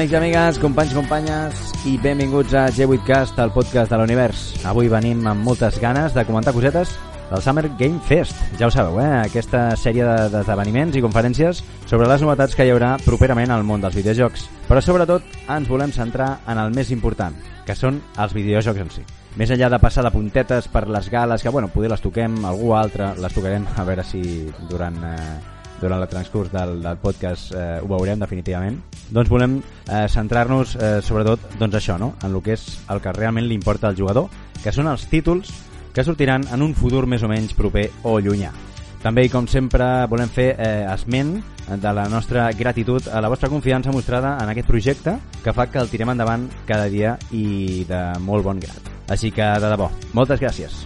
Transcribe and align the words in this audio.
Amics 0.00 0.14
i 0.14 0.16
amigues, 0.16 0.58
companys 0.62 0.92
companyes 0.96 1.58
i 1.84 1.90
benvinguts 2.00 2.54
a 2.56 2.62
G8cast, 2.72 3.36
el 3.44 3.50
podcast 3.52 3.90
de 3.92 3.98
l'univers. 4.00 4.46
Avui 4.64 4.88
venim 4.88 5.26
amb 5.28 5.44
moltes 5.44 5.76
ganes 5.76 6.16
de 6.16 6.24
comentar 6.24 6.54
cosetes 6.56 6.94
del 7.28 7.42
Summer 7.44 7.66
Game 7.76 8.00
Fest. 8.08 8.40
Ja 8.56 8.70
ho 8.70 8.72
sabeu, 8.72 8.96
eh? 9.02 9.10
aquesta 9.26 9.76
sèrie 9.76 10.08
d'esdeveniments 10.32 10.96
i 10.96 11.04
conferències 11.04 11.60
sobre 11.84 12.08
les 12.08 12.24
novetats 12.24 12.56
que 12.56 12.64
hi 12.64 12.72
haurà 12.72 12.94
properament 13.04 13.52
al 13.52 13.68
món 13.68 13.84
dels 13.84 14.00
videojocs. 14.00 14.48
Però 14.70 14.80
sobretot 14.80 15.36
ens 15.52 15.68
volem 15.68 15.92
centrar 15.92 16.30
en 16.48 16.64
el 16.64 16.72
més 16.72 16.96
important, 16.96 17.36
que 17.68 17.76
són 17.76 18.00
els 18.16 18.32
videojocs 18.32 18.80
en 18.80 18.96
si. 18.96 19.04
Més 19.36 19.52
enllà 19.52 19.68
de 19.68 19.84
passar 19.84 20.08
de 20.08 20.16
puntetes 20.16 20.72
per 20.72 20.88
les 20.88 21.12
gales, 21.12 21.44
que 21.44 21.52
bueno, 21.52 21.68
poder 21.68 21.92
les 21.92 22.00
toquem, 22.00 22.40
algú 22.48 22.72
altre 22.72 23.12
les 23.20 23.36
tocarem, 23.36 23.68
a 23.76 23.84
veure 23.84 24.08
si 24.16 24.48
durant 24.72 24.96
eh, 25.12 25.59
durant 25.80 26.00
el 26.00 26.08
transcurs 26.08 26.52
del, 26.52 26.78
del 26.82 27.00
podcast 27.02 27.54
eh, 27.54 27.80
ho 27.80 27.88
veurem 27.90 28.20
definitivament 28.20 28.78
doncs 29.10 29.32
volem 29.32 29.58
eh, 29.60 30.06
centrar-nos 30.12 30.76
eh, 30.76 30.96
sobretot 31.02 31.58
doncs 31.58 31.80
això, 31.80 31.98
no? 31.98 32.14
en 32.22 32.34
el 32.34 32.42
que 32.44 32.56
és 32.58 32.66
el 32.90 33.02
que 33.02 33.14
realment 33.16 33.48
li 33.48 33.58
importa 33.58 33.88
al 33.88 33.98
jugador 33.98 34.30
que 34.62 34.72
són 34.72 34.90
els 34.90 35.06
títols 35.10 35.52
que 35.94 36.04
sortiran 36.06 36.44
en 36.52 36.62
un 36.62 36.74
futur 36.78 37.06
més 37.10 37.24
o 37.24 37.30
menys 37.30 37.56
proper 37.58 37.88
o 38.04 38.18
llunyà 38.20 38.52
també, 39.00 39.30
com 39.32 39.46
sempre, 39.48 39.86
volem 40.12 40.28
fer 40.28 40.50
eh, 40.60 40.84
esment 40.92 41.38
de 41.70 41.92
la 41.96 42.04
nostra 42.12 42.50
gratitud 42.52 43.08
a 43.08 43.22
la 43.24 43.30
vostra 43.32 43.48
confiança 43.48 43.92
mostrada 43.94 44.36
en 44.42 44.52
aquest 44.52 44.68
projecte 44.68 45.16
que 45.40 45.54
fa 45.56 45.70
que 45.72 45.80
el 45.80 45.88
tirem 45.88 46.12
endavant 46.12 46.50
cada 46.68 46.90
dia 46.92 47.16
i 47.32 47.86
de 47.88 48.02
molt 48.20 48.44
bon 48.44 48.60
grat. 48.60 48.92
Així 49.08 49.32
que, 49.32 49.46
de 49.56 49.72
debò, 49.72 49.88
moltes 50.12 50.42
gràcies. 50.42 50.84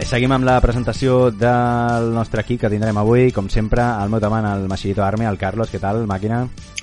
Vale, 0.00 0.08
seguim 0.08 0.32
amb 0.32 0.46
la 0.48 0.54
presentació 0.64 1.26
del 1.28 2.06
nostre 2.14 2.40
equip 2.40 2.62
que 2.62 2.68
tindrem 2.72 2.96
avui, 2.96 3.26
com 3.36 3.50
sempre, 3.52 3.82
al 3.84 4.08
meu 4.08 4.16
davant 4.24 4.46
el 4.48 4.62
Machirito 4.64 5.02
Arme, 5.04 5.26
el 5.28 5.36
Carlos, 5.36 5.68
què 5.68 5.76
tal, 5.76 6.06
màquina? 6.08 6.38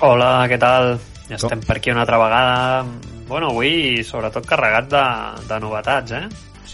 Hola, 0.05 0.27
què 0.45 0.59
tal? 0.61 0.91
Ja 1.25 1.39
estem 1.39 1.63
per 1.65 1.79
aquí 1.79 1.89
una 1.89 2.03
altra 2.03 2.19
vegada. 2.21 2.85
Bueno, 3.25 3.49
avui 3.49 4.03
sobretot 4.05 4.45
carregat 4.45 4.91
de, 4.93 5.01
de 5.49 5.59
novetats, 5.63 6.13
eh? 6.13 6.27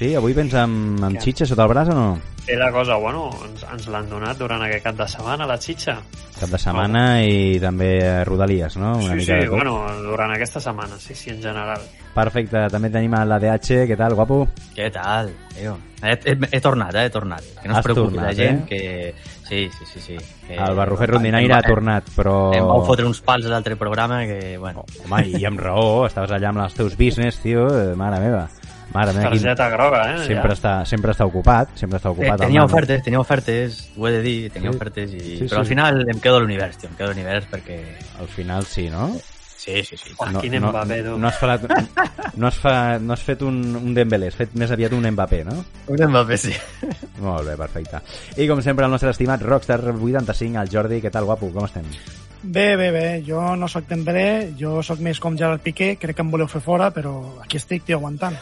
Sí, 0.03 0.09
avui 0.19 0.33
vens 0.35 0.51
amb, 0.59 0.99
amb 1.07 1.15
xitxa 1.23 1.45
sota 1.47 1.63
el 1.63 1.69
braç 1.71 1.89
o 1.93 1.95
no? 1.95 2.07
Té 2.43 2.57
la 2.59 2.67
cosa, 2.75 2.97
bueno, 2.99 3.29
ens, 3.45 3.61
ens 3.71 3.85
l'han 3.87 4.09
donat 4.11 4.35
durant 4.35 4.59
aquest 4.65 4.83
cap 4.83 4.97
de 4.97 5.05
setmana, 5.07 5.45
la 5.47 5.55
xitxa. 5.55 5.93
Cap 6.35 6.51
de 6.51 6.59
setmana 6.59 7.03
oh. 7.21 7.29
i 7.31 7.61
també 7.63 7.87
Rodalies, 8.27 8.75
no? 8.81 8.97
Una 8.99 9.13
sí, 9.13 9.21
mica 9.21 9.37
sí, 9.39 9.47
bueno, 9.47 9.77
durant 10.03 10.33
aquesta 10.35 10.59
setmana, 10.59 10.97
sí, 10.99 11.15
sí, 11.15 11.29
en 11.31 11.39
general. 11.45 11.85
Perfecte, 12.17 12.65
també 12.73 12.89
tenim 12.91 13.15
a 13.15 13.21
l'ADH, 13.29 13.85
què 13.87 13.95
tal, 14.01 14.17
guapo? 14.19 14.41
Què 14.75 14.89
tal, 14.91 15.31
tio? 15.53 15.77
He, 16.01 16.17
he, 16.17 16.35
he 16.49 16.59
tornat, 16.65 16.99
eh, 16.99 17.05
he 17.07 17.13
tornat. 17.13 17.47
Que 17.61 17.71
no 17.71 17.77
Has 17.77 17.79
es 17.79 17.87
preocupi 17.87 18.17
tornat, 18.17 18.27
la 18.27 18.35
gent, 18.41 18.59
eh? 18.59 18.67
que... 18.67 19.39
Sí, 19.47 19.69
sí, 19.71 19.87
sí, 19.87 20.03
sí. 20.03 20.17
Que... 20.49 20.57
El 20.57 20.75
Barrufer 20.75 21.13
Rondinaire 21.13 21.55
ha 21.55 21.61
tornat, 21.63 22.11
però... 22.17 22.35
Em 22.57 22.67
vau 22.67 22.83
fotre 22.83 23.07
uns 23.07 23.23
pals 23.23 23.47
a 23.47 23.55
l'altre 23.55 23.79
programa 23.79 24.19
que, 24.27 24.57
bueno... 24.59 24.83
Home, 25.05 25.23
i 25.39 25.47
amb 25.47 25.63
raó, 25.63 26.03
estaves 26.09 26.35
allà 26.35 26.51
amb 26.51 26.65
els 26.67 26.75
teus 26.75 26.99
business, 26.99 27.39
tio, 27.45 27.69
eh, 27.71 27.95
mare 27.95 28.19
meva. 28.19 28.49
Mare 28.93 29.13
meva, 29.13 29.29
quin... 29.31 29.41
Targeta 29.41 29.69
groga, 29.69 30.01
eh? 30.13 30.17
Sempre 30.27 30.51
ja. 30.51 30.57
està, 30.57 30.73
sempre 30.85 31.11
està 31.15 31.25
ocupat, 31.25 31.69
sempre 31.79 31.97
està 31.97 32.09
Eh, 32.09 32.15
ocupat. 32.17 32.33
el 32.39 32.45
tenia 32.47 32.63
ofertes, 32.65 33.03
tenia 33.03 33.19
ofertes, 33.19 33.89
ho 33.97 34.07
he 34.07 34.11
de 34.11 34.21
dir, 34.21 34.51
tenia 34.51 34.69
Sí. 34.71 34.75
ofertes, 34.75 35.13
i... 35.13 35.19
Sí, 35.19 35.37
però 35.45 35.55
sí. 35.55 35.61
al 35.61 35.65
final 35.71 36.03
em 36.09 36.19
quedo 36.19 36.37
a 36.37 36.39
l'univers, 36.41 36.77
tio, 36.77 36.89
em 36.89 36.95
quedo 36.95 37.09
a 37.09 37.13
l'univers 37.13 37.47
perquè... 37.49 37.79
Al 38.19 38.27
final 38.27 38.65
sí, 38.65 38.89
no? 38.89 39.11
Sí, 39.63 39.81
sí, 39.87 39.95
sí. 39.95 40.11
Oh, 40.17 40.25
no, 40.27 40.41
quin 40.43 40.57
no, 40.59 40.69
Mbappé, 40.73 40.97
tu. 41.05 41.17
no, 41.17 41.27
has 41.29 41.37
falat, 41.39 41.61
no, 42.35 42.47
has 42.49 42.57
fa, 42.59 42.99
no 42.99 43.13
has 43.13 43.21
fet 43.23 43.41
un, 43.47 43.61
un 43.79 43.93
Dembélé, 43.95 44.27
has 44.27 44.35
fet 44.35 44.53
més 44.59 44.69
aviat 44.75 44.91
un 44.91 45.07
Mbappé, 45.15 45.45
no? 45.47 45.55
Un 45.87 46.03
Mbappé, 46.09 46.37
sí. 46.37 46.51
Molt 47.23 47.47
bé, 47.47 47.55
perfecte. 47.55 48.01
I 48.43 48.47
com 48.49 48.59
sempre 48.61 48.83
el 48.85 48.91
nostre 48.91 49.09
estimat 49.15 49.41
Rockstar 49.41 49.79
85, 49.93 50.59
el 50.59 50.69
Jordi, 50.69 50.99
què 51.01 51.09
tal, 51.09 51.23
guapo, 51.29 51.47
com 51.55 51.63
estem? 51.63 51.87
Bé, 52.43 52.75
bé, 52.75 52.89
bé. 52.91 53.05
Jo 53.25 53.55
no 53.55 53.69
sóc 53.71 53.85
Dembélé, 53.87 54.51
jo 54.59 54.81
sóc 54.83 54.99
més 54.99 55.17
com 55.23 55.37
Gerard 55.39 55.61
Piqué, 55.63 55.93
crec 55.95 56.17
que 56.17 56.25
em 56.27 56.31
voleu 56.33 56.49
fer 56.51 56.59
fora, 56.59 56.91
però 56.91 57.15
aquí 57.41 57.55
estic, 57.55 57.85
tio, 57.87 58.01
aguantant. 58.01 58.35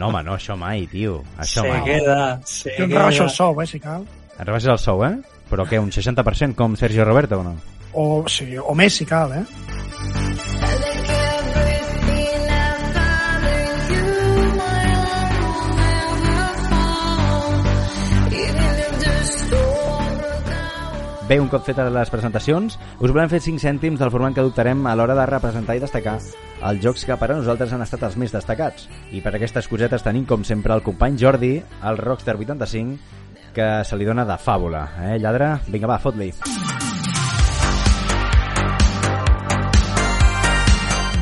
No, 0.00 0.08
home, 0.08 0.22
no, 0.24 0.34
això 0.38 0.56
mai, 0.56 0.86
tio. 0.88 1.18
Això 1.36 1.60
Se 1.60 1.68
mai. 1.68 1.82
queda, 1.84 2.18
se 2.48 2.72
Jo 2.78 2.84
em 2.86 2.88
queda. 2.88 3.00
rebaixo 3.02 3.26
el 3.28 3.30
sou, 3.36 3.60
eh, 3.62 3.66
si 3.68 3.80
cal. 3.84 4.06
Et 4.38 4.46
rebaixes 4.46 4.70
el 4.72 4.78
sou, 4.80 5.04
eh? 5.04 5.12
Però 5.50 5.66
què, 5.68 5.78
un 5.82 5.90
60% 5.92 6.56
com 6.56 6.76
Sergio 6.80 7.04
Roberto 7.04 7.40
o 7.40 7.44
no? 7.44 7.56
O, 7.92 8.24
sí, 8.30 8.56
o 8.56 8.74
més, 8.78 8.94
si 8.96 9.04
cal, 9.04 9.32
eh? 9.34 10.49
Bé, 21.30 21.36
un 21.38 21.46
cop 21.46 21.62
fetes 21.62 21.86
les 21.94 22.08
presentacions, 22.10 22.74
us 22.74 23.12
volem 23.14 23.28
fer 23.30 23.38
5 23.38 23.62
cèntims 23.62 24.00
del 24.00 24.10
format 24.10 24.34
que 24.34 24.40
adoptarem 24.42 24.80
a 24.90 24.96
l'hora 24.98 25.14
de 25.14 25.26
representar 25.30 25.76
i 25.78 25.82
destacar 25.84 26.16
els 26.18 26.80
jocs 26.82 27.04
que 27.06 27.14
per 27.20 27.28
a 27.30 27.36
nosaltres 27.38 27.70
han 27.70 27.84
estat 27.84 28.02
els 28.08 28.16
més 28.18 28.34
destacats. 28.34 28.88
I 29.14 29.20
per 29.22 29.30
aquestes 29.38 29.68
cosetes 29.70 30.02
tenim, 30.02 30.24
com 30.26 30.42
sempre, 30.42 30.74
el 30.74 30.82
company 30.82 31.14
Jordi, 31.20 31.52
el 31.86 32.00
Rockstar 32.02 32.34
85, 32.34 32.98
que 33.54 33.68
se 33.86 34.00
li 34.00 34.08
dona 34.08 34.24
de 34.26 34.40
fàbula. 34.42 34.82
Eh, 35.04 35.20
lladre? 35.22 35.52
Vinga, 35.70 35.92
va, 35.92 36.00
fot-li. 36.02 36.32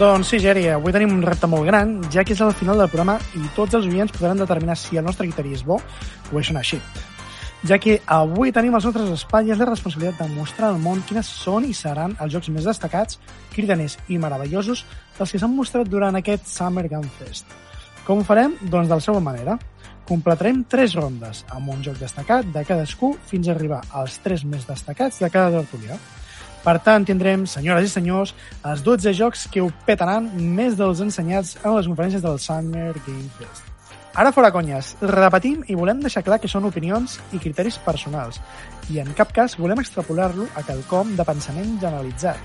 Doncs 0.01 0.33
sí, 0.33 0.41
Geri, 0.41 0.71
avui 0.73 0.97
tenim 0.97 1.13
un 1.19 1.21
repte 1.29 1.53
molt 1.53 1.69
gran, 1.69 1.99
ja 2.09 2.25
que 2.25 2.33
és 2.33 2.41
al 2.41 2.57
final 2.57 2.81
del 2.81 2.89
programa 2.89 3.21
i 3.37 3.45
tots 3.53 3.77
els 3.77 3.93
oients 3.93 4.17
podran 4.17 4.41
determinar 4.41 4.81
si 4.81 4.97
el 4.97 5.05
nostre 5.05 5.29
criteri 5.29 5.53
és 5.61 5.69
bo 5.69 5.83
o 6.33 6.41
és 6.41 6.55
així. 6.57 6.81
Ja 7.67 7.75
que 7.83 7.97
avui 8.07 8.53
tenim 8.55 8.77
als 8.77 8.85
nostres 8.87 9.09
espatlles 9.11 9.59
la 9.59 9.67
responsabilitat 9.67 10.21
de 10.23 10.37
mostrar 10.37 10.69
al 10.71 10.77
món 10.79 11.01
quines 11.09 11.27
són 11.27 11.65
i 11.67 11.73
seran 11.75 12.15
els 12.23 12.31
jocs 12.31 12.53
més 12.55 12.69
destacats, 12.69 13.19
cridaners 13.51 13.97
i 14.07 14.19
meravellosos 14.23 14.85
dels 15.17 15.33
que 15.33 15.41
s'han 15.43 15.57
mostrat 15.57 15.91
durant 15.91 16.15
aquest 16.15 16.47
Summer 16.47 16.87
Game 16.87 17.11
Fest. 17.19 17.51
Com 18.07 18.23
ho 18.23 18.25
farem? 18.25 18.55
Doncs 18.63 18.87
de 18.87 18.95
la 18.95 19.03
següent 19.03 19.27
manera. 19.27 19.59
Completarem 20.09 20.63
tres 20.71 20.95
rondes 20.97 21.43
amb 21.53 21.75
un 21.75 21.83
joc 21.85 21.99
destacat 21.99 22.47
de 22.55 22.63
cadascú 22.65 23.11
fins 23.29 23.49
a 23.49 23.57
arribar 23.57 23.83
als 23.91 24.21
tres 24.25 24.47
més 24.47 24.63
destacats 24.69 25.19
de 25.21 25.29
cada 25.29 25.59
tertulià. 25.59 25.99
Per 26.63 26.77
tant, 26.87 27.05
tindrem, 27.07 27.45
senyores 27.47 27.91
i 27.91 27.93
senyors, 27.93 28.35
els 28.71 28.85
12 28.87 29.15
jocs 29.19 29.49
que 29.53 29.63
ho 29.65 29.73
petaran 29.87 30.31
més 30.39 30.79
dels 30.79 31.03
ensenyats 31.05 31.59
en 31.65 31.75
les 31.75 31.91
conferències 31.91 32.25
del 32.25 32.39
Summer 32.43 32.95
Game 33.03 33.29
Fest. 33.37 33.68
Ara 34.15 34.33
fora 34.33 34.51
conyes, 34.51 34.95
repetim 35.03 35.63
i 35.69 35.77
volem 35.79 36.01
deixar 36.03 36.25
clar 36.27 36.41
que 36.41 36.49
són 36.51 36.67
opinions 36.69 37.19
i 37.37 37.41
criteris 37.43 37.79
personals 37.85 38.41
i 38.91 38.99
en 39.03 39.13
cap 39.19 39.33
cas 39.37 39.59
volem 39.61 39.83
extrapolar-lo 39.83 40.49
a 40.57 40.65
quelcom 40.67 41.15
de 41.19 41.27
pensament 41.29 41.77
generalitzat. 41.83 42.41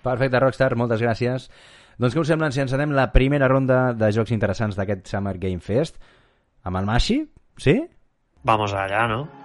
Perfecte, 0.00 0.40
Rockstar, 0.40 0.72
moltes 0.80 1.02
gràcies. 1.04 1.50
Doncs 2.00 2.16
què 2.16 2.22
us 2.22 2.30
sembla 2.32 2.48
si 2.52 2.62
encetem 2.64 2.94
la 2.96 3.10
primera 3.12 3.48
ronda 3.48 3.90
de 3.92 4.08
jocs 4.16 4.32
interessants 4.32 4.78
d'aquest 4.78 5.12
Summer 5.12 5.36
Game 5.38 5.60
Fest? 5.60 6.00
Amb 6.64 6.80
el 6.80 6.88
Mashi? 6.88 7.20
Sí? 7.60 7.76
Vamos 8.42 8.72
allá, 8.72 9.06
¿no? 9.06 9.39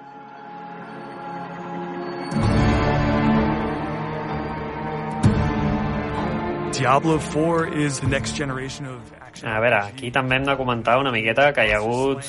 Diablo 6.77 7.19
4 7.19 7.77
is 7.79 8.01
the 8.01 8.07
next 8.07 8.35
generation 8.35 8.85
of 8.85 8.99
action. 9.21 9.47
A 9.47 9.61
veure, 9.63 9.77
aquí 9.93 10.09
també 10.11 10.35
hem 10.35 10.47
de 10.47 10.55
comentar 10.59 10.97
una 10.99 11.11
miqueta 11.13 11.53
que 11.55 11.63
hi 11.63 11.71
ha 11.71 11.77
hagut... 11.79 12.25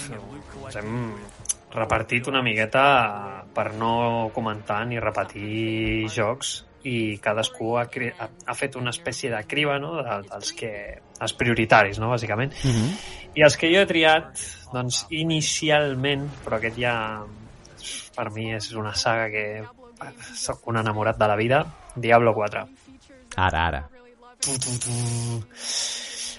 Ens 0.67 0.77
hem 0.79 0.93
repartit 1.75 2.29
una 2.31 2.45
miqueta 2.47 2.85
per 3.55 3.73
no 3.75 4.31
comentar 4.35 4.85
ni 4.87 5.01
repetir 5.03 6.07
jocs 6.15 6.53
i 6.87 7.19
cadascú 7.23 7.75
ha, 7.81 7.89
cri- 7.91 8.13
ha, 8.15 8.55
fet 8.55 8.79
una 8.79 8.95
espècie 8.95 9.33
de 9.33 9.43
criba 9.51 9.81
no? 9.83 9.97
de, 9.99 10.21
dels 10.31 10.55
que 10.55 10.71
els 10.95 11.35
prioritaris, 11.35 11.99
no? 11.99 12.13
bàsicament. 12.15 12.55
Uh 12.63 12.71
-huh. 12.71 12.95
I 13.35 13.43
els 13.43 13.57
que 13.57 13.73
jo 13.75 13.83
he 13.83 13.87
triat, 13.87 14.39
doncs, 14.73 15.07
inicialment, 15.11 16.31
però 16.45 16.57
aquest 16.57 16.79
ja 16.79 17.25
per 18.17 18.31
mi 18.31 18.55
és 18.55 18.73
una 18.73 18.95
saga 18.95 19.29
que 19.29 19.65
sóc 20.35 20.67
un 20.69 20.79
enamorat 20.79 21.19
de 21.19 21.29
la 21.29 21.37
vida, 21.37 21.67
Diablo 21.97 22.33
4. 22.33 22.67
Ara, 23.37 23.67
ara. 23.67 23.96
Tu, 24.41 24.53
tu, 24.59 24.79
tu. 24.79 24.91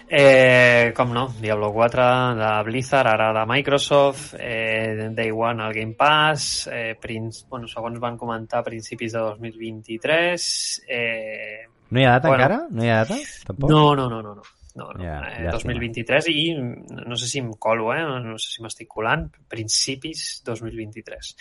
Eh, 0.10 0.94
com 0.96 1.12
no, 1.12 1.28
Diablo 1.42 1.74
4 1.74 2.36
de 2.40 2.64
Blizzard, 2.64 3.10
ara 3.12 3.34
de 3.36 3.46
Microsoft, 3.46 4.36
eh, 4.40 5.10
Day 5.12 5.32
One 5.32 5.62
al 5.64 5.74
Game 5.74 5.96
Pass, 5.96 6.70
eh, 6.72 6.96
princ, 7.02 7.34
bueno, 7.50 7.68
segons 7.68 8.00
van 8.00 8.16
comentar, 8.18 8.64
principis 8.64 9.12
de 9.12 9.20
2023. 9.20 10.84
Eh, 10.88 11.66
No 11.90 12.00
hi 12.00 12.06
ha 12.06 12.12
data 12.18 12.28
Bueno. 12.30 12.44
encara? 12.44 12.68
No 12.70 12.84
hi 12.84 12.90
ha 12.90 12.98
data? 13.04 13.18
Tampoc? 13.48 13.70
no, 13.70 13.96
no, 13.96 14.10
no, 14.10 14.22
no, 14.22 14.36
no. 14.36 14.42
no, 14.76 14.92
no, 14.94 15.04
Ja, 15.04 15.20
eh, 15.28 15.44
llàstima. 15.44 15.74
2023 15.74 16.28
i 16.30 16.42
no 16.56 17.16
sé 17.18 17.28
si 17.28 17.40
em 17.40 17.52
colo, 17.60 17.94
eh? 17.96 18.02
no 18.04 18.38
sé 18.38 18.52
si 18.56 18.62
m'estic 18.64 18.88
colant, 18.88 19.28
principis 19.50 20.42
2023. 20.46 21.36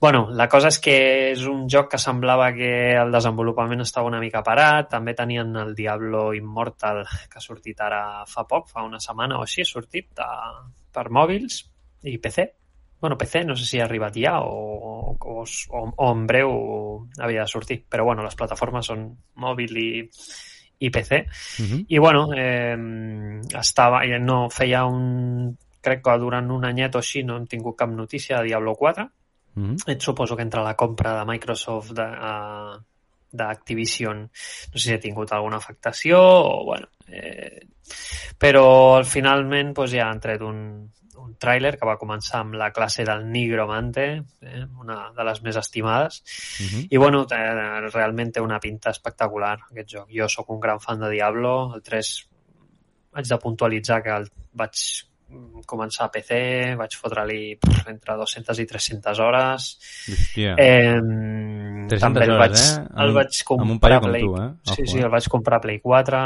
Bueno, 0.00 0.28
la 0.30 0.48
cosa 0.48 0.68
és 0.72 0.78
que 0.82 0.94
és 1.30 1.44
un 1.48 1.64
joc 1.70 1.92
que 1.92 2.00
semblava 2.02 2.50
que 2.56 2.70
el 2.98 3.12
desenvolupament 3.14 3.84
estava 3.84 4.10
una 4.10 4.20
mica 4.20 4.42
parat, 4.44 4.90
també 4.90 5.14
tenien 5.16 5.54
el 5.56 5.74
Diablo 5.74 6.26
Immortal 6.34 7.04
que 7.30 7.40
ha 7.40 7.44
sortit 7.44 7.80
ara 7.80 8.02
fa 8.28 8.44
poc, 8.50 8.68
fa 8.72 8.84
una 8.84 9.00
setmana 9.00 9.38
o 9.38 9.46
així, 9.46 9.62
ha 9.62 9.70
sortit 9.70 10.20
a, 10.20 10.28
per 10.92 11.08
mòbils 11.10 11.62
i 12.10 12.18
PC. 12.18 12.48
Bueno, 13.00 13.18
PC 13.20 13.44
no 13.44 13.56
sé 13.56 13.66
si 13.68 13.80
ha 13.80 13.84
arribat 13.84 14.16
ja 14.16 14.38
o, 14.40 14.54
o, 15.14 15.44
o, 15.44 15.86
o 15.88 16.10
en 16.10 16.26
breu 16.26 16.52
havia 17.20 17.44
de 17.44 17.50
sortir, 17.50 17.82
però 17.88 18.06
bueno, 18.08 18.24
les 18.24 18.36
plataformes 18.36 18.88
són 18.88 19.10
mòbil 19.40 19.76
i, 19.76 19.90
i 20.80 20.90
PC. 20.90 21.24
Uh 21.24 21.66
-huh. 21.66 21.84
I 21.88 21.98
bueno, 21.98 22.28
eh, 22.36 22.76
estava, 23.60 24.04
eh, 24.04 24.18
no 24.18 24.48
feia 24.50 24.84
un, 24.86 25.56
crec 25.80 26.02
que 26.02 26.18
durant 26.18 26.50
un 26.50 26.64
anyet 26.64 26.94
o 26.94 26.98
així 26.98 27.22
no 27.22 27.36
hem 27.36 27.46
tingut 27.46 27.76
cap 27.76 27.90
notícia 27.90 28.38
de 28.38 28.44
Diablo 28.48 28.74
4. 28.74 29.08
-huh. 29.56 29.76
Et 29.86 30.00
suposo 30.00 30.36
que 30.36 30.42
entre 30.42 30.62
la 30.62 30.74
compra 30.74 31.18
de 31.18 31.24
Microsoft 31.30 31.92
de, 31.92 32.02
uh, 32.02 32.80
d'Activision 33.34 34.20
no 34.22 34.78
sé 34.78 34.88
si 34.88 34.94
ha 34.94 35.00
tingut 35.00 35.32
alguna 35.32 35.56
afectació 35.56 36.18
o 36.20 36.64
bueno, 36.64 36.88
eh, 37.06 37.66
però 38.38 39.02
finalment 39.04 39.72
doncs, 39.74 39.92
ja 39.92 40.08
han 40.08 40.20
tret 40.20 40.40
un, 40.40 40.60
un 41.24 41.34
tràiler 41.40 41.74
que 41.78 41.88
va 41.88 41.98
començar 42.00 42.40
amb 42.42 42.54
la 42.60 42.70
classe 42.74 43.04
del 43.06 43.24
Nigromante, 43.30 44.06
eh, 44.42 44.64
una 44.80 44.98
de 45.16 45.26
les 45.28 45.42
més 45.42 45.56
estimades, 45.56 46.22
Uh 46.60 46.66
-huh. 46.66 46.86
i 46.90 46.96
bueno, 46.96 47.26
eh, 47.30 47.88
realment 47.92 48.32
té 48.32 48.40
una 48.40 48.60
pinta 48.60 48.90
espectacular 48.90 49.58
aquest 49.70 49.88
joc. 49.90 50.08
Jo 50.10 50.28
sóc 50.28 50.50
un 50.50 50.60
gran 50.60 50.80
fan 50.80 51.00
de 51.00 51.10
Diablo, 51.10 51.74
el 51.74 51.82
3 51.82 52.28
haig 53.14 53.26
de 53.26 53.38
puntualitzar 53.38 54.02
que 54.02 54.10
el 54.10 54.28
vaig 54.52 54.72
mm, 54.72 55.13
començar 55.66 56.06
a 56.06 56.10
PC, 56.12 56.74
vaig 56.76 56.96
fotre-li 57.00 57.58
entre 57.88 58.16
200 58.20 58.58
i 58.60 58.66
300 58.66 59.18
hores. 59.20 59.68
Hòstia. 60.10 60.54
Eh, 60.58 60.98
300 61.88 62.00
també 62.00 62.24
el 62.24 62.34
hores, 62.34 62.40
vaig, 62.40 62.58
eh? 62.58 62.88
Amb 62.90 63.00
el 63.04 63.08
un- 63.08 63.14
vaig 63.14 63.38
amb 63.40 63.46
comprar 63.48 63.70
un 63.72 63.80
paio 63.80 64.00
com 64.00 64.10
Play, 64.10 64.22
tu, 64.22 64.36
eh? 64.36 64.50
Sí, 64.62 64.82
Ojo, 64.82 64.90
sí, 64.92 64.98
eh? 64.98 65.02
el 65.04 65.10
vaig 65.10 65.28
comprar 65.28 65.56
a 65.58 65.60
Play 65.60 65.78
4. 65.80 66.20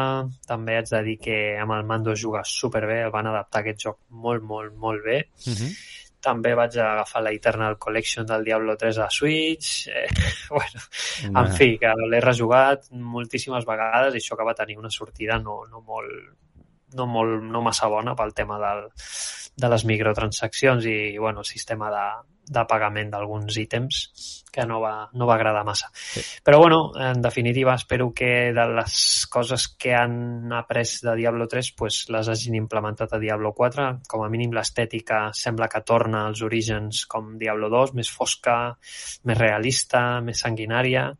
També 0.47 0.77
haig 0.79 0.89
de 0.91 1.03
dir 1.03 1.19
que 1.19 1.39
amb 1.59 1.73
el 1.79 1.85
mando 1.85 2.15
juga 2.17 2.43
superbé, 2.45 3.03
el 3.05 3.11
van 3.15 3.27
adaptar 3.27 3.61
aquest 3.63 3.81
joc 3.87 3.99
molt, 4.11 4.43
molt, 4.43 4.75
molt 4.75 5.05
bé. 5.05 5.29
Uh 5.47 5.53
-huh. 5.55 5.73
També 6.21 6.53
vaig 6.53 6.77
agafar 6.77 7.23
la 7.23 7.31
Eternal 7.33 7.79
Collection 7.79 8.27
del 8.27 8.43
Diablo 8.45 8.77
3 8.77 8.99
a 8.99 9.09
Switch. 9.11 9.89
Eh, 9.99 10.09
bueno, 10.51 11.47
en 11.47 11.53
fi, 11.53 11.79
que 11.79 11.93
l'he 12.11 12.21
rejugat 12.21 12.91
moltíssimes 12.91 13.65
vegades 13.65 14.15
i 14.15 14.19
això 14.19 14.37
que 14.37 14.45
va 14.45 14.55
tenir 14.55 14.77
una 14.79 14.91
sortida 14.91 15.39
no, 15.39 15.65
no 15.71 15.81
molt 15.83 16.09
no, 16.95 17.07
molt, 17.11 17.43
no 17.45 17.63
massa 17.65 17.89
bona 17.93 18.15
pel 18.17 18.35
tema 18.37 18.59
del, 18.63 18.87
de 19.59 19.71
les 19.75 19.85
microtransaccions 19.85 20.87
i 20.87 20.99
bueno, 21.19 21.43
el 21.45 21.49
sistema 21.49 21.91
de, 21.93 22.05
de 22.49 22.65
pagament 22.71 23.11
d'alguns 23.13 23.57
ítems 23.61 24.05
que 24.53 24.65
no 24.67 24.79
va, 24.81 24.93
no 25.13 25.27
va 25.29 25.35
agradar 25.37 25.65
massa. 25.67 25.91
Sí. 25.93 26.23
Però 26.45 26.59
bueno, 26.63 26.79
en 26.97 27.21
definitiva 27.23 27.75
espero 27.75 28.13
que 28.15 28.53
de 28.57 28.67
les 28.79 29.27
coses 29.31 29.69
que 29.69 29.95
han 29.95 30.53
après 30.57 30.89
de 31.03 31.17
Diablo 31.19 31.47
3 31.47 31.73
pues, 31.77 32.07
les 32.09 32.31
hagin 32.33 32.57
implementat 32.57 33.13
a 33.13 33.21
Diablo 33.23 33.53
4. 33.55 33.89
Com 34.09 34.25
a 34.25 34.31
mínim 34.33 34.55
l'estètica 34.57 35.29
sembla 35.37 35.69
que 35.69 35.85
torna 35.85 36.25
als 36.27 36.43
orígens 36.43 37.05
com 37.07 37.37
Diablo 37.39 37.69
2, 37.75 37.95
més 37.99 38.11
fosca, 38.11 38.59
més 39.29 39.39
realista, 39.39 40.23
més 40.25 40.47
sanguinària 40.47 41.11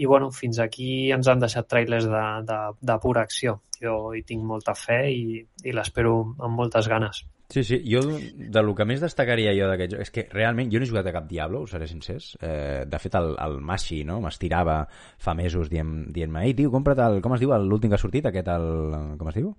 i 0.00 0.06
bueno, 0.08 0.30
fins 0.32 0.58
aquí 0.62 1.10
ens 1.12 1.28
han 1.28 1.42
deixat 1.42 1.68
trailers 1.68 2.06
de, 2.08 2.22
de, 2.48 2.60
de 2.80 2.96
pura 3.02 3.26
acció. 3.26 3.58
Jo 3.80 4.14
hi 4.16 4.22
tinc 4.28 4.42
molta 4.44 4.72
fe 4.76 5.02
i, 5.12 5.42
i 5.64 5.72
l'espero 5.76 6.14
amb 6.38 6.56
moltes 6.56 6.88
ganes. 6.88 7.22
Sí, 7.50 7.64
sí, 7.66 7.80
jo 7.82 7.98
de 8.06 8.62
lo 8.62 8.76
que 8.78 8.84
més 8.86 9.00
destacaria 9.02 9.50
jo 9.58 9.66
d'aquest 9.66 9.90
joc 9.96 10.02
és 10.04 10.12
que 10.14 10.24
realment 10.30 10.68
jo 10.70 10.78
no 10.78 10.86
he 10.86 10.90
jugat 10.92 11.08
a 11.10 11.14
cap 11.16 11.24
Diablo, 11.26 11.64
us 11.66 11.72
seré 11.74 11.88
sincers. 11.90 12.36
Eh, 12.40 12.84
de 12.86 13.00
fet, 13.02 13.16
el, 13.18 13.32
el 13.42 13.56
Mashi 13.60 14.04
no? 14.06 14.20
m'estirava 14.22 14.84
fa 15.18 15.34
mesos 15.34 15.68
dient- 15.72 16.12
dient-me 16.14 16.44
ei, 16.46 16.54
tio, 16.54 16.70
compra't 16.70 17.02
el, 17.08 17.18
com 17.24 17.34
es 17.34 17.42
diu, 17.42 17.50
l'últim 17.58 17.90
que 17.90 17.98
ha 17.98 18.04
sortit, 18.04 18.28
aquest, 18.30 18.52
el, 18.54 19.16
com 19.18 19.32
es 19.32 19.40
diu? 19.40 19.50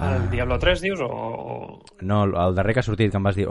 El 0.00 0.30
Diablo 0.30 0.58
3, 0.58 0.80
dius? 0.80 1.00
O... 1.04 1.82
No, 2.00 2.24
el 2.24 2.54
darrer 2.54 2.72
que 2.72 2.80
ha 2.80 2.82
sortit, 2.82 3.10
que 3.12 3.18
em 3.20 3.26
vas 3.26 3.36
dir... 3.36 3.44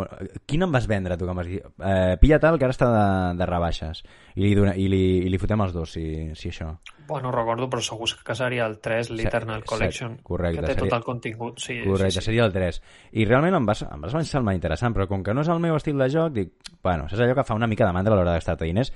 Quin 0.50 0.64
em 0.66 0.72
vas 0.74 0.88
vendre, 0.90 1.14
tu, 1.16 1.28
que 1.28 1.34
em 1.36 1.38
vas 1.38 1.46
dir? 1.48 1.60
Eh, 1.62 2.16
pilla 2.20 2.40
tal, 2.42 2.58
que 2.58 2.66
ara 2.66 2.74
està 2.74 2.88
de, 2.90 3.04
de 3.38 3.46
rebaixes. 3.46 4.02
I 4.34 4.42
li, 4.48 4.56
dona, 4.58 4.74
i, 4.74 4.88
li, 4.90 5.02
I 5.28 5.30
li 5.30 5.38
fotem 5.38 5.62
els 5.62 5.76
dos, 5.76 5.94
si, 5.94 6.04
si 6.34 6.50
això. 6.50 6.72
Bueno, 7.06 7.30
recordo, 7.36 7.70
però 7.70 7.84
segur 7.86 8.10
que 8.26 8.34
seria 8.36 8.66
el 8.66 8.80
3, 8.82 9.12
l'Eternal 9.14 9.62
set, 9.62 9.70
Collection, 9.70 10.18
correcte, 10.26 10.62
que 10.64 10.66
té 10.72 10.74
seria- 10.74 10.90
tot 10.90 10.98
el 10.98 11.06
contingut. 11.06 11.60
Sí, 11.62 11.78
Correcte, 11.86 12.18
sí, 12.18 12.20
sí. 12.22 12.26
seria 12.32 12.46
el 12.50 12.54
3. 12.58 12.82
I 13.22 13.26
realment 13.30 13.60
em 13.62 13.70
vas, 13.70 13.86
em 13.86 14.02
vas 14.02 14.18
semblar 14.32 14.56
interessant, 14.58 14.96
però 14.98 15.06
com 15.12 15.22
que 15.22 15.36
no 15.38 15.46
és 15.46 15.52
el 15.54 15.62
meu 15.62 15.78
estil 15.78 16.02
de 16.02 16.10
joc, 16.10 16.34
dic, 16.34 16.54
bueno, 16.82 17.06
saps 17.08 17.22
allò 17.22 17.36
que 17.38 17.46
fa 17.46 17.54
una 17.60 17.68
mica 17.70 17.86
de 17.86 17.94
mandra 17.94 18.16
a 18.16 18.18
l'hora 18.18 18.34
de 18.34 18.40
gastar-te 18.42 18.66
diners? 18.66 18.90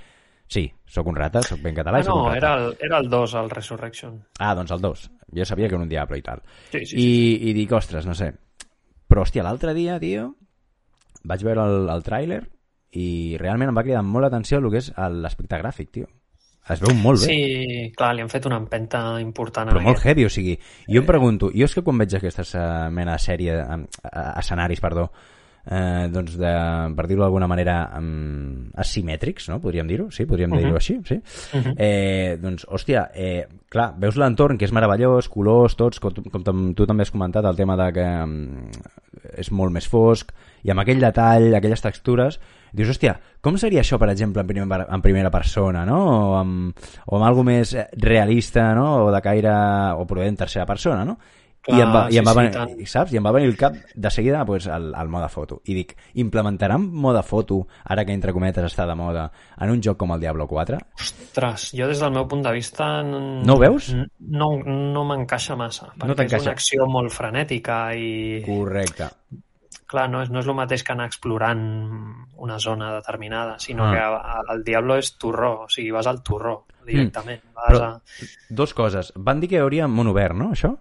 Sí, 0.48 0.66
sóc 0.86 1.06
un 1.10 1.16
rata, 1.18 1.40
sóc 1.42 1.58
ben 1.62 1.74
català 1.74 1.98
Ah, 1.98 2.02
i 2.02 2.04
sóc 2.06 2.14
no, 2.14 2.24
un 2.24 2.34
rata. 2.34 2.38
era 2.38 2.54
el, 2.66 2.76
era 2.80 2.98
el 3.02 3.08
2, 3.10 3.34
el 3.34 3.50
Resurrection. 3.50 4.20
Ah, 4.38 4.52
doncs 4.54 4.70
el 4.74 4.80
2. 4.82 5.10
Jo 5.34 5.44
sabia 5.44 5.68
que 5.68 5.74
era 5.74 5.82
un 5.82 5.88
Diablo 5.88 6.18
i 6.18 6.22
tal. 6.22 6.42
Sí, 6.70 6.84
sí, 6.86 6.98
I, 6.98 7.50
I 7.50 7.54
dic, 7.56 7.72
ostres, 7.74 8.06
no 8.06 8.14
sé. 8.14 8.32
Però, 9.06 9.22
hòstia, 9.22 9.44
l'altre 9.46 9.74
dia, 9.74 9.98
tio, 10.02 10.34
vaig 11.26 11.42
veure 11.46 11.64
el, 11.66 11.88
el 11.90 12.04
tràiler 12.06 12.42
i 12.96 13.08
realment 13.40 13.72
em 13.72 13.76
va 13.76 13.84
cridar 13.84 14.04
molt 14.06 14.26
l'atenció 14.26 14.60
el 14.60 14.70
que 14.72 14.80
és 14.82 14.92
l'aspecte 14.94 15.58
gràfic, 15.60 15.90
tio. 15.92 16.08
Es 16.66 16.80
veu 16.82 16.96
molt 16.98 17.22
bé. 17.22 17.26
Sí, 17.30 17.90
clar, 17.94 18.10
li 18.16 18.24
han 18.24 18.30
fet 18.30 18.46
una 18.48 18.58
empenta 18.58 19.00
important 19.22 19.70
però 19.70 19.82
molt 19.82 20.00
aquest. 20.00 20.08
heavy, 20.08 20.24
o 20.26 20.30
sigui, 20.32 20.56
jo 20.90 21.02
em 21.02 21.06
pregunto, 21.06 21.52
jo 21.54 21.68
és 21.68 21.74
que 21.76 21.84
quan 21.86 22.00
veig 22.02 22.16
aquesta 22.18 22.42
eh, 22.42 22.88
mena 22.90 23.14
de 23.14 23.22
sèrie, 23.22 23.54
eh, 23.62 23.76
eh, 24.10 24.24
escenaris, 24.42 24.82
perdó, 24.82 25.06
eh, 25.70 26.08
doncs 26.12 26.36
de, 26.38 26.52
per 26.96 27.06
dir-ho 27.10 27.24
d'alguna 27.24 27.48
manera 27.50 27.76
um, 27.98 28.68
asimètrics, 28.78 29.48
no? 29.50 29.60
Podríem 29.60 29.88
dir-ho, 29.90 30.10
sí? 30.10 30.26
Podríem 30.26 30.50
Mhm. 30.50 30.58
dir-ho 30.62 30.76
així, 30.76 31.00
sí? 31.04 31.20
Mhm. 31.54 31.74
eh, 31.76 32.38
doncs, 32.40 32.66
hòstia, 32.68 33.10
eh, 33.14 33.46
clar, 33.68 33.94
veus 33.98 34.16
l'entorn 34.16 34.58
que 34.58 34.64
és 34.64 34.72
meravellós, 34.72 35.28
colors, 35.28 35.76
tots, 35.76 36.00
com, 36.00 36.12
com 36.12 36.74
tu 36.74 36.86
també 36.86 37.02
has 37.02 37.10
comentat, 37.10 37.44
el 37.44 37.56
tema 37.56 37.76
de 37.76 37.92
que 37.92 38.06
um, 38.22 38.68
és 39.36 39.50
molt 39.50 39.72
més 39.72 39.88
fosc, 39.88 40.30
i 40.62 40.70
amb 40.70 40.80
aquell 40.80 41.00
detall, 41.00 41.54
aquelles 41.54 41.82
textures, 41.82 42.38
dius, 42.72 42.90
hòstia, 42.90 43.16
com 43.40 43.56
seria 43.56 43.80
això, 43.80 43.98
per 43.98 44.10
exemple, 44.10 44.42
en 44.42 44.46
primera, 44.46 44.86
en 44.90 45.02
primera 45.02 45.30
persona, 45.30 45.84
no? 45.86 45.98
O 46.32 46.36
amb, 46.36 46.76
o 47.06 47.16
amb 47.16 47.24
algo 47.24 47.44
més 47.44 47.74
realista, 47.96 48.74
no? 48.74 49.06
O 49.06 49.12
de 49.12 49.20
caire, 49.22 49.52
o 49.96 50.06
prudent 50.06 50.34
en 50.34 50.36
tercera 50.36 50.66
persona, 50.66 51.04
no? 51.04 51.18
Clar, 51.66 51.78
I 51.78 51.82
em 51.82 51.90
va, 51.92 52.00
i 52.14 52.18
em 52.20 52.22
sí, 52.22 52.26
va 52.28 52.32
sí, 52.32 52.38
venir, 52.38 52.52
tant. 52.54 52.74
saps? 52.86 53.12
I 53.12 53.18
em 53.18 53.24
va 53.26 53.32
venir 53.34 53.48
el 53.50 53.56
cap 53.58 53.74
de 53.94 54.10
seguida 54.14 54.44
pues, 54.46 54.68
el, 54.70 54.92
el 54.94 55.08
mode 55.10 55.28
foto. 55.28 55.60
I 55.66 55.74
dic, 55.74 55.96
implementaran 56.22 56.84
mode 56.92 57.22
foto, 57.26 57.66
ara 57.84 58.04
que 58.06 58.14
entre 58.14 58.32
cometes 58.32 58.68
està 58.70 58.86
de 58.86 58.94
moda, 58.94 59.24
en 59.58 59.70
un 59.74 59.82
joc 59.82 59.96
com 59.98 60.12
el 60.14 60.20
Diablo 60.22 60.46
4? 60.46 60.78
Ostres, 61.00 61.72
jo 61.74 61.88
des 61.90 61.98
del 62.00 62.12
meu 62.14 62.28
punt 62.30 62.44
de 62.46 62.52
vista... 62.54 63.02
No 63.02 63.56
ho 63.56 63.58
veus? 63.58 63.90
No, 64.20 64.52
no 64.62 65.04
m'encaixa 65.10 65.56
massa, 65.58 65.90
perquè 65.98 66.12
és 66.14 66.16
t'encaixa. 66.22 66.42
una 66.46 66.54
acció 66.54 66.86
molt 66.86 67.10
frenètica 67.12 67.80
i, 67.98 68.44
Correcte. 68.46 69.10
clar, 69.86 70.08
no 70.10 70.22
és, 70.22 70.30
no 70.30 70.40
és 70.40 70.46
el 70.46 70.54
mateix 70.58 70.82
que 70.86 70.92
anar 70.94 71.06
explorant 71.10 71.60
una 72.42 72.58
zona 72.58 72.92
determinada, 72.94 73.58
sinó 73.58 73.86
Ah. 73.90 73.92
que 74.46 74.54
el 74.54 74.64
Diablo 74.64 74.96
és 74.98 75.12
torró, 75.18 75.62
o 75.64 75.68
sigui, 75.68 75.90
vas 75.90 76.06
al 76.06 76.22
torró 76.22 76.64
directament. 76.86 77.42
Vas 77.54 77.66
Mm. 77.66 77.72
Però, 77.74 77.84
a... 77.84 78.00
dos 78.50 78.74
coses. 78.74 79.12
Van 79.16 79.40
dir 79.40 79.48
que 79.48 79.56
hi 79.56 79.62
hauria 79.62 79.86
món 79.88 80.06
obert, 80.08 80.34
no, 80.34 80.50
això? 80.52 80.76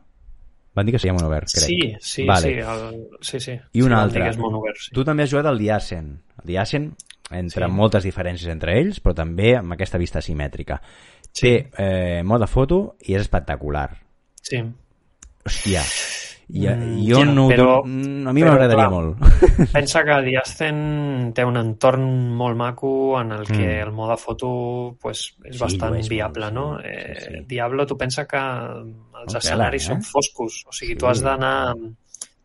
Van 0.75 0.85
dir 0.85 0.91
que 0.95 0.99
seria 0.99 1.13
món 1.15 1.23
obert, 1.23 1.47
crec. 1.47 1.65
Sí, 1.65 1.79
sí, 2.03 2.25
vale. 2.27 2.49
sí, 2.51 2.59
el... 2.59 3.03
sí, 3.21 3.39
sí. 3.39 3.53
I 3.73 3.81
una 3.81 4.01
sí, 4.01 4.19
altra. 4.19 4.31
Obert, 4.49 4.77
sí. 4.83 4.91
Tu 4.93 5.05
també 5.07 5.23
has 5.23 5.31
jugat 5.31 5.47
al 5.47 5.57
Diasen. 5.59 6.09
El 6.41 6.47
Diasen, 6.51 6.89
entre 7.31 7.65
Sí. 7.65 7.71
moltes 7.71 8.03
diferències 8.03 8.51
entre 8.51 8.75
ells, 8.81 8.99
però 9.01 9.15
també 9.15 9.55
amb 9.55 9.73
aquesta 9.73 9.97
vista 9.97 10.21
simètrica. 10.21 10.81
Sí. 11.31 11.47
Té 11.47 11.53
eh, 11.79 12.23
mode 12.23 12.47
foto 12.47 12.97
i 13.07 13.15
és 13.15 13.21
espectacular. 13.23 13.89
Sí. 14.41 14.59
Hòstia, 15.45 15.81
ja, 16.49 16.75
Mm, 16.75 16.99
jo 17.07 17.19
ja, 17.19 17.25
no 17.25 17.45
ho 17.47 17.49
però- 17.49 17.81
mm, 17.85 18.27
A 18.27 18.33
mi 18.33 18.43
m'agradaria 18.43 18.89
molt. 18.89 19.17
Pensa 19.73 20.03
que 20.03 20.21
Diascen 20.21 21.31
té 21.33 21.43
un 21.45 21.57
entorn 21.57 22.05
molt 22.35 22.55
maco 22.57 23.19
en 23.21 23.31
el 23.31 23.45
que 23.47 23.53
Mm. 23.83 23.87
el 23.87 23.91
mode 23.91 24.17
foto 24.17 24.95
pues, 25.01 25.35
és 25.43 25.55
Sí, 25.55 25.61
bastant 25.63 25.95
és 25.95 26.09
viable, 26.09 26.51
no? 26.51 26.77
Sí, 26.79 26.85
Eh, 26.87 27.15
sí. 27.19 27.45
Diablo, 27.47 27.85
tu 27.85 27.97
pensa 27.97 28.25
que 28.27 28.37
els 28.37 29.27
tela, 29.27 29.37
escenaris 29.39 29.83
eh? 29.83 29.87
són 29.93 30.01
foscos, 30.03 30.63
o 30.67 30.71
sigui, 30.71 30.93
Sí. 30.93 30.97
tu 30.97 31.07
has 31.07 31.21
d'anar 31.21 31.75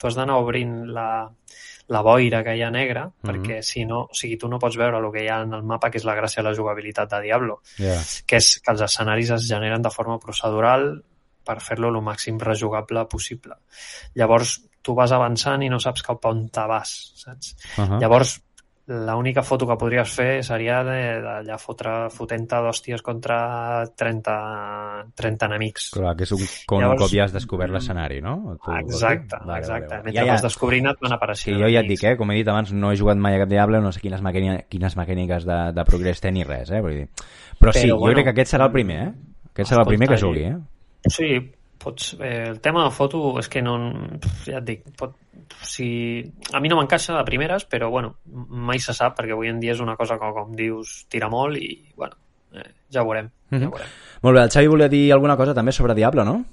tu 0.01 0.07
has 0.07 0.15
d'anar 0.17 0.37
obrint 0.41 0.87
la, 0.87 1.29
la 1.89 2.01
boira 2.01 2.43
que 2.43 2.57
hi 2.57 2.63
ha 2.63 2.71
negra, 2.71 3.05
Mhm. 3.23 3.31
perquè 3.31 3.61
si 3.63 3.85
no, 3.85 4.05
o 4.05 4.15
sigui, 4.15 4.39
tu 4.39 4.49
no 4.49 4.59
pots 4.59 4.77
veure 4.79 4.97
el 4.97 5.13
que 5.13 5.25
hi 5.25 5.29
ha 5.29 5.43
en 5.43 5.53
el 5.53 5.63
mapa, 5.63 5.91
que 5.91 5.99
és 5.99 6.05
la 6.07 6.15
gràcia 6.17 6.43
de 6.43 6.49
la 6.49 6.55
jugabilitat 6.57 7.11
de 7.11 7.21
Diablo, 7.21 7.61
Ja. 7.77 8.01
que 8.27 8.37
és 8.37 8.61
que 8.65 8.71
els 8.73 8.81
escenaris 8.81 9.29
es 9.31 9.47
generen 9.47 9.83
de 9.83 9.91
forma 9.91 10.19
procedural 10.19 11.03
per 11.45 11.61
fer-lo 11.61 11.89
el 11.89 12.01
màxim 12.03 12.39
rejugable 12.39 13.07
possible. 13.11 13.55
Llavors, 14.15 14.59
tu 14.83 14.95
vas 14.95 15.13
avançant 15.13 15.63
i 15.63 15.69
no 15.69 15.79
saps 15.81 16.03
cap 16.03 16.25
on 16.31 16.49
te 16.49 16.67
vas, 16.67 17.13
saps? 17.17 17.57
Uh 17.79 17.85
-huh. 17.85 18.01
Llavors, 18.01 18.41
l'única 18.91 19.43
foto 19.45 19.67
que 19.69 19.77
podries 19.77 20.11
fer 20.11 20.43
seria 20.43 20.83
d'allà 20.83 21.59
fotre 21.59 22.11
fotent-te 22.11 22.57
d'hòsties 22.57 23.03
contra 23.03 23.87
30, 23.97 24.33
30 25.15 25.47
enemics. 25.47 25.91
Clar, 25.95 26.17
que 26.17 26.25
és 26.25 26.33
un, 26.33 26.41
com 26.67 26.81
Llavors- 26.81 27.01
un 27.01 27.07
cop 27.07 27.15
ja 27.15 27.25
has 27.25 27.33
descobert 27.33 27.71
l'escenari, 27.73 28.21
no? 28.21 28.57
Tu- 28.65 28.73
Exacte, 28.81 29.37
Vale, 29.45 29.59
exacte. 29.59 29.87
vale, 29.87 29.89
vale. 29.89 30.03
Mentre 30.05 30.13
Ja, 30.21 30.27
ja. 30.27 30.33
vas 30.33 30.43
descobrint 30.43 30.87
et 30.87 30.97
van 31.01 31.11
Sí, 31.11 31.15
apareixent 31.15 31.61
jo 31.61 31.69
ja 31.69 31.81
et 31.81 31.87
dic, 31.89 32.03
eh? 32.05 32.17
com 32.17 32.31
he 32.31 32.35
dit 32.35 32.49
abans, 32.49 32.73
no 32.73 32.91
he 32.91 32.97
jugat 32.97 33.17
mai 33.17 33.37
a 33.37 33.39
cap 33.41 33.49
Diablo, 33.49 33.81
no 33.81 33.93
sé 33.93 34.01
quines, 34.01 34.23
mecàniques, 34.23 34.67
quines 34.69 34.97
mecàniques 34.97 35.45
de, 35.45 35.73
de 35.73 35.85
progrés 35.85 36.21
té 36.21 36.33
ni 36.33 36.43
res, 36.43 36.71
eh? 36.71 36.81
Vull 36.81 36.95
dir. 36.95 37.09
Però, 37.61 37.73
sí, 37.73 37.81
Però, 37.87 37.89
jo 37.91 37.99
bueno, 37.99 38.15
crec 38.15 38.25
que 38.25 38.31
aquest 38.31 38.55
serà 38.55 38.65
el 38.67 38.73
primer, 38.73 39.03
eh? 39.09 39.13
Aquest 39.53 39.71
serà 39.73 39.81
el 39.83 39.87
primer 39.87 40.09
que 40.09 40.17
jugui, 40.19 40.45
eh? 40.45 40.57
Sí, 41.09 41.39
pots, 41.81 42.17
eh, 42.21 42.49
el 42.51 42.61
tema 42.61 42.85
de 42.85 42.91
foto 42.91 43.39
és 43.41 43.49
que 43.49 43.63
no... 43.63 43.79
Ja 44.47 44.59
et 44.59 44.65
dic, 44.69 44.85
pot, 44.99 45.15
si, 45.65 46.21
a 46.53 46.61
mi 46.61 46.69
no 46.69 46.77
m'encaixa 46.77 47.17
de 47.17 47.25
primeres, 47.25 47.65
però 47.65 47.89
bueno, 47.91 48.17
mai 48.49 48.79
se 48.79 48.93
sap, 48.95 49.17
perquè 49.19 49.33
avui 49.33 49.49
en 49.49 49.61
dia 49.61 49.73
és 49.73 49.81
una 49.81 49.97
cosa 49.97 50.19
que, 50.21 50.33
com 50.37 50.53
dius, 50.57 51.07
tira 51.09 51.29
molt 51.33 51.57
i, 51.57 51.71
bueno, 51.97 52.17
eh, 52.55 52.69
ja 52.93 53.03
ho 53.03 53.09
veurem. 53.09 53.31
Ja 53.51 53.57
Mhm. 53.59 53.67
ho 53.67 53.71
veurem. 53.71 53.89
Molt 54.23 54.37
bé, 54.37 54.43
el 54.45 54.51
Xavi 54.51 54.67
volia 54.69 54.89
dir 54.89 55.13
alguna 55.13 55.37
cosa 55.37 55.55
també 55.55 55.73
sobre 55.73 55.95
Diablo, 55.95 56.25
no? 56.25 56.45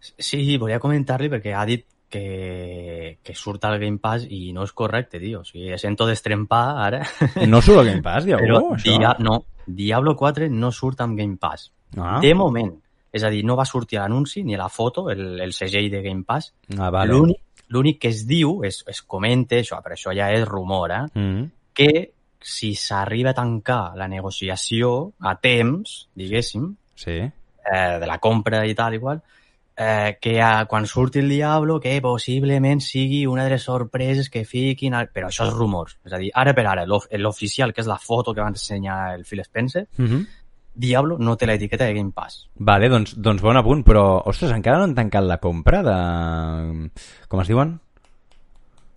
Sí, 0.00 0.56
volia 0.56 0.78
comentar-li 0.80 1.28
perquè 1.28 1.52
ha 1.52 1.64
dit 1.66 1.84
que, 2.08 3.18
que 3.22 3.34
surt 3.34 3.64
al 3.68 3.78
Game 3.78 3.98
Pass 3.98 4.24
i 4.28 4.52
no 4.52 4.64
és 4.64 4.72
correcte, 4.72 5.20
tio. 5.20 5.40
O 5.40 5.44
sigui, 5.44 5.76
sento 5.78 6.06
destrempar 6.06 6.78
ara, 6.86 7.02
No 7.46 7.60
surt 7.60 7.80
el 7.82 7.86
Game 7.90 8.02
Pass, 8.02 8.24
Diablo, 8.24 8.46
però 8.46 8.76
això? 8.76 8.98
dia, 8.98 9.12
no, 9.18 9.44
Diablo 9.66 10.16
4 10.16 10.48
no 10.50 10.70
surt 10.72 11.00
amb 11.02 11.18
Game 11.18 11.36
Pass. 11.36 11.70
Ah, 11.96 12.18
De 12.22 12.32
moment. 12.34 12.72
És 13.12 13.22
a 13.24 13.30
dir, 13.30 13.44
no 13.44 13.56
va 13.56 13.64
sortir 13.64 13.98
a 13.98 14.02
l'anunci 14.02 14.42
ni 14.44 14.54
a 14.54 14.58
la 14.58 14.68
foto, 14.68 15.08
el, 15.10 15.40
el 15.40 15.52
segell 15.52 15.90
de 15.90 16.02
Game 16.02 16.22
Pass. 16.24 16.52
ah 16.78 16.90
vale. 16.90 17.12
L'únic 17.70 17.98
que 18.00 18.08
es 18.08 18.26
diu, 18.26 18.64
es, 18.64 18.82
es 18.86 19.02
comenta, 19.02 19.56
això, 19.56 19.80
però 19.82 19.94
això 19.94 20.10
ja 20.14 20.30
és 20.32 20.44
rumor, 20.46 20.90
eh? 20.90 21.04
Mm. 21.14 21.44
que 21.72 22.12
si 22.40 22.74
s'arriba 22.74 23.30
a 23.30 23.34
tancar 23.34 23.94
la 23.96 24.08
negociació 24.08 25.12
a 25.20 25.36
temps, 25.40 26.08
diguéssim, 26.14 26.74
Sí. 26.96 27.10
eh, 27.20 27.98
de 28.00 28.06
la 28.06 28.18
compra 28.18 28.66
i 28.66 28.74
tal 28.74 28.94
i 28.94 28.98
qual, 28.98 29.20
eh, 29.76 30.18
que 30.20 30.40
a, 30.42 30.66
quan 30.66 30.86
surti 30.86 31.20
el 31.20 31.28
Diablo, 31.28 31.78
que 31.80 32.00
possiblement 32.02 32.80
sigui 32.80 33.24
una 33.26 33.44
de 33.44 33.50
les 33.50 33.62
sorpreses 33.62 34.28
que 34.28 34.44
fiquin... 34.44 34.94
Al... 34.94 35.08
Però 35.14 35.28
això 35.28 35.46
és 35.46 35.54
rumors. 35.54 35.96
És 36.04 36.12
a 36.12 36.18
dir, 36.18 36.30
ara 36.34 36.52
per 36.54 36.66
ara, 36.66 36.84
l'of- 36.86 37.08
l'oficial, 37.12 37.72
que 37.72 37.80
és 37.80 37.86
la 37.86 37.98
foto 37.98 38.34
que 38.34 38.40
va 38.42 38.48
ensenyar 38.48 39.14
el 39.14 39.24
Phil 39.24 39.40
Spencer, 39.44 39.86
Mm 39.96 40.06
-hmm. 40.06 40.26
Diablo 40.74 41.18
no 41.18 41.36
té 41.36 41.48
l'etiqueta 41.48 41.86
de 41.88 41.94
Game 41.96 42.12
Pass. 42.14 42.44
Vale, 42.56 42.88
doncs, 42.88 43.16
doncs 43.18 43.42
bon 43.42 43.58
apunt, 43.58 43.82
però, 43.86 44.04
ostres, 44.30 44.52
encara 44.54 44.78
no 44.78 44.88
han 44.88 44.96
tancat 44.96 45.26
la 45.26 45.38
compra 45.42 45.82
de... 45.86 45.96
Com 47.28 47.42
es 47.42 47.50
diuen? 47.50 47.74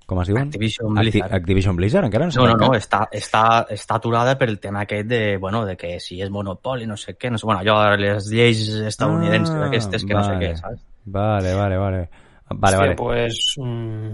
Com 0.05 0.19
es 0.21 0.29
diuen? 0.29 0.49
Activision 0.51 0.93
Blizzard. 0.93 1.33
Activision 1.33 1.77
Blizzard, 1.79 2.07
encara 2.09 2.27
no 2.27 2.35
s'ha 2.35 2.43
No, 2.43 2.53
no, 2.53 2.67
no, 2.67 2.77
està, 2.77 3.05
està, 3.15 3.43
està 3.73 3.97
aturada 3.97 4.35
per 4.39 4.49
el 4.51 4.59
tema 4.63 4.83
aquest 4.83 5.07
de, 5.09 5.21
bueno, 5.41 5.63
de 5.65 5.77
que 5.79 5.95
si 6.03 6.19
és 6.21 6.31
monopoli, 6.33 6.87
no 6.89 6.97
sé 6.99 7.15
què, 7.17 7.31
no 7.31 7.39
sé, 7.39 7.47
bueno, 7.49 7.63
allò, 7.63 7.95
les 7.99 8.27
lleis 8.31 8.67
estadounidenses 8.93 9.55
Ah, 9.55 9.69
aquestes 9.69 10.03
que 10.05 10.13
no 10.13 10.23
sé 10.23 10.35
vale. 10.35 10.49
què, 10.51 10.55
saps? 10.59 10.83
Vale, 11.05 11.55
vale, 11.55 11.77
vale. 11.77 12.07
Vale, 12.53 12.59
Hòstia, 12.59 12.79
vale. 12.79 12.95
pues, 12.95 13.55
mm, 13.57 14.13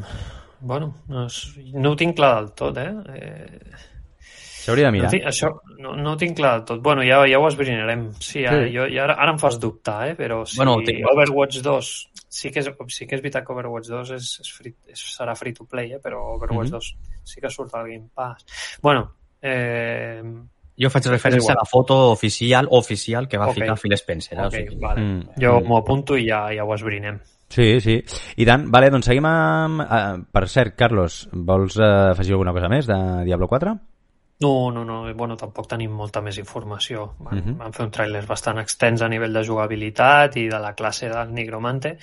bueno, 0.61 0.93
no, 1.09 1.25
és, 1.25 1.39
no 1.73 1.91
ho 1.91 1.97
tinc 1.99 2.15
clar 2.15 2.35
del 2.37 2.51
tot, 2.53 2.77
eh? 2.77 2.93
eh 3.15 3.87
S'hauria 4.69 4.85
de 4.87 4.91
no 4.91 4.97
mirar. 4.97 5.09
tinc, 5.11 5.25
això 5.29 5.49
no, 5.81 5.95
no 5.97 6.13
ho 6.13 6.17
tinc 6.21 6.37
clar 6.37 6.53
del 6.59 6.65
tot. 6.69 6.81
Bueno, 6.85 7.01
ja, 7.03 7.19
ja 7.27 7.39
ho 7.41 7.47
esbrinarem. 7.49 8.07
Sí, 8.21 8.45
ara, 8.45 8.63
Sí. 8.67 8.73
Jo, 8.77 8.85
ja 8.93 9.03
ara, 9.09 9.15
ara 9.19 9.33
em 9.33 9.39
fas 9.41 9.57
dubtar, 9.59 9.97
eh? 10.11 10.15
Però 10.15 10.45
si 10.45 10.57
Bueno, 10.61 10.77
tinc- 10.85 11.03
Overwatch 11.11 11.61
2... 11.65 11.91
Sí 12.29 12.51
que, 12.53 12.59
és, 12.61 12.67
sí 12.93 13.07
que 13.09 13.15
és 13.17 13.21
veritat 13.23 13.43
que 13.43 13.51
Overwatch 13.55 13.89
2 13.89 14.11
és, 14.13 14.27
és 14.43 14.49
free, 14.53 14.75
és, 14.87 14.99
serà 15.17 15.33
free 15.35 15.51
to 15.57 15.65
play, 15.65 15.91
eh? 15.93 15.99
però 15.99 16.35
Overwatch 16.35 16.69
Mhm. 16.69 16.77
2 16.77 16.95
sí 17.25 17.41
que 17.41 17.49
surt 17.49 17.73
al 17.73 17.87
Game 17.89 18.07
Pass. 18.13 18.45
Bueno, 18.81 19.15
eh, 19.41 20.21
Jo 20.79 20.87
faig 20.89 21.09
referència 21.11 21.51
a 21.51 21.57
la 21.59 21.65
foto 21.67 21.95
oficial, 22.13 22.67
oficial, 22.71 23.27
que 23.27 23.37
va 23.37 23.49
Ok. 23.49 23.55
ficar 23.55 23.75
Phil 23.77 23.97
Spencer. 23.97 24.37
eh? 24.37 24.41
ok, 24.41 24.47
O 24.47 24.51
sigui, 24.51 24.77
vale. 24.79 25.01
Mm. 25.01 25.23
Jo 25.41 25.59
Mm. 25.59 25.67
m'ho 25.67 25.77
apunto 25.77 26.15
i 26.15 26.25
ja, 26.29 26.53
ja 26.55 26.63
ho 26.63 26.73
esbrinem. 26.73 27.19
Sí, 27.49 27.81
sí. 27.81 27.97
I 28.37 28.45
tant. 28.45 28.69
Vale, 28.71 28.89
doncs 28.91 29.05
seguim 29.07 29.25
amb... 29.25 29.81
Uh, 29.81 30.23
per 30.31 30.47
cert, 30.47 30.75
Carlos, 30.77 31.27
vols 31.33 31.75
uh, 31.77 32.11
afegir 32.11 32.31
alguna 32.33 32.53
cosa 32.53 32.69
més 32.69 32.85
de 32.87 32.95
Diablo 33.25 33.47
4? 33.49 33.73
No, 34.41 34.71
no, 34.71 34.85
no, 34.85 35.13
bueno, 35.15 35.35
tampoc 35.35 35.67
tenim 35.67 35.91
molta 35.91 36.21
més 36.23 36.37
informació. 36.39 37.13
Van, 37.19 37.41
Mhm. 37.41 37.57
van 37.57 37.73
fer 37.73 37.85
un 37.85 37.91
tràiler 37.91 38.25
bastant 38.25 38.57
extens 38.59 39.01
a 39.01 39.09
nivell 39.09 39.33
de 39.33 39.43
jugabilitat 39.43 40.37
i 40.37 40.47
de 40.47 40.59
la 40.59 40.73
classe 40.73 41.09
del 41.09 41.33
Nigromante, 41.33 41.97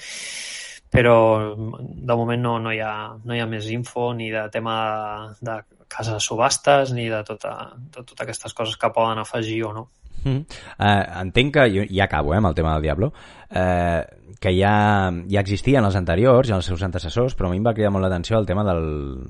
però 0.91 1.55
de 1.57 2.15
moment 2.15 2.43
no, 2.43 2.59
no, 2.59 2.73
hi 2.73 2.81
ha, 2.81 3.17
no 3.25 3.35
hi 3.35 3.41
ha 3.41 3.47
més 3.47 3.71
info 3.71 4.13
ni 4.15 4.31
de 4.31 4.49
tema 4.51 5.35
de, 5.41 5.51
de 5.51 5.87
casa 5.89 6.15
de 6.15 6.21
subhastes 6.21 6.93
ni 6.93 7.09
de, 7.09 7.23
tota, 7.25 7.73
de 7.77 8.03
totes 8.03 8.21
aquestes 8.21 8.55
coses 8.55 8.77
que 8.77 8.91
poden 8.91 9.19
afegir 9.19 9.65
o 9.65 9.73
no. 9.73 9.89
Mm. 10.25 10.45
Uh, 10.79 11.21
entenc 11.23 11.55
que, 11.55 11.67
jo 11.71 11.85
ja 11.89 12.05
acabo 12.05 12.35
eh, 12.35 12.39
amb 12.39 12.49
el 12.49 12.55
tema 12.55 12.75
del 12.75 12.83
Diablo, 12.83 13.13
uh, 13.51 14.03
que 14.41 14.53
ja, 14.59 15.13
ja 15.31 15.41
existien 15.41 15.85
els 15.85 15.97
anteriors 15.97 16.51
i 16.51 16.53
els 16.53 16.67
seus 16.67 16.83
antecessors, 16.83 17.37
però 17.37 17.49
a 17.49 17.51
mi 17.51 17.63
em 17.63 17.65
va 17.67 17.75
cridar 17.75 17.93
molt 17.95 18.05
l'atenció 18.05 18.39
el 18.39 18.47
tema 18.47 18.65
del, 18.67 19.23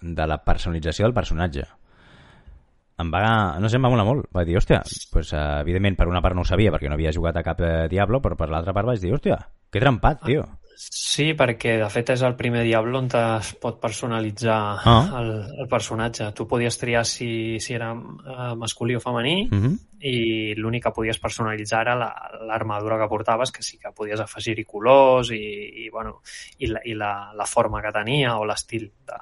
de 0.00 0.26
la 0.26 0.42
personalització 0.42 1.06
del 1.06 1.14
personatge. 1.14 1.68
Em 2.98 3.10
va, 3.12 3.58
no 3.58 3.68
sé, 3.68 3.76
em 3.76 3.84
va 3.84 3.90
molar 3.90 4.04
molt. 4.04 4.26
Vaig 4.32 4.46
dir, 4.46 4.56
hòstia, 4.56 4.82
pues, 5.12 5.32
uh, 5.32 5.60
evidentment 5.62 5.96
per 5.96 6.08
una 6.08 6.20
part 6.22 6.34
no 6.36 6.42
ho 6.42 6.44
sabia 6.44 6.70
perquè 6.70 6.88
no 6.88 6.94
havia 6.94 7.12
jugat 7.12 7.36
a 7.36 7.42
cap 7.42 7.60
eh, 7.60 7.88
Diablo, 7.88 8.20
però 8.20 8.36
per 8.36 8.50
l'altra 8.50 8.72
part 8.76 8.86
vaig 8.86 9.00
dir, 9.00 9.12
hòstia, 9.14 9.38
que 9.72 9.80
trempat, 9.80 10.20
tio. 10.26 10.44
Sí, 10.82 11.34
perquè 11.38 11.76
de 11.78 11.88
fet 11.92 12.10
és 12.10 12.22
el 12.26 12.34
primer 12.34 12.62
Diablo 12.64 12.98
on 12.98 13.06
es 13.14 13.52
pot 13.60 13.78
personalitzar 13.80 14.78
Ah. 14.84 15.20
el, 15.20 15.30
el 15.62 15.68
personatge. 15.68 16.32
Tu 16.32 16.46
podies 16.48 16.78
triar 16.78 17.04
si, 17.06 17.60
si 17.60 17.74
era 17.74 17.92
eh, 17.92 18.54
masculí 18.56 18.96
o 18.96 19.00
femení, 19.00 19.48
Mm 19.50 19.60
-hmm. 19.62 19.78
i 20.00 20.54
l'únic 20.56 20.82
que 20.84 20.90
podies 20.90 21.18
personalitzar 21.18 21.82
era 21.82 21.94
la- 21.94 22.30
l'armadura 22.48 22.98
que 22.98 23.08
portaves, 23.08 23.52
que 23.52 23.62
sí 23.62 23.78
que 23.78 23.92
podies 23.94 24.18
afegir-hi 24.20 24.64
colors 24.64 25.30
i, 25.30 25.84
i, 25.86 25.90
bueno, 25.90 26.20
i, 26.58 26.66
la, 26.66 26.80
i 26.84 26.94
la, 26.94 27.32
la 27.34 27.46
forma 27.46 27.80
que 27.82 27.92
tenia 27.92 28.36
o 28.38 28.44
l'estil 28.44 28.90
de, 29.06 29.14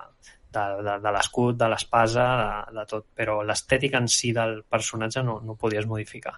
de, 0.52 0.66
de, 0.85 0.99
de 1.02 1.14
l'escut, 1.14 1.57
de 1.59 1.69
l'espasa, 1.71 2.26
de, 2.42 2.78
de 2.80 2.87
tot. 2.90 3.07
Però 3.16 3.40
l'estètica 3.47 4.00
en 4.02 4.09
si 4.09 4.35
del 4.37 4.61
personatge 4.69 5.25
no, 5.26 5.40
no 5.45 5.57
podies 5.59 5.88
modificar. 5.90 6.37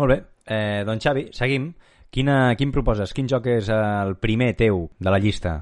Molt 0.00 0.14
bé, 0.14 0.18
eh, 0.46 0.82
doncs 0.88 1.04
Xavi, 1.04 1.28
seguim. 1.36 1.72
Quina, 2.12 2.54
quin 2.60 2.72
proposes? 2.72 3.14
Quin 3.16 3.28
joc 3.28 3.46
és 3.48 3.70
el 3.72 4.16
primer 4.20 4.52
teu 4.52 4.86
de 5.00 5.12
la 5.12 5.20
llista? 5.20 5.60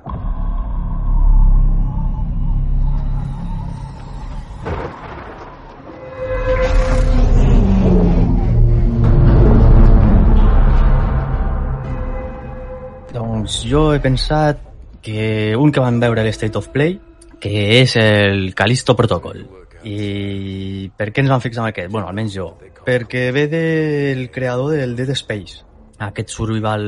Doncs 13.14 13.62
jo 13.70 13.92
he 13.94 14.02
pensat 14.02 14.58
que 15.02 15.54
un 15.56 15.70
que 15.70 15.82
vam 15.82 16.02
veure 16.02 16.26
l'State 16.26 16.58
of 16.58 16.68
Play, 16.74 16.98
que 17.40 17.80
és 17.80 17.96
el 17.96 18.52
Callisto 18.54 18.94
Protocol. 18.96 19.42
I 19.82 20.90
per 20.96 21.08
què 21.08 21.24
ens 21.24 21.32
vam 21.32 21.40
fixar 21.40 21.64
en 21.64 21.70
aquest? 21.70 21.90
Bueno, 21.90 22.10
almenys 22.10 22.36
jo. 22.36 22.50
Perquè 22.84 23.30
ve 23.32 23.46
del 23.48 24.26
creador 24.32 24.76
del 24.76 24.94
Dead 24.96 25.14
Space, 25.16 25.64
aquest 26.04 26.32
survival, 26.32 26.84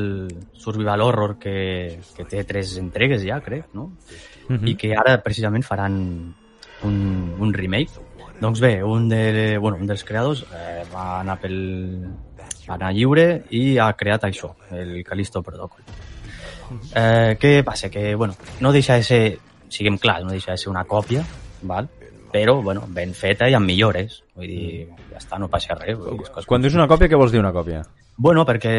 survival 0.52 1.04
horror 1.04 1.38
que, 1.40 1.99
que 2.16 2.28
té 2.28 2.44
tres 2.49 2.76
entregues 2.80 3.25
ja, 3.25 3.40
crec, 3.44 3.73
no? 3.73 3.92
Mhm. 4.49 4.66
i 4.68 4.75
que 4.76 4.92
ara 4.99 5.16
precisament 5.23 5.64
faran 5.64 5.94
un, 6.85 6.97
un 7.38 7.54
remake. 7.54 8.11
Doncs 8.42 8.61
bé, 8.61 8.82
un, 8.82 9.09
de, 9.09 9.56
bueno, 9.59 9.78
un 9.78 9.87
dels 9.87 10.02
creadors 10.04 10.42
eh, 10.50 10.82
va 10.92 11.21
anar 11.21 11.38
pel 11.40 11.59
va 12.68 12.75
anar 12.75 12.92
lliure 12.94 13.26
i 13.54 13.78
ha 13.78 13.92
creat 13.99 14.26
això, 14.28 14.52
el 14.71 15.02
Callisto 15.06 15.42
Protocol. 15.42 15.85
Eh, 16.97 17.37
què 17.38 17.62
passa? 17.64 17.90
Que, 17.92 18.14
bueno, 18.14 18.35
no 18.61 18.73
deixa 18.73 18.97
de 18.99 19.06
ser, 19.06 19.23
siguem 19.73 19.99
clars, 19.99 20.25
no 20.26 20.35
deixa 20.37 20.52
de 20.55 20.61
ser 20.61 20.71
una 20.73 20.85
còpia, 20.88 21.25
val? 21.62 21.88
però, 22.33 22.62
bueno, 22.64 22.87
ben 22.88 23.12
feta 23.12 23.49
i 23.50 23.55
amb 23.55 23.69
millores. 23.69 24.23
Vull 24.35 24.49
dir, 24.49 24.87
ja 25.12 25.19
està, 25.21 25.37
no 25.38 25.50
passa 25.52 25.76
res. 25.76 25.99
Vull 26.00 26.17
dir, 26.17 26.31
coses 26.33 26.49
Quan 26.49 26.64
dius 26.64 26.79
una 26.79 26.88
còpia, 26.88 27.11
què 27.12 27.19
vols 27.21 27.35
dir 27.35 27.43
una 27.43 27.52
còpia? 27.52 27.83
Bueno, 28.17 28.47
perquè 28.49 28.73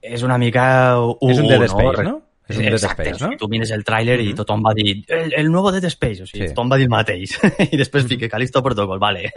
és 0.00 0.24
una 0.24 0.38
mica... 0.40 0.64
U, 0.96 1.28
és 1.28 1.42
un 1.42 1.50
Dead 1.50 1.60
no? 1.60 1.68
Space, 1.74 2.06
no? 2.06 2.14
És 2.48 2.56
un 2.56 2.64
Dead 2.64 2.80
Space, 2.80 3.12
o 3.12 3.18
sigui, 3.18 3.34
no? 3.34 3.38
tu 3.42 3.48
mires 3.52 3.70
el 3.76 3.84
tràiler 3.84 4.16
i 4.24 4.30
tothom 4.36 4.62
va 4.64 4.72
dir 4.72 4.94
el, 5.12 5.34
el 5.36 5.50
nuevo 5.52 5.72
Dead 5.74 5.84
Space, 5.92 6.24
o 6.24 6.28
sigui, 6.30 6.46
Sí. 6.46 6.54
tothom 6.54 6.72
va 6.72 6.78
dir 6.80 6.86
el 6.88 6.94
mateix. 6.94 7.36
I 7.74 7.76
després 7.76 8.08
fica 8.08 8.30
Callisto 8.32 8.62
Protocol, 8.64 9.02
vale. 9.02 9.28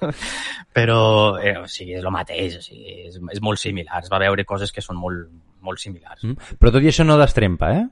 Però, 0.76 1.00
eh, 1.40 1.56
o 1.62 1.64
sigui, 1.70 1.96
és 1.96 2.04
el 2.04 2.12
mateix, 2.12 2.58
o 2.60 2.66
sigui, 2.66 2.98
és, 3.08 3.16
és 3.16 3.40
molt 3.40 3.62
similar. 3.62 4.02
Es 4.04 4.12
va 4.12 4.20
veure 4.20 4.44
coses 4.44 4.76
que 4.76 4.84
són 4.84 5.00
molt, 5.00 5.24
molt 5.64 5.80
similars. 5.80 6.26
Mm. 6.26 6.52
Però 6.60 6.74
tot 6.76 6.84
i 6.84 6.92
això 6.92 7.08
no 7.08 7.16
destrempa, 7.20 7.72
eh? 7.78 7.86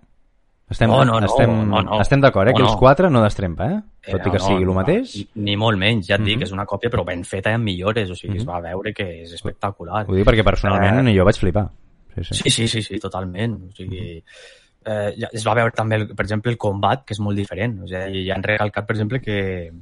Estem, 0.70 0.90
No, 0.90 1.02
no, 1.04 1.18
no, 1.20 1.26
estem, 1.26 1.50
no, 1.70 1.80
no. 1.82 2.00
estem 2.02 2.20
d'acord, 2.20 2.48
eh? 2.48 2.52
No, 2.52 2.56
que 2.56 2.62
no. 2.62 2.68
els 2.68 2.76
quatre 2.76 3.08
no 3.10 3.22
destrempa, 3.22 3.66
eh? 3.72 3.80
Tot 4.10 4.26
i 4.26 4.30
que 4.30 4.38
no, 4.38 4.44
sigui 4.44 4.60
el 4.62 4.66
no, 4.66 4.74
mateix. 4.74 5.14
Ni 5.36 5.56
molt 5.56 5.78
menys, 5.78 6.06
ja 6.08 6.16
et 6.16 6.22
dic, 6.22 6.36
Mhm. 6.36 6.42
és 6.44 6.52
una 6.52 6.66
còpia 6.66 6.90
però 6.90 7.04
ben 7.06 7.24
feta 7.24 7.50
i 7.50 7.54
amb 7.54 7.64
millores, 7.64 8.10
o 8.10 8.14
sigui, 8.14 8.34
Mhm. 8.34 8.40
es 8.40 8.46
va 8.48 8.60
veure 8.60 8.92
que 8.92 9.22
és 9.22 9.32
espectacular. 9.32 10.04
Ho 10.08 10.14
dic 10.14 10.26
perquè 10.26 10.44
personalment 10.44 11.08
jo 11.16 11.24
vaig 11.24 11.36
flipar. 11.36 11.70
Sí, 12.16 12.24
sí. 12.24 12.34
Sí, 12.34 12.50
sí, 12.50 12.68
sí, 12.68 12.82
sí 12.82 12.98
totalment. 13.00 13.70
O 13.70 13.72
sigui, 13.74 14.22
eh, 14.84 15.14
ja, 15.18 15.28
es 15.32 15.46
va 15.46 15.54
veure 15.54 15.72
també, 15.72 15.96
el, 15.96 16.08
per 16.14 16.24
exemple, 16.26 16.50
el 16.52 16.58
combat, 16.58 17.02
que 17.04 17.14
és 17.14 17.20
molt 17.20 17.36
diferent. 17.36 17.80
O 17.82 17.86
sigui, 17.86 18.26
ja 18.26 18.34
han 18.34 18.42
recalcat, 18.42 18.86
per 18.86 18.94
exemple, 18.96 19.20
que, 19.20 19.72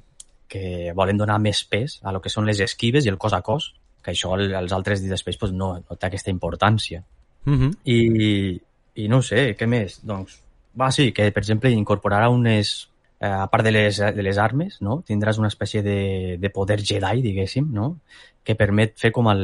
que 0.47 0.93
volen 0.95 1.17
donar 1.19 1.41
més 1.41 1.65
pes 1.65 2.01
a 2.05 2.13
lo 2.13 2.21
que 2.21 2.29
són 2.31 2.47
les 2.47 2.61
esquives 2.61 3.05
i 3.05 3.09
el 3.09 3.19
cos 3.19 3.33
a 3.33 3.43
cos, 3.43 3.75
que 4.03 4.13
això 4.13 4.37
el- 4.39 4.55
els 4.55 4.73
altres 4.73 5.03
Dead 5.03 5.15
Space 5.15 5.37
pues, 5.39 5.53
no, 5.53 5.75
no 5.75 5.97
té 5.97 6.07
aquesta 6.07 6.31
importància. 6.31 7.03
Mm 7.45 7.55
-hmm. 7.59 7.77
I, 7.85 8.61
I 9.03 9.09
no 9.09 9.21
sé, 9.23 9.57
què 9.57 9.67
més? 9.67 10.01
Doncs, 10.05 10.43
va, 10.81 10.91
sí, 10.93 11.11
que 11.13 11.31
per 11.33 11.43
exemple 11.43 11.71
incorporarà 11.73 12.29
unes, 12.33 12.89
eh, 13.21 13.27
a 13.29 13.47
part 13.53 13.65
de 13.65 13.73
les, 13.73 13.99
de 13.99 14.23
les 14.23 14.39
armes, 14.39 14.79
no? 14.83 15.03
tindràs 15.07 15.39
una 15.39 15.49
espècie 15.49 15.83
de, 15.83 16.37
de 16.39 16.51
poder 16.51 16.81
Jedi, 16.85 17.23
diguéssim, 17.25 17.69
no? 17.73 17.99
que 18.47 18.55
permet 18.55 18.95
fer 19.01 19.11
com 19.11 19.27
el, 19.33 19.43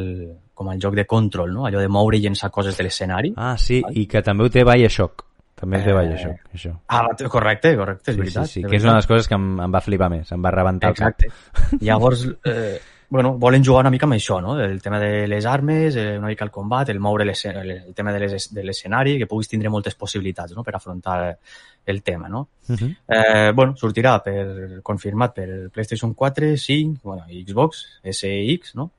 com 0.55 0.71
el 0.71 0.79
joc 0.81 0.95
de 0.95 1.07
control, 1.11 1.53
no? 1.53 1.67
allò 1.67 1.81
de 1.81 1.89
moure 1.91 2.17
i 2.19 2.23
llençar 2.23 2.51
coses 2.55 2.77
de 2.79 2.85
l'escenari. 2.87 3.33
Ah, 3.37 3.57
sí, 3.59 3.83
i 3.99 4.07
que 4.07 4.23
també 4.23 4.45
ho 4.47 4.51
té 4.53 4.63
Bioshock. 4.65 5.27
També 5.63 5.79
ho 5.79 5.85
té 5.85 5.91
Eh, 5.93 5.95
Bioshock, 5.95 6.47
això. 6.55 6.73
Ah, 6.89 7.05
correcte, 7.31 7.77
correcte, 7.79 8.11
és 8.11 8.17
Sí, 8.17 8.21
veritat. 8.21 8.47
sí, 8.47 8.61
sí, 8.61 8.63
que 8.69 8.77
és 8.77 8.83
una 8.83 8.93
de 8.97 9.03
les 9.03 9.07
coses 9.07 9.29
que 9.29 9.35
em, 9.39 9.61
em 9.63 9.75
va 9.75 9.81
flipar 9.81 10.09
més, 10.11 10.31
em 10.35 10.43
va 10.43 10.51
rebentar 10.51 10.91
el 10.91 10.97
cap. 10.97 11.23
Exacte. 11.23 11.79
Llavors, 11.85 12.25
eh, 12.51 12.81
bueno, 13.13 13.35
volen 13.37 13.63
jugar 13.63 13.83
una 13.85 13.91
mica 13.93 14.07
amb 14.09 14.15
això, 14.17 14.39
no? 14.41 14.55
El 14.59 14.81
tema 14.81 14.99
de 14.99 15.27
les 15.29 15.45
armes, 15.45 15.95
eh, 16.01 16.17
una 16.17 16.29
mica 16.29 16.47
el 16.47 16.51
combat, 16.51 16.89
el 16.89 16.99
moure 16.99 17.27
el, 17.29 17.95
tema 17.95 18.11
de 18.11 18.21
les- 18.21 18.49
de 18.55 18.65
l'escenari, 18.65 19.19
que 19.19 19.27
puguis 19.29 19.51
tindre 19.51 19.69
moltes 19.69 19.95
possibilitats 19.95 20.55
no? 20.57 20.65
per 20.65 20.75
afrontar 20.77 21.37
el 21.85 22.03
tema, 22.03 22.31
no? 22.31 22.49
Uh 22.69 22.75
-huh. 22.75 22.97
Eh, 23.07 23.53
bueno, 23.53 23.75
sortirà 23.77 24.23
per, 24.23 24.81
confirmat 24.83 25.35
per 25.35 25.69
PlayStation 25.71 26.15
4, 26.15 26.57
5, 26.57 27.01
bueno, 27.03 27.25
Xbox, 27.29 27.85
SX, 28.03 28.75
no? 28.77 28.91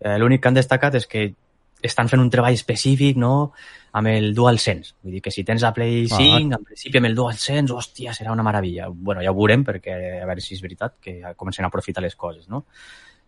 Eh, 0.00 0.18
L'únic 0.18 0.42
que 0.42 0.48
han 0.48 0.54
destacat 0.54 0.94
és 0.96 1.06
que 1.06 1.32
estan 1.80 2.08
fent 2.08 2.20
un 2.22 2.30
treball 2.30 2.54
específic, 2.54 3.16
no?, 3.16 3.52
amb 3.92 4.06
el 4.08 4.34
DualSense. 4.34 4.94
Vull 5.02 5.12
dir 5.12 5.22
que 5.22 5.30
si 5.30 5.44
tens 5.44 5.62
la 5.62 5.72
Play 5.72 6.08
Ah. 6.10 6.16
5, 6.16 6.56
en 6.56 6.64
principi 6.64 6.96
amb 6.98 7.06
el 7.06 7.14
DualSense, 7.14 7.72
hòstia, 7.72 8.12
serà 8.12 8.32
una 8.32 8.42
meravella. 8.42 8.88
Bueno, 8.90 9.20
ja 9.22 9.30
ho 9.30 9.34
veurem 9.34 9.62
perquè 9.64 10.22
a 10.22 10.26
veure 10.26 10.40
si 10.40 10.54
és 10.54 10.60
veritat 10.62 10.94
que 11.00 11.20
comencen 11.36 11.64
a 11.64 11.68
aprofitar 11.68 12.02
les 12.02 12.16
coses, 12.16 12.48
no? 12.48 12.64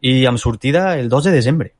I 0.03 0.27
amb 0.27 0.39
sortida 0.39 0.99
el 0.99 1.09
2 1.09 1.25
de 1.25 1.33
desembre. 1.33 1.73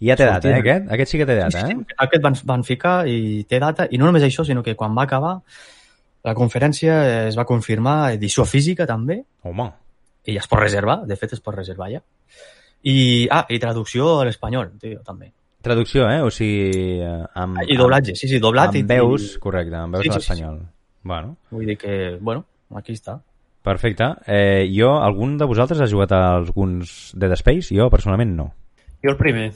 I 0.00 0.10
ja 0.10 0.16
té 0.16 0.26
data, 0.28 0.50
eh, 0.50 0.60
aquest? 0.60 0.90
Aquest 0.92 1.10
sí 1.12 1.18
que 1.18 1.26
té 1.26 1.34
data, 1.36 1.60
Sí, 1.60 1.72
eh? 1.72 1.76
sí, 1.78 1.94
aquest 2.04 2.22
van, 2.22 2.34
van 2.44 2.64
ficar 2.64 3.06
i 3.08 3.44
té 3.48 3.58
data, 3.58 3.86
i 3.90 3.98
no 3.98 4.06
només 4.06 4.22
això, 4.26 4.44
sinó 4.44 4.62
que 4.62 4.74
quan 4.76 4.96
va 4.96 5.04
acabar 5.08 5.38
la 6.26 6.34
conferència 6.34 7.28
es 7.28 7.38
va 7.38 7.44
confirmar 7.48 8.12
edició 8.16 8.44
física 8.44 8.84
també, 8.86 9.22
Home, 9.46 9.70
i 10.26 10.34
ja 10.34 10.42
es 10.42 10.48
pot 10.50 10.58
reservar, 10.60 11.04
de 11.06 11.16
fet 11.16 11.32
es 11.32 11.40
pot 11.40 11.54
reservar 11.54 11.88
ja. 11.92 12.00
I, 12.82 13.26
ah, 13.30 13.46
i 13.48 13.58
traducció 13.62 14.20
a 14.20 14.24
l'espanyol, 14.28 14.72
tio, 14.82 15.00
també. 15.06 15.32
traducció, 15.62 16.04
eh? 16.10 16.20
O 16.22 16.30
sigui... 16.30 17.00
eh, 17.02 17.24
Amb, 17.34 17.62
I 17.66 17.76
doblatge, 17.78 18.14
sí, 18.14 18.28
sí, 18.28 18.38
doblat 18.38 18.68
amb 18.74 18.76
i... 18.76 18.82
veus, 18.82 19.36
correcte, 19.42 19.74
amb 19.76 19.96
veus 19.96 20.04
Sí, 20.04 20.10
a 20.10 20.12
sí, 20.12 20.20
sí, 20.20 20.28
l'espanyol. 20.34 20.60
Bueno, 21.02 21.36
Vull 21.50 21.66
dir 21.66 21.78
que, 21.78 22.18
bueno, 22.20 22.44
aquí 22.74 22.92
està. 22.92 23.20
Perfecte. 23.66 24.06
Eh, 24.30 24.68
jo, 24.72 24.92
algun 25.02 25.34
de 25.40 25.48
vosaltres 25.50 25.82
ha 25.82 25.90
jugat 25.90 26.14
a 26.14 26.22
alguns 26.38 27.10
Dead 27.18 27.34
Space? 27.40 27.74
Jo, 27.74 27.90
personalment, 27.92 28.32
no. 28.38 28.46
Jo 29.02 29.10
el 29.12 29.18
primer. 29.20 29.50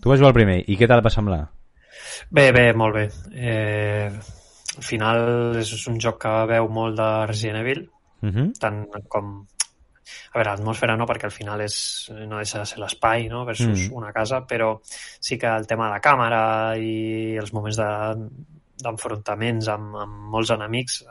Tu 0.00 0.10
vas 0.12 0.20
jugar 0.20 0.30
el 0.34 0.38
primer, 0.38 0.58
i 0.68 0.76
què 0.76 0.86
tal 0.90 1.00
va 1.04 1.10
semblar? 1.10 1.40
Bé, 2.30 2.50
bé, 2.52 2.68
molt 2.76 2.94
bé. 2.94 3.08
Eh, 3.32 4.10
al 4.76 4.82
final 4.84 5.56
és 5.60 5.72
un 5.88 5.96
joc 6.02 6.20
que 6.26 6.34
veu 6.50 6.68
molt 6.68 6.96
de 7.00 7.10
Resident 7.32 7.62
Evil, 7.64 7.88
Uh 8.24 8.30
-huh. 8.30 8.52
tant 8.58 8.86
com... 9.08 9.46
A 10.32 10.38
veure, 10.38 10.50
l'atmosfera 10.50 10.96
no, 10.96 11.04
perquè 11.06 11.24
al 11.24 11.30
final 11.30 11.60
és, 11.60 12.10
no 12.28 12.36
deixa 12.38 12.58
de 12.60 12.66
ser 12.66 12.78
l'espai 12.78 13.28
no, 13.28 13.44
versus 13.44 13.88
Mm. 13.90 13.92
una 13.96 14.12
casa, 14.12 14.46
però 14.46 14.78
sí 14.84 15.36
que 15.38 15.46
el 15.46 15.66
tema 15.66 15.86
de 15.86 15.90
la 15.92 16.00
càmera 16.00 16.76
i 16.78 17.36
els 17.36 17.52
moments 17.52 17.76
de- 17.76 18.28
d'enfrontaments 18.82 19.68
amb, 19.68 19.94
amb 19.96 20.14
molts 20.32 20.50
enemics, 20.50 21.04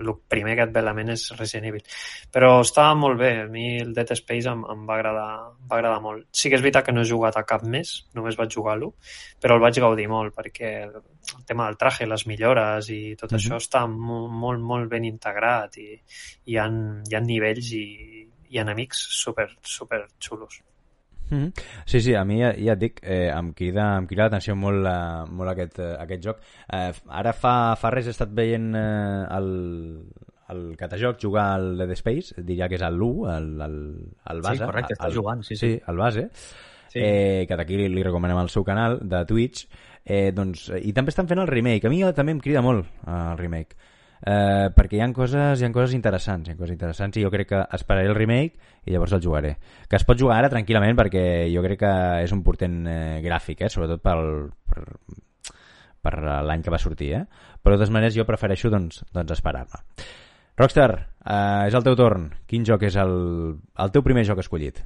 el 0.00 0.10
primer 0.28 0.56
que 0.56 0.64
et 0.66 0.72
ve 0.74 0.80
a 0.80 0.86
la 0.86 0.94
ment 0.96 1.12
és 1.12 1.26
Resident 1.38 1.68
Evil. 1.70 1.84
Però 2.32 2.60
estava 2.60 2.94
molt 2.98 3.18
bé, 3.20 3.32
a 3.42 3.46
mi 3.46 3.78
el 3.80 3.92
Dead 3.94 4.12
Space 4.16 4.48
em, 4.48 4.64
em 4.72 4.86
va, 4.88 4.96
agradar, 4.96 5.28
em 5.52 5.68
va 5.70 5.76
agradar 5.78 6.00
molt. 6.04 6.26
Sí 6.32 6.48
que 6.50 6.56
és 6.56 6.64
veritat 6.64 6.86
que 6.86 6.92
no 6.96 7.02
he 7.04 7.08
jugat 7.08 7.36
a 7.36 7.44
cap 7.48 7.62
més, 7.62 7.92
només 8.16 8.38
vaig 8.40 8.50
jugar 8.56 8.74
a 8.74 8.80
l'1, 8.80 8.92
però 9.40 9.56
el 9.58 9.64
vaig 9.64 9.80
gaudir 9.84 10.08
molt 10.08 10.34
perquè 10.34 10.72
el 10.88 11.44
tema 11.46 11.66
del 11.68 11.76
traje, 11.76 12.06
les 12.06 12.26
millores 12.26 12.88
i 12.90 13.14
tot 13.16 13.30
Mhm. 13.32 13.38
això 13.38 13.56
està 13.60 13.86
molt, 13.86 14.32
molt, 14.32 14.60
molt 14.60 14.88
ben 14.90 15.04
integrat 15.04 15.76
i 15.78 16.00
hi 16.46 16.56
ha, 16.56 16.66
hi 16.66 17.14
ha 17.14 17.20
nivells 17.20 17.72
i, 17.72 17.86
i 18.50 18.58
enemics 18.58 18.98
super, 19.22 19.48
super 19.62 20.06
xulos. 20.18 20.62
Mm 21.30 21.38
-hmm. 21.38 21.52
Sí, 21.86 22.00
sí, 22.00 22.14
a 22.14 22.24
mi 22.24 22.40
ja, 22.40 22.52
ja 22.52 22.72
et 22.72 22.78
dic, 22.78 23.00
eh, 23.02 23.30
em 23.30 23.52
crida, 23.54 23.96
em 23.98 24.06
crida 24.06 24.24
l'atenció 24.24 24.56
molt, 24.56 24.86
eh, 24.86 25.30
molt 25.30 25.50
aquest, 25.50 25.78
eh, 25.78 25.96
aquest 25.98 26.24
joc. 26.24 26.40
Eh, 26.72 26.92
ara 27.08 27.32
fa, 27.32 27.76
fa 27.76 27.90
res 27.90 28.06
he 28.06 28.10
estat 28.10 28.30
veient 28.34 28.74
eh, 28.74 29.26
el, 29.36 30.04
el 30.50 30.76
catajoc 30.76 31.18
jugar 31.22 31.54
al 31.54 31.76
Dead 31.78 31.90
Space, 31.90 32.42
diria 32.42 32.68
que 32.68 32.74
és 32.74 32.82
l'1, 32.82 33.36
el, 33.36 33.60
el, 33.60 33.76
el 34.30 34.42
base. 34.42 34.58
Sí, 34.58 34.64
correcte, 34.64 34.94
està 34.94 35.06
el, 35.06 35.14
jugant, 35.14 35.42
sí, 35.42 35.56
sí. 35.56 35.76
sí. 35.76 35.82
el 35.86 35.96
base. 35.96 36.28
Sí. 36.90 36.98
Eh, 36.98 37.46
que 37.46 37.56
d'aquí 37.56 37.76
li, 37.78 37.86
li 37.88 38.02
recomanem 38.02 38.40
el 38.40 38.50
seu 38.50 38.64
canal 38.66 38.98
de 39.08 39.24
Twitch. 39.24 39.68
Eh, 40.04 40.32
doncs, 40.34 40.70
I 40.74 40.92
també 40.96 41.12
estan 41.14 41.28
fent 41.30 41.38
el 41.38 41.46
remake. 41.46 41.86
A 41.86 41.92
mi 41.92 42.02
també 42.16 42.32
em 42.32 42.40
crida 42.42 42.62
molt 42.66 42.86
eh, 43.06 43.14
el 43.14 43.38
remake. 43.38 43.76
Eh, 44.20 44.68
perquè 44.76 44.98
hi 44.98 45.00
ha 45.00 45.08
coses 45.16 45.60
hi 45.60 45.64
ha 45.64 45.72
coses 45.72 45.94
interessants, 45.96 46.48
hi 46.48 46.52
ha 46.52 46.58
coses 46.58 46.74
interessants 46.74 47.16
i 47.16 47.24
jo 47.24 47.30
crec 47.32 47.48
que 47.54 47.60
esperaré 47.78 48.10
el 48.10 48.18
remake 48.18 48.58
i 48.84 48.92
llavors 48.92 49.14
el 49.16 49.22
jugaré. 49.24 49.54
Que 49.88 49.96
es 49.96 50.04
pot 50.04 50.20
jugar 50.20 50.38
ara 50.38 50.52
tranquil·lament 50.52 50.98
perquè 50.98 51.24
jo 51.52 51.64
crec 51.64 51.80
que 51.84 51.92
és 52.26 52.34
un 52.36 52.44
portent 52.44 52.80
eh, 52.86 53.20
gràfic, 53.24 53.64
eh, 53.64 53.72
sobretot 53.72 54.02
pel, 54.04 54.50
per, 54.68 54.84
per 56.04 56.16
l'any 56.20 56.64
que 56.64 56.72
va 56.72 56.82
sortir, 56.82 57.14
eh? 57.16 57.24
Però 57.60 57.76
de 57.76 57.80
totes 57.80 57.94
maneres 57.94 58.16
jo 58.16 58.28
prefereixo 58.28 58.72
doncs, 58.72 59.04
doncs 59.12 59.38
esperar-me. 59.38 59.84
Rockstar, 60.60 60.90
eh, 61.24 61.68
és 61.70 61.76
el 61.76 61.86
teu 61.86 61.96
torn. 61.96 62.28
Quin 62.46 62.66
joc 62.68 62.84
és 62.90 63.00
el, 63.00 63.16
el 63.80 63.94
teu 63.94 64.04
primer 64.04 64.26
joc 64.28 64.44
escollit? 64.44 64.84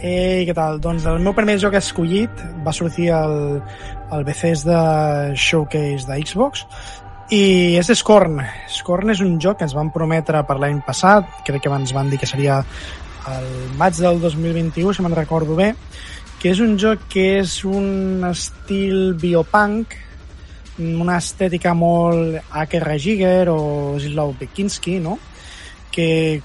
Ei, 0.00 0.46
què 0.48 0.54
tal? 0.56 0.78
Doncs 0.80 1.04
el 1.04 1.18
meu 1.20 1.34
primer 1.36 1.58
joc 1.60 1.74
escollit 1.76 2.40
va 2.64 2.72
sortir 2.72 3.10
al, 3.12 3.60
al 4.08 4.24
Bethesda 4.24 4.80
Showcase 5.36 6.08
de 6.08 6.16
Xbox 6.24 6.64
i 7.36 7.76
és 7.76 7.90
Scorn. 8.00 8.40
Scorn 8.72 9.12
és 9.12 9.20
un 9.20 9.36
joc 9.42 9.58
que 9.60 9.68
ens 9.68 9.76
van 9.76 9.92
prometre 9.92 10.40
per 10.48 10.56
l'any 10.56 10.80
passat, 10.86 11.28
crec 11.44 11.66
que 11.66 11.72
ens 11.76 11.92
van 11.92 12.08
dir 12.08 12.18
que 12.18 12.28
seria 12.30 12.62
el 13.28 13.50
maig 13.76 14.00
del 14.00 14.22
2021, 14.22 14.94
si 14.96 15.04
me'n 15.04 15.18
recordo 15.18 15.58
bé, 15.58 15.74
que 16.40 16.54
és 16.54 16.62
un 16.64 16.78
joc 16.80 17.04
que 17.12 17.26
és 17.42 17.58
un 17.68 18.24
estil 18.30 19.18
biopunk, 19.20 19.98
una 20.80 21.18
estètica 21.20 21.74
molt 21.76 22.40
Aker 22.56 22.96
Giger 22.96 23.50
o 23.52 23.60
Zizlaw 24.00 24.32
Bekinski, 24.40 24.96
no? 25.04 25.18
que 25.92 26.40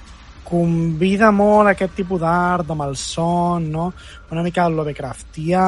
convida 0.46 1.32
molt 1.34 1.72
aquest 1.72 1.96
tipus 1.98 2.20
d'art 2.22 2.70
amb 2.70 2.84
el 2.86 2.94
son, 3.00 3.66
no? 3.72 3.90
una 4.30 4.44
mica 4.46 4.68
Lovecraftià 4.70 5.66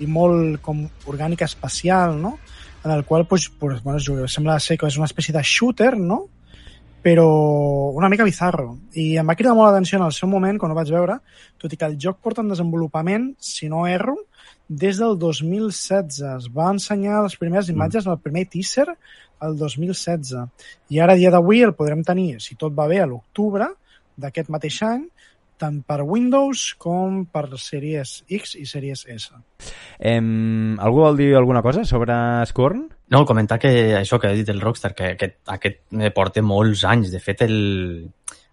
i 0.00 0.08
molt 0.08 0.62
com 0.64 0.86
orgànica 1.10 1.48
espacial, 1.48 2.16
no? 2.20 2.38
en 2.84 2.90
el 2.94 3.04
qual 3.04 3.26
pues, 3.26 3.48
pues, 3.50 3.82
bueno, 3.82 4.00
sembla 4.28 4.58
ser 4.60 4.78
que 4.78 4.88
és 4.88 4.96
una 4.96 5.08
espècie 5.10 5.34
de 5.34 5.42
shooter, 5.44 5.96
no? 5.98 6.24
però 7.02 7.28
una 7.94 8.08
mica 8.08 8.24
bizarro. 8.26 8.76
I 8.98 9.16
em 9.20 9.28
va 9.28 9.36
cridar 9.38 9.54
molt 9.54 9.70
l'atenció 9.70 10.00
en 10.00 10.06
el 10.08 10.14
seu 10.16 10.28
moment, 10.28 10.58
quan 10.58 10.72
ho 10.72 10.76
vaig 10.76 10.90
veure, 10.92 11.18
tot 11.60 11.72
i 11.72 11.78
que 11.78 11.86
el 11.86 11.98
joc 12.00 12.18
porta 12.24 12.42
en 12.42 12.50
desenvolupament, 12.52 13.30
si 13.38 13.68
no 13.70 13.86
erro, 13.86 14.16
des 14.68 14.98
del 15.00 15.18
2016. 15.18 16.20
Es 16.34 16.48
va 16.54 16.72
ensenyar 16.74 17.22
les 17.24 17.36
primeres 17.40 17.70
imatges 17.72 18.06
en 18.06 18.16
el 18.16 18.22
primer 18.24 18.46
teaser 18.50 18.88
el 19.46 19.56
2016. 19.56 20.34
I 20.90 21.00
ara, 21.00 21.14
a 21.14 21.20
dia 21.20 21.32
d'avui, 21.32 21.62
el 21.62 21.76
podrem 21.78 22.02
tenir, 22.04 22.40
si 22.44 22.58
tot 22.58 22.74
va 22.76 22.88
bé, 22.90 23.00
a 23.04 23.08
l'octubre 23.08 23.70
d'aquest 24.18 24.50
mateix 24.50 24.80
any, 24.86 25.06
tant 25.58 25.80
per 25.82 26.02
Windows 26.06 26.74
com 26.78 27.24
per 27.26 27.46
Series 27.58 28.20
X 28.30 28.52
i 28.60 28.66
Series 28.66 29.06
S. 29.10 29.32
Em, 29.98 30.76
algú 30.78 31.00
vol 31.02 31.16
dir 31.18 31.32
alguna 31.34 31.62
cosa 31.64 31.82
sobre 31.88 32.14
Scorn? 32.46 32.84
No, 33.10 33.24
comentar 33.26 33.58
que 33.58 33.72
això 33.98 34.20
que 34.20 34.28
ha 34.30 34.36
dit 34.36 34.48
el 34.52 34.60
Rockstar, 34.62 34.92
que 34.94 35.14
aquest, 35.16 35.38
aquest 35.50 35.80
eh, 35.98 36.12
porta 36.14 36.42
molts 36.46 36.84
anys. 36.86 37.10
De 37.10 37.18
fet, 37.24 37.42
el, 37.48 38.06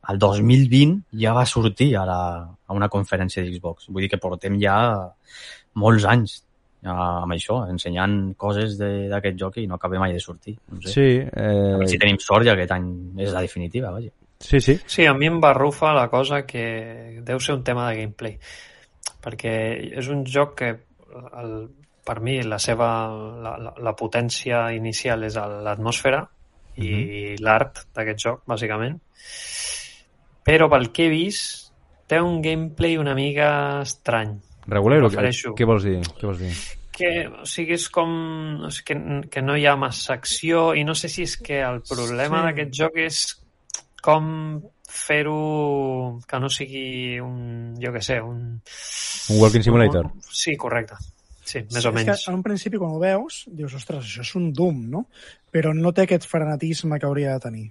el 0.10 0.18
2020 0.22 1.04
ja 1.22 1.36
va 1.38 1.46
sortir 1.46 1.92
a, 2.00 2.06
la, 2.10 2.20
a 2.66 2.74
una 2.74 2.90
conferència 2.90 3.44
d'Xbox. 3.46 3.90
Vull 3.92 4.08
dir 4.08 4.12
que 4.16 4.22
portem 4.22 4.58
ja 4.62 4.76
molts 5.76 6.06
anys 6.10 6.40
amb 6.86 7.34
això, 7.34 7.64
ensenyant 7.70 8.36
coses 8.38 8.76
de- 8.78 9.08
d'aquest 9.10 9.38
joc 9.42 9.56
i 9.58 9.66
no 9.68 9.76
acabem 9.80 10.00
mai 10.04 10.14
de 10.14 10.20
sortir. 10.22 10.54
No 10.70 10.82
sé. 10.82 10.92
Sí, 10.94 11.08
A 11.26 11.42
eh, 11.42 11.72
veure 11.74 11.88
si 11.90 11.98
tenim 12.02 12.18
sort 12.22 12.46
i 12.46 12.52
aquest 12.54 12.72
any 12.76 12.86
és 13.26 13.32
la 13.34 13.42
definitiva, 13.42 13.90
vaja. 13.92 14.12
Sí, 14.40 14.60
sí. 14.62 14.80
Sí, 14.86 15.06
a 15.06 15.14
mi 15.14 15.28
em 15.28 15.40
barrufa 15.42 15.94
la 15.94 16.10
cosa 16.10 16.46
que 16.46 17.22
deu 17.26 17.40
ser 17.40 17.56
un 17.56 17.64
tema 17.64 17.90
de 17.90 17.98
gameplay, 18.02 18.38
perquè 19.24 19.56
és 19.98 20.08
un 20.12 20.24
joc 20.26 20.56
que 20.60 20.72
el, 21.42 21.54
per 22.06 22.20
mi 22.22 22.42
la 22.44 22.60
seva 22.60 22.90
la, 23.42 23.58
la, 23.58 23.74
la 23.82 23.96
potència 23.98 24.68
inicial 24.76 25.24
és 25.26 25.38
el- 25.42 25.62
l'atmosfera 25.66 26.24
i 26.76 27.36
l'art 27.40 27.86
d'aquest 27.96 28.20
joc, 28.20 28.42
bàsicament. 28.46 29.00
Però 30.46 30.68
pel 30.70 30.92
que 30.92 31.08
he 31.08 31.14
vist 31.14 31.72
té 32.06 32.20
un 32.22 32.42
gameplay 32.44 32.98
una 33.02 33.16
mica 33.18 33.82
estrany, 33.82 34.36
Regulero? 34.68 35.08
Em 35.08 35.14
refereixo. 35.14 35.54
Què 35.58 35.66
vols 35.66 35.86
dir? 35.86 36.00
Què 36.20 36.26
vols 36.26 36.42
dir? 36.42 36.52
que, 36.96 37.28
o 37.28 37.44
sigui, 37.44 37.76
és 37.76 37.90
com 37.92 38.12
és 38.70 38.78
que, 38.88 38.96
que 39.32 39.42
no 39.44 39.58
hi 39.60 39.66
ha 39.68 39.76
massa 39.76 40.14
acció 40.16 40.70
i 40.80 40.86
no 40.88 40.94
sé 40.96 41.10
si 41.12 41.26
és 41.28 41.36
que 41.44 41.58
el 41.60 41.82
problema 41.84 42.40
sí. 42.40 42.46
d'aquest 42.48 42.72
joc 42.78 43.00
és 43.04 43.18
com 44.06 44.30
fer-ho 44.86 46.20
que 46.30 46.40
no 46.40 46.50
sigui 46.54 47.20
un, 47.24 47.74
jo 47.82 47.92
què 47.96 48.02
sé, 48.06 48.20
un... 48.22 48.60
Un 49.34 49.42
walking 49.42 49.66
simulator. 49.66 50.12
Un, 50.12 50.26
sí, 50.30 50.54
correcte. 50.62 50.98
Sí, 51.46 51.62
més 51.62 51.82
Sí, 51.82 51.88
o 51.88 51.92
és 51.92 51.96
menys. 51.96 52.12
que 52.26 52.32
en 52.32 52.38
un 52.40 52.44
principi, 52.46 52.78
quan 52.82 52.94
ho 52.96 53.02
veus, 53.02 53.44
dius, 53.54 53.74
ostres, 53.78 54.06
això 54.06 54.26
és 54.26 54.36
un 54.38 54.52
Doom, 54.54 54.86
no? 54.94 55.06
Però 55.54 55.74
no 55.78 55.94
té 55.94 56.06
aquest 56.06 56.26
frenetisme 56.30 57.00
que 57.00 57.10
hauria 57.10 57.36
de 57.36 57.44
tenir. 57.44 57.66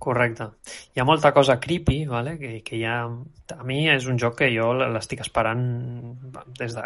Correcte. 0.00 0.46
Hi 0.94 1.00
ha 1.00 1.06
molta 1.08 1.32
cosa 1.32 1.58
creepy, 1.60 2.04
vale? 2.08 2.36
que, 2.40 2.60
que 2.64 2.80
ha... 2.86 3.02
A 3.56 3.64
mi 3.66 3.82
és 3.90 4.06
un 4.08 4.18
joc 4.20 4.36
que 4.38 4.50
jo 4.52 4.70
l'estic 4.78 5.20
esperant 5.24 5.62
des 6.58 6.76
de, 6.76 6.84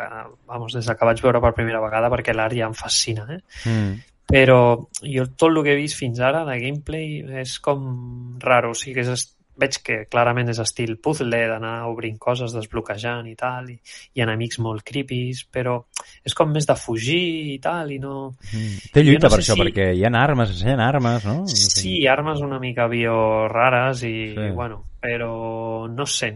vamos, 0.51 0.75
des 0.75 0.87
de 0.87 0.95
que 0.97 1.09
vaig 1.09 1.23
veure 1.23 1.43
per 1.43 1.53
primera 1.59 1.83
vegada 1.83 2.11
perquè 2.13 2.35
l'art 2.35 2.55
ja 2.57 2.71
em 2.71 2.75
fascina. 2.79 3.27
Eh? 3.35 3.41
Mm. 3.71 3.99
Però 4.31 4.59
jo 5.05 5.27
tot 5.37 5.51
el 5.53 5.63
que 5.63 5.75
he 5.75 5.81
vist 5.83 5.99
fins 6.01 6.21
ara 6.25 6.45
de 6.49 6.59
gameplay 6.63 7.21
és 7.43 7.59
com 7.61 8.39
raro. 8.41 8.71
O 8.73 8.75
sigui, 8.79 9.01
és, 9.05 9.09
est- 9.13 9.33
veig 9.55 9.77
que 9.87 9.97
clarament 10.11 10.49
és 10.51 10.59
estil 10.59 10.97
puzzle, 10.99 11.39
d'anar 11.47 11.85
obrint 11.87 12.17
coses, 12.19 12.51
desbloquejant 12.57 13.29
i 13.31 13.37
tal, 13.39 13.69
i, 13.71 13.77
i 14.19 14.23
enemics 14.25 14.59
molt 14.59 14.83
creepies, 14.83 15.45
però 15.47 15.77
és 16.27 16.35
com 16.35 16.51
més 16.51 16.67
de 16.67 16.75
fugir 16.75 17.21
i 17.53 17.59
tal, 17.63 17.93
i 17.95 18.01
no... 18.03 18.33
Mm. 18.51 18.91
Té 18.97 19.05
lluita 19.07 19.29
no 19.29 19.31
per 19.37 19.39
això, 19.45 19.55
si- 19.55 19.63
perquè 19.63 19.87
hi 19.95 20.03
ha 20.09 20.11
armes, 20.25 20.51
ensenyen 20.57 20.83
armes, 20.83 21.29
no? 21.29 21.37
Sí, 21.47 22.01
armes 22.11 22.43
una 22.43 22.59
mica 22.59 22.89
bio 22.91 23.47
rares 23.47 24.03
i, 24.09 24.15
sí. 24.35 24.49
bueno, 24.57 24.81
però 25.05 25.87
no 25.87 26.07
sé, 26.11 26.33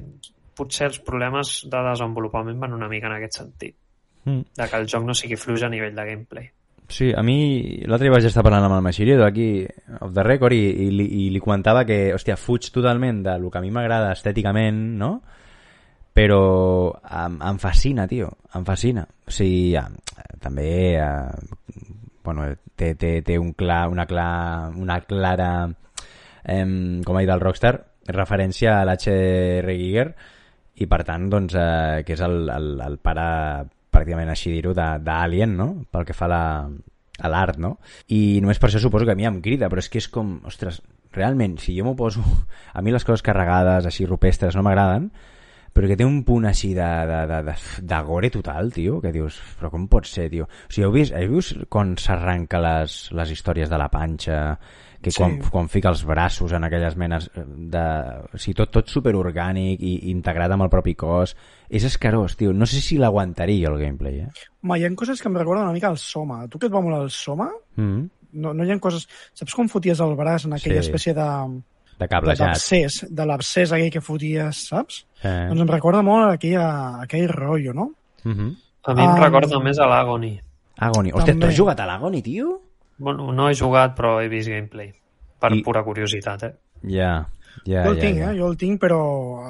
potser 0.55 0.87
els 0.93 1.01
problemes 1.03 1.65
de 1.67 1.83
desenvolupament 1.91 2.61
van 2.63 2.75
una 2.79 2.87
mica 2.93 3.09
en 3.11 3.17
aquest 3.19 3.41
sentit, 3.43 3.75
Mm. 4.29 4.43
de 4.59 4.69
que 4.69 4.77
el 4.77 4.87
joc 4.87 5.05
no 5.09 5.15
sigui 5.15 5.37
fluix 5.41 5.63
a 5.65 5.69
nivell 5.73 5.95
de 5.97 6.05
gameplay. 6.05 6.49
Sí, 6.89 7.13
a 7.13 7.21
mi 7.23 7.85
l'altre 7.85 8.07
dia 8.07 8.15
vaig 8.15 8.27
estar 8.31 8.43
parlant 8.43 8.65
amb 8.65 8.79
el 8.79 8.85
Maixirido 8.87 9.27
aquí, 9.27 9.67
off 10.01 10.15
the 10.17 10.23
record, 10.25 10.57
i, 10.57 10.87
i, 10.87 10.89
li, 10.89 11.05
i 11.05 11.27
li 11.35 11.43
comentava 11.45 11.85
que, 11.85 12.15
hòstia, 12.17 12.39
fuig 12.41 12.71
totalment 12.73 13.21
de 13.27 13.35
lo 13.43 13.51
que 13.53 13.61
a 13.61 13.63
mi 13.63 13.69
m'agrada 13.75 14.15
estèticament, 14.17 14.81
no? 14.97 15.11
Però 16.17 16.41
em, 17.05 17.37
em 17.45 17.61
fascina, 17.61 18.09
tio, 18.09 18.33
em 18.57 18.65
fascina. 18.67 19.05
O 19.05 19.37
sigui, 19.37 19.77
eh, 19.77 19.85
també, 20.41 20.71
eh, 20.97 21.85
bueno, 22.25 22.49
té, 22.75 22.95
té, 22.97 23.13
té 23.23 23.37
un 23.39 23.53
clar, 23.53 23.85
una, 23.93 24.09
clar, 24.09 24.73
una 24.81 24.99
clara, 25.05 25.53
eh, 26.43 26.67
com 27.05 27.21
ha 27.21 27.23
dit 27.23 27.37
el 27.37 27.45
Rockstar, 27.45 27.77
referència 28.17 28.79
a 28.81 28.89
l'H.R. 28.89 29.77
Giger, 29.77 30.09
i 30.81 30.89
per 30.89 31.05
tant, 31.05 31.29
doncs, 31.29 31.53
eh, 31.53 32.05
que 32.09 32.17
és 32.17 32.25
el, 32.25 32.47
el, 32.55 32.79
el 32.81 32.97
pare 33.05 33.29
pràcticament 33.91 34.29
així 34.33 34.53
dir-ho, 34.53 34.75
d'Alien, 34.75 35.57
no? 35.57 35.69
Pel 35.91 36.05
que 36.09 36.15
fa 36.17 36.27
a 36.27 36.33
la- 36.33 36.71
a 37.19 37.29
l'art, 37.29 37.57
no? 37.59 37.79
I 38.15 38.39
només 38.41 38.61
per 38.63 38.69
això 38.71 38.79
suposo 38.79 39.05
que 39.05 39.13
a 39.13 39.19
mi 39.19 39.27
em 39.27 39.41
crida, 39.43 39.69
però 39.69 39.79
és 39.83 39.89
que 39.91 39.99
és 39.99 40.07
com, 40.09 40.37
ostres, 40.47 40.83
realment, 41.13 41.57
si 41.59 41.75
jo 41.77 41.85
m'ho 41.85 41.97
poso... 41.99 42.23
A 42.75 42.83
mi 42.83 42.93
les 42.95 43.03
coses 43.05 43.23
carregades, 43.27 43.87
així 43.89 44.07
rupestres, 44.07 44.55
no 44.55 44.63
m'agraden, 44.63 45.09
però 45.75 45.89
que 45.91 45.97
té 45.99 46.05
un 46.07 46.21
punt 46.25 46.47
així 46.47 46.75
de, 46.77 46.87
de, 47.11 47.19
de, 47.31 47.39
de, 47.49 47.55
de 47.91 47.99
gore 48.07 48.31
total, 48.31 48.71
tio, 48.73 49.01
que 49.03 49.11
dius, 49.15 49.41
però 49.59 49.71
com 49.73 49.89
pot 49.91 50.07
ser, 50.07 50.29
tio? 50.31 50.45
O 50.47 50.71
sigui, 50.71 50.85
heu 50.87 50.93
vist, 50.95 51.15
heu 51.17 51.35
vist 51.37 51.65
quan 51.71 51.97
s'arranca 51.99 52.61
les, 52.63 53.09
les 53.19 53.31
històries 53.35 53.71
de 53.71 53.79
la 53.81 53.89
panxa, 53.91 54.39
que 55.01 55.11
Sí. 55.11 55.17
quan, 55.19 55.39
quan 55.51 55.69
fica 55.69 55.89
els 55.91 56.05
braços 56.05 56.53
en 56.53 56.65
aquelles 56.65 56.97
menes 56.97 57.31
de... 57.35 57.83
O 58.35 58.39
sigui, 58.39 58.55
tot, 58.55 58.71
tot 58.71 58.89
superorgànic 58.89 59.81
i 59.81 60.11
integrat 60.11 60.51
amb 60.51 60.63
el 60.67 60.71
propi 60.73 60.95
cos. 60.99 61.37
És 61.71 61.85
escarós, 61.85 62.37
tio. 62.37 62.53
No 62.53 62.67
sé 62.67 62.81
si 62.81 62.99
l'aguantaria 62.99 63.69
el 63.69 63.79
gameplay, 63.79 64.21
eh? 64.25 64.29
Home, 64.63 64.79
hi 64.81 64.85
ha 64.85 64.95
coses 64.97 65.21
que 65.23 65.29
em 65.29 65.37
recorden 65.37 65.63
una 65.65 65.73
mica 65.73 65.89
el 65.89 65.99
Soma. 65.99 66.43
A 66.43 66.49
tu 66.49 66.59
que 66.59 66.67
et 66.67 66.73
va 66.75 66.81
molt 66.81 66.97
el 67.03 67.11
Soma? 67.11 67.51
Mm 67.77 67.83
-hmm. 67.85 68.09
No, 68.33 68.53
no 68.55 68.65
hi 68.65 68.71
ha 68.73 68.79
coses... 68.79 69.09
Saps 69.35 69.55
com 69.55 69.69
foties 69.69 70.01
el 70.01 70.15
braç 70.17 70.45
en 70.47 70.53
aquella 70.53 70.83
Sí. 70.83 70.89
espècie 70.91 71.15
de... 71.15 71.63
De 71.99 72.07
cablejat. 72.07 72.47
d'abscés, 72.47 73.07
de 73.11 73.25
l'abscés 73.27 73.73
aquell 73.73 73.91
que 73.91 74.01
foties, 74.01 74.69
saps? 74.69 75.07
Eh. 75.23 75.47
Doncs 75.49 75.61
em 75.63 75.67
recorda 75.69 76.03
molt 76.03 76.33
aquell, 76.35 76.61
aquell 77.03 77.29
rotllo, 77.29 77.73
no? 77.73 77.93
Mm 78.25 78.33
-hmm. 78.33 78.57
A 78.85 78.95
mi 78.95 79.03
em 79.03 79.11
Um, 79.11 79.17
recorda 79.23 79.59
més 79.61 79.79
a 79.79 79.87
l'Agony. 79.87 80.41
Agony. 80.77 81.11
Hòstia, 81.13 81.39
tu 81.41 81.47
has 81.47 81.57
jugat 81.57 81.81
a 81.81 81.87
l'Agony, 81.87 82.23
tio? 82.23 82.61
Bueno, 82.99 83.33
no 83.33 83.49
he 83.49 83.55
jugat, 83.55 83.95
però 83.97 84.21
he 84.21 84.29
vist 84.29 84.49
gameplay. 84.51 84.93
Per 85.39 85.53
I- 85.55 85.63
pura 85.63 85.85
curiositat, 85.87 86.43
eh? 86.43 86.53
Ja, 86.83 87.29
ja, 87.65 87.85
jo 87.85 87.93
el 87.93 87.97
ja, 87.97 88.03
tinc, 88.03 88.19
ja. 88.19 88.33
eh? 88.33 88.39
Jo 88.39 88.49
el 88.51 88.57
tinc, 88.59 88.81
però 88.83 88.99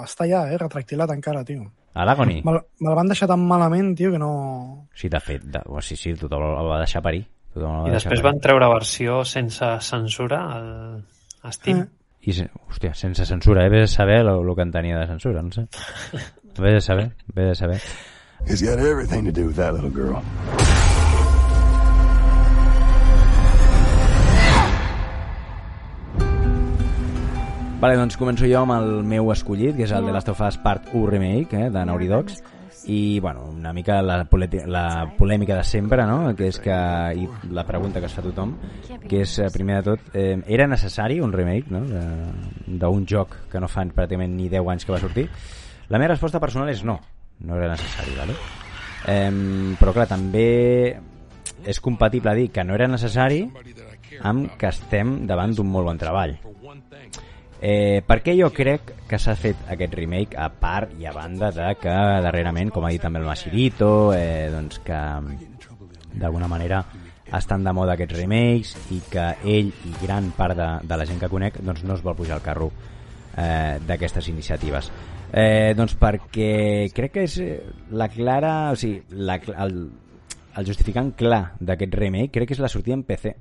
està 0.05 0.27
ja, 0.29 0.47
eh? 0.53 0.59
Retractilat 0.61 1.11
encara, 1.17 1.45
tio. 1.45 1.65
A 1.99 2.05
l'Agony? 2.07 2.43
Me'l 2.45 2.61
me 2.85 2.95
van 2.95 3.09
deixar 3.11 3.27
tan 3.29 3.41
malament, 3.49 3.95
tio, 3.97 4.13
que 4.13 4.19
no... 4.21 4.89
Sí, 4.95 5.09
de 5.09 5.19
fet, 5.21 5.43
de... 5.45 5.63
oh, 5.67 5.81
sí, 5.83 5.97
sí, 5.97 6.13
tothom 6.15 6.45
el 6.45 6.69
va 6.71 6.79
deixar 6.85 7.03
parir. 7.03 7.25
Tothom 7.55 7.73
el 7.73 7.81
va 7.83 7.89
I 7.89 7.95
deixar 7.97 8.11
després 8.13 8.21
parir. 8.21 8.27
van 8.29 8.41
treure 8.45 8.69
versió 8.75 9.25
sense 9.25 9.71
censura 9.83 10.43
al 10.55 10.69
a 11.43 11.53
Steam. 11.53 11.81
Eh. 11.81 11.89
I, 12.29 12.35
hòstia, 12.69 12.93
sense 12.95 13.25
censura, 13.27 13.65
eh? 13.65 13.71
Vés 13.73 13.89
a 13.89 13.95
saber 13.97 14.21
el 14.21 14.55
que 14.55 14.63
en 14.63 14.71
tenia 14.75 14.99
de 14.99 15.07
censura, 15.07 15.43
no 15.43 15.51
sé. 15.53 15.67
Vés 16.59 16.75
a 16.77 16.81
saber, 16.81 17.11
vés 17.35 17.51
a 17.53 17.55
saber. 17.55 17.81
He's 18.47 18.63
got 18.63 18.79
everything 18.79 19.25
to 19.25 19.33
do 19.33 19.47
with 19.49 19.57
that 19.57 19.73
little 19.75 19.91
girl. 19.91 20.23
Vale, 27.79 27.95
doncs 27.95 28.17
començo 28.19 28.43
jo 28.51 28.65
amb 28.65 28.75
el 28.75 28.89
meu 29.07 29.29
escollit, 29.31 29.77
que 29.77 29.85
és 29.87 29.93
el 29.95 30.09
de 30.09 30.11
Last 30.11 30.33
of 30.33 30.41
Us 30.43 30.57
Part 30.59 30.89
1 30.91 31.03
Remake, 31.13 31.55
eh, 31.55 31.69
de 31.71 31.85
Naughty 31.87 32.09
Dogs. 32.11 32.41
I, 32.91 33.21
bueno, 33.21 33.45
una 33.53 33.71
mica 33.73 34.01
la, 34.03 34.17
la 34.67 34.87
polèmica 35.15 35.55
de 35.55 35.63
sempre, 35.63 36.03
no?, 36.09 36.33
que 36.35 36.49
és 36.51 36.59
que, 36.59 36.75
i 37.15 37.29
la 37.55 37.63
pregunta 37.69 38.03
que 38.03 38.11
es 38.11 38.17
fa 38.17 38.25
tothom, 38.25 38.57
que 39.07 39.21
és, 39.23 39.37
eh, 39.39 39.47
primer 39.55 39.77
de 39.79 39.93
tot, 39.93 40.11
eh, 40.19 40.41
era 40.49 40.67
necessari 40.67 41.21
un 41.23 41.31
remake, 41.31 41.71
no?, 41.71 41.85
d'un 42.67 43.07
joc 43.07 43.37
que 43.53 43.63
no 43.63 43.71
fan 43.71 43.95
pràcticament 43.95 44.35
ni 44.35 44.51
10 44.51 44.73
anys 44.75 44.89
que 44.89 44.97
va 44.97 45.01
sortir? 45.05 45.29
La 45.87 46.03
meva 46.03 46.17
resposta 46.17 46.43
personal 46.43 46.75
és 46.75 46.83
no, 46.83 46.99
no 47.47 47.61
era 47.61 47.71
necessari, 47.77 48.19
vale? 48.19 48.39
Eh, 49.07 49.31
però, 49.79 49.95
clar, 49.95 50.11
també 50.11 50.49
és 51.63 51.79
compatible 51.79 52.35
dir 52.35 52.51
que 52.51 52.67
no 52.67 52.75
era 52.75 52.91
necessari 52.91 53.45
amb 54.27 54.59
que 54.59 54.75
estem 54.75 55.21
davant 55.31 55.55
d'un 55.55 55.71
molt 55.71 55.93
bon 55.93 55.99
treball. 56.01 56.39
Eh, 57.61 58.03
per 58.07 58.21
què 58.23 58.37
jo 58.39 58.53
crec 58.55 58.93
que 59.11 59.19
s'ha 59.19 59.35
fet 59.35 59.65
aquest 59.73 59.95
remake 59.99 60.39
a 60.39 60.47
part 60.49 60.93
i 61.01 61.09
a 61.11 61.15
banda 61.15 61.51
de 61.51 61.73
que 61.81 61.95
darrerament, 62.23 62.71
com 62.71 62.87
ha 62.87 62.93
dit 62.95 63.03
també 63.03 63.19
el 63.19 63.27
Mashirito, 63.27 64.13
eh, 64.15 64.47
doncs 64.53 64.79
que 64.87 65.01
d'alguna 66.19 66.49
manera 66.49 66.85
estan 67.35 67.65
de 67.65 67.73
moda 67.77 67.97
aquests 67.97 68.17
remakes 68.17 68.77
i 68.95 69.01
que 69.11 69.27
ell 69.45 69.73
i 69.85 69.93
gran 70.01 70.31
part 70.37 70.57
de, 70.57 70.69
de 70.89 70.97
la 70.97 71.07
gent 71.09 71.19
que 71.21 71.29
conec 71.29 71.59
doncs 71.61 71.83
no 71.85 71.99
es 71.99 72.05
vol 72.05 72.17
pujar 72.17 72.39
al 72.39 72.45
carro 72.47 72.71
eh, 73.37 73.79
d'aquestes 73.87 74.31
iniciatives. 74.33 74.91
Eh, 75.29 75.75
doncs 75.77 75.97
perquè 76.01 76.89
crec 76.95 77.17
que 77.19 77.27
és 77.29 77.39
eh, 77.43 77.57
la 77.91 78.09
clara, 78.09 78.71
o 78.73 78.79
sigui, 78.79 79.03
la, 79.19 79.37
el, 79.67 79.83
el 80.57 80.69
justificant 80.69 81.13
clar 81.19 81.59
d'aquest 81.61 81.99
remake 82.01 82.33
crec 82.39 82.53
que 82.53 82.57
és 82.57 82.63
la 82.65 82.73
sortida 82.73 82.97
en 82.97 83.05
PC. 83.09 83.35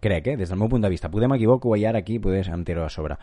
Crec, 0.00 0.32
eh? 0.32 0.36
des 0.38 0.48
del 0.48 0.58
meu 0.58 0.70
punt 0.70 0.82
de 0.82 0.90
vista. 0.90 1.10
Podem 1.10 1.34
equivoco 1.34 1.74
i 1.74 1.84
ara 1.84 1.98
aquí 2.02 2.20
poder 2.22 2.44
em 2.54 2.64
tiro 2.64 2.84
a 2.84 2.90
sobre. 2.90 3.16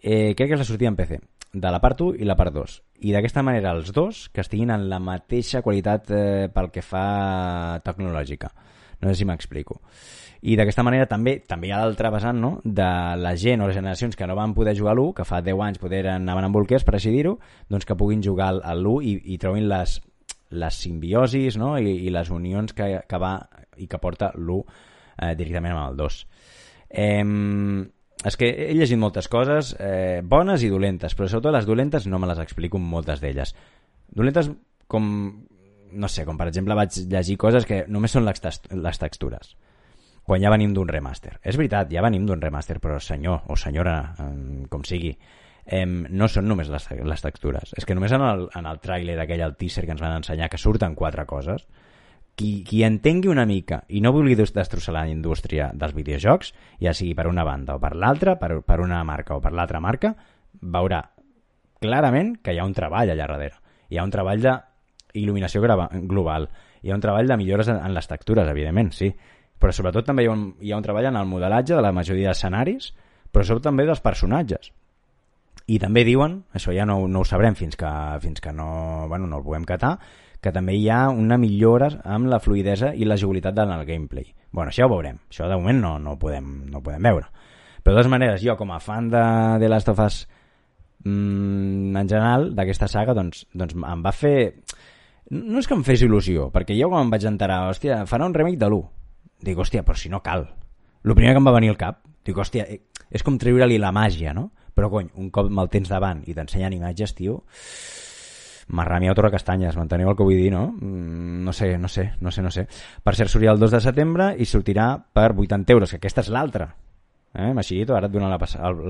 Eh, 0.00 0.32
crec 0.34 0.48
que 0.48 0.56
és 0.56 0.62
la 0.62 0.64
sortida 0.64 0.88
en 0.88 0.96
PC, 0.96 1.20
de 1.52 1.70
la 1.70 1.80
part 1.80 2.00
1 2.00 2.22
i 2.22 2.28
la 2.28 2.36
part 2.36 2.54
2. 2.54 2.76
I 3.04 3.12
d'aquesta 3.12 3.42
manera 3.44 3.74
els 3.76 3.92
dos 3.92 4.28
que 4.32 4.40
estiguin 4.40 4.72
en 4.72 4.88
la 4.88 5.00
mateixa 5.02 5.60
qualitat 5.62 6.10
eh, 6.14 6.48
pel 6.52 6.70
que 6.72 6.82
fa 6.84 7.80
tecnològica. 7.84 8.50
No 9.00 9.10
sé 9.10 9.20
si 9.20 9.28
m'explico. 9.28 9.80
I 10.40 10.56
d'aquesta 10.56 10.84
manera 10.84 11.04
també 11.08 11.38
també 11.48 11.68
hi 11.68 11.72
ha 11.76 11.82
l'altre 11.82 12.08
vessant 12.12 12.38
no? 12.40 12.52
de 12.64 12.88
la 13.20 13.34
gent 13.36 13.60
o 13.60 13.68
les 13.68 13.76
generacions 13.76 14.16
que 14.16 14.28
no 14.28 14.36
van 14.38 14.54
poder 14.56 14.76
jugar 14.76 14.94
a 14.94 14.96
l'1, 14.96 15.12
que 15.18 15.26
fa 15.28 15.42
10 15.44 15.64
anys 15.66 15.80
poder 15.82 16.06
anaven 16.14 16.48
amb 16.48 16.56
bolquers, 16.56 16.84
per 16.84 16.96
així 16.96 17.12
dir-ho, 17.12 17.36
doncs 17.68 17.84
que 17.84 17.96
puguin 17.96 18.24
jugar 18.24 18.54
a 18.56 18.74
l'1 18.74 19.04
i, 19.04 19.14
i 19.34 19.38
trobin 19.38 19.68
les, 19.68 19.98
les 20.50 20.80
simbiosis 20.80 21.60
no? 21.60 21.74
I, 21.76 21.98
i 22.06 22.12
les 22.14 22.32
unions 22.32 22.72
que, 22.72 23.02
que 23.04 23.20
va 23.20 23.34
i 23.76 23.88
que 23.88 24.00
porta 24.00 24.32
l'1 24.36 24.62
eh, 24.64 25.34
directament 25.36 25.76
amb 25.76 25.90
el 25.90 26.00
2. 26.00 26.20
Eh, 26.90 27.24
és 28.26 28.36
que 28.36 28.48
he 28.50 28.74
llegit 28.76 28.98
moltes 29.00 29.28
coses 29.32 29.74
eh, 29.80 30.20
bones 30.24 30.62
i 30.62 30.68
dolentes, 30.68 31.14
però 31.16 31.28
sobretot 31.28 31.54
les 31.56 31.66
dolentes 31.68 32.06
no 32.06 32.18
me 32.20 32.28
les 32.28 32.38
explico 32.42 32.78
moltes 32.78 33.20
d'elles. 33.22 33.54
Dolentes 34.12 34.50
com, 34.90 35.06
no 35.92 36.08
sé, 36.10 36.26
com 36.28 36.36
per 36.36 36.48
exemple 36.50 36.76
vaig 36.76 36.98
llegir 37.08 37.38
coses 37.40 37.64
que 37.66 37.84
només 37.88 38.12
són 38.12 38.26
les, 38.28 38.40
text- 38.42 38.68
les 38.74 38.98
textures 39.00 39.54
quan 40.30 40.38
ja 40.42 40.50
venim 40.52 40.70
d'un 40.76 40.86
remaster. 40.86 41.38
És 41.42 41.56
veritat, 41.58 41.88
ja 41.90 42.02
venim 42.04 42.26
d'un 42.28 42.38
remaster, 42.42 42.76
però 42.78 43.00
senyor 43.02 43.48
o 43.50 43.56
senyora, 43.58 43.96
com 44.70 44.84
sigui, 44.86 45.14
em, 45.66 46.04
no 46.12 46.28
són 46.30 46.46
només 46.46 46.68
les, 46.70 46.86
les 47.02 47.24
textures. 47.24 47.72
És 47.74 47.86
que 47.88 47.96
només 47.98 48.12
en 48.14 48.22
el, 48.22 48.44
en 48.54 48.68
el 48.70 48.78
tràiler 48.84 49.16
aquell, 49.18 49.42
el 49.42 49.56
teaser 49.58 49.86
que 49.88 49.96
ens 49.96 50.04
van 50.04 50.20
ensenyar, 50.20 50.46
que 50.52 50.60
surten 50.60 50.94
quatre 50.94 51.24
coses, 51.26 51.64
qui, 52.40 52.64
qui 52.64 52.82
entengui 52.86 53.28
una 53.28 53.44
mica 53.44 53.82
i 53.92 54.00
no 54.00 54.14
vulgui 54.16 54.34
des- 54.38 54.54
destrossar 54.56 54.94
la 54.96 55.06
indústria 55.10 55.68
dels 55.76 55.92
videojocs, 55.92 56.54
ja 56.80 56.94
sigui 56.96 57.12
per 57.14 57.26
una 57.28 57.44
banda 57.44 57.76
o 57.76 57.80
per 57.82 57.92
l'altra, 57.92 58.38
per, 58.40 58.62
per 58.64 58.80
una 58.80 59.02
marca 59.04 59.36
o 59.36 59.42
per 59.44 59.52
l'altra 59.52 59.80
marca, 59.84 60.14
veurà 60.60 61.02
clarament 61.80 62.38
que 62.40 62.54
hi 62.54 62.60
ha 62.60 62.64
un 62.64 62.72
treball 62.72 63.12
allà 63.12 63.26
darrere. 63.28 63.60
Hi 63.90 63.98
ha 63.98 64.06
un 64.06 64.12
treball 64.14 64.40
de 64.40 64.54
il·luminació 65.20 65.60
grava- 65.60 65.90
global. 65.92 66.48
Hi 66.80 66.90
ha 66.90 66.96
un 66.96 67.04
treball 67.04 67.28
de 67.28 67.36
millores 67.36 67.68
en, 67.68 67.76
en 67.84 67.92
les 67.92 68.08
textures, 68.08 68.48
evidentment, 68.48 68.94
sí. 68.96 69.10
Però 69.60 69.74
sobretot 69.76 70.06
també 70.08 70.24
hi 70.24 70.30
ha, 70.30 70.32
un, 70.32 70.46
hi 70.64 70.72
ha 70.72 70.78
un 70.80 70.86
treball 70.86 71.10
en 71.10 71.20
el 71.20 71.28
modelatge 71.28 71.76
de 71.76 71.84
la 71.84 71.92
majoria 71.92 72.32
d'escenaris, 72.32 72.94
però 73.28 73.44
sobretot 73.44 73.68
també 73.68 73.84
dels 73.84 74.00
personatges. 74.00 74.72
I 75.68 75.76
també 75.78 76.06
diuen, 76.08 76.40
això 76.56 76.72
ja 76.72 76.88
no, 76.88 77.02
no 77.06 77.20
ho 77.20 77.28
sabrem 77.28 77.54
fins 77.54 77.76
que, 77.76 77.90
fins 78.24 78.40
que 78.40 78.52
no, 78.56 79.06
bueno, 79.12 79.28
no 79.28 79.38
el 79.42 79.44
puguem 79.44 79.68
catar, 79.68 79.98
que 80.40 80.52
també 80.52 80.74
hi 80.78 80.88
ha 80.88 81.08
una 81.12 81.36
millora 81.38 81.90
amb 82.04 82.30
la 82.32 82.40
fluidesa 82.40 82.94
i 82.96 83.04
l'agilitat 83.04 83.58
en 83.60 83.72
el 83.74 83.84
gameplay. 83.88 84.30
Bueno, 84.50 84.70
això 84.70 84.86
ho 84.86 84.92
veurem. 84.92 85.20
Això 85.28 85.48
de 85.48 85.58
moment 85.60 85.80
no, 85.80 85.94
no, 86.02 86.16
podem, 86.18 86.50
no 86.72 86.82
podem 86.82 87.08
veure. 87.10 87.28
Però 87.80 87.94
de 87.94 88.00
totes 88.00 88.10
maneres, 88.12 88.42
jo 88.44 88.56
com 88.56 88.72
a 88.72 88.80
fan 88.80 89.10
de 89.12 89.22
The 89.60 89.68
Last 89.68 89.90
of 89.92 90.00
Us 90.04 90.22
mm, 91.04 91.96
en 91.96 92.08
general 92.08 92.50
d'aquesta 92.56 92.88
saga, 92.88 93.14
doncs, 93.16 93.46
doncs 93.52 93.76
em 93.76 94.04
va 94.04 94.12
fer... 94.16 94.36
No 95.30 95.60
és 95.60 95.68
que 95.70 95.76
em 95.76 95.84
fes 95.86 96.02
il·lusió, 96.02 96.48
perquè 96.50 96.74
jo 96.74 96.88
quan 96.90 97.06
em 97.06 97.12
vaig 97.12 97.24
enterar, 97.28 97.62
hòstia, 97.70 98.02
farà 98.10 98.26
un 98.26 98.34
remake 98.34 98.58
de 98.58 98.66
l'1. 98.66 98.80
Dic, 99.46 99.60
hòstia, 99.62 99.84
però 99.86 99.96
si 99.96 100.10
no 100.10 100.24
cal. 100.24 100.48
El 101.04 101.14
primer 101.14 101.36
que 101.36 101.40
em 101.40 101.46
va 101.46 101.54
venir 101.54 101.70
al 101.70 101.78
cap, 101.80 102.00
dic, 102.26 102.36
hòstia, 102.36 102.66
eh, 102.66 102.80
és 103.10 103.22
com 103.24 103.38
treure-li 103.38 103.78
la 103.80 103.92
màgia, 103.94 104.34
no? 104.36 104.50
Però, 104.74 104.90
cony, 104.90 105.08
un 105.20 105.30
cop 105.34 105.48
me'l 105.52 105.70
tens 105.70 105.88
davant 105.92 106.24
i 106.26 106.34
t'ensenyen 106.34 106.74
imatges, 106.76 107.14
tio, 107.14 107.40
Marrami 108.70 109.08
a 109.10 109.14
Torre 109.18 109.32
Castanyes, 109.34 109.74
m'enteneu 109.76 110.10
el 110.12 110.16
que 110.18 110.26
vull 110.26 110.36
dir, 110.38 110.50
no? 110.54 110.68
Mm, 110.78 111.42
No 111.44 111.52
sé, 111.52 111.76
no 111.78 111.88
sé, 111.88 112.12
no 112.20 112.30
sé, 112.30 112.42
no 112.42 112.50
sé. 112.54 112.66
Per 113.02 113.14
cert, 113.16 113.30
sortirà 113.32 113.52
el 113.56 113.58
2 113.58 113.72
de 113.74 113.80
setembre 113.82 114.28
i 114.38 114.46
sortirà 114.46 114.92
per 115.12 115.32
80 115.34 115.72
euros, 115.74 115.90
que 115.90 115.98
aquesta 115.98 116.22
és 116.22 116.30
l'altra. 116.30 116.68
Eh, 117.32 117.52
Machito, 117.54 117.94
ara 117.94 118.08
et 118.08 118.12
dono 118.12 118.28
la, 118.28 118.38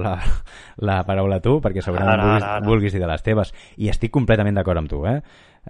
la, 0.00 0.12
la 0.88 0.98
paraula 1.04 1.36
a 1.40 1.44
tu, 1.44 1.58
perquè 1.60 1.82
segurament 1.84 2.14
Ara, 2.14 2.24
vulguis, 2.26 2.42
ara, 2.42 2.56
ara. 2.56 2.66
vulguis 2.66 2.92
dir 2.96 3.00
de 3.02 3.08
les 3.10 3.22
teves. 3.24 3.54
I 3.76 3.88
estic 3.92 4.12
completament 4.12 4.56
d'acord 4.56 4.80
amb 4.80 4.88
tu, 4.92 5.02
eh? 5.06 5.18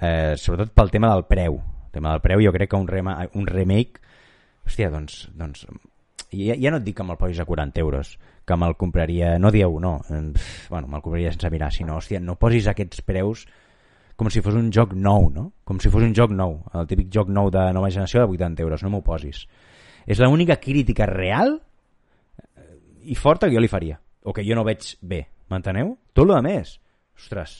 eh? 0.00 0.34
Sobretot 0.38 0.74
pel 0.74 0.90
tema 0.90 1.10
del 1.14 1.24
preu. 1.30 1.58
El 1.86 1.94
tema 1.94 2.12
del 2.14 2.22
preu, 2.22 2.42
jo 2.42 2.52
crec 2.54 2.70
que 2.70 2.78
un, 2.78 2.88
rema, 2.88 3.16
un 3.34 3.46
remake... 3.46 4.02
Hòstia, 4.66 4.90
doncs... 4.92 5.24
doncs 5.34 5.64
ja, 6.30 6.54
ja 6.54 6.70
no 6.70 6.78
et 6.78 6.84
dic 6.86 6.94
que 6.94 7.02
me'l 7.02 7.18
posis 7.18 7.40
a 7.42 7.46
40 7.48 7.80
euros, 7.82 8.12
que 8.46 8.56
me'l 8.58 8.76
compraria... 8.78 9.32
No 9.42 9.50
dieu 9.50 9.80
no, 9.82 9.96
bueno, 10.70 10.86
me'l 10.86 11.02
compraria 11.02 11.32
sense 11.34 11.50
mirar, 11.50 11.72
sinó, 11.74 11.96
hòstia, 11.98 12.20
no 12.22 12.38
posis 12.38 12.68
aquests 12.70 13.02
preus 13.02 13.48
com 14.20 14.28
si 14.28 14.42
fos 14.44 14.52
un 14.52 14.66
joc 14.68 14.90
nou, 14.92 15.30
no? 15.32 15.46
Com 15.64 15.78
si 15.80 15.88
fos 15.88 16.04
un 16.04 16.12
joc 16.12 16.34
nou, 16.36 16.58
el 16.76 16.88
típic 16.90 17.08
joc 17.14 17.30
nou 17.32 17.48
de 17.48 17.62
nova 17.72 17.88
generació 17.88 18.20
de 18.20 18.34
80 18.36 18.60
euros, 18.66 18.82
no 18.84 18.90
m'ho 18.92 19.00
posis. 19.00 19.46
És 20.04 20.20
l'única 20.20 20.58
crítica 20.60 21.06
real 21.08 21.54
eh, 21.56 22.66
i 23.08 23.16
forta 23.16 23.48
que 23.48 23.56
jo 23.56 23.62
li 23.64 23.70
faria, 23.72 23.96
o 24.28 24.34
que 24.36 24.44
jo 24.44 24.58
no 24.58 24.66
veig 24.66 24.90
bé, 25.00 25.22
m'enteneu? 25.48 25.94
Tot 26.12 26.28
el 26.28 26.44
més, 26.44 26.74
ostres, 27.16 27.54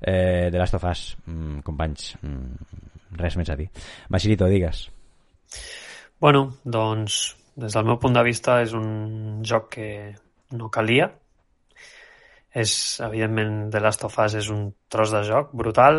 eh, 0.00 0.48
The 0.48 0.56
Last 0.56 0.78
of 0.80 0.88
Us, 0.88 1.04
mm, 1.26 1.60
companys, 1.66 2.08
mm, 2.22 3.20
res 3.20 3.36
més 3.36 3.52
a 3.52 3.60
dir. 3.60 3.68
Machirito, 4.08 4.48
digues. 4.48 4.86
Bueno, 6.18 6.46
doncs, 6.64 7.36
des 7.52 7.76
del 7.76 7.84
meu 7.84 8.00
punt 8.00 8.16
de 8.16 8.24
vista 8.24 8.62
és 8.64 8.72
un 8.72 9.44
joc 9.44 9.74
que 9.76 9.90
no 10.56 10.72
calia. 10.72 11.12
És, 12.56 12.72
evidentment, 13.04 13.66
The 13.72 13.82
Last 13.84 14.06
of 14.08 14.16
Us 14.22 14.38
és 14.38 14.48
un 14.52 14.70
tros 14.88 15.12
de 15.12 15.20
joc 15.28 15.52
brutal, 15.52 15.98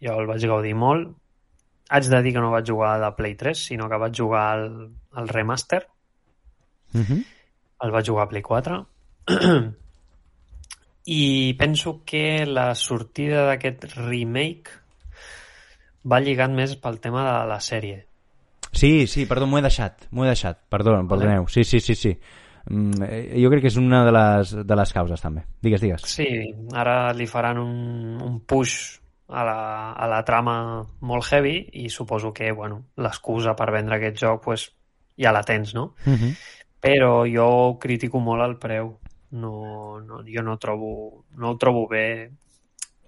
jo 0.00 0.14
el 0.16 0.28
vaig 0.30 0.46
gaudir 0.48 0.74
molt. 0.78 1.10
Haig 1.92 2.08
de 2.08 2.22
dir 2.24 2.32
que 2.36 2.40
no 2.44 2.52
vaig 2.52 2.68
jugar 2.68 2.94
de 3.02 3.12
Play 3.16 3.34
3, 3.36 3.66
sinó 3.70 3.88
que 3.88 4.00
vaig 4.00 4.16
jugar 4.16 4.44
al, 4.54 4.66
al 5.12 5.28
remaster, 5.28 5.86
Mm 6.92 7.02
-hmm. 7.02 7.24
el 7.84 7.90
vaig 7.90 8.06
jugar 8.06 8.24
a 8.24 8.28
Play 8.28 8.42
4. 8.42 8.86
I 11.04 11.54
penso 11.58 12.02
que 12.04 12.46
la 12.46 12.74
sortida 12.74 13.46
d'aquest 13.46 13.84
remake 13.96 14.70
va 16.04 16.20
lligat 16.20 16.50
més 16.50 16.76
pel 16.76 17.00
tema 17.00 17.24
de 17.24 17.46
la 17.48 17.60
sèrie. 17.60 18.04
Sí, 18.72 19.06
sí, 19.06 19.24
perdó, 19.26 19.46
m'ho 19.46 19.58
he 19.58 19.62
deixat, 19.62 20.06
m'ho 20.10 20.24
he 20.24 20.28
deixat, 20.28 20.58
perdó, 20.68 21.08
perdoneu, 21.08 21.48
sí, 21.48 21.64
sí, 21.64 21.80
sí, 21.80 21.94
sí. 21.94 22.18
Mm, 22.68 23.02
eh, 23.02 23.40
jo 23.40 23.50
crec 23.50 23.64
que 23.64 23.72
és 23.72 23.78
una 23.80 24.04
de 24.04 24.12
les, 24.12 24.54
de 24.66 24.76
les 24.76 24.92
causes, 24.92 25.20
també. 25.20 25.44
Digues, 25.64 25.80
digues. 25.80 26.06
Sí, 26.08 26.28
ara 26.76 27.12
li 27.16 27.26
faran 27.26 27.60
un, 27.62 28.18
un 28.24 28.40
push 28.44 28.98
a 29.28 29.44
la, 29.44 29.58
a 29.92 30.08
la 30.08 30.22
trama 30.24 30.84
molt 31.04 31.28
heavy 31.28 31.56
i 31.84 31.88
suposo 31.92 32.32
que 32.32 32.50
bueno, 32.52 32.82
l'excusa 32.96 33.54
per 33.56 33.70
vendre 33.72 33.98
aquest 33.98 34.20
joc 34.24 34.42
pues, 34.44 34.68
ja 35.20 35.32
la 35.32 35.42
tens, 35.42 35.74
no? 35.74 35.94
Mm 36.04 36.14
-hmm. 36.14 36.36
Però 36.80 37.26
jo 37.26 37.78
critico 37.78 38.20
molt 38.20 38.42
el 38.42 38.56
preu. 38.56 38.98
No, 39.30 40.00
no, 40.00 40.22
jo 40.24 40.42
no 40.42 40.56
trobo, 40.56 41.24
no 41.36 41.50
ho 41.50 41.56
trobo 41.56 41.86
bé 41.88 42.30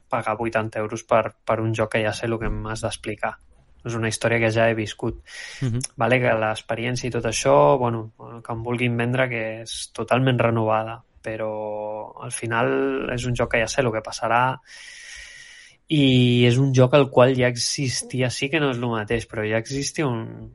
pagar 0.09 0.37
80 0.39 0.79
euros 0.79 1.05
per, 1.05 1.37
per 1.45 1.61
un 1.61 1.73
joc 1.73 1.93
que 1.93 2.03
ja 2.05 2.13
sé 2.13 2.27
el 2.27 2.39
que 2.39 2.51
m'has 2.51 2.81
d'explicar. 2.83 3.39
És 3.85 3.97
una 3.97 4.09
història 4.09 4.39
que 4.43 4.53
ja 4.53 4.69
he 4.69 4.75
viscut. 4.75 5.21
Mm 5.61 5.69
-hmm. 5.69 5.93
Vale, 5.97 6.21
que 6.21 6.35
l'experiència 6.35 7.09
i 7.09 7.11
tot 7.11 7.25
això, 7.25 7.79
bueno, 7.79 8.11
que 8.45 8.53
em 8.53 8.63
vulguin 8.63 8.97
vendre 8.97 9.29
que 9.29 9.63
és 9.63 9.91
totalment 9.93 10.39
renovada, 10.39 11.03
però 11.23 12.23
al 12.23 12.33
final 12.33 13.11
és 13.13 13.25
un 13.27 13.35
joc 13.35 13.53
que 13.53 13.61
ja 13.61 13.69
sé 13.69 13.83
el 13.83 13.93
que 13.93 14.03
passarà 14.03 14.59
i 15.91 16.47
és 16.47 16.57
un 16.57 16.73
joc 16.73 16.95
al 16.95 17.09
qual 17.11 17.35
ja 17.35 17.49
existia, 17.49 18.31
sí 18.31 18.49
que 18.49 18.61
no 18.61 18.71
és 18.71 18.79
el 18.79 18.89
mateix, 18.93 19.27
però 19.27 19.43
ja 19.43 19.59
existia 19.59 20.07
un, 20.07 20.51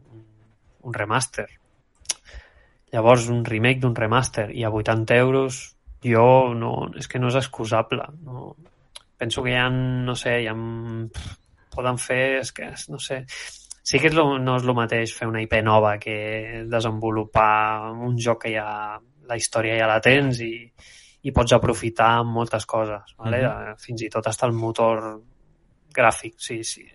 un 0.82 0.94
remaster. 0.94 1.48
Llavors, 2.94 3.28
un 3.28 3.44
remake 3.44 3.82
d'un 3.84 3.96
remaster 3.96 4.48
i 4.56 4.64
a 4.64 4.72
80 4.72 5.18
euros, 5.20 5.76
jo 6.06 6.54
no, 6.56 6.72
és 6.96 7.10
que 7.12 7.20
no 7.20 7.28
és 7.28 7.36
excusable. 7.42 8.06
No. 8.24 8.54
Penso 9.20 9.44
que 9.44 9.52
hi 9.52 9.60
ha, 9.60 9.68
no 9.70 10.16
sé, 10.16 10.38
hi 10.44 10.48
ha, 10.48 10.56
poden 11.76 12.00
fer, 12.02 12.40
és 12.42 12.52
que, 12.56 12.72
no 12.90 13.00
sé, 13.02 13.24
sí 13.86 14.02
que 14.02 14.10
és 14.10 14.18
lo, 14.18 14.26
no 14.42 14.58
és 14.58 14.66
el 14.66 14.74
mateix 14.78 15.14
fer 15.14 15.30
una 15.30 15.44
IP 15.46 15.60
nova 15.64 15.96
que 16.02 16.66
desenvolupar 16.72 17.92
un 17.94 18.18
joc 18.18 18.46
que 18.46 18.56
ja 18.56 18.68
la 19.26 19.38
història 19.38 19.78
ja 19.78 19.90
la 19.90 20.02
tens 20.02 20.42
i, 20.42 20.54
i 21.26 21.34
pots 21.34 21.54
aprofitar 21.58 22.24
moltes 22.26 22.66
coses, 22.66 23.16
vale? 23.18 23.40
Uh 23.46 23.52
-huh. 23.52 23.78
fins 23.82 24.02
i 24.02 24.10
tot 24.10 24.28
està 24.28 24.48
el 24.48 24.54
motor 24.54 25.22
gràfic, 25.96 26.36
sí, 26.38 26.64
sí. 26.64 26.86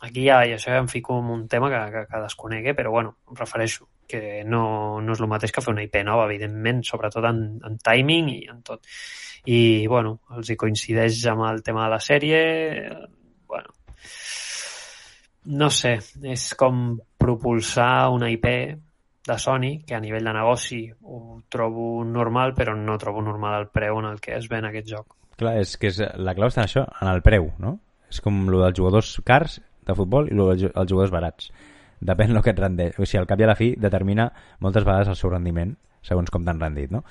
Aquí 0.00 0.26
ja, 0.26 0.44
i 0.44 0.52
això 0.52 0.70
ja 0.70 0.78
em 0.78 0.88
fico 0.88 1.18
en 1.18 1.30
un 1.30 1.48
tema 1.48 1.70
que, 1.70 1.80
que, 1.92 2.06
que 2.10 2.20
desconec, 2.20 2.66
eh? 2.66 2.74
però 2.74 2.90
bueno, 2.90 3.16
em 3.28 3.36
refereixo 3.36 3.88
que 4.06 4.44
no, 4.44 5.00
no 5.00 5.12
és 5.12 5.20
el 5.20 5.28
mateix 5.28 5.52
que 5.52 5.62
fer 5.64 5.72
una 5.72 5.82
IP 5.82 5.96
nova, 6.04 6.26
evidentment, 6.26 6.82
sobretot 6.84 7.24
en, 7.24 7.60
en 7.64 7.78
timing 7.78 8.28
i 8.28 8.40
en 8.52 8.62
tot. 8.62 8.84
I, 9.46 9.86
bueno, 9.86 10.20
els 10.36 10.50
hi 10.50 10.56
coincideix 10.56 11.24
amb 11.32 11.46
el 11.48 11.62
tema 11.62 11.84
de 11.84 11.90
la 11.90 12.00
sèrie, 12.00 12.42
bueno, 13.48 13.72
no 15.44 15.68
sé, 15.70 15.98
és 16.22 16.46
com 16.58 16.96
propulsar 17.20 18.08
una 18.12 18.30
IP 18.32 18.46
de 19.24 19.36
Sony, 19.40 19.84
que 19.86 19.96
a 19.96 20.00
nivell 20.00 20.24
de 20.24 20.32
negoci 20.36 20.80
ho 21.02 21.42
trobo 21.48 22.04
normal, 22.04 22.54
però 22.56 22.74
no 22.76 22.96
trobo 23.00 23.22
normal 23.24 23.62
el 23.62 23.68
preu 23.72 23.98
en 24.00 24.10
el 24.10 24.20
que 24.20 24.36
es 24.36 24.48
ven 24.48 24.68
aquest 24.68 24.90
joc. 24.90 25.14
Clar, 25.40 25.56
és 25.60 25.76
que 25.80 25.88
és, 25.90 26.00
la 26.20 26.34
clau 26.36 26.52
està 26.52 26.62
en 26.62 26.68
això, 26.68 26.84
en 27.00 27.10
el 27.10 27.22
preu, 27.24 27.48
no? 27.58 27.78
És 28.10 28.20
com 28.22 28.44
lo 28.52 28.60
dels 28.62 28.76
jugadors 28.78 29.16
cars 29.26 29.58
de 29.84 29.96
futbol 29.96 30.28
i 30.30 30.36
lo 30.36 30.50
dels 30.50 30.62
ju- 30.62 30.72
els 30.74 30.90
jugadors 30.90 31.12
barats. 31.12 31.50
Depèn 32.04 32.34
del 32.34 32.42
que 32.44 32.52
et 32.52 32.60
rendeix. 32.60 32.98
O 33.00 33.06
sigui, 33.06 33.22
al 33.22 33.26
cap 33.26 33.40
i 33.40 33.46
a 33.46 33.48
la 33.48 33.56
fi 33.58 33.72
determina 33.80 34.28
moltes 34.60 34.84
vegades 34.84 35.08
el 35.08 35.16
seu 35.16 35.32
rendiment, 35.32 35.74
segons 36.04 36.30
com 36.30 36.44
t'han 36.44 36.60
rendit, 36.60 36.92
no? 36.92 37.02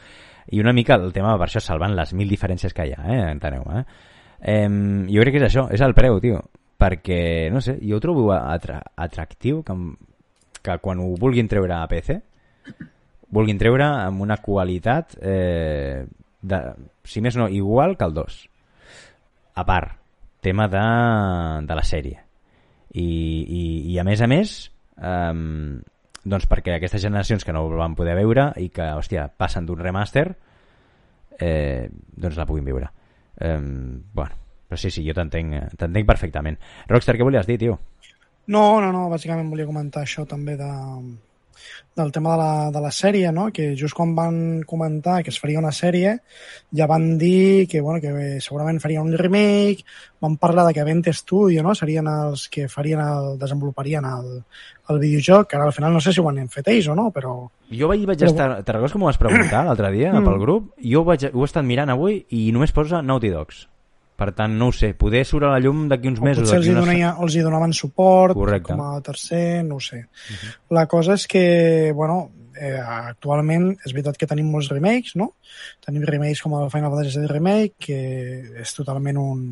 I 0.53 0.61
una 0.61 0.73
mica 0.73 0.95
el 0.95 1.13
tema 1.13 1.33
per 1.39 1.47
això 1.47 1.61
salvant 1.63 1.95
les 1.97 2.13
mil 2.13 2.29
diferències 2.29 2.73
que 2.73 2.85
hi 2.87 2.93
ha, 2.93 3.01
eh? 3.09 3.21
Enteneu, 3.31 3.65
eh? 3.73 3.83
eh 4.39 4.69
jo 5.09 5.25
crec 5.25 5.37
que 5.37 5.41
és 5.43 5.49
això, 5.49 5.67
és 5.73 5.81
el 5.81 5.95
preu, 5.97 6.19
tio. 6.21 6.43
Perquè, 6.83 7.47
no 7.53 7.61
sé, 7.63 7.77
jo 7.79 7.95
ho 7.95 8.03
trobo 8.03 8.27
atra 8.35 8.81
atractiu 8.99 9.61
que, 9.63 9.75
que 10.59 10.77
quan 10.83 10.99
ho 10.99 11.13
vulguin 11.19 11.47
treure 11.47 11.77
a 11.77 11.87
PC 11.87 12.19
vulguin 13.33 13.57
treure 13.57 13.85
amb 13.87 14.21
una 14.21 14.37
qualitat 14.43 15.15
eh, 15.21 16.03
de, 16.43 16.59
si 17.07 17.23
més 17.23 17.37
no, 17.39 17.47
igual 17.49 17.95
que 17.97 18.05
el 18.05 18.13
2 18.13 18.39
a 19.55 19.65
part 19.65 19.97
tema 20.43 20.67
de, 20.67 20.83
de 21.65 21.75
la 21.77 21.85
sèrie. 21.87 22.19
I, 22.93 23.07
i, 23.07 23.63
i 23.93 23.97
a 23.97 24.03
més 24.05 24.21
a 24.21 24.27
més 24.29 24.51
um, 24.99 25.79
doncs 26.21 26.45
perquè 26.51 26.75
aquestes 26.75 27.01
generacions 27.01 27.45
que 27.47 27.55
no 27.55 27.63
ho 27.65 27.71
van 27.79 27.95
poder 27.97 28.13
veure 28.19 28.51
i 28.61 28.67
que, 28.75 28.91
hòstia, 28.99 29.29
passen 29.33 29.65
d'un 29.65 29.81
remaster 29.81 30.27
eh, 31.39 31.89
doncs 31.89 32.37
la 32.37 32.45
puguin 32.45 32.67
viure. 32.67 32.91
Um, 33.41 34.03
bueno, 34.13 34.42
però 34.73 34.81
sí, 34.81 34.89
sí, 34.89 35.03
jo 35.05 35.13
t'entenc 35.13 35.77
t'entenc 35.77 36.07
perfectament 36.09 36.57
Rockstar, 36.89 37.13
què 37.19 37.27
volies 37.27 37.45
dir, 37.45 37.59
tio? 37.61 37.77
No, 38.49 38.81
no, 38.81 38.89
no, 38.91 39.05
bàsicament 39.11 39.51
volia 39.53 39.69
comentar 39.69 40.01
això 40.01 40.25
també 40.27 40.57
de, 40.59 40.69
del 41.95 42.11
tema 42.11 42.33
de 42.33 42.39
la, 42.41 42.71
de 42.73 42.81
la 42.81 42.89
sèrie, 42.91 43.29
no? 43.31 43.45
que 43.53 43.69
just 43.77 43.93
quan 43.95 44.15
van 44.17 44.63
comentar 44.65 45.21
que 45.23 45.29
es 45.31 45.37
faria 45.39 45.61
una 45.61 45.71
sèrie 45.71 46.15
ja 46.73 46.87
van 46.89 47.05
dir 47.21 47.67
que, 47.69 47.81
bueno, 47.85 48.01
que 48.01 48.41
segurament 48.41 48.81
farien 48.81 49.05
un 49.05 49.17
remake, 49.17 49.85
van 50.25 50.35
parlar 50.41 50.65
de 50.67 50.73
que 50.73 50.83
Vent 50.89 51.05
Studio 51.13 51.63
no? 51.63 51.75
serien 51.77 52.09
els 52.09 52.47
que 52.49 52.67
farien 52.67 52.99
el, 53.05 53.37
desenvoluparien 53.39 54.09
el, 54.09 54.39
el 54.89 55.03
videojoc, 55.05 55.51
que 55.51 55.59
ara 55.59 55.69
al 55.69 55.77
final 55.77 55.93
no 55.93 56.01
sé 56.01 56.11
si 56.11 56.19
ho 56.19 56.29
han 56.29 56.49
fet 56.49 56.73
ells 56.73 56.89
o 56.89 56.97
no, 56.97 57.11
però 57.13 57.37
Jo 57.73 57.87
vaig, 57.89 58.03
vaig 58.09 58.25
estar... 58.25 58.49
Te'n 58.61 58.75
recordes 58.75 58.97
com 58.97 59.05
ho 59.05 59.11
vas 59.11 59.21
preguntar 59.21 59.63
l'altre 59.67 59.93
dia 59.93 60.11
Mm. 60.13 60.25
pel 60.27 60.41
grup? 60.41 60.73
Jo 60.81 61.01
ho, 61.01 61.07
vaig, 61.07 61.29
ho 61.31 61.45
he 61.45 61.51
estat 61.51 61.65
mirant 61.65 61.93
avui 61.93 62.25
i 62.33 62.49
només 62.51 62.73
posa 62.73 63.01
Naughty 63.05 63.31
Dogs. 63.33 63.67
Per 64.15 64.29
tant, 64.37 64.53
no 64.59 64.67
ho 64.69 64.75
sé, 64.75 64.93
poder 64.93 65.23
surt 65.25 65.47
a 65.47 65.55
la 65.55 65.59
llum 65.63 65.87
d'aquí 65.89 66.07
uns 66.11 66.21
O 66.21 66.23
mesos. 66.23 66.43
potser 66.45 66.59
els 66.61 66.67
hi, 66.69 66.75
donaia, 66.77 67.15
els 67.19 67.35
hi 67.35 67.41
donaven 67.41 67.73
suport 67.73 68.37
Correcte. 68.37 68.71
com 68.71 68.81
a 68.85 69.01
tercer, 69.01 69.63
no 69.65 69.79
ho 69.79 69.83
sé. 69.83 70.03
La 70.69 70.85
cosa 70.87 71.15
és 71.17 71.25
que, 71.27 71.91
bueno, 71.95 72.29
eh, 72.55 72.77
actualment 72.77 73.71
és 73.85 73.91
veritat 73.91 74.17
que 74.17 74.27
tenim 74.29 74.51
molts 74.53 74.69
remakes, 74.69 75.15
no? 75.15 75.31
Tenim 75.83 76.05
remakes 76.05 76.41
com 76.45 76.53
el 76.59 76.69
Final 76.69 76.93
Fantasy 76.93 77.19
VII 77.19 77.31
Remake, 77.31 77.73
que 77.87 77.99
és 78.61 78.73
totalment 78.77 79.17
un, 79.17 79.43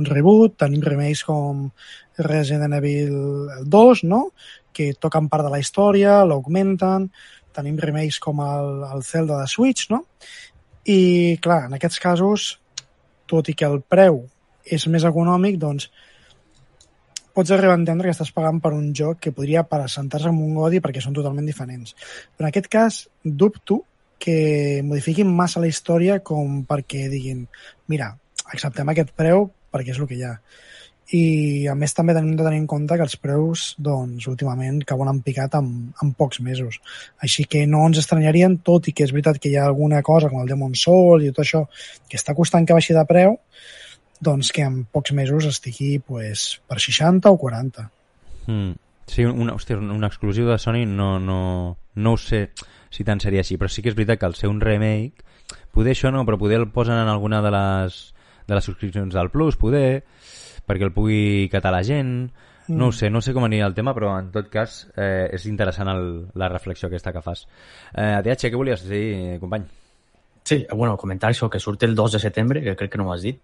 un 0.00 0.08
reboot, 0.08 0.56
tenim 0.64 0.80
remakes 0.82 1.22
com 1.28 1.70
Resident 2.18 2.72
Evil 2.72 3.48
2, 3.68 4.04
no? 4.08 4.30
que 4.76 4.92
toquen 5.00 5.28
part 5.32 5.44
de 5.46 5.50
la 5.50 5.58
història, 5.60 6.18
l'augmenten, 6.28 7.06
tenim 7.56 7.78
remakes 7.80 8.18
com 8.20 8.42
el, 8.44 8.82
el 8.92 9.02
Zelda 9.02 9.38
de 9.40 9.46
Switch, 9.48 9.86
no? 9.88 10.02
I, 10.84 11.38
clar, 11.40 11.62
en 11.70 11.78
aquests 11.78 11.98
casos, 12.02 12.58
tot 13.28 13.48
i 13.50 13.54
que 13.58 13.68
el 13.68 13.80
preu 13.82 14.22
és 14.64 14.86
més 14.90 15.06
econòmic, 15.06 15.58
doncs 15.62 15.90
pots 17.36 17.52
arribar 17.52 17.74
a 17.76 17.80
entendre 17.80 18.08
que 18.08 18.14
estàs 18.16 18.32
pagant 18.32 18.62
per 18.64 18.72
un 18.72 18.92
joc 18.96 19.20
que 19.26 19.34
podria 19.36 19.66
presentar-se 19.68 20.30
amb 20.30 20.40
un 20.40 20.54
Godi 20.56 20.80
perquè 20.80 21.02
són 21.04 21.16
totalment 21.16 21.46
diferents. 21.46 21.92
Però 22.32 22.46
en 22.46 22.48
aquest 22.48 22.70
cas, 22.72 23.02
dubto 23.22 23.82
que 24.18 24.80
modifiquin 24.86 25.28
massa 25.28 25.60
la 25.60 25.68
història 25.68 26.22
com 26.24 26.62
perquè 26.64 27.06
diguin 27.12 27.44
mira, 27.92 28.14
acceptem 28.48 28.88
aquest 28.88 29.12
preu 29.18 29.50
perquè 29.72 29.92
és 29.92 30.00
el 30.00 30.08
que 30.08 30.16
hi 30.16 30.24
ha. 30.24 30.32
I 31.14 31.66
a 31.70 31.74
més 31.78 31.94
també 31.94 32.16
tenim 32.16 32.34
de 32.34 32.42
tenir 32.42 32.58
en 32.58 32.66
compte 32.66 32.96
que 32.98 33.04
els 33.04 33.14
preus 33.22 33.66
doncs, 33.78 34.26
últimament 34.26 34.80
cauen 34.88 35.10
en 35.12 35.20
picat 35.22 35.54
en, 35.54 35.68
en 36.02 36.12
pocs 36.18 36.40
mesos. 36.42 36.80
Així 37.22 37.44
que 37.46 37.62
no 37.70 37.84
ens 37.86 38.00
estranyarien, 38.02 38.58
tot 38.66 38.88
i 38.90 38.94
que 38.96 39.06
és 39.06 39.12
veritat 39.14 39.38
que 39.38 39.52
hi 39.52 39.54
ha 39.56 39.68
alguna 39.68 40.02
cosa 40.06 40.30
com 40.32 40.42
el 40.42 40.50
Demon 40.50 40.74
Soul 40.74 41.22
i 41.22 41.30
tot 41.30 41.44
això 41.44 41.62
que 42.10 42.18
està 42.18 42.34
costant 42.34 42.66
que 42.66 42.74
baixi 42.74 42.96
de 42.96 43.04
preu, 43.06 43.38
doncs 44.18 44.50
que 44.50 44.64
en 44.66 44.82
pocs 44.90 45.14
mesos 45.14 45.46
estigui 45.46 45.98
pues, 46.00 46.56
per 46.66 46.80
60 46.82 47.30
o 47.30 47.38
40. 47.38 47.86
Mm. 48.46 48.74
Sí, 49.06 49.22
una, 49.22 49.54
hòstia, 49.54 49.78
un 49.78 50.02
exclusiu 50.02 50.48
de 50.50 50.58
Sony 50.58 50.82
no, 50.90 51.20
no, 51.22 51.76
no 51.94 52.12
ho 52.12 52.18
sé 52.18 52.48
si 52.90 53.04
tant 53.06 53.20
seria 53.22 53.44
així, 53.44 53.54
però 53.60 53.70
sí 53.70 53.84
que 53.84 53.92
és 53.92 53.96
veritat 53.96 54.18
que 54.18 54.26
al 54.26 54.34
ser 54.34 54.50
un 54.50 54.58
remake, 54.60 55.22
poder 55.70 55.94
això 55.94 56.10
no, 56.10 56.24
però 56.26 56.38
poder 56.40 56.58
el 56.58 56.66
posen 56.74 56.98
en 56.98 57.10
alguna 57.12 57.38
de 57.44 57.52
les, 57.54 58.00
de 58.48 58.58
les 58.58 58.66
subscripcions 58.66 59.14
del 59.14 59.30
Plus, 59.30 59.58
poder, 59.60 60.02
perquè 60.66 60.84
el 60.88 60.92
pugui 60.92 61.48
catar 61.52 61.72
la 61.72 61.82
gent, 61.86 62.30
no 62.68 62.88
ho 62.88 62.92
sé, 62.92 63.08
no 63.10 63.20
sé 63.22 63.32
com 63.32 63.44
aniria 63.46 63.66
el 63.68 63.74
tema, 63.74 63.94
però 63.94 64.16
en 64.18 64.32
tot 64.34 64.48
cas 64.50 64.88
eh, 64.96 65.28
és 65.32 65.44
interessant 65.46 65.88
el, 65.92 66.06
la 66.34 66.48
reflexió 66.50 66.88
aquesta 66.88 67.12
que 67.14 67.22
fas. 67.22 67.44
Eh, 67.94 68.20
DH, 68.26 68.48
què 68.50 68.56
volies 68.58 68.82
dir, 68.88 69.38
company? 69.40 69.64
Sí, 70.46 70.64
bueno, 70.72 70.96
comentar 70.96 71.30
això, 71.30 71.48
que 71.50 71.58
surt 71.62 71.82
el 71.86 71.94
2 71.94 72.12
de 72.18 72.18
setembre, 72.22 72.62
que 72.62 72.74
crec 72.76 72.92
que 72.92 72.98
no 72.98 73.08
ho 73.08 73.12
has 73.14 73.22
dit. 73.22 73.38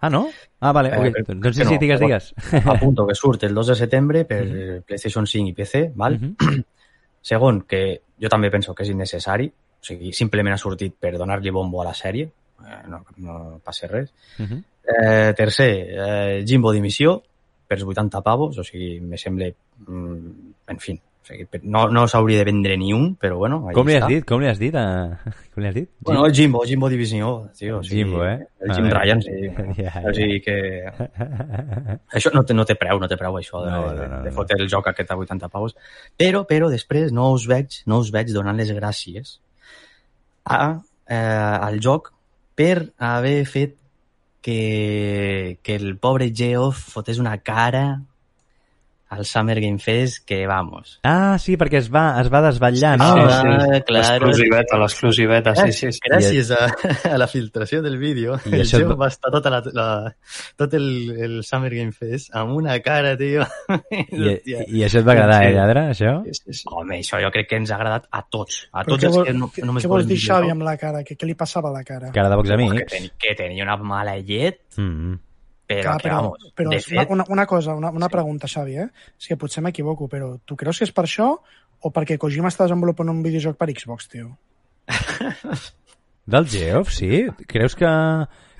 Ah, 0.00 0.08
no? 0.10 0.28
Ah, 0.60 0.70
vale, 0.70 0.90
Eh, 0.94 0.98
ok. 0.98 1.12
crec 1.14 1.28
doncs 1.34 1.56
sí, 1.56 1.64
no, 1.64 1.76
digues, 1.78 2.00
digues. 2.00 2.32
Apunto 2.64 3.06
que 3.06 3.14
surt 3.18 3.42
el 3.44 3.54
2 3.54 3.66
de 3.72 3.74
setembre 3.74 4.24
per 4.24 4.44
PlayStation 4.86 5.26
5 5.26 5.48
i 5.50 5.52
PC, 5.54 5.90
val? 5.94 6.18
Mhm. 6.20 6.62
Segon, 7.28 7.62
que 7.66 8.02
jo 8.20 8.28
també 8.30 8.50
penso 8.50 8.74
que 8.74 8.84
és 8.86 8.90
innecessari, 8.94 9.48
o 9.50 9.84
sigui, 9.84 10.12
simplement 10.14 10.54
ha 10.54 10.58
sortit 10.58 10.94
per 10.98 11.16
donar-li 11.18 11.50
bombo 11.50 11.82
a 11.82 11.86
la 11.90 11.94
sèrie, 11.94 12.28
eh, 12.66 12.78
no, 12.86 13.02
no 13.18 13.60
passa 13.64 13.90
res. 13.90 14.12
Mhm. 14.38 14.62
Eh, 14.88 15.34
tercer, 15.36 15.72
eh, 15.92 16.44
Jimbo 16.46 16.72
dimissió 16.72 17.18
per 17.68 17.82
80 17.84 18.22
pavos, 18.24 18.56
o 18.56 18.64
sigui, 18.64 18.98
me 19.04 19.18
sembla... 19.20 19.50
Mm, 19.84 20.46
en 20.72 20.78
fi, 20.80 20.94
o 20.96 21.26
sigui, 21.28 21.44
no, 21.68 21.82
no 21.92 22.06
s'hauria 22.08 22.38
de 22.40 22.46
vendre 22.48 22.76
ni 22.80 22.94
un, 22.96 23.10
però 23.20 23.36
bueno, 23.36 23.58
Com 23.76 23.90
li 23.90 23.98
has 23.98 24.06
està. 24.06 24.08
dit? 24.14 24.24
Com 24.24 24.40
li 24.40 24.48
has 24.48 24.58
dit? 24.62 24.78
A... 24.80 24.84
Com 25.52 25.60
li 25.60 25.68
has 25.68 25.76
dit? 25.76 25.90
Bueno, 26.00 26.24
Jimbo, 26.32 26.62
Jimbo 26.64 26.88
divisió, 26.88 27.34
tio. 27.58 27.82
O 27.82 27.84
sigui, 27.84 28.06
Jimbo, 28.06 28.22
eh? 28.24 28.38
El 28.64 28.72
Jim 28.72 28.86
A 28.86 28.88
veure. 28.88 29.02
Ryan, 29.02 29.22
sí. 29.26 29.82
Ja, 29.82 29.92
O 30.08 30.14
sigui 30.16 30.40
que... 30.46 30.56
Això 32.16 32.32
no 32.32 32.44
té, 32.48 32.56
no 32.56 32.64
té 32.64 32.78
preu, 32.80 33.00
no 33.02 33.08
té 33.10 33.18
preu 33.20 33.36
això 33.36 33.60
de, 33.66 33.74
No, 33.74 33.82
no, 33.92 34.06
no, 34.14 34.22
de 34.24 34.32
fotre 34.32 34.56
el 34.62 34.70
joc 34.72 34.88
aquest 34.88 35.12
a 35.12 35.18
80 35.20 35.50
pavos. 35.52 35.76
Però, 36.16 36.46
però 36.48 36.70
després 36.72 37.12
no 37.12 37.28
us 37.36 37.44
veig, 37.50 37.82
no 37.84 38.00
us 38.00 38.12
veig 38.14 38.32
donant 38.32 38.56
les 38.56 38.72
gràcies 38.72 39.36
a, 40.48 40.78
eh, 41.04 41.56
al 41.68 41.76
joc 41.84 42.14
per 42.56 42.88
haver 42.96 43.42
fet 43.44 43.76
que, 44.40 45.60
que 45.62 45.76
el 45.76 45.98
pobre 45.98 46.32
Geoff 46.34 46.78
fotés 46.94 47.18
una 47.18 47.38
cara 47.42 48.02
al 49.10 49.24
Summer 49.24 49.58
Game 49.60 49.78
Fest 49.78 50.24
que, 50.26 50.46
vamos... 50.46 50.98
Ah, 51.02 51.38
sí, 51.40 51.56
perquè 51.56 51.78
es 51.80 51.88
va, 51.92 52.20
es 52.20 52.28
va 52.32 52.42
desvetllar, 52.44 52.96
no? 53.00 53.06
Sí, 53.14 53.20
Ah, 53.28 53.66
sí. 53.74 53.80
claro. 53.88 54.26
L'exclusiveta, 54.26 54.78
l'exclusiveta, 54.82 55.54
sí, 55.56 55.72
sí, 55.72 55.92
sí. 55.96 56.00
Gràcies 56.04 56.50
a, 56.52 56.66
a 57.14 57.18
la 57.18 57.26
filtració 57.26 57.80
del 57.82 57.96
vídeo, 57.98 58.36
I 58.44 58.52
el 58.54 58.64
això 58.66 58.80
Geoff 58.82 58.98
va- 59.00 59.08
estar 59.08 59.30
tota 59.32 59.50
la, 59.54 59.62
la, 59.72 59.86
tot 60.56 60.74
el, 60.74 60.88
el 61.16 61.36
Summer 61.44 61.70
Game 61.74 61.92
Fest 61.92 62.34
amb 62.36 62.52
una 62.58 62.76
cara, 62.84 63.14
tio. 63.16 63.46
I, 63.90 64.34
I 64.78 64.84
això 64.86 65.00
et 65.00 65.06
va 65.08 65.14
agradar, 65.16 65.38
Sí. 65.42 65.48
eh, 65.48 65.54
lladre, 65.56 65.84
això? 65.94 66.12
Sí, 66.26 66.34
sí, 66.42 66.58
sí. 66.60 66.68
Home, 66.72 66.98
això 67.00 67.20
jo 67.24 67.30
crec 67.34 67.48
que 67.48 67.56
ens 67.62 67.70
ha 67.72 67.78
agradat 67.80 68.08
a 68.10 68.22
tots. 68.28 68.66
A 68.72 68.82
Però 68.84 68.92
tots 68.96 69.02
què, 69.04 69.08
els 69.08 69.16
vol, 69.16 69.24
que 69.30 69.32
no, 69.38 69.48
què, 69.54 69.64
només 69.64 69.84
què 69.86 69.92
vols 69.94 70.06
dir, 70.10 70.18
Xavi, 70.26 70.50
amb 70.52 70.66
la 70.68 70.76
cara? 70.76 71.00
Què, 71.06 71.16
què 71.16 71.26
li 71.30 71.34
passava 71.38 71.70
a 71.72 71.76
la 71.78 71.84
cara? 71.86 72.12
Cara 72.12 72.28
de 72.32 72.36
pocs 72.42 72.48
Que, 72.52 72.58
amics. 72.60 72.92
ten, 72.92 73.08
que 73.18 73.34
tenia 73.38 73.64
una 73.64 73.76
mala 73.80 74.18
llet, 74.20 74.60
Mm. 74.78 75.16
Però, 75.68 75.82
Clar, 75.84 75.96
que, 76.00 76.08
però, 76.08 76.16
vamos, 76.22 76.46
però 76.56 76.70
de 76.72 76.78
una, 76.80 77.02
fet, 77.04 77.10
una, 77.12 77.24
una 77.28 77.44
cosa, 77.46 77.74
una, 77.76 77.90
una 77.92 78.08
pregunta, 78.08 78.48
Xavi, 78.48 78.76
eh? 78.80 78.88
És 79.20 79.28
que 79.28 79.36
potser 79.36 79.62
m'equivoco, 79.62 80.08
però 80.08 80.32
tu 80.48 80.56
creus 80.56 80.78
que 80.80 80.88
és 80.88 80.92
per 80.96 81.04
això 81.04 81.34
o 81.84 81.90
perquè 81.94 82.16
Kojima 82.18 82.48
està 82.48 82.64
desenvolupant 82.64 83.12
un 83.12 83.20
videojoc 83.22 83.58
per 83.60 83.68
Xbox, 83.76 84.08
tio? 84.08 84.32
Del 86.26 86.46
Geoff, 86.48 86.90
sí? 86.92 87.26
Creus 87.46 87.74
que, 87.76 87.88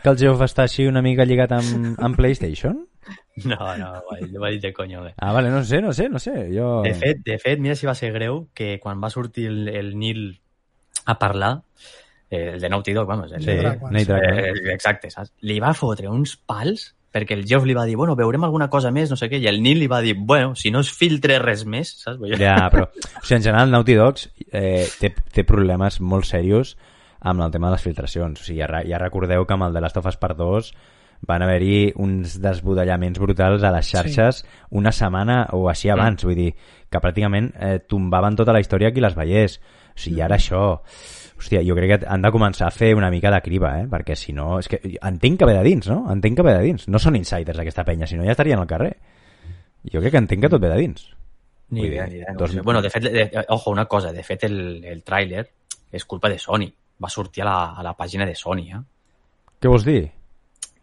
que 0.03 0.09
el 0.13 0.19
Geoff 0.21 0.41
està 0.47 0.65
així 0.65 0.87
una 0.89 1.03
mica 1.05 1.25
lligat 1.29 1.53
amb, 1.57 1.99
amb 2.01 2.17
PlayStation? 2.17 2.85
No, 3.45 3.57
no, 3.81 3.89
ho 4.03 4.15
ha 4.15 4.19
dit- 4.21 4.37
ho 4.37 4.45
ha 4.45 4.51
dit 4.53 4.63
de 4.63 4.73
coño, 4.77 5.03
bé. 5.05 5.15
Ah, 5.17 5.33
vale, 5.33 5.51
no 5.51 5.63
sé, 5.65 5.81
no 5.81 5.93
sé, 5.93 6.09
no 6.09 6.19
sé. 6.19 6.33
Jo... 6.53 6.83
De 6.85 6.93
fet, 6.95 7.21
de 7.25 7.39
fet, 7.39 7.61
mira 7.61 7.77
si 7.77 7.87
va 7.89 7.95
ser 7.97 8.11
greu 8.13 8.47
que 8.57 8.77
quan 8.83 9.01
va 9.05 9.11
sortir 9.13 9.47
el, 9.49 9.69
el 9.69 9.95
Nil 9.99 10.41
a 11.07 11.19
parlar, 11.19 11.63
eh, 12.31 12.53
el 12.55 12.61
de 12.61 12.69
Naughty 12.69 12.93
Dog, 12.93 13.07
vamos, 13.09 13.33
el 13.33 13.41
Sí, 13.41 13.47
de, 13.53 13.57
Dragons. 13.63 14.07
Dragon. 14.07 14.39
Eh, 14.45 14.73
exacte, 14.75 15.11
saps? 15.11 15.33
Li 15.41 15.59
va 15.61 15.73
fotre 15.77 16.09
uns 16.13 16.37
pals 16.37 16.91
perquè 17.19 17.35
el 17.35 17.45
Geoff 17.49 17.67
li 17.67 17.75
va 17.75 17.85
dir, 17.89 17.97
bueno, 17.99 18.15
veurem 18.17 18.45
alguna 18.47 18.69
cosa 18.71 18.93
més, 18.95 19.11
no 19.11 19.19
sé 19.19 19.29
què, 19.31 19.41
i 19.43 19.49
el 19.51 19.63
Nil 19.65 19.81
li 19.83 19.89
va 19.91 20.01
dir, 20.05 20.15
bueno, 20.19 20.55
si 20.57 20.71
no 20.75 20.83
es 20.85 20.93
filtre 20.95 21.41
res 21.43 21.65
més, 21.67 21.97
saps? 22.05 22.23
Ja, 22.39 22.61
però... 22.73 22.87
O 22.89 23.25
sigui, 23.25 23.41
en 23.41 23.49
general, 23.49 23.73
Naughty 23.75 23.99
Dogs 23.99 24.29
eh, 24.53 24.87
té, 25.01 25.13
té 25.35 25.45
problemes 25.49 26.01
molt 26.01 26.29
serios 26.29 26.77
amb 27.19 27.43
el 27.43 27.51
tema 27.51 27.69
de 27.69 27.77
les 27.77 27.83
filtracions. 27.83 28.39
O 28.39 28.47
sigui, 28.47 28.63
ja, 28.63 28.85
ja 28.87 29.03
recordeu 29.03 29.47
que 29.47 29.59
amb 29.59 29.67
el 29.67 29.75
de 29.75 29.83
Last 29.83 29.99
of 29.99 30.07
Us 30.07 30.21
Part 30.21 30.39
2 30.39 30.73
van 31.27 31.43
haver-hi 31.43 31.93
uns 31.99 32.37
desbudellaments 32.39 33.19
brutals 33.19 33.65
a 33.67 33.73
les 33.75 33.89
xarxes 33.91 34.45
sí. 34.45 34.51
una 34.79 34.93
setmana 34.95 35.41
o 35.59 35.65
així 35.71 35.91
abans. 35.91 36.23
Vull 36.25 36.39
dir, 36.39 36.53
que 36.87 37.03
pràcticament 37.03 37.51
eh, 37.59 37.79
tombaven 37.83 38.39
tota 38.39 38.55
la 38.55 38.63
història 38.63 38.93
qui 38.95 39.03
les 39.03 39.19
veiés. 39.19 39.59
O 39.95 39.99
sigui, 39.99 40.23
ara 40.23 40.39
això... 40.39 40.63
Hòstia, 41.39 41.61
jo 41.63 41.77
crec 41.79 41.93
que 41.93 42.09
han 42.11 42.25
de 42.25 42.33
començar 42.35 42.67
a 42.67 42.75
fer 42.75 42.91
una 42.99 43.11
mica 43.15 43.31
de 43.31 43.39
criba, 43.45 43.77
eh? 43.79 43.87
Perquè 43.91 44.17
si 44.19 44.35
no... 44.35 44.57
És 44.59 44.69
que 44.71 44.81
entenc 44.83 45.39
que 45.39 45.47
ve 45.47 45.55
de 45.55 45.63
dins, 45.63 45.87
no? 45.91 46.01
Entenc 46.11 46.41
que 46.41 46.47
ve 46.47 46.57
de 46.57 46.65
dins. 46.67 46.89
No 46.91 46.99
són 46.99 47.17
insiders 47.17 47.63
aquesta 47.63 47.85
penya, 47.87 48.09
si 48.11 48.19
no 48.19 48.27
ja 48.27 48.35
estarien 48.35 48.59
al 48.59 48.67
carrer. 48.71 48.97
Jo 49.87 50.03
crec 50.03 50.17
que 50.17 50.23
entenc 50.25 50.43
que 50.45 50.51
tot 50.51 50.63
ve 50.65 50.73
de 50.73 50.81
dins. 50.83 51.07
Ni 51.71 51.87
idea, 51.87 52.09
ni 52.11 52.19
idea. 52.19 52.35
No 52.35 52.43
dos-. 52.43 52.59
Bueno, 52.67 52.83
de 52.83 52.91
fet, 52.91 53.07
de, 53.07 53.31
ojo, 53.55 53.71
una 53.71 53.87
cosa, 53.87 54.13
de 54.13 54.25
fet 54.27 54.49
el, 54.49 54.59
el 54.85 55.05
tràiler 55.07 55.47
és 55.93 56.05
culpa 56.05 56.29
de 56.33 56.41
Sony. 56.43 56.67
Va 56.99 57.11
sortir 57.13 57.45
a 57.45 57.47
la, 57.47 57.59
a 57.79 57.87
la 57.87 57.95
pàgina 57.95 58.27
de 58.27 58.35
Sony, 58.35 58.67
eh? 58.75 58.85
Què 59.59 59.71
vols 59.71 59.87
dir? 59.87 60.01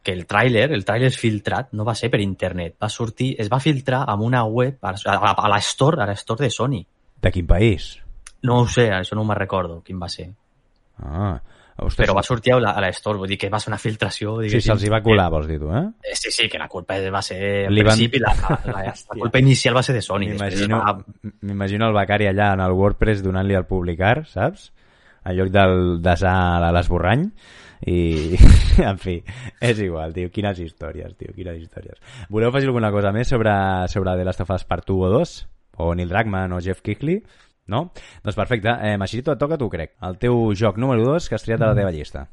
que 0.06 0.14
el 0.14 0.28
tràiler, 0.30 0.68
el 0.70 0.84
tràiler 0.86 1.10
filtrat, 1.10 1.72
no 1.74 1.84
va 1.84 1.96
ser 1.98 2.12
per 2.14 2.20
internet, 2.22 2.76
va 2.78 2.92
sortir, 2.94 3.32
es 3.42 3.48
va 3.50 3.58
filtrar 3.58 4.04
amb 4.06 4.22
una 4.22 4.44
web 4.46 4.78
a, 4.86 4.92
a, 4.94 5.32
a 5.34 5.50
la 5.50 5.58
store, 5.58 6.04
a 6.04 6.06
la 6.06 6.14
store 6.14 6.46
de 6.46 6.52
Sony. 6.54 6.84
De 7.26 7.32
quin 7.34 7.48
país? 7.50 7.96
No 8.46 8.60
ho 8.62 8.68
sé, 8.70 8.92
això 8.94 9.18
no 9.18 9.24
me'n 9.26 9.40
recordo 9.40 9.80
quin 9.82 9.98
va 9.98 10.12
ser. 10.14 10.28
Ah, 10.98 11.42
ostres, 11.78 12.06
Però 12.06 12.14
va 12.16 12.24
sortir 12.24 12.54
a 12.54 12.60
la, 12.60 12.72
a 12.72 12.82
la 12.82 12.90
store, 12.96 13.18
vull 13.20 13.28
dir 13.28 13.38
que 13.38 13.50
va 13.52 13.60
ser 13.60 13.70
una 13.74 13.78
filtració, 13.82 14.38
Sí, 14.40 14.48
diguéssim. 14.48 14.70
se'ls 14.72 14.86
hi 14.88 14.92
va 14.94 15.02
colar, 15.04 15.30
vols 15.34 15.48
dir 15.50 15.58
tu, 15.60 15.72
eh? 15.76 15.84
Eh, 16.04 16.16
Sí, 16.16 16.32
sí, 16.32 16.48
que 16.50 16.58
la 16.62 16.70
culpa 16.72 16.96
va 17.12 17.22
ser 17.22 17.68
al 17.68 17.74
Li 17.76 17.84
van- 17.84 17.92
principi, 17.98 18.20
la, 18.24 18.32
la, 18.40 18.60
la, 18.72 18.84
la 19.16 19.20
culpa 19.20 19.40
inicial 19.40 19.76
va 19.76 19.84
ser 19.84 19.96
de 19.96 20.02
Sony. 20.02 20.30
M'imagino 20.38 20.80
va- 20.80 21.90
el 21.90 21.94
becari 22.00 22.28
allà 22.32 22.54
en 22.54 22.62
el 22.62 22.72
WordPress 22.72 23.22
donant-li 23.24 23.56
al 23.56 23.68
publicar, 23.68 24.26
saps? 24.26 24.72
En 25.26 25.36
lloc 25.36 25.50
del 25.50 26.02
desar 26.06 26.64
a 26.64 26.72
l'esborrany. 26.72 27.28
I, 27.86 28.38
en 28.90 28.98
fi, 28.98 29.18
és 29.60 29.80
igual, 29.84 30.14
tio. 30.16 30.30
Quines 30.32 30.58
històries, 30.64 31.12
tio, 31.20 31.34
quines 31.36 31.58
històries. 31.60 32.00
Voleu 32.30 32.50
afegir 32.50 32.70
alguna 32.72 32.90
cosa 32.94 33.12
més 33.12 33.28
sobre, 33.28 33.52
sobre 33.92 34.16
The 34.16 34.24
Last 34.26 34.42
of 34.46 34.54
Us 34.56 34.64
Part 34.66 34.90
1 34.90 35.02
o 35.06 35.10
2? 35.12 35.34
O 35.84 35.90
Neil 35.94 36.08
Druckmann 36.10 36.54
o 36.56 36.62
Jeff 36.64 36.80
Kigley? 36.82 37.20
No? 37.68 37.90
Doncs 38.24 38.38
perfecte. 38.38 38.70
Eh, 38.82 38.98
Machirito, 38.98 39.34
et 39.34 39.42
toca 39.42 39.58
tu, 39.58 39.70
crec. 39.70 39.96
El 40.06 40.20
teu 40.22 40.52
joc 40.54 40.78
número 40.78 41.06
2 41.16 41.30
que 41.30 41.38
has 41.38 41.46
triat 41.46 41.62
a 41.62 41.74
la 41.74 41.78
teva 41.78 41.92
llista. 41.92 42.28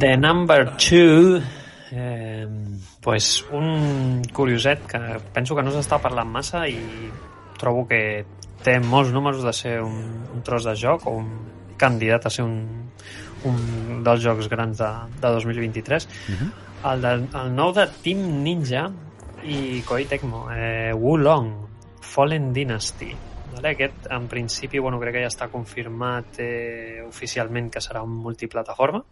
The 0.00 0.16
number 0.16 0.78
two, 0.78 1.42
eh, 1.92 2.48
pues 3.02 3.44
un 3.52 4.22
curioset 4.32 4.86
que 4.88 4.98
penso 5.34 5.54
que 5.54 5.60
no 5.60 5.74
s'està 5.74 5.98
parlant 6.00 6.30
massa 6.32 6.62
i 6.72 6.78
trobo 7.60 7.86
que 7.88 8.24
té 8.64 8.76
molts 8.80 9.12
números 9.12 9.44
de 9.44 9.52
ser 9.56 9.78
un, 9.84 10.00
un 10.34 10.42
tros 10.44 10.66
de 10.68 10.74
joc 10.76 11.06
o 11.08 11.16
un 11.22 11.30
candidat 11.80 12.26
a 12.26 12.32
ser 12.32 12.44
un, 12.44 12.90
un 13.48 14.02
dels 14.04 14.22
jocs 14.24 14.48
grans 14.52 14.80
de, 14.80 14.90
de 15.20 15.32
2023. 15.38 16.06
Uh 16.06 16.34
-huh. 16.34 16.50
El, 16.92 17.02
de, 17.02 17.12
el 17.42 17.54
nou 17.54 17.72
de 17.72 17.86
Team 18.02 18.42
Ninja 18.42 18.90
i 19.44 19.82
Koei 19.86 20.06
Tecmo, 20.06 20.48
eh, 20.52 20.92
Wulong, 20.92 21.52
Fallen 22.00 22.52
Dynasty. 22.52 23.14
Vale? 23.54 23.68
Aquest, 23.70 24.06
en 24.10 24.28
principi, 24.28 24.78
bueno, 24.78 25.00
crec 25.00 25.14
que 25.14 25.22
ja 25.22 25.28
està 25.28 25.48
confirmat 25.48 26.38
eh, 26.38 27.02
oficialment 27.06 27.70
que 27.70 27.80
serà 27.80 28.02
un 28.02 28.10
multiplataforma. 28.10 29.04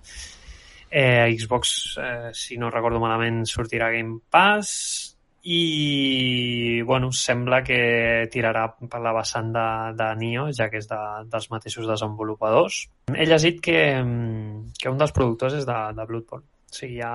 Eh, 0.91 1.37
Xbox, 1.39 1.99
eh, 2.01 2.31
si 2.33 2.57
no 2.57 2.71
recordo 2.71 3.01
malament, 3.01 3.45
sortirà 3.47 3.91
Game 3.91 4.21
Pass 4.31 5.08
i 5.49 6.83
bueno, 6.83 7.09
sembla 7.13 7.63
que 7.65 8.29
tirarà 8.33 8.67
per 8.77 9.01
la 9.01 9.15
vessant 9.17 9.49
de, 9.55 9.65
de 9.97 10.09
Nio, 10.21 10.49
ja 10.53 10.67
que 10.69 10.83
és 10.83 10.89
de, 10.91 10.99
dels 11.33 11.49
mateixos 11.49 11.89
desenvolupadors. 11.89 12.83
He 13.15 13.25
llegit 13.25 13.63
que, 13.65 13.81
que 14.77 14.93
un 14.93 15.01
dels 15.01 15.15
productors 15.17 15.57
és 15.63 15.65
de, 15.69 15.79
de 15.97 16.07
Bloodborne. 16.11 16.45
O 16.69 16.77
sigui, 16.77 16.99
hi 16.99 17.03
ha, 17.07 17.15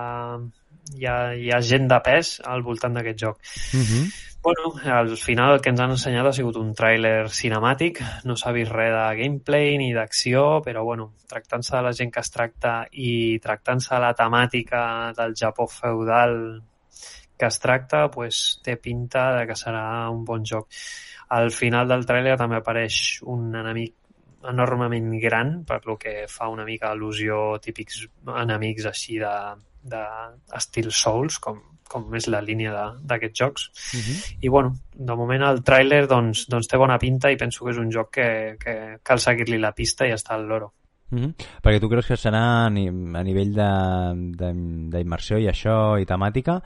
hi 0.97 1.05
ha, 1.05 1.17
hi 1.38 1.53
ha 1.53 1.61
gent 1.61 1.86
de 1.91 2.01
pes 2.07 2.39
al 2.49 2.65
voltant 2.65 2.97
d'aquest 2.97 3.21
joc. 3.21 3.38
Uh 3.77 3.86
-huh. 3.86 4.05
Bueno, 4.43 4.73
al 4.97 5.15
final 5.15 5.53
el 5.53 5.61
que 5.61 5.69
ens 5.69 5.79
han 5.79 5.93
ensenyat 5.93 6.25
ha 6.27 6.34
sigut 6.34 6.57
un 6.57 6.73
tràiler 6.75 7.29
cinemàtic, 7.29 8.01
no 8.25 8.36
s'ha 8.36 8.51
vist 8.51 8.73
res 8.73 8.91
de 8.91 9.05
gameplay 9.21 9.77
ni 9.77 9.93
d'acció, 9.93 10.59
però 10.65 10.84
bueno, 10.84 11.13
tractant-se 11.29 11.77
de 11.77 11.81
la 11.84 11.93
gent 11.93 12.11
que 12.11 12.19
es 12.19 12.31
tracta 12.31 12.88
i 12.91 13.39
tractant-se 13.39 13.95
de 13.95 14.01
la 14.01 14.13
temàtica 14.13 15.13
del 15.15 15.34
Japó 15.34 15.67
feudal 15.67 16.61
que 17.38 17.45
es 17.45 17.59
tracta, 17.59 18.09
pues, 18.11 18.59
té 18.63 18.77
pinta 18.77 19.31
de 19.39 19.47
que 19.49 19.57
serà 19.57 20.09
un 20.11 20.23
bon 20.25 20.45
joc. 20.45 20.69
Al 21.34 21.51
final 21.51 21.88
del 21.89 22.05
tràiler 22.05 22.38
també 22.38 22.59
apareix 22.59 23.21
un 23.25 23.53
enemic 23.55 23.95
enormement 24.49 25.11
gran, 25.21 25.63
per 25.65 25.81
lo 25.86 25.97
que 25.97 26.25
fa 26.27 26.49
una 26.51 26.65
mica 26.65 26.91
al·lusió 26.91 27.59
típics 27.63 28.03
enemics 28.27 28.86
així 28.89 29.17
de, 29.21 29.36
de 29.84 30.01
estil 30.57 30.91
Souls, 30.91 31.39
com, 31.39 31.61
com 31.89 32.13
és 32.17 32.27
la 32.31 32.41
línia 32.43 32.73
d'aquests 33.01 33.39
jocs. 33.39 33.67
Uh 33.93 33.99
-huh. 33.99 34.38
I 34.41 34.49
bueno, 34.49 34.75
de 34.93 35.15
moment 35.15 35.43
el 35.49 35.63
tràiler 35.63 36.07
doncs, 36.07 36.47
doncs 36.49 36.67
té 36.67 36.77
bona 36.77 36.99
pinta 36.99 37.31
i 37.31 37.38
penso 37.38 37.65
que 37.65 37.71
és 37.71 37.77
un 37.77 37.91
joc 37.91 38.11
que, 38.11 38.57
que 38.59 38.97
cal 39.03 39.19
seguir-li 39.19 39.59
la 39.59 39.71
pista 39.73 40.07
i 40.07 40.11
està 40.11 40.34
al 40.34 40.47
loro. 40.47 40.73
Uh 41.11 41.19
-huh. 41.19 41.34
Perquè 41.61 41.79
tu 41.79 41.89
creus 41.89 42.07
que 42.07 42.17
serà 42.17 42.65
a, 42.65 42.65
a 42.65 43.23
nivell 43.23 43.53
d'immersió 44.91 45.38
i 45.38 45.47
això 45.47 46.01
i 46.01 46.05
temàtica 46.05 46.61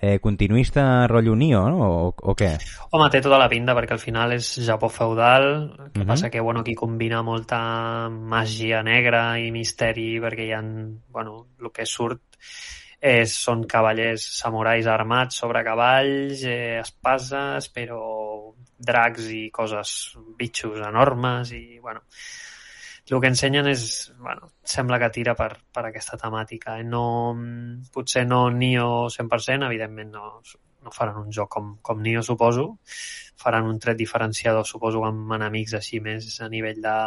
eh, 0.00 0.18
continuista 0.18 1.06
rotllo 1.06 1.34
Nio, 1.36 1.68
no? 1.68 1.78
O, 2.08 2.14
o 2.32 2.34
què? 2.34 2.54
Home, 2.90 3.10
té 3.12 3.20
tota 3.20 3.38
la 3.38 3.48
pinta 3.48 3.74
perquè 3.76 3.92
al 3.92 4.02
final 4.02 4.32
és 4.32 4.48
Japó 4.66 4.88
feudal, 4.88 5.46
el 5.52 5.76
que 5.76 5.82
uh 5.82 5.86
Mhm. 6.00 6.02
-huh. 6.02 6.06
passa 6.06 6.30
que 6.30 6.40
bueno, 6.40 6.60
aquí 6.60 6.74
combina 6.74 7.22
molta 7.22 8.08
màgia 8.10 8.82
negra 8.82 9.38
i 9.38 9.50
misteri 9.50 10.18
perquè 10.20 10.46
hi 10.46 10.52
ha, 10.52 10.62
bueno, 11.12 11.46
el 11.60 11.70
que 11.72 11.84
surt 11.86 12.20
és, 13.00 13.32
són 13.32 13.64
cavallers 13.66 14.22
samurais 14.38 14.86
armats 14.86 15.36
sobre 15.36 15.64
cavalls, 15.64 16.42
eh, 16.44 16.80
espases, 16.80 17.70
però 17.72 18.52
dracs 18.78 19.28
i 19.30 19.50
coses, 19.50 20.16
bitxos 20.38 20.78
enormes 20.86 21.52
i, 21.52 21.78
bueno, 21.80 22.00
el 23.12 23.20
que 23.20 23.30
ensenyen 23.32 23.68
és, 23.70 23.84
bueno, 24.18 24.50
sembla 24.62 24.98
que 25.02 25.10
tira 25.14 25.34
per, 25.38 25.52
per 25.74 25.86
aquesta 25.88 26.18
temàtica. 26.20 26.78
Eh? 26.80 26.84
No, 26.86 27.04
potser 27.92 28.26
no 28.26 28.48
Nio 28.54 29.08
100%, 29.10 29.66
evidentment 29.66 30.12
no, 30.14 30.26
no 30.84 30.92
faran 30.94 31.18
un 31.22 31.32
joc 31.34 31.50
com, 31.56 31.72
com 31.82 32.02
Nio, 32.02 32.22
suposo. 32.22 32.66
Faran 33.40 33.68
un 33.68 33.78
tret 33.80 33.96
diferenciador, 33.96 34.66
suposo, 34.68 35.02
amb 35.08 35.32
enemics 35.38 35.74
així 35.78 36.00
més 36.04 36.28
a 36.44 36.50
nivell 36.52 36.82
de, 36.84 36.98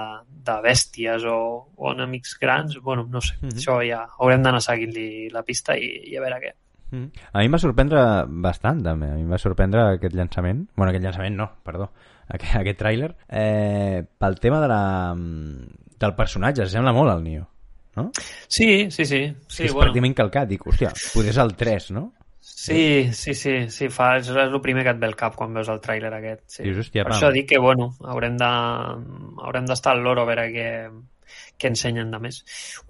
de 0.50 0.58
bèsties 0.66 1.28
o, 1.30 1.38
o 1.76 1.94
enemics 1.94 2.38
grans. 2.42 2.80
Bueno, 2.82 3.06
no 3.10 3.22
sé, 3.22 3.38
mm. 3.40 3.48
-hmm. 3.48 3.62
això 3.62 3.80
ja 3.88 4.04
haurem 4.20 4.44
d'anar 4.44 4.62
seguint-li 4.62 5.30
la 5.30 5.44
pista 5.44 5.78
i, 5.78 5.90
i 6.12 6.18
a 6.18 6.22
veure 6.26 6.42
què. 6.42 6.54
Mm. 6.94 7.24
A 7.34 7.42
mi 7.42 7.50
em 7.50 7.56
va 7.56 7.60
sorprendre 7.62 8.02
bastant, 8.46 8.84
també. 8.86 9.10
A 9.10 9.18
mi 9.18 9.26
em 9.26 9.32
va 9.34 9.42
sorprendre 9.42 9.88
aquest 9.96 10.14
llançament. 10.16 10.68
bueno, 10.76 10.92
aquest 10.92 11.06
llançament 11.08 11.40
no, 11.40 11.50
perdó. 11.66 11.92
Aquest, 12.34 12.54
aquest 12.56 12.78
tràiler. 12.80 13.10
Eh, 13.28 14.00
pel 14.18 14.38
tema 14.40 14.62
de 14.62 14.68
la, 14.72 14.84
del 16.00 16.14
personatge, 16.16 16.66
sembla 16.72 16.94
molt 16.96 17.12
al 17.12 17.22
Nio. 17.22 17.44
No? 17.98 18.08
Sí, 18.48 18.90
sí, 18.90 19.06
sí. 19.06 19.20
sí 19.46 19.66
és 19.68 19.74
bueno. 19.74 19.90
pràcticament 19.90 20.16
calcat. 20.18 20.48
Dic, 20.50 20.64
hòstia, 20.66 20.94
potser 21.14 21.34
és 21.34 21.40
el 21.44 21.52
3, 21.60 21.90
no? 21.98 22.06
Sí, 22.44 23.12
sí, 23.14 23.34
sí, 23.36 23.54
sí 23.72 23.88
fa, 23.92 24.18
és, 24.20 24.30
el 24.40 24.56
primer 24.64 24.86
que 24.88 24.92
et 24.96 25.00
ve 25.00 25.08
al 25.08 25.18
cap 25.20 25.36
quan 25.36 25.54
veus 25.56 25.70
el 25.72 25.82
tràiler 25.84 26.14
aquest. 26.16 26.44
Sí. 26.58 26.64
Dius, 26.66 26.80
hòstia, 26.86 27.04
per 27.04 27.12
pam. 27.12 27.18
això 27.20 27.32
dic 27.36 27.50
que, 27.52 27.60
bueno, 27.62 27.90
haurem 28.08 28.40
de, 28.40 28.50
haurem 29.44 29.68
d'estar 29.68 29.94
al 29.98 30.04
loro 30.08 30.24
a 30.24 30.30
veure 30.32 30.48
què, 30.56 30.70
què 31.60 31.72
ensenyen 31.72 32.12
de 32.12 32.20
més. 32.24 32.42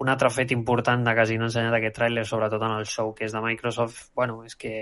Un 0.02 0.10
altre 0.12 0.30
fet 0.34 0.52
important 0.56 1.04
de 1.06 1.14
que 1.14 1.24
hagin 1.24 1.44
ensenyat 1.46 1.76
aquest 1.78 1.98
tràiler, 1.98 2.24
sobretot 2.28 2.62
en 2.62 2.76
el 2.78 2.86
show 2.90 3.12
que 3.14 3.26
és 3.28 3.34
de 3.34 3.42
Microsoft, 3.44 4.08
bueno, 4.16 4.42
és 4.48 4.56
que 4.56 4.74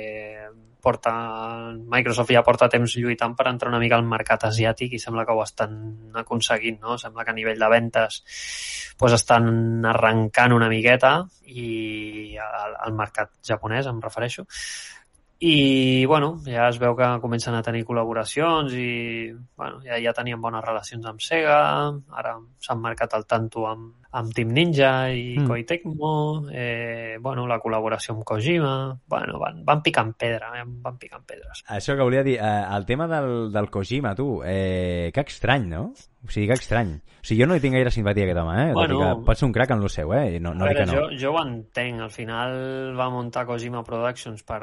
porta, 0.83 1.13
Microsoft 1.93 2.33
ja 2.35 2.43
porta 2.43 2.69
temps 2.73 2.97
lluitant 2.99 3.37
per 3.39 3.47
entrar 3.51 3.71
una 3.71 3.81
mica 3.83 3.99
al 3.99 4.09
mercat 4.09 4.49
asiàtic 4.49 4.97
i 4.97 5.03
sembla 5.03 5.25
que 5.29 5.37
ho 5.37 5.43
estan 5.45 5.77
aconseguint, 6.19 6.81
no? 6.83 6.97
Sembla 6.99 7.25
que 7.25 7.31
a 7.31 7.37
nivell 7.39 7.61
de 7.61 7.69
ventes 7.71 8.23
pues 8.99 9.15
estan 9.15 9.87
arrencant 9.87 10.53
una 10.57 10.69
miqueta 10.73 11.15
i 11.47 12.35
al, 12.43 12.75
al 12.89 12.99
mercat 12.99 13.31
japonès 13.47 13.87
em 13.91 14.03
refereixo 14.03 14.47
i 15.43 16.07
bueno, 16.07 16.37
ja 16.47 16.69
es 16.71 16.79
veu 16.79 16.95
que 16.95 17.07
comencen 17.19 17.57
a 17.59 17.65
tenir 17.67 17.83
col·laboracions 17.83 18.77
i 18.79 19.33
bueno, 19.59 19.81
ja, 19.83 19.99
ja 19.99 20.13
tenien 20.15 20.39
bones 20.41 20.63
relacions 20.63 21.09
amb 21.11 21.19
Sega, 21.25 21.59
ara 22.15 22.37
s'han 22.63 22.79
marcat 22.79 23.17
el 23.19 23.27
tanto 23.27 23.65
amb, 23.67 23.89
amb 24.15 24.31
Team 24.37 24.53
Ninja 24.55 24.93
i 25.11 25.33
Mm. 25.33 25.49
Koei 25.49 25.65
Tecmo, 25.65 26.47
eh, 26.53 27.17
bueno, 27.21 27.47
la 27.49 27.59
col·laboració 27.59 28.15
amb 28.15 28.25
Kojima, 28.25 28.99
bueno, 29.09 29.39
van, 29.41 29.65
van 29.65 29.83
picant 29.83 30.13
pedra, 30.15 30.53
eh, 30.61 30.65
van 30.65 30.99
picant 30.99 31.25
pedres. 31.27 31.65
Això 31.67 31.97
que 31.97 32.07
volia 32.07 32.23
dir, 32.23 32.37
eh, 32.39 32.65
el 32.77 32.87
tema 32.87 33.09
del, 33.09 33.51
del 33.53 33.71
Kojima, 33.71 34.15
tu, 34.15 34.43
eh, 34.45 35.11
que 35.13 35.25
estrany, 35.27 35.67
no? 35.67 35.93
O 36.23 36.31
sigui, 36.31 36.47
que 36.47 36.61
estrany. 36.61 36.95
O 37.19 37.25
sigui, 37.25 37.41
jo 37.43 37.49
no 37.49 37.57
hi 37.57 37.65
tinc 37.65 37.75
gaire 37.75 37.91
simpatia 37.91 38.29
a 38.29 38.31
aquest 38.31 38.43
home, 38.45 38.57
eh? 38.63 38.73
Bueno. 38.77 39.01
Que 39.01 39.27
pot 39.27 39.41
ser 39.41 39.49
un 39.49 39.57
crac 39.57 39.75
en 39.75 39.83
lo 39.83 39.89
seu, 39.89 40.15
eh? 40.15 40.39
No, 40.39 40.55
no 40.55 40.67
a 40.67 40.71
veure, 40.71 40.85
que 40.85 40.93
no. 40.93 41.01
jo, 41.01 41.19
jo 41.19 41.35
ho 41.35 41.43
entenc, 41.43 42.07
al 42.07 42.15
final 42.15 42.57
va 42.99 43.11
muntar 43.11 43.47
Kojima 43.49 43.83
Productions 43.83 44.45
per 44.47 44.63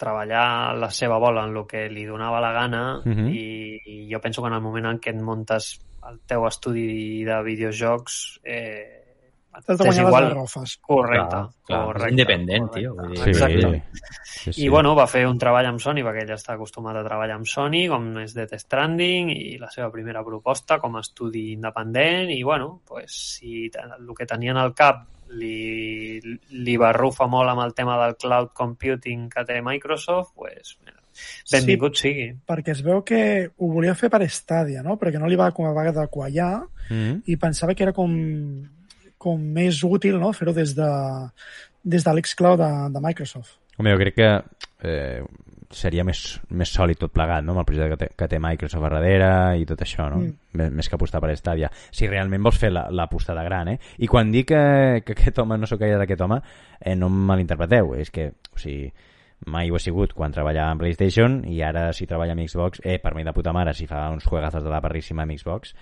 treballar 0.00 0.74
la 0.80 0.88
seva 0.90 1.18
bola 1.22 1.44
en 1.46 1.54
el 1.56 1.66
que 1.68 1.84
li 1.92 2.06
donava 2.08 2.40
la 2.40 2.52
gana 2.56 2.82
Mhm. 3.04 3.28
i, 3.28 3.80
i 3.84 3.98
jo 4.12 4.20
penso 4.20 4.40
que 4.42 4.48
en 4.48 4.54
el 4.56 4.62
moment 4.64 4.86
en 4.94 4.98
què 5.00 5.12
et 5.14 5.20
muntes 5.22 5.74
el 6.08 6.18
teu 6.26 6.46
estudi 6.48 7.22
de 7.28 7.42
videojocs 7.44 8.40
eh, 8.42 8.96
T'has 9.66 9.76
de 9.78 9.84
guanyar 9.84 10.04
igual. 10.06 10.24
les 10.24 10.32
garrofes. 10.32 10.76
Correcte, 10.78 11.28
Clar, 11.28 11.48
clar, 11.66 11.84
correcte. 11.86 12.10
independent, 12.12 12.68
correcte. 12.68 12.80
tio, 12.80 12.94
vull 12.94 13.10
dir, 13.10 13.18
Sí, 13.18 13.30
Exacte. 13.30 13.82
sí, 14.22 14.52
sí. 14.52 14.64
I 14.64 14.68
bueno, 14.70 14.94
va 14.94 15.06
fer 15.10 15.26
un 15.26 15.36
treball 15.42 15.66
amb 15.66 15.80
Sony 15.82 16.00
perquè 16.06 16.22
ell 16.22 16.30
està 16.36 16.54
acostumat 16.54 16.96
a 16.96 17.02
treballar 17.04 17.34
amb 17.34 17.46
Sony, 17.50 17.88
com 17.90 18.06
és 18.22 18.32
Death 18.32 18.54
Stranding 18.62 19.28
i 19.34 19.58
la 19.58 19.68
seva 19.68 19.90
primera 19.90 20.22
proposta 20.24 20.78
com 20.78 20.96
a 20.96 21.00
estudi 21.00 21.50
independent 21.52 22.30
i 22.30 22.42
bueno, 22.44 22.80
pues, 22.86 23.10
si 23.36 23.66
el 23.74 24.14
que 24.16 24.24
tenien 24.24 24.56
al 24.56 24.72
cap 24.72 25.02
li, 25.38 26.20
li 26.64 26.78
barrufa 26.80 27.28
molt 27.30 27.52
amb 27.52 27.64
el 27.64 27.74
tema 27.76 27.98
del 28.02 28.16
cloud 28.20 28.54
computing 28.56 29.28
que 29.32 29.44
té 29.46 29.60
Microsoft, 29.64 30.32
pues, 30.34 30.76
mira, 30.84 30.98
benvingut 31.52 31.98
sí. 31.98 32.02
sigui. 32.08 32.26
Perquè 32.48 32.74
es 32.74 32.82
veu 32.86 33.02
que 33.06 33.22
ho 33.56 33.70
volia 33.72 33.94
fer 33.98 34.10
per 34.12 34.22
Stadia, 34.30 34.84
no? 34.86 34.96
Perquè 35.00 35.20
no 35.20 35.30
li 35.30 35.38
va 35.38 35.50
com 35.56 35.68
a 35.68 35.74
vegada 35.76 36.10
quallar 36.12 36.66
Mm 36.90 37.20
i 37.30 37.36
pensava 37.38 37.74
que 37.76 37.84
era 37.84 37.92
com, 37.94 38.10
com 39.20 39.42
més 39.54 39.84
útil 39.86 40.16
no? 40.18 40.32
fer-ho 40.34 40.50
des 40.56 40.72
de, 40.74 40.88
des 41.84 42.02
de 42.02 42.14
l'xCloud 42.16 42.58
de, 42.58 42.70
de 42.90 43.02
Microsoft. 43.04 43.52
Home, 43.78 43.92
jo 43.92 44.00
crec 44.00 44.16
que 44.16 44.30
eh, 44.82 45.22
seria 45.70 46.02
més, 46.04 46.40
més 46.50 46.70
sòlid 46.74 46.98
tot 46.98 47.12
plegat, 47.14 47.44
no? 47.46 47.52
amb 47.54 47.62
el 47.62 47.66
projecte 47.68 47.90
que 47.92 47.98
té, 48.00 48.08
que 48.18 48.28
té 48.28 48.38
Microsoft 48.42 48.86
a 48.88 48.90
darrere 48.96 49.28
i 49.60 49.66
tot 49.68 49.82
això, 49.84 50.08
no? 50.10 50.18
Mm. 50.18 50.66
Més 50.74 50.88
que 50.90 50.96
apostar 50.98 51.20
per 51.22 51.30
Stadia. 51.38 51.70
Si 51.94 52.08
realment 52.10 52.42
vols 52.42 52.58
fer 52.58 52.72
la- 52.74 52.88
l'aposta 52.90 53.34
de 53.38 53.44
gran, 53.46 53.68
eh? 53.68 53.78
I 53.98 54.08
quan 54.10 54.32
dic 54.34 54.48
que, 54.50 55.02
que 55.06 55.14
aquest 55.14 55.38
home 55.38 55.58
no 55.58 55.68
sóc 55.70 55.78
gaire 55.80 55.98
d'aquest 56.00 56.20
home, 56.26 56.40
eh, 56.80 56.96
no 56.98 57.06
em 57.06 57.20
malinterpreteu, 57.30 57.94
és 57.94 58.10
que, 58.10 58.32
o 58.50 58.58
sigui, 58.58 58.90
mai 59.46 59.70
ho 59.70 59.76
he 59.78 59.80
sigut 59.80 60.12
quan 60.12 60.34
treballava 60.34 60.72
en 60.74 60.78
PlayStation 60.82 61.38
i 61.48 61.62
ara 61.64 61.92
si 61.96 62.06
treballa 62.06 62.34
amb 62.34 62.42
Xbox, 62.50 62.82
eh, 62.84 62.98
per 62.98 63.14
mi 63.14 63.22
de 63.24 63.32
puta 63.32 63.54
mare 63.56 63.72
si 63.72 63.86
fa 63.86 64.08
uns 64.10 64.26
juegazos 64.26 64.64
de 64.66 64.68
la 64.74 64.82
perríssima 64.82 65.22
amb 65.22 65.38
Xbox, 65.38 65.72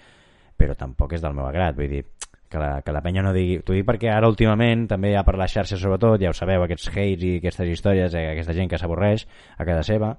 però 0.58 0.76
tampoc 0.76 1.16
és 1.16 1.22
del 1.24 1.34
meu 1.34 1.46
agrat, 1.48 1.74
vull 1.74 1.88
dir, 1.90 2.04
que 2.48 2.58
la, 2.60 2.80
que 2.82 2.92
la 2.94 3.02
penya 3.04 3.22
no 3.24 3.34
digui... 3.36 3.60
T'ho 3.64 3.76
dic 3.76 3.86
perquè 3.88 4.10
ara 4.12 4.30
últimament, 4.30 4.86
també 4.90 5.12
ja 5.12 5.24
per 5.26 5.36
les 5.40 5.52
xarxes 5.52 5.80
sobretot, 5.82 6.20
ja 6.22 6.32
ho 6.32 6.36
sabeu, 6.36 6.64
aquests 6.64 6.90
hates 6.90 7.24
i 7.24 7.36
aquestes 7.38 7.72
històries, 7.74 8.14
eh, 8.16 8.26
aquesta 8.32 8.56
gent 8.56 8.70
que 8.70 8.80
s'avorreix 8.80 9.26
a 9.56 9.66
casa 9.68 9.84
seva, 9.86 10.14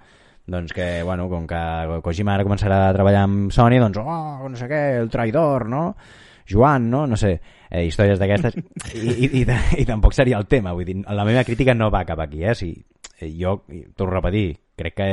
doncs 0.49 0.73
que, 0.73 0.87
bueno, 1.03 1.27
com 1.29 1.45
que 1.49 1.61
Kojima 2.05 2.35
ara 2.35 2.45
començarà 2.47 2.81
a 2.87 2.93
treballar 2.95 3.25
amb 3.27 3.53
Sony, 3.53 3.79
doncs, 3.81 4.01
oh, 4.01 4.49
no 4.49 4.59
sé 4.59 4.69
què, 4.69 4.83
el 5.01 5.09
traïdor, 5.13 5.67
no? 5.69 5.83
Joan, 6.49 6.89
no? 6.89 7.05
No 7.07 7.17
sé. 7.17 7.39
eh, 7.69 7.83
històries 7.85 8.17
d'aquestes, 8.17 8.55
i, 8.97 9.11
i, 9.13 9.43
i, 9.43 9.45
i 9.83 9.85
tampoc 9.85 10.15
seria 10.17 10.39
el 10.41 10.47
tema, 10.49 10.73
vull 10.73 10.87
dir, 10.87 10.99
la 11.05 11.25
meva 11.25 11.45
crítica 11.45 11.75
no 11.77 11.91
va 11.93 12.05
cap 12.05 12.23
aquí, 12.25 12.43
eh? 12.43 12.55
Si, 12.57 12.71
eh, 13.19 13.33
jo, 13.37 13.59
torno 13.95 14.15
a 14.15 14.21
repetir, 14.21 14.57
crec 14.77 14.95
que 14.97 15.09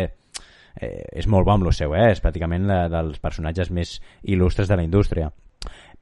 eh, 0.81 1.05
és 1.13 1.29
molt 1.29 1.47
bo 1.47 1.53
amb 1.53 1.67
lo 1.67 1.73
seu, 1.73 1.95
eh? 1.97 2.11
és 2.13 2.23
pràcticament 2.23 2.69
la, 2.69 2.87
dels 2.93 3.21
personatges 3.23 3.73
més 3.73 3.99
il·lustres 4.25 4.69
de 4.69 4.79
la 4.79 4.87
indústria. 4.87 5.31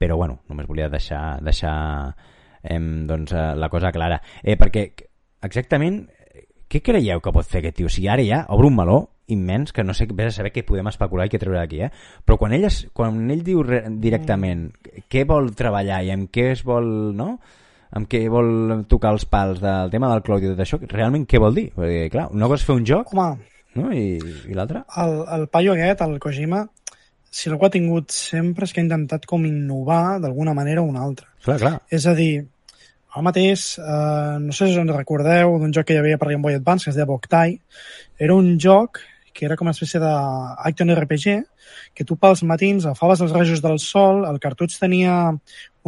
Però, 0.05 0.19
bueno, 0.21 0.43
només 0.53 0.69
volia 0.69 0.91
deixar, 0.93 1.41
deixar 1.45 1.75
eh, 2.63 2.79
doncs, 3.09 3.33
eh, 3.33 3.49
la 3.57 3.71
cosa 3.73 3.93
clara. 3.93 4.21
Eh, 4.43 4.59
perquè, 4.61 4.87
exactament, 5.45 6.05
què 6.69 6.83
creieu 6.85 7.21
que 7.25 7.33
pot 7.33 7.49
fer 7.49 7.63
aquest 7.63 7.81
tio? 7.81 7.89
O 7.89 7.93
sigui, 7.93 8.11
ara 8.13 8.25
ja 8.27 8.45
obre 8.53 8.69
un 8.69 8.77
meló 8.77 9.01
immens 9.33 9.73
que 9.73 9.85
no 9.85 9.95
sé 9.97 10.05
vés 10.13 10.33
a 10.33 10.37
saber 10.37 10.53
què 10.53 10.65
podem 10.67 10.91
especular 10.91 11.27
i 11.27 11.33
què 11.33 11.41
treure 11.41 11.57
d'aquí, 11.57 11.81
eh? 11.87 11.91
Però 12.27 12.37
quan 12.41 12.53
ell, 12.53 12.67
es, 12.69 12.83
quan 12.93 13.23
ell 13.33 13.45
diu 13.47 13.63
re, 13.65 13.85
directament 14.03 14.67
què 15.09 15.25
vol 15.29 15.55
treballar 15.57 16.03
i 16.05 16.13
amb 16.13 16.29
què 16.35 16.51
es 16.53 16.65
vol, 16.67 16.91
no? 17.17 17.39
amb 17.95 18.09
què 18.11 18.25
vol 18.27 18.85
tocar 18.91 19.13
els 19.15 19.25
pals 19.31 19.61
del 19.63 19.93
tema 19.93 20.11
del 20.11 20.23
cloud 20.27 20.43
i 20.43 20.51
tot 20.51 20.63
això, 20.65 20.81
realment 20.91 21.29
què 21.31 21.39
vol 21.41 21.55
dir? 21.55 21.69
Perquè, 21.77 22.09
clar, 22.11 22.27
una 22.35 22.49
cosa 22.51 22.65
és 22.65 22.67
fer 22.67 22.77
un 22.81 22.87
joc 22.91 23.13
Home, 23.15 23.29
no? 23.79 23.93
i, 23.95 24.19
i 24.51 24.57
l'altra? 24.57 24.83
el, 25.05 25.15
el 25.37 25.47
paio 25.53 25.77
aquest, 25.77 26.03
el 26.03 26.19
Kojima, 26.23 26.65
si 27.35 27.51
algú 27.51 27.67
ha 27.67 27.73
tingut 27.75 28.13
sempre 28.15 28.67
és 28.69 28.73
que 28.73 28.83
ha 28.83 28.85
intentat 28.87 29.25
com 29.27 29.43
innovar 29.49 30.21
d'alguna 30.23 30.55
manera 30.55 30.83
o 30.85 30.87
una 30.91 31.03
altra. 31.03 31.27
Clar, 31.43 31.57
clar. 31.59 31.73
És 31.91 32.07
a 32.07 32.15
dir, 32.15 32.45
ara 33.11 33.25
mateix, 33.27 33.65
eh, 33.79 34.37
no 34.43 34.53
sé 34.55 34.69
si 34.69 34.77
us 34.77 34.83
en 34.83 34.93
recordeu 34.95 35.57
d'un 35.59 35.75
joc 35.75 35.89
que 35.89 35.97
hi 35.97 35.99
havia 36.03 36.19
per 36.21 36.31
Game 36.31 36.43
Boy 36.47 36.55
Advance, 36.61 36.85
que 36.87 36.91
es 36.95 36.97
deia 36.99 37.09
Boktai. 37.11 37.59
Era 38.19 38.37
un 38.39 38.55
joc 38.63 39.01
que 39.35 39.49
era 39.49 39.57
com 39.59 39.67
una 39.67 39.75
espècie 39.75 39.99
d'action 39.99 40.93
RPG, 40.95 41.41
que 41.93 42.05
tu 42.07 42.15
pels 42.23 42.45
matins 42.47 42.85
agafaves 42.87 43.25
els 43.25 43.33
rajos 43.35 43.61
del 43.65 43.81
sol, 43.83 44.23
el 44.31 44.39
cartutx 44.39 44.79
tenia 44.79 45.17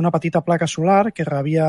una 0.03 0.11
petita 0.11 0.41
placa 0.43 0.67
solar 0.67 1.13
que 1.13 1.23
rebia 1.25 1.69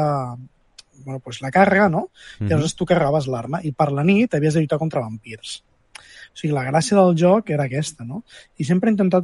bueno, 1.05 1.19
pues 1.21 1.41
la 1.43 1.51
càrrega, 1.53 1.85
no? 1.91 2.09
I 2.39 2.43
Mhm. 2.43 2.51
aleshores 2.51 2.75
tu 2.75 2.85
carregaves 2.85 3.27
l'arma 3.27 3.59
i 3.63 3.71
per 3.71 3.91
la 3.91 4.03
nit 4.03 4.33
havies 4.33 4.55
de 4.55 4.61
lluitar 4.61 4.79
contra 4.79 5.01
vampirs. 5.01 5.63
O 6.33 6.35
sigui, 6.37 6.51
la 6.53 6.65
gràcia 6.65 6.97
del 6.97 7.15
joc 7.15 7.49
era 7.51 7.65
aquesta, 7.65 8.03
no? 8.03 8.23
I 8.57 8.63
sempre 8.65 8.89
he 8.89 8.93
intentat 8.95 9.23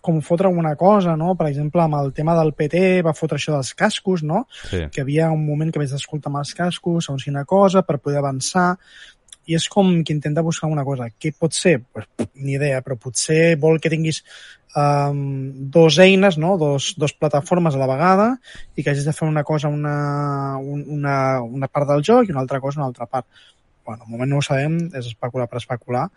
com 0.00 0.20
fotre 0.24 0.46
alguna 0.48 0.74
cosa, 0.76 1.16
no? 1.16 1.34
Per 1.36 1.46
exemple, 1.50 1.82
amb 1.82 1.94
el 2.00 2.12
tema 2.16 2.34
del 2.38 2.52
PT 2.54 3.02
va 3.06 3.12
fotre 3.16 3.36
això 3.38 3.52
dels 3.56 3.74
cascos, 3.74 4.22
no? 4.22 4.46
Sí. 4.70 4.84
que 4.92 5.00
hi 5.00 5.04
havia 5.06 5.30
un 5.34 5.44
moment 5.46 5.72
que 5.72 5.78
vaig 5.82 5.92
escoltar 5.94 6.30
amb 6.32 6.40
els 6.42 6.54
cascos, 6.54 7.04
segons 7.06 7.24
quina 7.24 7.44
cosa, 7.44 7.82
per 7.82 7.98
poder 7.98 8.18
avançar, 8.22 8.76
i 9.48 9.54
és 9.56 9.64
com 9.72 10.02
que 10.04 10.12
intenta 10.12 10.42
buscar 10.44 10.68
una 10.68 10.84
cosa. 10.84 11.06
Què 11.18 11.32
pot 11.38 11.54
ser? 11.56 11.78
Pues, 11.92 12.04
ni 12.36 12.54
idea, 12.58 12.82
però 12.84 12.98
potser 13.00 13.56
vol 13.56 13.78
que 13.80 13.88
tinguis 13.88 14.22
um, 14.76 15.70
dos 15.72 15.98
eines, 15.98 16.36
no? 16.36 16.56
dos, 16.60 16.94
dos 16.98 17.14
plataformes 17.16 17.74
a 17.74 17.78
la 17.80 17.86
vegada 17.88 18.26
i 18.76 18.82
que 18.84 18.90
hagis 18.92 19.06
de 19.08 19.14
fer 19.16 19.28
una 19.28 19.44
cosa 19.44 19.68
una, 19.72 20.58
un- 20.60 20.84
una, 20.98 21.40
una 21.42 21.68
part 21.68 21.88
del 21.88 22.04
joc 22.04 22.28
i 22.28 22.34
una 22.34 22.40
altra 22.44 22.60
cosa 22.60 22.80
una 22.80 22.88
altra 22.92 23.06
part. 23.06 23.26
Bueno, 23.86 24.02
al 24.04 24.10
moment 24.12 24.30
no 24.30 24.38
ho 24.38 24.44
sabem, 24.44 24.76
és 24.92 25.06
especular 25.08 25.48
per 25.48 25.62
especular, 25.62 26.08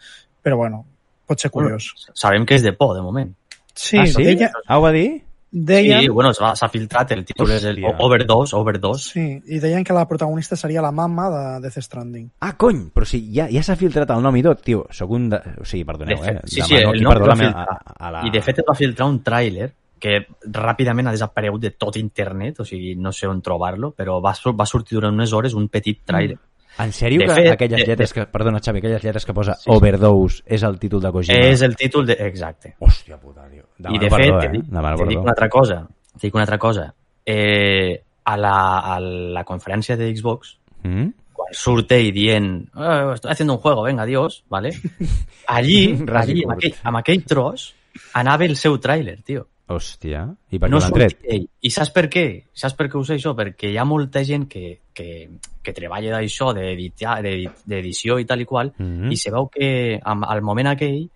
però 0.44 0.58
bueno, 0.60 0.84
pot 1.26 1.40
ser 1.40 1.50
curiós. 1.56 1.88
Sabem 2.14 2.44
que 2.46 2.58
és 2.60 2.66
de 2.68 2.74
por, 2.76 2.98
de 2.98 3.02
moment. 3.06 3.32
Sí, 3.74 3.98
ah, 3.98 4.06
sí? 4.08 4.24
deia, 4.24 4.52
Ah, 4.68 4.78
ho 4.80 4.82
va 4.82 4.92
dir? 4.92 5.22
deien, 5.54 6.00
Sí, 6.00 6.08
bueno, 6.08 6.32
s'ha 6.34 6.70
filtrat, 6.72 7.12
el 7.12 7.26
títol 7.26 7.50
és 7.52 7.64
el 7.66 7.78
Hòstia. 7.82 7.96
Overdose, 8.06 8.56
Overdose. 8.56 9.10
sí, 9.12 9.42
i 9.48 9.60
deien 9.60 9.84
que 9.84 9.92
la 9.94 10.08
protagonista 10.08 10.56
seria 10.56 10.82
la 10.82 10.92
mama 10.92 11.30
de 11.30 11.60
Death 11.68 11.82
Stranding. 11.84 12.30
Ah, 12.40 12.56
cony! 12.56 12.90
Però 12.94 13.06
sí, 13.06 13.20
ja, 13.36 13.50
ja 13.52 13.62
s'ha 13.64 13.76
filtrat 13.76 14.10
el 14.16 14.22
nom 14.24 14.36
i 14.40 14.44
tot, 14.44 14.62
tio. 14.64 14.86
Soc 14.90 15.12
un... 15.12 15.30
De... 15.30 15.42
O 15.60 15.66
sigui, 15.66 15.84
perdoneu, 15.84 16.18
De 16.18 16.24
fet, 16.24 16.38
eh? 16.38 16.48
sí, 16.48 16.62
sí, 16.62 16.76
Demano 16.76 16.94
el 16.96 17.04
nom 17.04 17.14
perdó 17.14 17.26
va 17.28 17.36
filtrar. 17.36 17.68
a, 17.68 17.96
a 18.08 18.12
la... 18.12 18.22
I 18.28 18.32
de 18.32 18.42
fet 18.42 18.60
es 18.60 18.66
va 18.70 18.76
filtrar 18.80 19.08
un 19.12 19.20
tràiler 19.24 19.72
que 20.02 20.16
ràpidament 20.50 21.08
ha 21.08 21.12
desaparegut 21.12 21.62
de 21.62 21.70
tot 21.78 21.96
internet, 22.00 22.62
o 22.62 22.66
sigui, 22.66 22.96
no 22.96 23.12
sé 23.14 23.28
on 23.28 23.42
trobar-lo, 23.42 23.92
però 23.94 24.16
va, 24.24 24.32
va 24.56 24.66
sortir 24.66 24.96
durant 24.98 25.14
unes 25.14 25.32
hores 25.34 25.54
un 25.54 25.68
petit 25.70 26.00
tràiler. 26.08 26.40
En 26.80 26.92
sèrio 26.94 27.20
De 27.20 27.26
que 27.28 27.34
fet, 27.36 27.52
aquelles 27.52 27.82
de- 27.82 27.86
lletres 27.86 28.14
de- 28.14 28.22
que... 28.22 28.26
Perdona, 28.32 28.60
Xavi, 28.64 28.80
aquelles 28.80 29.04
lletres 29.04 29.26
que 29.26 29.34
posa 29.34 29.54
Sí, 29.56 29.64
sí. 29.66 29.72
Overdose 29.76 30.44
és 30.46 30.64
el 30.64 30.80
títol 30.80 31.02
de 31.02 31.12
Kojima? 31.12 31.38
És 31.52 31.62
el 31.62 31.76
títol 31.76 32.06
de... 32.08 32.14
Exacte. 32.20 32.76
Hòstia 32.80 33.18
puta, 33.20 33.48
tio. 33.50 33.64
I 33.78 33.84
Demano 33.84 34.00
de 34.00 34.10
perdó, 34.10 34.40
fet, 34.40 34.48
eh? 34.48 34.52
dic, 34.54 34.70
te 34.72 35.06
dic 35.10 35.20
una 35.20 35.32
altra 35.36 35.50
cosa. 35.50 35.88
Te 36.16 36.28
dic 36.28 36.34
una 36.36 36.44
altra 36.44 36.58
cosa. 36.58 36.94
Eh, 37.26 38.02
a, 38.24 38.38
la, 38.38 38.56
a 38.96 39.00
la 39.00 39.44
conferència 39.44 39.98
de 39.98 40.16
Xbox, 40.16 40.58
Mm? 40.84 41.10
quan 41.34 41.54
surt 41.54 41.92
ell 41.92 42.12
dient 42.14 42.68
"Eh, 42.74 43.12
estoy 43.14 43.32
haciendo 43.32 43.54
un 43.54 43.60
juego, 43.60 43.84
venga, 43.84 44.02
adiós, 44.04 44.44
¿vale? 44.50 44.72
Allí, 45.48 45.92
i 45.92 46.06
allí 46.10 46.44
amb, 46.44 46.54
aquell, 46.56 46.74
amb 46.84 46.98
aquell 46.98 47.24
tros, 47.26 47.74
anava 48.14 48.46
el 48.46 48.56
seu 48.58 48.80
tràiler, 48.80 49.20
tio. 49.24 49.48
Hòstia. 49.74 50.26
I 50.52 50.60
per 50.60 50.68
què 50.68 50.72
no 50.72 50.80
l'han 50.80 50.94
tret? 50.96 51.18
ell. 51.24 51.48
I 51.62 51.70
saps 51.72 51.92
per 51.96 52.08
què? 52.12 52.26
Saps 52.54 52.76
per 52.76 52.88
què 52.90 53.00
ho 53.00 53.04
sé 53.08 53.16
això? 53.16 53.34
Perquè 53.38 53.72
hi 53.72 53.78
ha 53.78 53.86
molta 53.86 54.24
gent 54.28 54.48
que, 54.52 54.80
que, 54.94 55.30
que 55.64 55.74
treballa 55.74 56.18
d'això, 56.18 56.52
d'edició 56.54 58.20
i 58.20 58.26
tal 58.26 58.42
i 58.42 58.46
qual, 58.46 58.74
Mhm. 58.78 59.12
i 59.12 59.18
se 59.18 59.32
veu 59.32 59.48
que 59.50 60.00
al 60.04 60.42
moment 60.42 60.68
aquell, 60.68 61.10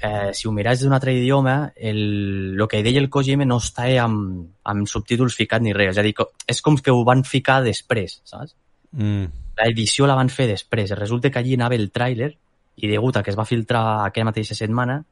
eh, 0.00 0.30
si 0.32 0.48
ho 0.48 0.52
mires 0.52 0.80
d'un 0.80 0.92
altre 0.92 1.14
idioma, 1.14 1.72
el, 1.76 2.56
el 2.60 2.68
que 2.68 2.82
deia 2.82 3.00
el 3.00 3.08
Kojima 3.10 3.44
no 3.44 3.58
està 3.58 3.88
amb, 4.02 4.46
amb 4.64 4.86
subtítols 4.86 5.34
ficats 5.34 5.62
ni 5.62 5.72
res. 5.72 5.96
És 5.96 5.98
a 5.98 6.02
dir, 6.02 6.14
és 6.46 6.62
com 6.62 6.76
que 6.76 6.90
ho 6.90 7.04
van 7.04 7.24
ficar 7.24 7.62
després, 7.62 8.20
saps? 8.24 8.54
Mm. 8.92 9.26
L'edició 9.56 10.06
la 10.06 10.14
van 10.14 10.28
fer 10.28 10.46
després. 10.48 10.90
Resulta 10.90 11.30
que 11.30 11.38
allí 11.38 11.54
anava 11.54 11.74
el 11.74 11.90
tràiler 11.92 12.34
i 12.76 12.88
degut 12.88 13.16
a 13.16 13.22
que 13.22 13.30
es 13.30 13.36
va 13.38 13.46
filtrar 13.48 14.04
aquella 14.04 14.26
mateixa 14.26 14.54
setmana, 14.54 15.02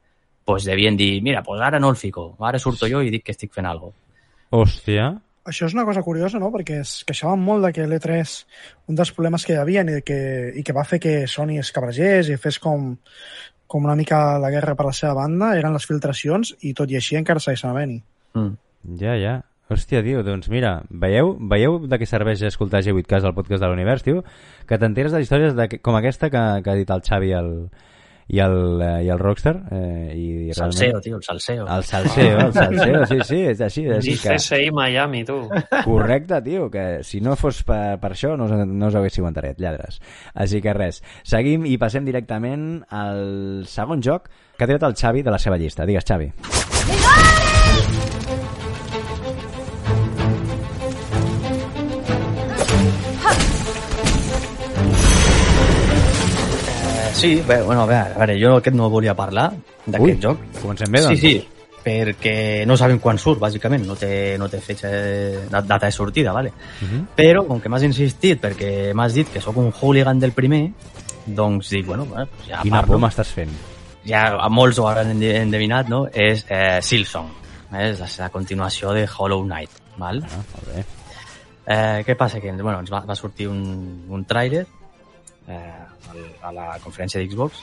pues 0.45 0.65
devien 0.65 0.97
dir, 0.97 1.23
mira, 1.23 1.43
pues 1.43 1.61
ara 1.61 1.81
no 1.81 1.91
el 1.91 1.97
fico, 1.97 2.35
ara 2.41 2.59
surto 2.59 2.89
jo 2.91 3.03
i 3.03 3.13
dic 3.13 3.25
que 3.25 3.33
estic 3.33 3.53
fent 3.53 3.67
alguna 3.67 3.97
Hòstia. 4.55 5.15
Això 5.45 5.67
és 5.67 5.75
una 5.75 5.85
cosa 5.85 6.03
curiosa, 6.03 6.39
no? 6.41 6.49
Perquè 6.55 6.79
es 6.81 6.93
queixaven 7.05 7.41
molt 7.43 7.67
de 7.67 7.73
que 7.77 7.87
l'E3, 7.89 8.35
un 8.89 8.97
dels 8.97 9.11
problemes 9.13 9.45
que 9.45 9.57
hi 9.57 9.61
havia 9.61 9.83
i 9.83 10.01
que, 10.07 10.19
i 10.57 10.63
que 10.65 10.77
va 10.77 10.87
fer 10.89 11.01
que 11.03 11.15
Sony 11.29 11.59
es 11.61 11.73
cabregés 11.75 12.31
i 12.33 12.39
fes 12.41 12.61
com, 12.63 12.95
com 13.67 13.85
una 13.85 13.97
mica 13.99 14.39
la 14.39 14.53
guerra 14.55 14.77
per 14.79 14.87
la 14.87 14.95
seva 14.97 15.19
banda, 15.19 15.53
eren 15.59 15.75
les 15.77 15.89
filtracions 15.91 16.55
i 16.63 16.73
tot 16.73 16.93
i 16.93 16.97
així 17.01 17.19
encara 17.21 17.43
segueixen 17.43 17.73
havent-hi. 17.73 18.01
Mm. 18.39 18.55
Ja, 19.01 19.19
ja. 19.21 19.35
Hòstia, 19.75 20.03
tio, 20.05 20.23
doncs 20.25 20.51
mira, 20.53 20.75
veieu, 20.91 21.35
veieu 21.51 21.79
de 21.89 21.99
què 21.99 22.07
serveix 22.09 22.43
escoltar 22.45 22.83
G8Cas, 22.85 23.25
el 23.25 23.37
podcast 23.37 23.65
de 23.65 23.71
l'univers, 23.73 24.05
tio? 24.05 24.23
Que 24.69 24.79
t'enteres 24.81 25.13
de 25.13 25.23
històries 25.25 25.57
de, 25.57 25.69
com 25.81 25.97
aquesta 25.97 26.29
que, 26.33 26.43
que 26.65 26.73
ha 26.73 26.77
dit 26.79 26.93
el 26.93 27.05
Xavi 27.05 27.33
el, 27.37 27.51
i 28.29 28.41
el, 28.41 28.81
eh, 28.81 29.05
i 29.05 29.11
el 29.13 29.19
Rockstar. 29.19 29.55
Eh, 29.71 30.15
i 30.17 30.55
Salseo, 30.55 31.01
tio, 31.01 31.17
el 31.17 31.23
salseo. 31.23 31.67
El 31.67 31.85
salseo, 31.85 32.39
el 32.47 32.53
salseo, 32.53 33.07
sí, 33.07 33.19
sí, 33.25 33.41
és 33.53 33.61
així, 33.61 33.85
és 33.89 33.99
així. 33.99 34.17
Que, 34.23 34.37
CSI 34.39 34.71
Miami, 34.75 35.25
tu. 35.29 35.41
correcte, 35.85 36.41
tio, 36.47 36.71
que 36.71 37.03
si 37.05 37.21
no 37.21 37.37
fos 37.37 37.63
per, 37.67 37.99
per 38.03 38.15
això 38.15 38.35
no 38.41 38.49
us, 38.49 38.67
no 38.67 38.89
us 38.89 38.99
haguéssiu 39.01 39.29
enterat, 39.29 39.61
lladres. 39.61 40.01
Així 40.35 40.63
que 40.65 40.77
res, 40.77 41.03
seguim 41.27 41.69
i 41.69 41.77
passem 41.81 42.07
directament 42.07 42.85
al 42.89 43.65
segon 43.69 44.05
joc 44.05 44.31
que 44.57 44.65
ha 44.65 44.71
tirat 44.71 44.89
el 44.89 44.97
Xavi 44.99 45.25
de 45.27 45.35
la 45.35 45.43
seva 45.43 45.59
llista. 45.61 45.87
Digues, 45.87 46.07
Xavi. 46.09 46.31
Eh, 46.31 47.34
sí, 57.25 57.43
bé, 57.49 57.63
bueno, 57.63 57.83
a 57.83 57.87
veure, 57.87 58.13
a 58.15 58.19
veure, 58.19 58.37
jo 58.41 58.57
aquest 58.61 58.77
no 58.77 58.89
volia 58.91 59.15
parlar 59.15 59.51
d'aquest 59.87 60.23
joc. 60.23 60.39
comencem 60.63 60.91
bé, 60.93 60.99
Sí, 61.03 61.05
doncs. 61.09 61.21
sí, 61.21 61.49
perquè 61.85 62.65
no 62.67 62.77
sabem 62.81 62.99
quan 62.99 63.19
surt, 63.19 63.39
bàsicament, 63.41 63.85
no 63.87 63.95
té, 63.97 64.37
no 64.39 64.49
té 64.49 64.61
fetge, 64.61 64.89
data 65.51 65.85
de 65.87 65.93
sortida, 65.93 66.33
vale? 66.33 66.49
Uh 66.81 66.87
-huh. 66.89 67.05
Però, 67.17 67.47
com 67.47 67.61
que 67.61 67.69
m'has 67.69 67.83
insistit, 67.83 68.41
perquè 68.41 68.95
m'has 68.95 69.13
dit 69.15 69.29
que 69.33 69.41
sóc 69.41 69.57
un 69.57 69.71
hooligan 69.73 70.19
del 70.19 70.33
primer, 70.33 70.71
doncs 71.27 71.71
dic, 71.71 71.87
bueno, 71.87 72.05
bueno 72.07 72.27
pues 72.27 72.49
ja 72.49 72.63
Quina 72.63 72.81
parlo. 72.81 72.93
por 72.99 73.01
m'estàs 73.09 73.27
fent. 73.33 73.51
ja 74.05 74.37
a 74.39 74.49
molts 74.49 74.79
ho 74.79 74.89
hauran 74.89 75.11
ende- 75.11 75.41
endevinat, 75.41 75.89
no? 75.89 76.07
És 76.13 76.45
eh, 76.49 76.81
Silsong, 76.83 77.29
eh? 77.73 77.91
és 77.91 78.01
la, 78.01 78.07
la 78.19 78.29
continuació 78.31 78.93
de 78.93 79.09
Hollow 79.19 79.43
Knight, 79.45 79.71
val? 79.97 80.23
Ah, 80.25 80.37
molt 80.55 80.75
bé. 80.77 80.85
Eh, 81.67 82.05
què 82.07 82.15
passa? 82.17 82.41
Que 82.41 82.53
bueno, 82.53 82.81
ens 82.81 82.91
va, 82.93 83.01
va 83.01 83.15
sortir 83.15 83.49
un, 83.49 84.05
un 84.09 84.25
tràiler 84.27 84.67
eh, 85.49 85.73
al- 86.11 86.37
a 86.43 86.53
la 86.53 86.67
conferència 86.83 87.21
d'Xbox 87.23 87.63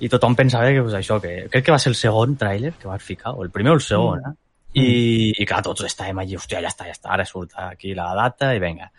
i 0.00 0.08
tothom 0.08 0.36
pensava 0.38 0.70
que 0.70 0.82
pues, 0.82 0.94
això, 0.94 1.20
que 1.20 1.48
crec 1.50 1.64
que 1.66 1.74
va 1.74 1.78
ser 1.82 1.90
el 1.90 1.96
segon 1.98 2.36
tràiler 2.38 2.72
que 2.78 2.88
vas 2.88 3.02
ficar, 3.02 3.32
o 3.34 3.42
el 3.42 3.50
primer 3.50 3.72
o 3.72 3.78
el 3.78 3.82
segon, 3.82 4.20
eh? 4.26 4.34
I, 4.78 5.32
i 5.42 5.46
clar, 5.48 5.62
tots 5.64 5.82
estàvem 5.88 6.18
allí, 6.20 6.36
hòstia, 6.36 6.60
ja 6.62 6.68
està, 6.68 6.84
ja 6.86 6.92
està, 6.94 7.08
ara 7.14 7.24
surt 7.26 7.54
aquí 7.64 7.94
la 7.96 8.10
data 8.14 8.52
i 8.54 8.60
venga. 8.62 8.90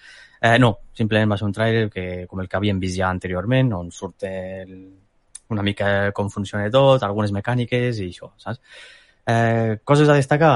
Eh, 0.41 0.57
no, 0.59 0.71
simplement 0.97 1.30
va 1.32 1.38
ser 1.38 1.45
un 1.45 1.53
tràiler 1.53 1.84
que, 1.93 2.25
com 2.27 2.41
el 2.41 2.49
que 2.49 2.57
havíem 2.57 2.80
vist 2.82 2.97
ja 2.97 3.07
anteriorment, 3.13 3.69
on 3.77 3.91
surt 3.93 4.25
el, 4.27 4.73
una 5.53 5.63
mica 5.63 6.11
com 6.15 6.30
funciona 6.34 6.67
tot, 6.73 7.03
algunes 7.05 7.32
mecàniques 7.36 8.01
i 8.01 8.09
això, 8.09 8.32
saps? 8.41 8.59
Eh, 9.30 9.77
coses 9.86 10.09
a 10.09 10.17
destacar 10.17 10.53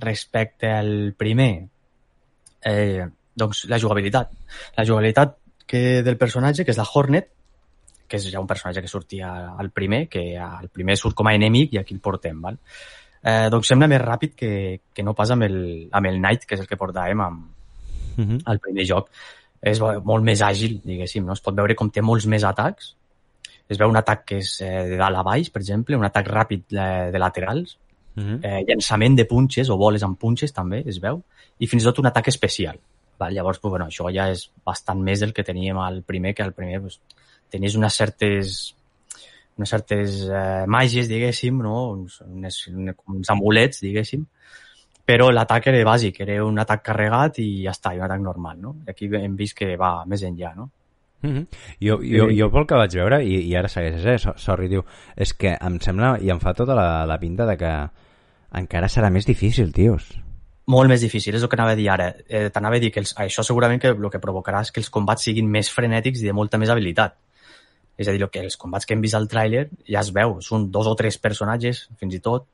respecte 0.00 0.72
al 0.72 1.12
primer, 1.18 1.50
eh, 2.64 3.04
doncs 3.36 3.66
la 3.68 3.78
jugabilitat. 3.78 4.32
La 4.76 4.84
jugabilitat 4.88 5.36
que 5.68 6.02
del 6.02 6.16
personatge, 6.16 6.64
que 6.64 6.72
és 6.72 6.80
la 6.80 6.88
Hornet, 6.88 7.28
que 8.06 8.16
és 8.16 8.28
ja 8.32 8.40
un 8.40 8.46
personatge 8.46 8.82
que 8.82 8.88
sortia 8.88 9.32
al 9.58 9.70
primer, 9.70 10.08
que 10.08 10.38
al 10.38 10.68
primer 10.68 10.96
surt 10.96 11.14
com 11.14 11.28
a 11.28 11.34
enemic 11.34 11.74
i 11.74 11.78
aquí 11.78 11.94
el 11.94 12.00
portem, 12.00 12.40
val? 12.42 12.58
Eh, 13.22 13.48
doncs 13.50 13.68
sembla 13.72 13.88
més 13.90 14.00
ràpid 14.00 14.34
que, 14.38 14.80
que 14.94 15.02
no 15.02 15.14
pas 15.14 15.30
amb 15.34 15.42
el, 15.42 15.56
amb 15.90 16.06
el 16.06 16.20
Knight, 16.20 16.44
que 16.46 16.54
és 16.54 16.60
el 16.62 16.68
que 16.70 16.78
portàvem 16.78 17.22
amb, 17.24 17.46
Mhm. 18.16 18.38
al 18.46 18.58
primer 18.58 18.86
joc. 18.88 19.10
És 19.60 19.80
molt 19.80 20.24
més 20.24 20.40
àgil, 20.40 20.80
diguéssim, 20.84 21.24
no? 21.24 21.32
Es 21.32 21.40
pot 21.40 21.54
veure 21.54 21.74
com 21.74 21.90
té 21.90 22.00
molts 22.02 22.26
més 22.26 22.44
atacs. 22.44 22.94
Es 23.68 23.78
veu 23.78 23.88
un 23.90 23.96
atac 23.96 24.24
que 24.24 24.38
és 24.38 24.60
eh, 24.60 24.84
de 24.88 24.96
dalt 24.96 25.16
a 25.16 25.22
baix, 25.22 25.50
per 25.50 25.60
exemple, 25.60 25.96
un 25.96 26.04
atac 26.04 26.28
ràpid 26.28 26.62
eh, 26.70 27.10
de 27.12 27.18
laterals, 27.18 27.78
Mhm. 28.16 28.40
eh, 28.42 28.64
llançament 28.66 29.16
de 29.16 29.26
punxes 29.26 29.68
o 29.68 29.76
boles 29.76 30.02
amb 30.02 30.18
punxes 30.18 30.52
també 30.52 30.82
es 30.86 30.98
veu, 31.00 31.22
i 31.58 31.66
fins 31.66 31.82
i 31.82 31.86
tot 31.86 31.98
un 31.98 32.06
atac 32.06 32.28
especial. 32.28 32.78
Val? 33.18 33.34
Llavors, 33.34 33.58
pues, 33.58 33.70
bueno, 33.70 33.86
això 33.86 34.12
ja 34.12 34.30
és 34.30 34.50
bastant 34.64 35.00
més 35.02 35.20
del 35.20 35.32
que 35.32 35.42
teníem 35.44 35.76
al 35.78 36.02
primer, 36.02 36.34
que 36.34 36.42
al 36.42 36.52
primer 36.52 36.80
pues, 36.80 37.00
tenies 37.50 37.76
unes 37.78 37.94
certes 37.94 38.56
unes 39.56 39.70
certes 39.72 40.16
eh, 40.28 40.64
màgies, 40.68 41.08
diguéssim, 41.08 41.62
no? 41.64 41.92
uns, 41.94 42.18
unes, 42.26 42.58
uns 43.08 43.30
amulets, 43.32 43.80
diguéssim, 43.80 44.26
però 45.06 45.30
l'atac 45.32 45.70
era 45.70 45.80
bàsic, 45.86 46.18
era 46.26 46.42
un 46.44 46.58
atac 46.60 46.82
carregat 46.90 47.38
i 47.40 47.62
ja 47.64 47.72
està, 47.72 47.94
i 47.94 48.00
un 48.02 48.04
atac 48.04 48.20
normal, 48.20 48.58
no? 48.60 48.74
I 48.84 48.90
aquí 48.92 49.08
hem 49.16 49.36
vist 49.38 49.56
que 49.56 49.70
va 49.80 50.02
més 50.04 50.22
enllà, 50.28 50.50
no? 50.58 50.68
Mhm. 51.22 51.46
Jo, 51.80 51.96
jo, 52.04 52.26
jo 52.36 52.50
pel 52.52 52.66
que 52.68 52.76
vaig 52.82 52.98
veure, 52.98 53.22
i, 53.24 53.38
i 53.48 53.54
ara 53.56 53.70
segueixes, 53.72 54.04
eh? 54.04 54.18
So- 54.20 54.36
Sorry, 54.36 54.68
diu, 54.68 54.84
és 55.16 55.32
que 55.32 55.54
em 55.56 55.78
sembla, 55.80 56.18
i 56.20 56.28
em 56.30 56.42
fa 56.42 56.52
tota 56.54 56.74
la, 56.76 57.06
la 57.08 57.16
pinta 57.22 57.46
de 57.48 57.56
que 57.56 57.72
encara 58.60 58.90
serà 58.92 59.08
més 59.10 59.24
difícil, 59.26 59.72
tios. 59.72 60.10
Molt 60.68 60.90
més 60.90 61.00
difícil, 61.00 61.34
és 61.38 61.42
el 61.42 61.48
que 61.48 61.56
anava 61.56 61.72
a 61.72 61.78
dir 61.78 61.88
ara. 61.88 62.10
Eh, 62.28 62.50
T'anava 62.52 62.76
a 62.76 62.82
dir 62.82 62.90
que 62.92 63.00
els, 63.00 63.14
això 63.22 63.42
segurament 63.46 63.80
que 63.80 63.94
el 63.94 64.10
que 64.10 64.20
provocarà 64.20 64.60
és 64.66 64.72
que 64.74 64.82
els 64.82 64.90
combats 64.90 65.24
siguin 65.24 65.48
més 65.48 65.70
frenètics 65.72 66.20
i 66.20 66.26
de 66.28 66.34
molta 66.36 66.58
més 66.58 66.68
habilitat. 66.74 67.14
És 67.96 68.08
a 68.08 68.12
dir, 68.12 68.20
el 68.22 68.30
que 68.30 68.42
els 68.44 68.58
combats 68.60 68.84
que 68.86 68.94
hem 68.94 69.00
vist 69.00 69.16
al 69.16 69.28
tràiler 69.28 69.66
ja 69.88 70.02
es 70.02 70.12
veu, 70.12 70.38
són 70.44 70.70
dos 70.70 70.88
o 70.90 70.94
tres 70.98 71.16
personatges, 71.22 71.86
fins 72.00 72.16
i 72.18 72.20
tot, 72.20 72.44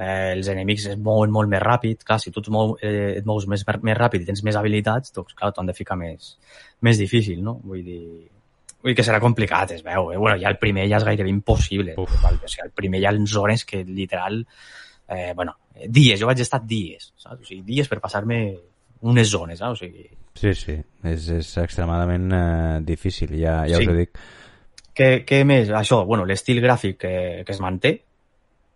eh, 0.00 0.32
els 0.34 0.48
enemics 0.52 0.86
es 0.92 0.98
mouen 1.00 1.32
molt 1.32 1.48
més 1.48 1.62
ràpid, 1.62 2.04
clar, 2.04 2.18
si 2.20 2.32
tu 2.32 2.42
et, 2.44 2.50
mou, 2.52 2.76
eh, 2.80 3.14
et 3.20 3.26
mous 3.28 3.46
més, 3.48 3.64
més 3.82 3.96
ràpid 3.96 4.24
i 4.24 4.28
tens 4.28 4.44
més 4.46 4.56
habilitats, 4.56 5.14
doncs 5.16 5.36
clar, 5.36 5.52
t'ho 5.52 5.64
han 5.64 5.72
de 5.72 5.76
ficar 5.76 5.96
més, 6.00 6.34
més 6.86 7.00
difícil, 7.00 7.42
no? 7.44 7.58
Vull 7.64 7.82
dir, 7.84 8.02
vull 8.80 8.92
dir 8.92 8.98
que 8.98 9.06
serà 9.06 9.20
complicat, 9.20 9.76
es 9.76 9.84
veu, 9.86 10.12
eh? 10.12 10.20
Bueno, 10.20 10.36
ja 10.40 10.52
el 10.52 10.60
primer 10.60 10.88
ja 10.88 11.00
és 11.00 11.08
gairebé 11.08 11.32
impossible, 11.32 11.96
Uf. 12.00 12.20
val? 12.22 12.40
o 12.40 12.48
sigui, 12.48 12.66
el 12.68 12.76
primer 12.76 13.00
hi 13.00 13.08
ha 13.08 13.16
zones 13.26 13.64
que 13.64 13.84
literal, 13.84 14.40
eh, 15.08 15.32
bueno, 15.36 15.56
dies, 15.86 16.20
jo 16.20 16.28
vaig 16.28 16.40
estar 16.40 16.62
dies, 16.64 17.12
saps? 17.16 17.40
O 17.42 17.44
sigui, 17.44 17.62
dies 17.64 17.88
per 17.88 18.00
passar-me 18.00 18.42
unes 19.00 19.28
zones, 19.28 19.60
saps? 19.60 19.80
O 19.80 19.86
sigui, 19.86 20.08
Sí, 20.40 20.54
sí, 20.54 20.76
és, 21.04 21.24
és 21.34 21.48
extremadament 21.58 22.30
eh, 22.32 22.76
difícil, 22.86 23.32
ja, 23.36 23.64
ja 23.68 23.80
Sí. 23.80 23.82
us 23.82 23.90
ho 23.90 23.96
dic. 23.96 24.20
Què, 24.96 25.24
què 25.24 25.42
més? 25.46 25.70
Això, 25.70 26.02
bueno, 26.06 26.24
l'estil 26.26 26.60
gràfic 26.64 26.96
que, 26.98 27.12
que 27.46 27.52
es 27.54 27.60
manté 27.62 27.94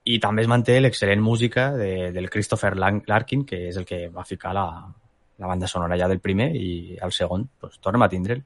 i 0.04 0.18
també 0.20 0.42
es 0.44 0.48
manté 0.48 0.78
l'excel·lent 0.80 1.20
música 1.24 1.70
de, 1.76 2.10
del 2.12 2.28
Christopher 2.30 2.74
Lang 2.76 3.02
Larkin, 3.08 3.44
que 3.48 3.62
és 3.70 3.76
el 3.80 3.86
que 3.88 4.08
va 4.12 4.24
ficar 4.28 4.52
la, 4.54 4.66
la 5.40 5.46
banda 5.48 5.66
sonora 5.66 5.96
ja 5.98 6.08
del 6.08 6.20
primer 6.20 6.50
i 6.56 6.96
el 7.02 7.12
segon, 7.12 7.46
pues, 7.60 7.78
tornem 7.80 8.04
a 8.04 8.08
tindre'l. 8.12 8.42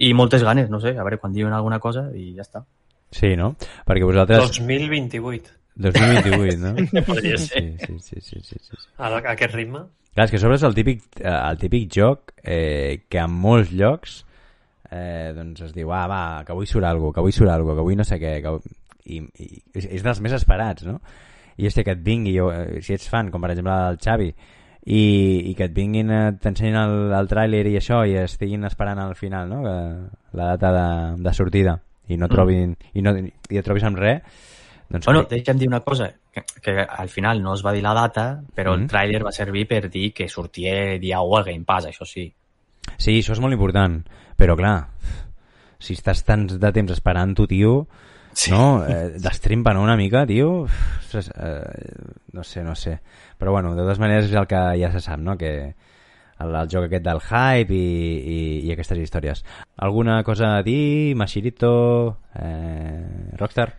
I 0.00 0.12
moltes 0.14 0.42
ganes, 0.46 0.70
no 0.70 0.78
sé, 0.80 0.94
a 0.96 1.02
veure 1.04 1.18
quan 1.20 1.32
diuen 1.34 1.52
alguna 1.52 1.78
cosa 1.82 2.06
i 2.16 2.30
ja 2.36 2.46
està. 2.46 2.62
Sí, 3.10 3.34
no? 3.36 3.56
Perquè 3.86 4.06
vosaltres... 4.06 4.46
2028. 4.60 5.56
2028, 5.74 6.58
no? 6.62 7.02
Podria 7.08 7.36
Sí, 7.36 7.46
ser. 7.50 7.64
sí, 7.82 7.98
sí, 7.98 8.20
sí, 8.20 8.40
sí, 8.42 8.58
sí. 8.62 8.76
A, 8.96 9.08
a 9.10 9.20
aquest 9.34 9.54
ritme. 9.54 9.84
Clar, 10.14 10.26
és 10.26 10.32
que 10.32 10.40
sobre 10.42 10.56
és 10.58 10.64
el 10.66 10.74
típic, 10.74 11.04
eh, 11.20 11.28
el 11.30 11.58
típic 11.60 11.90
joc 11.94 12.32
eh, 12.42 13.02
que 13.10 13.20
en 13.22 13.30
molts 13.42 13.70
llocs 13.74 14.20
eh, 14.90 15.32
doncs 15.36 15.60
es 15.68 15.72
diu, 15.74 15.92
ah, 15.92 16.06
va, 16.10 16.22
que 16.44 16.52
avui 16.52 16.66
surt 16.66 16.84
alguna 16.84 17.12
que 17.14 17.20
avui 17.20 17.32
surt 17.32 17.50
alguna 17.50 17.74
que 17.78 17.84
avui 17.86 17.96
no 17.96 18.04
sé 18.04 18.18
què, 18.20 18.36
que... 18.42 18.56
I, 19.10 19.18
i, 19.42 19.46
és 19.74 19.86
és 19.98 20.02
dels 20.04 20.20
més 20.20 20.32
esperats, 20.36 20.84
no? 20.86 21.00
I 21.56 21.66
este 21.66 21.82
que 21.84 21.92
et 21.96 22.02
vingui, 22.04 22.34
jo, 22.36 22.50
eh, 22.52 22.80
si 22.84 22.92
ets 22.94 23.08
fan, 23.10 23.30
com 23.32 23.40
per 23.42 23.50
exemple 23.54 23.72
el 23.90 23.98
Xavi, 23.98 24.28
i, 24.86 25.00
i 25.50 25.54
que 25.58 25.66
et 25.66 25.74
vinguin, 25.76 26.10
eh, 26.14 26.32
t'ensenyin 26.40 26.76
el, 26.78 26.94
el 27.16 27.28
tràiler 27.28 27.64
i 27.68 27.76
això, 27.80 28.02
i 28.08 28.14
estiguin 28.20 28.64
esperant 28.68 29.00
al 29.02 29.16
final, 29.18 29.48
no?, 29.50 29.62
que, 29.64 29.74
la 30.38 30.52
data 30.54 30.70
de, 30.76 31.22
de 31.26 31.32
sortida, 31.34 31.74
i 32.08 32.16
no 32.20 32.28
trobin, 32.30 32.76
i, 32.94 33.02
no, 33.02 33.12
i 33.18 33.58
et 33.60 33.66
trobis 33.66 33.84
amb 33.88 33.98
res, 34.00 34.22
doncs... 34.90 35.04
Bueno, 35.06 35.24
crec- 35.26 35.36
deixa'm 35.40 35.58
dir 35.60 35.68
una 35.68 35.80
cosa, 35.84 36.10
que, 36.32 36.44
que 36.62 36.76
al 36.86 37.08
final 37.12 37.42
no 37.42 37.54
es 37.54 37.64
va 37.66 37.72
dir 37.76 37.82
la 37.84 37.92
data, 37.94 38.28
però 38.54 38.76
Mhm. 38.76 38.82
el 38.84 38.88
tràiler 38.94 39.22
va 39.26 39.32
servir 39.32 39.66
per 39.68 39.88
dir 39.90 40.12
que 40.14 40.28
sortia 40.28 40.98
dia 40.98 41.20
1 41.20 41.36
al 41.38 41.44
Game 41.50 41.64
Pass, 41.66 41.86
això 41.90 42.06
sí. 42.06 42.30
Sí, 42.96 43.18
això 43.20 43.32
és 43.36 43.40
molt 43.40 43.52
important, 43.54 44.00
però 44.40 44.56
clar, 44.56 44.78
si 45.80 45.92
estàs 45.98 46.24
tant 46.24 46.46
de 46.48 46.70
temps 46.72 46.92
esperant-ho, 46.96 47.46
tio, 47.50 47.74
Sí. 48.32 48.52
no? 48.54 48.84
Eh, 48.86 49.18
Destrimpen 49.18 49.76
una 49.76 49.96
mica, 49.98 50.24
tio. 50.26 50.62
Ostres, 51.00 51.30
Eh, 51.34 51.92
no 52.32 52.44
sé, 52.44 52.62
no 52.64 52.74
sé. 52.78 53.00
Però 53.36 53.50
bueno, 53.52 53.74
de 53.74 53.82
totes 53.82 53.98
maneres 53.98 54.26
és 54.30 54.34
el 54.38 54.46
que 54.46 54.60
ja 54.80 54.90
se 54.92 55.00
sap, 55.02 55.18
no? 55.18 55.36
Que 55.36 55.50
el, 56.40 56.54
el 56.54 56.68
joc 56.70 56.86
aquest 56.86 57.04
del 57.04 57.20
hype 57.20 57.74
i, 57.74 57.80
i, 57.80 58.38
i 58.68 58.72
aquestes 58.72 58.98
històries. 59.02 59.42
Alguna 59.76 60.22
cosa 60.24 60.54
a 60.58 60.62
dir, 60.62 61.16
Mashirito, 61.16 62.18
eh, 62.38 63.34
Rockstar? 63.36 63.74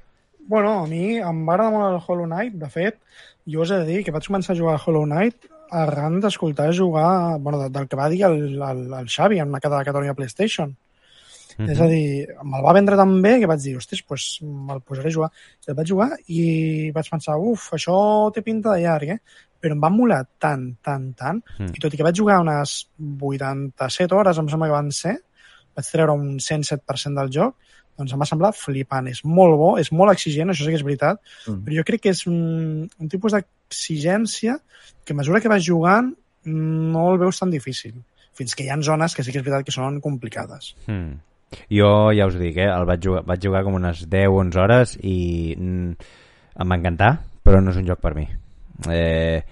Bueno, 0.52 0.84
a 0.84 0.88
mi 0.88 1.16
em 1.18 1.46
va 1.48 1.54
agradar 1.56 1.72
molt 1.72 1.88
el 1.96 2.02
Hollow 2.06 2.28
Knight. 2.28 2.54
De 2.60 2.70
fet, 2.70 3.00
jo 3.48 3.62
us 3.64 3.72
he 3.72 3.80
de 3.80 3.86
dir 3.88 4.04
que 4.04 4.12
vaig 4.12 4.28
començar 4.28 4.52
a 4.54 4.60
jugar 4.60 4.76
a 4.76 4.84
Hollow 4.84 5.06
Knight 5.08 5.48
arran 5.72 6.20
d'escoltar 6.20 6.70
jugar, 6.76 7.40
bueno, 7.40 7.70
del 7.70 7.88
que 7.88 7.96
va 8.00 8.10
dir 8.12 8.24
el, 8.28 8.62
el, 8.62 8.82
el 8.94 9.10
Xavi 9.10 9.40
en 9.40 9.50
una 9.50 9.60
cada 9.64 9.84
Catalunya 9.88 10.14
PlayStation. 10.14 10.76
Mhm. 11.58 11.70
És 11.70 11.80
a 11.84 11.88
dir, 11.88 12.28
me'l 12.48 12.64
va 12.64 12.74
vendre 12.74 12.96
tan 12.96 13.18
bé 13.22 13.38
que 13.40 13.48
vaig 13.50 13.60
dir, 13.64 13.76
ostres, 13.78 14.02
pues, 14.08 14.40
me'l 14.42 14.82
posaré 14.82 15.10
a 15.12 15.16
jugar. 15.16 15.32
I 15.68 15.72
el 15.72 15.76
vaig 15.78 15.90
jugar 15.92 16.10
i 16.28 16.92
vaig 16.96 17.10
pensar, 17.12 17.36
uf, 17.38 17.72
això 17.76 17.98
té 18.34 18.44
pinta 18.46 18.72
de 18.74 18.86
llarg, 18.86 19.16
eh? 19.16 19.20
Però 19.62 19.76
em 19.76 19.82
va 19.84 19.92
molar 19.94 20.24
tant, 20.40 20.72
tant, 20.82 21.12
tant, 21.16 21.44
Mm. 21.60 21.76
i 21.76 21.80
tot 21.80 21.94
i 21.94 21.98
que 21.98 22.04
vaig 22.08 22.18
jugar 22.18 22.40
unes 22.42 22.88
87 23.00 24.16
hores, 24.16 24.38
em 24.38 24.48
sembla 24.50 24.68
que 24.68 24.78
van 24.80 24.92
ser, 24.92 25.18
vaig 25.76 25.92
treure 25.92 26.14
un 26.14 26.40
107% 26.40 27.20
del 27.20 27.30
joc, 27.32 27.56
doncs 27.98 28.14
em 28.14 28.20
va 28.22 28.28
semblar 28.30 28.54
flipant. 28.58 29.08
És 29.12 29.24
molt 29.26 29.58
bo, 29.60 29.72
és 29.82 29.92
molt 29.92 30.12
exigent, 30.14 30.50
això 30.50 30.66
sí 30.66 30.72
que 30.74 30.80
és 30.80 30.86
veritat, 30.88 31.20
Mm. 31.48 31.64
però 31.66 31.76
jo 31.80 31.84
crec 31.88 32.02
que 32.02 32.10
és 32.14 32.26
un, 32.28 32.90
un 33.00 33.10
tipus 33.10 33.34
d'exigència 33.34 34.60
que 35.06 35.14
a 35.14 35.16
mesura 35.16 35.42
que 35.42 35.50
vas 35.50 35.64
jugant 35.66 36.14
no 36.46 37.12
el 37.12 37.20
veus 37.20 37.40
tan 37.40 37.52
difícil. 37.52 37.94
Fins 38.34 38.56
que 38.56 38.64
hi 38.64 38.70
ha 38.70 38.78
zones 38.82 39.14
que 39.14 39.24
sí 39.24 39.32
que 39.32 39.40
és 39.40 39.46
veritat 39.46 39.66
que 39.66 39.72
són 39.76 40.00
complicades. 40.02 40.76
Mm. 40.88 41.20
Jo 41.70 42.12
ja 42.16 42.28
us 42.28 42.38
dic, 42.40 42.58
eh, 42.58 42.70
el 42.72 42.86
vaig 42.88 43.02
jugar, 43.04 43.26
vaig 43.28 43.42
jugar 43.44 43.64
com 43.66 43.76
unes 43.76 44.06
10-11 44.08 44.56
hores 44.62 44.94
i 45.04 45.54
mm, 45.58 45.92
em 46.64 46.70
va 46.72 46.78
encantar, 46.80 47.12
però 47.44 47.60
no 47.62 47.72
és 47.72 47.78
un 47.82 47.86
joc 47.90 48.00
per 48.00 48.16
mi. 48.16 48.28
Eh, 48.90 49.44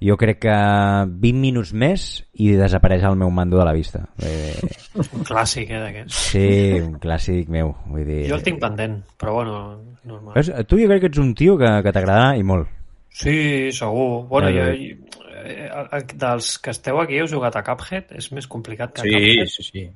jo 0.00 0.16
crec 0.16 0.38
que 0.46 0.52
20 0.52 1.40
minuts 1.40 1.72
més 1.76 2.04
i 2.40 2.50
desapareix 2.56 3.02
el 3.04 3.16
meu 3.20 3.30
mando 3.30 3.58
de 3.58 3.64
la 3.68 3.72
vista. 3.76 4.06
Eh, 4.22 4.54
Un 4.96 5.24
clàssic, 5.28 5.70
eh, 5.70 5.78
d'aquests. 5.80 6.14
sí, 6.32 6.46
un 6.80 6.98
clàssic 6.98 7.48
meu. 7.48 7.74
Vull 7.86 8.04
dir, 8.08 8.22
Jo 8.28 8.36
el 8.36 8.42
tinc 8.42 8.60
pendent, 8.60 9.02
però 9.20 9.34
bueno, 9.34 9.56
normal. 10.04 10.34
Veus? 10.34 10.50
Tu 10.66 10.78
jo 10.82 10.88
crec 10.88 11.00
que 11.04 11.10
ets 11.12 11.18
un 11.22 11.34
tio 11.34 11.56
que, 11.58 11.68
que 11.84 11.92
t'agradarà 11.92 12.36
i 12.38 12.42
molt. 12.42 12.68
Sí, 13.10 13.70
segur. 13.72 14.26
Bueno, 14.28 14.48
Ja, 14.50 14.66
jo, 14.66 14.70
eh, 14.72 15.68
eh, 15.68 16.02
dels 16.14 16.58
que 16.58 16.70
esteu 16.70 17.00
aquí 17.00 17.18
heu 17.18 17.26
jugat 17.28 17.56
a 17.56 17.62
Cuphead? 17.66 18.12
És 18.16 18.30
més 18.32 18.46
complicat 18.46 18.92
que 18.94 19.02
Sí, 19.02 19.10
Cuphead? 19.12 19.46
sí, 19.48 19.62
sí. 19.66 19.90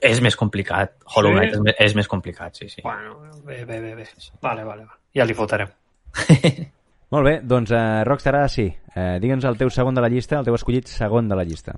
És 0.00 0.20
més 0.22 0.36
complicat. 0.38 0.92
Hollow 1.16 1.32
Sí? 1.32 1.36
Knight 1.38 1.52
és, 1.56 1.60
me- 1.66 1.74
és 1.86 1.94
més 1.98 2.06
complicat, 2.08 2.54
sí, 2.54 2.68
sí. 2.68 2.80
Bueno, 2.84 3.18
bé, 3.44 3.64
bé, 3.64 3.80
bé, 3.80 3.94
bé. 3.96 4.04
Vale, 4.40 4.62
vale, 4.64 4.84
va. 4.84 4.96
Ja 5.14 5.24
li 5.26 5.34
fotrem. 5.34 5.68
Molt 7.10 7.26
bé, 7.26 7.40
doncs 7.42 7.72
eh, 7.74 8.04
Rockstar, 8.06 8.36
ara 8.38 8.48
sí. 8.48 8.68
Eh, 8.94 9.16
Digue'ns 9.18 9.46
el 9.48 9.56
teu 9.58 9.70
segon 9.74 9.96
de 9.96 10.02
la 10.04 10.08
llista, 10.12 10.38
el 10.38 10.46
teu 10.46 10.54
escollit 10.54 10.86
segon 10.86 11.26
de 11.26 11.38
la 11.38 11.42
llista. 11.42 11.74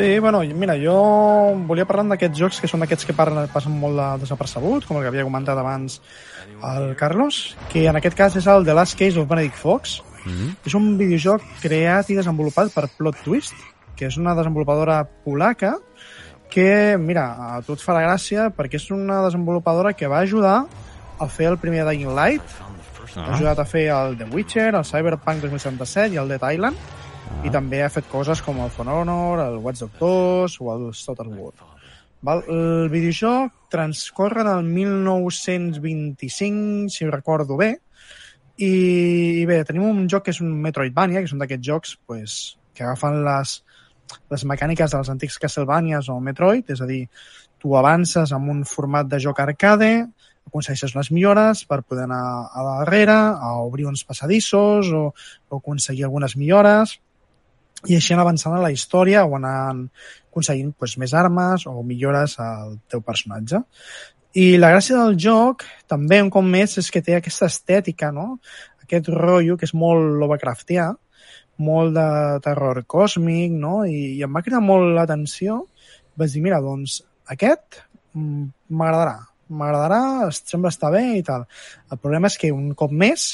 Sí, 0.00 0.20
bueno, 0.20 0.44
mira, 0.54 0.76
jo 0.78 0.94
volia 1.66 1.84
parlar 1.84 2.06
d'aquests 2.12 2.38
jocs 2.38 2.62
que 2.62 2.70
són 2.70 2.84
d'aquests 2.84 3.08
que 3.08 3.16
parlen, 3.18 3.50
passen 3.50 3.74
molt 3.74 3.98
de 3.98 4.06
desapercebut, 4.22 4.86
com 4.86 5.00
el 5.00 5.02
que 5.02 5.10
havia 5.10 5.26
comentat 5.26 5.58
abans 5.58 5.98
el 6.70 6.94
Carlos, 6.96 7.42
que 7.74 7.88
en 7.90 7.98
aquest 7.98 8.16
cas 8.16 8.38
és 8.38 8.46
el 8.46 8.64
The 8.64 8.78
Last 8.78 8.96
Case 9.02 9.18
of 9.18 9.26
Benedict 9.26 9.58
Fox. 9.58 9.98
Mm 10.24 10.30
-hmm. 10.30 10.56
És 10.64 10.74
un 10.74 10.96
videojoc 10.96 11.42
creat 11.60 12.10
i 12.10 12.14
desenvolupat 12.14 12.72
per 12.72 12.86
Plot 12.96 13.16
Twist, 13.24 13.54
que 14.00 14.08
és 14.08 14.16
una 14.16 14.32
desenvolupadora 14.32 15.02
polaca 15.26 15.74
que, 16.50 16.96
mira, 16.98 17.36
a 17.36 17.60
tu 17.62 17.76
et 17.76 17.82
farà 17.84 18.00
gràcia 18.06 18.48
perquè 18.56 18.80
és 18.80 18.88
una 18.96 19.20
desenvolupadora 19.26 19.92
que 19.92 20.08
va 20.08 20.22
ajudar 20.24 20.64
a 21.20 21.28
fer 21.28 21.50
el 21.52 21.60
primer 21.60 21.84
Dying 21.84 22.14
Light, 22.16 22.56
ha 23.14 23.34
ajudat 23.34 23.58
a 23.60 23.68
fer 23.68 23.92
el 23.92 24.16
The 24.16 24.24
Witcher, 24.32 24.72
el 24.72 24.88
Cyberpunk 24.88 25.44
2077 25.44 26.16
i 26.16 26.20
el 26.22 26.32
Dead 26.32 26.44
Island, 26.56 26.76
i 27.44 27.52
també 27.52 27.84
ha 27.84 27.92
fet 27.92 28.08
coses 28.10 28.40
com 28.42 28.58
el 28.64 28.72
For 28.72 28.88
Honor, 28.88 29.44
el 29.44 29.60
Watch 29.60 29.84
Dogs 29.84 30.00
2 30.00 30.56
o 30.64 30.72
el 30.74 30.88
Total 30.96 31.28
War. 31.28 31.52
Val? 32.22 32.44
El 32.48 32.88
videojoc 32.92 33.52
transcorre 33.72 34.40
en 34.42 34.48
el 34.48 34.64
1925, 34.64 36.88
si 36.88 37.06
recordo 37.06 37.56
bé, 37.60 37.80
i, 38.60 39.40
i 39.40 39.46
bé, 39.48 39.62
tenim 39.64 39.86
un 39.88 40.08
joc 40.08 40.24
que 40.26 40.32
és 40.34 40.40
un 40.44 40.50
Metroidvania, 40.64 41.22
que 41.22 41.30
són 41.30 41.40
d'aquests 41.40 41.66
jocs 41.66 41.96
pues, 42.08 42.30
que 42.74 42.84
agafen 42.84 43.24
les, 43.24 43.48
les 44.30 44.44
mecàniques 44.48 44.94
dels 44.94 45.10
antics 45.12 45.38
Castlevanias 45.42 46.08
o 46.10 46.18
Metroid, 46.20 46.70
és 46.72 46.80
a 46.80 46.88
dir, 46.88 47.04
tu 47.60 47.76
avances 47.76 48.32
amb 48.32 48.50
un 48.50 48.64
format 48.64 49.08
de 49.08 49.20
joc 49.22 49.40
arcade, 49.42 49.90
aconsegueixes 50.50 50.94
unes 50.96 51.10
millores 51.14 51.64
per 51.68 51.82
poder 51.82 52.06
anar 52.08 52.22
a 52.50 52.64
darrere, 52.66 53.16
a 53.16 53.52
obrir 53.62 53.86
uns 53.86 54.02
passadissos 54.04 54.90
o, 54.96 55.04
o 55.12 55.60
aconseguir 55.60 56.08
algunes 56.08 56.36
millores 56.40 56.96
i 57.88 57.96
així 57.96 58.12
anar 58.12 58.26
avançant 58.26 58.56
a 58.56 58.62
la 58.62 58.72
història 58.72 59.24
o 59.24 59.36
anar 59.38 59.72
aconseguint 60.30 60.72
pues, 60.78 60.96
més 61.00 61.14
armes 61.16 61.66
o 61.70 61.82
millores 61.86 62.36
al 62.42 62.76
teu 62.90 63.04
personatge. 63.04 63.62
I 64.36 64.58
la 64.58 64.70
gràcia 64.70 64.98
del 64.98 65.16
joc, 65.18 65.64
també 65.90 66.20
un 66.22 66.30
cop 66.30 66.44
més, 66.46 66.76
és 66.78 66.90
que 66.92 67.02
té 67.02 67.16
aquesta 67.16 67.48
estètica, 67.50 68.12
no? 68.14 68.38
aquest 68.84 69.08
rotllo 69.14 69.56
que 69.58 69.66
és 69.66 69.74
molt 69.74 70.18
Lovecraftià, 70.20 70.90
molt 71.60 71.94
de 71.96 72.08
terror 72.44 72.82
còsmic, 72.88 73.52
no? 73.52 73.84
I, 73.84 74.16
i 74.18 74.24
em 74.26 74.36
va 74.36 74.42
cridar 74.44 74.62
molt 74.64 74.94
l'atenció. 74.96 75.62
Vaig 76.18 76.34
dir, 76.34 76.44
mira, 76.44 76.60
doncs 76.64 77.00
aquest 77.30 77.82
mm, 78.16 78.46
m'agradarà, 78.76 79.16
m'agradarà, 79.60 80.02
sembla 80.36 80.72
estar 80.72 80.92
bé 80.94 81.04
i 81.18 81.24
tal. 81.26 81.46
El 81.90 82.00
problema 82.00 82.30
és 82.30 82.38
que 82.40 82.52
un 82.54 82.72
cop 82.78 82.92
més 82.92 83.32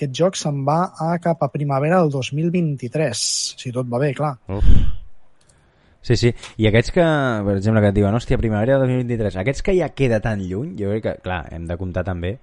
aquest 0.00 0.16
joc 0.16 0.38
se'n 0.40 0.62
va 0.64 0.78
a 0.96 1.12
cap 1.20 1.42
a 1.44 1.50
primavera 1.52 2.00
del 2.00 2.10
2023, 2.14 3.20
si 3.60 3.72
tot 3.74 3.88
va 3.90 4.00
bé, 4.00 4.14
clar. 4.16 4.38
Uf. 4.48 4.64
Sí, 6.00 6.16
sí. 6.16 6.30
I 6.56 6.70
aquests 6.70 6.94
que, 6.94 7.04
per 7.44 7.58
exemple, 7.58 7.82
que 7.84 7.90
et 7.92 7.98
diuen, 7.98 8.16
hòstia, 8.16 8.40
primavera 8.40 8.78
del 8.80 8.88
2023, 8.88 9.36
aquests 9.42 9.66
que 9.66 9.76
ja 9.76 9.90
queda 9.92 10.22
tan 10.24 10.40
lluny, 10.40 10.72
jo 10.78 10.94
crec 10.94 11.04
que, 11.04 11.16
clar, 11.26 11.42
hem 11.52 11.68
de 11.68 11.76
comptar 11.76 12.06
també 12.08 12.38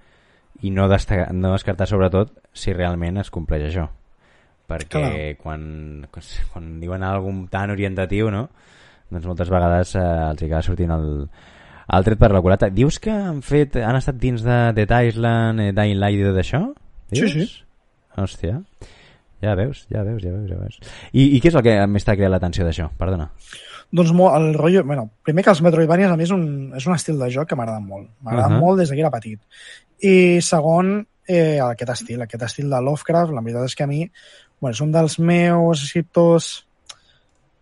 i 0.62 0.70
no, 0.70 0.86
no 0.86 1.54
descartar 1.56 1.90
sobretot 1.90 2.36
si 2.54 2.74
realment 2.76 3.18
es 3.18 3.34
compleix 3.34 3.66
això. 3.66 3.88
Perquè 4.68 5.00
Clar. 5.00 5.12
quan, 5.40 5.62
quan 6.52 6.72
diuen 6.82 7.02
alguna 7.02 7.46
tan 7.48 7.72
orientatiu, 7.72 8.28
no? 8.30 8.48
doncs 9.08 9.28
moltes 9.28 9.48
vegades 9.48 9.94
eh, 9.96 10.02
els 10.02 10.42
acaba 10.44 10.64
sortint 10.64 10.92
el, 10.92 11.08
el 11.96 12.04
tret 12.04 12.20
per 12.20 12.30
la 12.34 12.42
culata. 12.44 12.68
Dius 12.74 12.98
que 13.00 13.14
han 13.14 13.40
fet 13.44 13.78
han 13.80 13.96
estat 13.96 14.18
dins 14.20 14.44
de 14.44 14.58
Dead 14.76 14.92
Island, 15.08 15.64
eh, 15.64 15.72
Dying 15.76 16.00
Light 16.02 16.20
i 16.20 16.28
tot 16.28 16.42
això? 16.42 16.62
Sí, 17.08 17.22
Dius? 17.22 17.32
sí. 17.32 17.48
Hòstia. 18.18 18.60
Ja 19.40 19.54
veus, 19.54 19.84
ja 19.86 20.02
veus, 20.02 20.20
ja 20.20 20.32
veus, 20.34 20.48
ja 20.50 20.58
veus. 20.58 20.78
I, 21.12 21.36
i 21.36 21.40
què 21.40 21.52
és 21.52 21.56
el 21.56 21.62
que 21.64 21.74
més 21.86 22.04
t'ha 22.04 22.16
creat 22.18 22.32
l'atenció 22.32 22.66
d'això? 22.66 22.88
Perdona. 22.98 23.28
Doncs 23.94 24.10
molt, 24.12 24.34
el 24.36 24.56
rotllo... 24.58 24.82
Bueno, 24.84 25.06
primer 25.24 25.44
que 25.46 25.52
els 25.54 25.62
Metroidvanias 25.64 26.12
a 26.12 26.16
mi 26.18 26.26
és 26.26 26.32
un, 26.34 26.42
és 26.76 26.88
un 26.88 26.96
estil 26.96 27.20
de 27.22 27.30
joc 27.32 27.48
que 27.48 27.56
m'agrada 27.56 27.80
molt. 27.80 28.10
M'agrada 28.26 28.50
uh. 28.50 28.56
-huh. 28.56 28.64
molt 28.66 28.82
des 28.82 28.90
que 28.90 28.98
era 28.98 29.14
petit. 29.14 29.40
I 30.02 30.42
segon, 30.42 31.06
eh, 31.26 31.60
aquest 31.62 31.94
estil, 31.94 32.20
aquest 32.22 32.42
estil 32.42 32.68
de 32.68 32.82
Lovecraft, 32.82 33.32
la 33.32 33.40
veritat 33.40 33.70
és 33.70 33.76
que 33.78 33.84
a 33.84 33.86
mi 33.86 34.02
bueno, 34.60 34.74
és 34.74 34.80
un 34.80 34.92
dels 34.92 35.18
meus 35.18 35.84
escriptors 35.84 36.64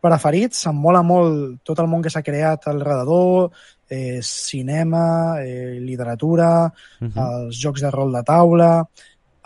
preferits, 0.01 0.67
em 0.71 0.77
mola 0.79 1.03
molt 1.03 1.61
tot 1.67 1.81
el 1.83 1.89
món 1.91 2.03
que 2.05 2.13
s'ha 2.13 2.23
creat 2.23 2.69
al 2.69 2.81
redador, 2.81 3.51
eh, 3.91 4.21
cinema, 4.23 5.41
eh, 5.43 5.79
literatura, 5.81 6.73
Uh 7.01 7.09
-huh. 7.09 7.47
els 7.47 7.57
jocs 7.63 7.81
de 7.81 7.91
rol 7.91 8.13
de 8.13 8.23
taula, 8.23 8.87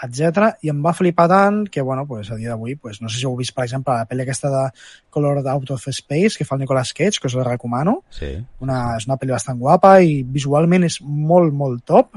etc. 0.02 0.56
I 0.62 0.70
em 0.70 0.82
va 0.84 0.92
flipar 0.92 1.28
tant 1.28 1.68
que, 1.68 1.82
bueno, 1.82 2.06
pues, 2.06 2.30
a 2.30 2.34
dia 2.36 2.50
d'avui, 2.50 2.76
pues, 2.76 3.00
no 3.02 3.08
sé 3.08 3.18
si 3.18 3.26
heu 3.26 3.36
vist, 3.36 3.54
per 3.54 3.64
exemple, 3.64 3.92
la 3.92 4.06
pel·li 4.08 4.22
aquesta 4.22 4.48
de 4.48 4.70
Color 5.10 5.46
Out 5.46 5.70
of 5.70 5.88
Space, 5.88 6.38
que 6.38 6.44
fa 6.44 6.54
el 6.54 6.60
Nicolas 6.60 6.92
Cage, 6.92 7.20
que 7.20 7.26
us 7.26 7.34
la 7.34 7.44
recomano. 7.44 8.02
Sí. 8.10 8.38
Una, 8.60 8.96
és 8.96 9.06
una 9.06 9.18
pel·li 9.18 9.32
bastant 9.32 9.58
guapa 9.58 10.00
i 10.00 10.22
visualment 10.22 10.84
és 10.84 11.00
molt, 11.02 11.52
molt 11.52 11.84
top. 11.84 12.16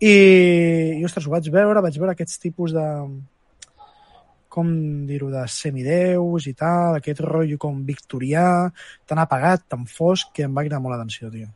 I, 0.00 0.98
i 0.98 1.04
ostres, 1.04 1.26
ho 1.26 1.30
vaig 1.30 1.50
veure, 1.50 1.80
vaig 1.80 1.96
veure 1.98 2.12
aquests 2.12 2.38
tipus 2.38 2.72
de 2.72 2.86
com 4.50 4.68
dir-ho, 5.06 5.30
de 5.30 5.46
semideus 5.48 6.50
i 6.50 6.54
tal, 6.58 6.98
aquest 6.98 7.22
rotllo 7.24 7.58
com 7.62 7.80
victorià, 7.86 8.44
tan 9.06 9.22
apagat, 9.22 9.68
tan 9.70 9.86
fosc, 9.86 10.34
que 10.34 10.48
em 10.48 10.56
va 10.56 10.66
cridar 10.66 10.82
molt 10.82 10.96
l'atenció, 10.96 11.30
tio. 11.30 11.48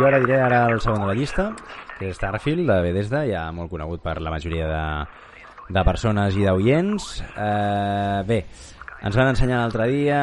Jo 0.00 0.06
ara 0.08 0.20
diré 0.22 0.38
ara 0.40 0.62
el 0.72 0.78
segon 0.80 1.02
de 1.02 1.08
la 1.10 1.14
llista, 1.18 1.50
que 1.98 2.06
és 2.08 2.16
Starfield, 2.16 2.64
de 2.64 2.76
Bethesda, 2.86 3.26
ja 3.28 3.42
molt 3.52 3.68
conegut 3.68 4.00
per 4.00 4.14
la 4.24 4.30
majoria 4.32 4.68
de, 4.70 4.84
de 5.70 5.82
persones 5.86 6.36
i 6.36 6.46
d'oients. 6.46 7.08
Eh, 7.30 8.22
bé, 8.26 8.44
ens 9.00 9.16
van 9.16 9.30
ensenyar 9.32 9.62
l'altre 9.62 9.86
dia 9.90 10.22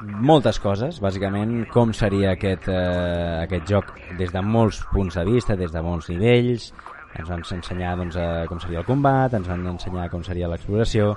moltes 0.00 0.58
coses, 0.60 1.00
bàsicament 1.02 1.66
com 1.72 1.92
seria 1.92 2.32
aquest, 2.32 2.68
eh, 2.72 3.42
aquest 3.44 3.68
joc 3.68 3.92
des 4.18 4.32
de 4.32 4.42
molts 4.42 4.80
punts 4.92 5.14
de 5.14 5.24
vista, 5.28 5.56
des 5.56 5.72
de 5.72 5.82
molts 5.84 6.08
nivells, 6.08 6.70
ens 7.18 7.28
van 7.28 7.42
ensenyar 7.44 7.96
doncs, 7.98 8.16
eh, 8.16 8.46
com 8.48 8.60
seria 8.60 8.80
el 8.80 8.86
combat, 8.86 9.34
ens 9.34 9.48
van 9.48 9.66
ensenyar 9.66 10.08
com 10.10 10.24
seria 10.24 10.48
l'exploració, 10.48 11.16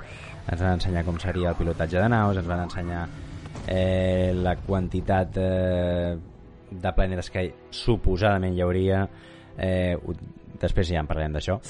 ens 0.50 0.60
van 0.60 0.74
ensenyar 0.74 1.04
com 1.04 1.18
seria 1.18 1.50
el 1.50 1.56
pilotatge 1.56 1.98
de 1.98 2.08
naus, 2.08 2.36
ens 2.36 2.46
van 2.46 2.60
ensenyar 2.66 3.08
eh, 3.66 4.32
la 4.34 4.56
quantitat 4.56 5.38
eh, 5.38 6.16
de 6.70 6.92
planetes 6.92 7.30
que 7.30 7.46
suposadament 7.70 8.54
hi 8.54 8.60
hauria. 8.60 9.08
Eh, 9.56 9.96
després 10.60 10.88
ja 10.88 11.00
en 11.00 11.06
parlarem 11.06 11.32
d'això 11.32 11.60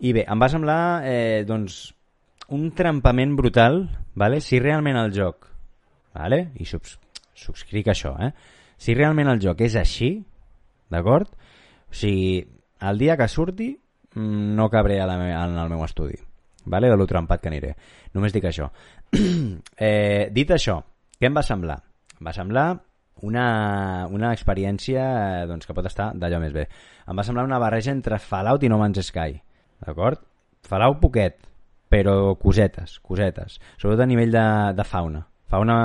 i 0.00 0.12
bé, 0.12 0.24
em 0.28 0.40
va 0.40 0.50
semblar 0.50 0.80
eh, 1.06 1.44
doncs 1.46 1.94
un 2.54 2.70
trampament 2.76 3.36
brutal 3.36 3.84
vale? 4.14 4.40
si 4.40 4.58
realment 4.60 4.98
el 5.00 5.14
joc 5.14 5.48
vale? 6.16 6.50
i 6.60 6.66
subs 6.68 6.98
subscric 7.34 7.88
això 7.92 8.14
eh? 8.22 8.32
si 8.76 8.94
realment 8.94 9.30
el 9.30 9.40
joc 9.42 9.62
és 9.64 9.76
així 9.80 10.16
d'acord? 10.90 11.30
o 11.30 11.94
sigui, 11.94 12.42
el 12.84 12.98
dia 12.98 13.16
que 13.16 13.28
surti 13.28 13.70
mm, 14.14 14.54
no 14.58 14.70
cabré 14.70 15.00
a 15.00 15.06
la 15.06 15.18
me 15.18 15.32
en 15.32 15.58
el 15.58 15.70
meu 15.70 15.84
estudi 15.84 16.18
vale? 16.64 16.90
de 16.90 16.96
lo 16.96 17.06
trampat 17.06 17.40
que 17.40 17.52
aniré 17.52 17.74
només 18.14 18.34
dic 18.34 18.50
això 18.50 18.70
eh, 19.78 20.28
dit 20.32 20.50
això, 20.50 20.80
què 21.18 21.28
em 21.28 21.36
va 21.36 21.44
semblar? 21.46 21.78
Em 22.18 22.26
va 22.26 22.34
semblar 22.34 22.66
una, 23.22 24.06
una 24.10 24.32
experiència 24.34 25.04
eh, 25.04 25.46
doncs, 25.50 25.66
que 25.66 25.76
pot 25.76 25.86
estar 25.88 26.10
d'allò 26.18 26.40
més 26.42 26.54
bé. 26.54 26.66
Em 27.08 27.18
va 27.18 27.24
semblar 27.26 27.46
una 27.46 27.60
barreja 27.62 27.92
entre 27.94 28.18
Fallout 28.22 28.64
i 28.64 28.70
No 28.72 28.80
Man's 28.80 29.02
Sky, 29.06 29.38
d'acord? 29.82 30.22
Fallout 30.64 31.00
poquet, 31.02 31.40
però 31.90 32.34
cosetes, 32.40 32.98
cosetes. 33.04 33.58
Sobretot 33.76 34.04
a 34.04 34.08
nivell 34.08 34.32
de, 34.34 34.46
de 34.76 34.86
fauna. 34.86 35.24
Fauna 35.50 35.76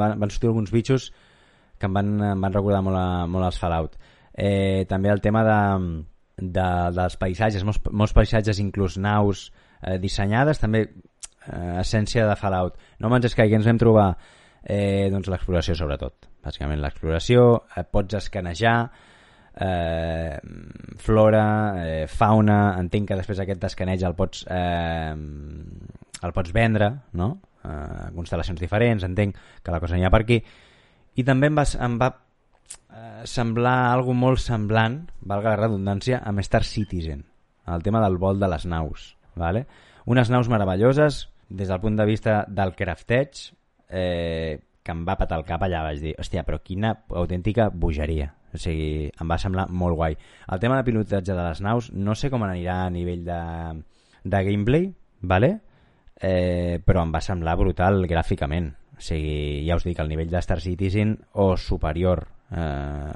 van, 0.00 0.18
van 0.20 0.30
sortir 0.30 0.50
alguns 0.52 0.72
bitxos 0.72 1.10
que 1.78 1.86
em 1.86 1.94
van, 1.94 2.14
em 2.32 2.40
van 2.44 2.54
recordar 2.54 2.82
molt, 2.84 2.98
a, 2.98 3.26
molt 3.30 3.48
als 3.48 3.58
Fallout. 3.60 3.98
Eh, 4.34 4.84
també 4.90 5.10
el 5.10 5.22
tema 5.22 5.44
de, 5.46 5.58
de, 6.38 6.66
dels 6.94 7.18
paisatges, 7.20 7.64
molts, 7.66 7.82
molts 7.90 8.14
paisatges, 8.16 8.60
inclús 8.62 8.98
naus 9.02 9.48
eh, 9.82 9.98
dissenyades, 10.02 10.60
també 10.62 10.84
eh, 10.86 11.74
essència 11.82 12.26
de 12.28 12.36
Fallout. 12.38 12.78
No 12.98 13.10
Man's 13.12 13.30
Sky, 13.32 13.48
que 13.50 13.58
ens 13.58 13.68
vam 13.68 13.80
trobar? 13.80 14.08
Eh, 14.62 15.08
doncs 15.12 15.30
l'exploració 15.30 15.76
sobretot. 15.78 16.28
Bàsicament 16.44 16.82
l'exploració, 16.82 17.44
eh, 17.74 17.86
pots 17.86 18.18
escanejar, 18.18 18.78
eh, 19.60 20.38
flora, 20.98 21.44
eh, 21.82 22.06
fauna, 22.06 22.76
entenc 22.78 23.10
que 23.10 23.18
després 23.18 23.42
aquest 23.42 23.60
d'escaneig 23.62 24.04
el 24.06 24.16
pots 24.18 24.44
eh, 24.50 25.14
el 26.22 26.34
pots 26.34 26.54
vendre, 26.54 26.90
no? 27.18 27.28
Eh, 27.64 28.08
constel·lacions 28.16 28.60
diferents, 28.60 29.04
entenc 29.06 29.36
que 29.62 29.74
la 29.74 29.80
cosa 29.82 29.98
n'hi 29.98 30.06
ha 30.06 30.14
per 30.14 30.22
aquí. 30.24 30.40
I 31.18 31.24
també 31.26 31.50
em 31.50 31.58
va, 31.58 31.64
em 31.84 31.98
va 32.00 32.12
eh, 32.14 33.26
semblar 33.26 33.76
algo 33.92 34.14
molt 34.14 34.42
semblant, 34.42 35.02
valga 35.20 35.54
la 35.54 35.62
redundància, 35.64 36.22
amb 36.24 36.42
Star 36.46 36.64
Citizen, 36.66 37.24
el 37.66 37.84
tema 37.86 38.02
del 38.04 38.18
vol 38.18 38.40
de 38.40 38.50
les 38.50 38.66
naus. 38.66 39.12
Vale? 39.38 39.66
Unes 40.10 40.30
naus 40.30 40.48
meravelloses 40.50 41.28
des 41.48 41.68
del 41.68 41.80
punt 41.80 41.96
de 41.98 42.06
vista 42.08 42.40
del 42.48 42.74
crafteig, 42.76 43.52
eh, 43.88 44.58
que 44.82 44.94
em 44.94 45.04
va 45.04 45.18
patar 45.20 45.38
el 45.38 45.46
cap 45.46 45.62
allà, 45.62 45.82
vaig 45.84 46.02
dir, 46.02 46.14
hòstia, 46.18 46.44
però 46.48 46.60
quina 46.64 46.94
autèntica 47.10 47.68
bogeria. 47.68 48.32
O 48.58 48.60
sigui, 48.60 49.06
em 49.08 49.30
va 49.30 49.38
semblar 49.38 49.68
molt 49.70 49.94
guai. 49.94 50.18
El 50.50 50.58
tema 50.58 50.80
de 50.80 50.84
pilotatge 50.90 51.32
de 51.32 51.40
les 51.40 51.62
naus, 51.62 51.92
no 51.94 52.18
sé 52.18 52.30
com 52.32 52.42
anirà 52.42 52.82
a 52.84 52.90
nivell 52.90 53.22
de, 53.24 53.40
de 54.26 54.44
gameplay, 54.50 54.90
vale? 55.22 55.54
eh, 56.20 56.80
però 56.84 57.04
em 57.04 57.12
va 57.14 57.22
semblar 57.22 57.56
brutal 57.58 58.02
gràficament. 58.10 58.72
O 58.98 59.02
sigui, 59.02 59.64
ja 59.68 59.76
us 59.78 59.86
dic, 59.86 59.98
el 60.02 60.10
nivell 60.10 60.30
de 60.30 60.42
Star 60.42 60.60
Citizen 60.60 61.14
o 61.38 61.52
superior. 61.56 62.26
Eh, 62.50 63.12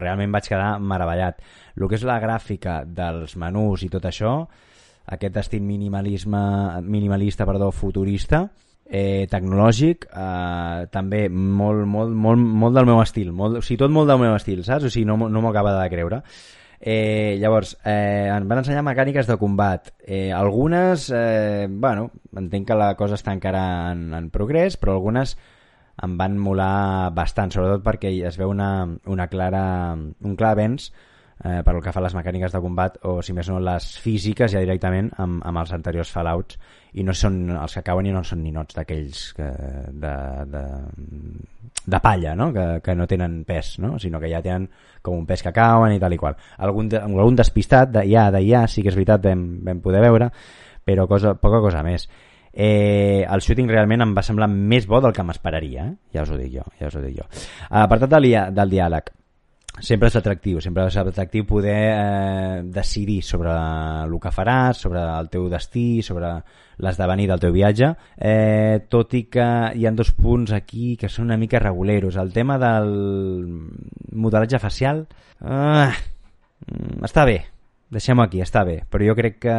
realment 0.00 0.32
vaig 0.32 0.48
quedar 0.48 0.76
meravellat. 0.80 1.42
El 1.76 1.88
que 1.88 1.98
és 1.98 2.06
la 2.08 2.20
gràfica 2.22 2.80
dels 2.86 3.36
menús 3.36 3.84
i 3.84 3.90
tot 3.92 4.08
això, 4.08 4.38
aquest 5.12 5.36
estil 5.42 5.62
minimalisme, 5.62 6.40
minimalista, 6.82 7.46
perdó, 7.46 7.70
futurista, 7.70 8.46
eh, 8.88 9.26
tecnològic, 9.30 10.06
eh, 10.10 10.86
també 10.92 11.26
molt, 11.28 11.86
molt, 11.86 12.12
molt, 12.14 12.38
molt 12.62 12.76
del 12.76 12.86
meu 12.88 13.00
estil, 13.02 13.32
molt, 13.32 13.60
o 13.60 13.64
sigui, 13.64 13.80
tot 13.82 13.94
molt 13.94 14.10
del 14.10 14.20
meu 14.22 14.36
estil, 14.36 14.62
saps? 14.66 14.86
O 14.86 14.92
sigui, 14.92 15.06
no, 15.08 15.18
no 15.28 15.42
m'ho 15.42 15.50
acaba 15.50 15.74
de 15.80 15.88
creure. 15.92 16.22
Eh, 16.78 17.36
llavors, 17.40 17.76
eh, 17.84 18.28
em 18.28 18.46
van 18.48 18.60
ensenyar 18.60 18.84
mecàniques 18.84 19.26
de 19.26 19.38
combat. 19.40 19.90
Eh, 20.04 20.30
algunes, 20.32 21.10
eh, 21.10 21.66
bueno, 21.70 22.10
entenc 22.36 22.68
que 22.68 22.78
la 22.78 22.94
cosa 22.96 23.16
està 23.16 23.32
encara 23.32 23.92
en, 23.92 24.12
en 24.14 24.30
progrés, 24.30 24.76
però 24.76 24.96
algunes 24.98 25.36
em 26.04 26.16
van 26.20 26.36
molar 26.38 27.10
bastant, 27.16 27.50
sobretot 27.50 27.82
perquè 27.84 28.12
es 28.28 28.36
veu 28.36 28.52
una, 28.52 28.70
una 29.08 29.28
clara, 29.32 29.96
un 29.96 30.36
clar 30.36 30.52
avenç 30.52 30.90
eh, 31.44 31.60
per 31.62 31.74
el 31.74 31.82
que 31.84 31.92
fa 31.92 32.02
les 32.04 32.14
mecàniques 32.16 32.54
de 32.54 32.62
combat 32.64 32.96
o 33.04 33.18
si 33.22 33.34
més 33.36 33.48
no 33.50 33.58
les 33.60 33.86
físiques 34.02 34.52
ja 34.52 34.62
directament 34.62 35.10
amb, 35.20 35.42
amb 35.44 35.62
els 35.62 35.72
anteriors 35.76 36.12
Fallouts 36.12 36.58
i 36.96 37.04
no 37.04 37.12
són 37.12 37.50
els 37.52 37.76
que 37.76 37.84
cauen 37.84 38.08
i 38.08 38.14
no 38.14 38.22
són 38.24 38.42
ninots 38.42 38.78
d'aquells 38.78 39.24
que, 39.36 39.48
de, 40.04 40.14
de, 40.48 40.62
de 41.84 42.00
palla, 42.00 42.34
no? 42.38 42.52
Que, 42.54 42.66
que 42.84 42.94
no 42.96 43.06
tenen 43.06 43.42
pes, 43.44 43.74
no? 43.84 43.98
sinó 44.00 44.20
que 44.22 44.30
ja 44.32 44.40
tenen 44.44 44.70
com 45.04 45.18
un 45.20 45.26
pes 45.28 45.44
que 45.44 45.52
cauen 45.52 45.92
i 45.92 46.00
tal 46.00 46.16
i 46.16 46.20
qual. 46.20 46.38
Algun, 46.56 46.88
de, 46.92 47.02
algun 47.02 47.36
despistat 47.36 47.92
de 47.92 48.06
ja, 48.08 48.64
sí 48.66 48.82
que 48.82 48.94
és 48.94 48.96
veritat, 48.96 49.20
vam, 49.26 49.44
vam 49.66 49.84
poder 49.84 50.00
veure, 50.06 50.30
però 50.86 51.06
cosa, 51.10 51.34
poca 51.36 51.60
cosa 51.60 51.84
més. 51.84 52.08
Eh, 52.56 53.26
el 53.28 53.42
shooting 53.44 53.68
realment 53.68 54.00
em 54.00 54.16
va 54.16 54.24
semblar 54.24 54.48
més 54.48 54.86
bo 54.88 55.02
del 55.04 55.12
que 55.12 55.24
m'esperaria, 55.26 55.90
eh? 55.90 55.94
ja 56.16 56.24
us 56.24 56.32
ho 56.32 56.40
dic 56.40 56.54
jo. 56.54 56.64
Ja 56.80 56.88
us 56.88 56.96
ho 56.96 57.04
dic 57.04 57.18
jo. 57.18 57.28
Apartat 57.68 58.16
del, 58.16 58.30
del 58.56 58.72
diàleg, 58.72 59.12
sempre 59.80 60.08
és 60.08 60.16
atractiu, 60.16 60.60
sempre 60.64 60.86
és 60.88 60.96
atractiu 60.96 61.44
poder 61.46 61.76
eh, 61.92 62.62
decidir 62.72 63.20
sobre 63.22 63.52
el 63.52 64.14
que 64.22 64.32
faràs, 64.32 64.80
sobre 64.80 65.02
el 65.02 65.28
teu 65.32 65.48
destí, 65.52 66.02
sobre 66.02 66.32
l'esdevenir 66.80 67.28
del 67.30 67.42
teu 67.42 67.52
viatge, 67.52 67.92
eh, 68.16 68.86
tot 68.92 69.14
i 69.16 69.26
que 69.32 69.46
hi 69.76 69.86
ha 69.86 69.94
dos 69.96 70.12
punts 70.16 70.52
aquí 70.56 70.96
que 71.00 71.10
són 71.12 71.28
una 71.28 71.40
mica 71.40 71.60
reguleros. 71.60 72.16
El 72.16 72.32
tema 72.32 72.58
del 72.60 72.90
modelatge 74.12 74.60
facial 74.62 75.06
eh, 75.44 75.92
està 77.04 77.24
bé, 77.28 77.38
deixem-ho 77.92 78.24
aquí, 78.24 78.42
està 78.44 78.64
bé, 78.64 78.82
però 78.90 79.06
jo 79.08 79.16
crec 79.18 79.40
que, 79.44 79.56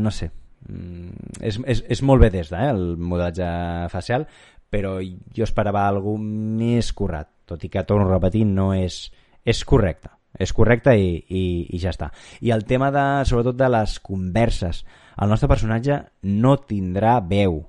no 0.00 0.12
sé, 0.12 0.30
mm, 0.68 1.40
és, 1.40 1.60
és, 1.66 1.84
és 1.96 2.02
molt 2.04 2.24
de, 2.28 2.44
eh, 2.44 2.68
el 2.68 2.96
modelatge 3.00 3.48
facial, 3.92 4.28
però 4.74 4.98
jo 5.00 5.44
esperava 5.46 5.86
alguna 5.86 6.58
més 6.60 6.92
currat, 6.92 7.30
tot 7.46 7.62
i 7.64 7.70
que, 7.70 7.84
torno 7.86 8.08
a 8.08 8.16
repetir, 8.16 8.44
no 8.48 8.72
és, 8.74 9.06
és 9.44 9.64
correcte 9.68 10.10
és 10.38 10.50
correcte 10.52 10.94
i, 10.98 11.14
i, 11.28 11.44
i 11.76 11.78
ja 11.78 11.92
està 11.94 12.10
i 12.42 12.50
el 12.54 12.64
tema 12.66 12.90
de, 12.94 13.04
sobretot 13.28 13.56
de 13.58 13.68
les 13.70 13.98
converses 14.02 14.82
el 15.22 15.30
nostre 15.30 15.50
personatge 15.50 16.00
no 16.42 16.56
tindrà 16.66 17.20
veu 17.22 17.60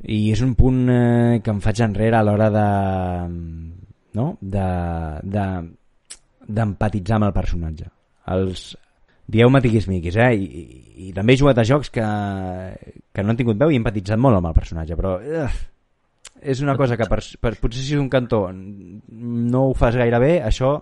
i 0.00 0.20
és 0.32 0.42
un 0.44 0.54
punt 0.56 0.84
eh, 0.92 1.40
que 1.44 1.52
em 1.52 1.62
faig 1.64 1.80
enrere 1.84 2.18
a 2.18 2.24
l'hora 2.24 2.50
de 2.52 2.68
no? 4.18 4.34
de 4.40 4.68
de 5.22 5.46
d'empatitzar 6.50 7.18
amb 7.18 7.30
el 7.30 7.34
personatge 7.36 7.88
els 8.34 8.70
dieu-me 9.30 9.60
tiquis-miquis 9.62 10.16
eh? 10.18 10.30
I, 10.34 10.44
i, 10.44 11.08
i 11.08 11.12
també 11.16 11.34
he 11.34 11.40
jugat 11.40 11.60
a 11.62 11.66
jocs 11.66 11.92
que, 11.94 12.04
que 13.14 13.22
no 13.22 13.32
han 13.32 13.38
tingut 13.38 13.60
veu 13.60 13.70
i 13.70 13.78
he 13.78 13.80
empatitzat 13.80 14.20
molt 14.20 14.40
amb 14.40 14.50
el 14.50 14.56
personatge 14.56 14.98
però 14.98 15.16
uh, 15.20 15.60
és 16.40 16.62
una 16.64 16.76
cosa 16.76 16.96
que 16.96 17.06
per, 17.08 17.20
per, 17.40 17.54
potser 17.60 17.84
si 17.84 17.94
és 17.94 18.00
un 18.02 18.08
cantó 18.12 18.48
no 18.52 19.68
ho 19.68 19.76
fas 19.76 19.96
gaire 20.00 20.18
bé, 20.22 20.32
això 20.44 20.78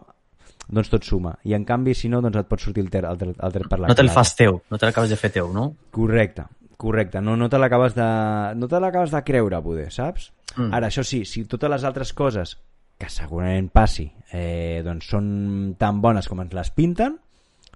doncs 0.69 0.91
tot 0.93 1.05
suma. 1.05 1.35
I 1.49 1.55
en 1.57 1.64
canvi, 1.64 1.95
si 1.97 2.11
no, 2.12 2.21
doncs 2.25 2.37
et 2.43 2.49
pot 2.49 2.61
sortir 2.61 2.85
el, 2.85 2.91
ter, 2.93 3.05
el, 3.09 3.19
ter, 3.19 3.33
el 3.33 3.53
tret 3.55 3.69
per 3.69 3.81
la 3.81 3.89
No 3.91 3.97
te'l 3.97 4.09
culata. 4.11 4.21
fas 4.21 4.35
teu, 4.37 4.61
no 4.71 4.79
te 4.79 4.89
l'acabes 4.89 5.11
de 5.11 5.16
fer 5.21 5.33
teu, 5.35 5.51
no? 5.53 5.71
Correcte, 5.91 6.45
correcte. 6.77 7.23
No, 7.25 7.37
no 7.37 7.49
te 7.49 7.59
l'acabes 7.59 7.95
de, 7.97 8.09
no 8.57 8.69
te 8.69 8.81
l'acabes 8.81 9.14
de 9.14 9.23
creure, 9.25 9.62
poder, 9.64 9.91
saps? 9.95 10.33
Mm. 10.57 10.73
Ara, 10.75 10.89
això 10.89 11.05
sí, 11.05 11.25
si 11.25 11.45
totes 11.49 11.71
les 11.71 11.85
altres 11.85 12.12
coses 12.12 12.57
que 12.99 13.09
segurament 13.12 13.69
passi 13.71 14.09
eh, 14.35 14.83
doncs 14.85 15.07
són 15.12 15.27
tan 15.79 16.01
bones 16.03 16.27
com 16.29 16.41
ens 16.43 16.55
les 16.57 16.71
pinten, 16.75 17.14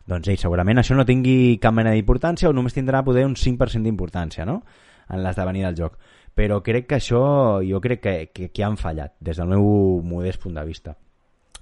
doncs 0.08 0.28
ei, 0.32 0.38
segurament 0.40 0.80
això 0.82 0.96
no 0.98 1.06
tingui 1.06 1.58
cap 1.62 1.74
mena 1.76 1.92
d'importància 1.94 2.50
o 2.50 2.56
només 2.56 2.74
tindrà 2.74 3.04
poder 3.06 3.22
un 3.28 3.36
5% 3.38 3.86
d'importància 3.86 4.44
no? 4.48 4.62
en 5.08 5.22
l'esdevenir 5.22 5.62
del 5.68 5.78
joc 5.78 5.94
però 6.34 6.58
crec 6.64 6.88
que 6.88 6.98
això 6.98 7.22
jo 7.62 7.80
crec 7.84 8.02
que, 8.02 8.14
que, 8.34 8.48
que 8.50 8.64
han 8.66 8.78
fallat 8.80 9.14
des 9.20 9.38
del 9.38 9.52
meu 9.52 10.00
modest 10.02 10.42
punt 10.42 10.58
de 10.58 10.64
vista 10.66 10.96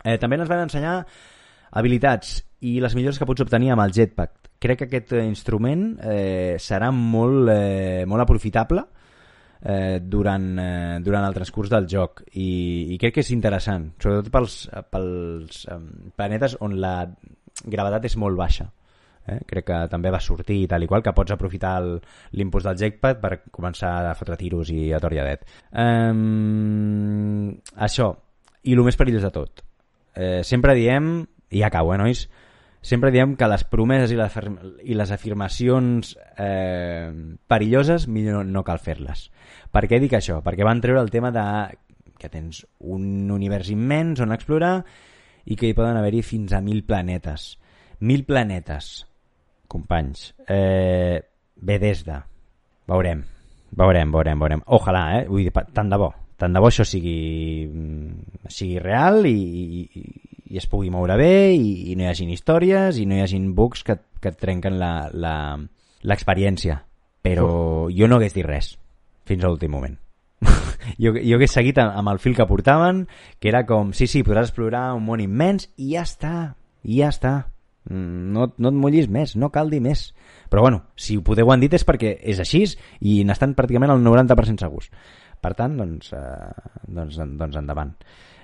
eh, 0.04 0.16
també 0.18 0.38
ens 0.38 0.50
van 0.50 0.64
ensenyar 0.66 0.94
habilitats 1.70 2.40
i 2.66 2.78
les 2.82 2.94
millores 2.96 3.18
que 3.18 3.28
pots 3.28 3.44
obtenir 3.44 3.72
amb 3.72 3.84
el 3.86 3.92
jetpack. 3.96 4.50
Crec 4.60 4.82
que 4.82 4.88
aquest 4.88 5.12
eh, 5.16 5.24
instrument 5.24 5.94
eh, 6.04 6.56
serà 6.60 6.90
molt, 6.92 7.48
eh, 7.52 8.04
molt 8.08 8.26
aprofitable 8.26 8.84
eh, 9.62 10.00
durant, 10.02 10.50
eh, 10.58 10.98
durant 11.04 11.24
el 11.24 11.36
transcurs 11.36 11.72
del 11.72 11.88
joc. 11.88 12.24
I, 12.34 12.50
i 12.92 12.98
crec 13.00 13.16
que 13.16 13.24
és 13.24 13.32
interessant 13.36 13.90
sobretot 14.02 14.28
pels, 14.34 14.58
pels 14.92 15.64
eh, 15.70 15.80
planetes 16.16 16.58
on 16.60 16.76
la 16.82 16.94
gravetat 17.64 18.10
és 18.10 18.20
molt 18.20 18.38
baixa. 18.40 18.68
Eh? 19.30 19.36
crec 19.46 19.66
que 19.68 19.78
també 19.92 20.10
va 20.10 20.18
sortir 20.24 20.62
tal 20.66 20.82
i 20.82 20.86
qual 20.88 21.02
que 21.04 21.12
pots 21.12 21.34
aprofitar 21.34 21.74
l'impuls 21.84 22.64
del 22.64 22.78
jetpack 22.80 23.20
per 23.20 23.32
començar 23.52 23.90
a 24.08 24.14
fotre 24.16 24.38
tiros 24.40 24.70
i 24.72 24.94
a 24.96 25.00
torlladet 25.02 25.44
um, 25.76 27.50
això 27.76 28.08
i 28.64 28.72
el 28.72 28.80
més 28.86 28.96
perillós 28.96 29.28
de 29.28 29.32
tot 29.34 29.60
eh, 30.14 30.40
sempre 30.44 30.74
diem 30.78 31.26
i 31.50 31.60
ja 31.62 31.68
acabo, 31.68 31.94
eh, 31.94 31.98
nois 31.98 32.28
sempre 32.80 33.10
diem 33.12 33.34
que 33.36 33.48
les 33.50 33.64
promeses 33.68 34.12
i 34.14 34.16
les, 34.16 34.36
i 34.88 34.96
les 34.96 35.10
afirmacions 35.12 36.14
eh, 36.40 37.12
perilloses 37.46 38.08
millor 38.08 38.46
no 38.48 38.64
cal 38.64 38.80
fer-les. 38.80 39.28
Per 39.70 39.84
què 39.86 40.00
dic 40.00 40.16
això? 40.16 40.40
Perquè 40.44 40.64
van 40.64 40.80
treure 40.80 41.02
el 41.02 41.12
tema 41.12 41.30
de 41.34 41.44
que 42.20 42.28
tens 42.32 42.64
un 42.80 43.30
univers 43.32 43.70
immens 43.72 44.20
on 44.20 44.32
explorar 44.32 44.80
i 45.44 45.56
que 45.56 45.70
hi 45.70 45.76
poden 45.76 45.96
haver-hi 45.96 46.22
fins 46.24 46.52
a 46.52 46.60
mil 46.64 46.82
planetes. 46.84 47.54
Mil 48.00 48.24
planetes, 48.24 49.06
companys. 49.68 50.30
Eh, 50.48 51.20
de... 51.60 52.20
Veurem, 52.88 53.22
veurem, 53.76 54.12
veurem, 54.12 54.40
veurem. 54.40 54.62
Ojalà, 54.66 55.04
eh? 55.20 55.26
Vull 55.28 55.46
dir, 55.46 55.52
tant 55.76 55.92
de 55.92 56.00
bo. 56.00 56.10
Tant 56.40 56.54
de 56.56 56.60
bo 56.62 56.70
això 56.70 56.86
sigui, 56.88 57.66
mm, 57.68 58.48
sigui 58.48 58.78
real 58.80 59.26
i, 59.28 59.34
i, 59.36 60.04
i 60.50 60.56
es 60.58 60.66
pugui 60.70 60.88
moure 60.90 61.16
bé 61.20 61.52
i, 61.52 61.90
i 61.92 61.96
no 61.98 62.06
hi 62.06 62.10
hagin 62.10 62.30
històries 62.32 62.96
i 62.98 63.04
no 63.06 63.18
hi 63.18 63.20
hagin 63.26 63.50
bugs 63.54 63.84
que, 63.84 63.98
que 64.20 64.32
et 64.32 64.38
trenquen 64.40 64.78
la- 64.80 65.10
la- 65.12 65.60
l'experiència. 66.02 66.80
Però 67.20 67.90
jo 67.92 68.08
no 68.08 68.16
hagués 68.16 68.32
dit 68.34 68.46
res 68.48 68.72
fins 69.28 69.44
a 69.44 69.50
l'últim 69.50 69.70
moment. 69.76 69.98
jo, 71.02 71.12
jo 71.12 71.36
hagués 71.36 71.52
seguit 71.52 71.76
amb 71.78 71.92
amb 72.00 72.08
el 72.14 72.18
fil 72.18 72.34
que 72.34 72.46
portaven, 72.48 73.04
que 73.38 73.50
era 73.52 73.66
com, 73.68 73.92
sí, 73.92 74.06
sí, 74.08 74.22
podràs 74.24 74.48
explorar 74.48 74.94
un 74.96 75.04
món 75.04 75.20
immens 75.20 75.68
i 75.76 75.92
ja 75.92 76.06
està, 76.08 76.54
i 76.82 77.02
ja 77.02 77.12
està. 77.12 77.34
Mm, 77.90 78.32
No, 78.32 78.46
no 78.56 78.68
et 78.72 78.76
mullis 78.76 79.08
més, 79.12 79.36
no 79.36 79.48
cal 79.52 79.68
dir 79.70 79.80
més. 79.84 80.14
Però 80.50 80.62
bueno, 80.64 80.82
si 80.96 81.16
ho 81.16 81.22
podeu 81.26 81.50
han 81.52 81.60
dit 81.60 81.72
és 81.76 81.84
perquè 81.86 82.16
és 82.22 82.40
així 82.40 82.64
i 83.00 83.20
n'estan 83.24 83.52
pràcticament 83.58 83.92
al 83.92 84.00
90% 84.04 84.60
segurs. 84.64 84.88
Per 85.40 85.54
tant, 85.56 85.78
doncs, 85.80 86.12
eh, 86.16 86.50
doncs, 86.86 87.16
doncs 87.40 87.56
endavant. 87.60 87.94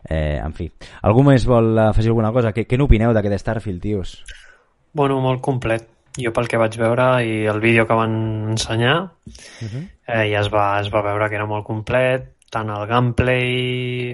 Eh, 0.07 0.39
en 0.39 0.55
fi, 0.55 0.69
algú 1.03 1.25
més 1.27 1.45
vol 1.49 1.79
afegir 1.83 2.13
alguna 2.13 2.33
cosa? 2.33 2.53
Què, 2.55 2.67
què 2.69 2.79
n'opineu 2.79 3.13
d'aquest 3.17 3.43
Starfield, 3.43 3.83
tios? 3.83 4.17
Bueno, 4.97 5.19
molt 5.21 5.43
complet. 5.45 5.89
Jo 6.17 6.33
pel 6.33 6.49
que 6.49 6.61
vaig 6.61 6.79
veure 6.81 7.07
i 7.29 7.33
el 7.51 7.59
vídeo 7.61 7.85
que 7.85 7.97
van 7.99 8.15
ensenyar 8.55 8.95
eh, 9.61 10.25
ja 10.31 10.41
es 10.41 10.49
va, 10.49 10.79
es 10.81 10.89
va 10.89 11.03
veure 11.05 11.29
que 11.29 11.37
era 11.37 11.49
molt 11.51 11.67
complet, 11.67 12.31
tant 12.49 12.71
el 12.73 12.87
gameplay, 12.89 13.51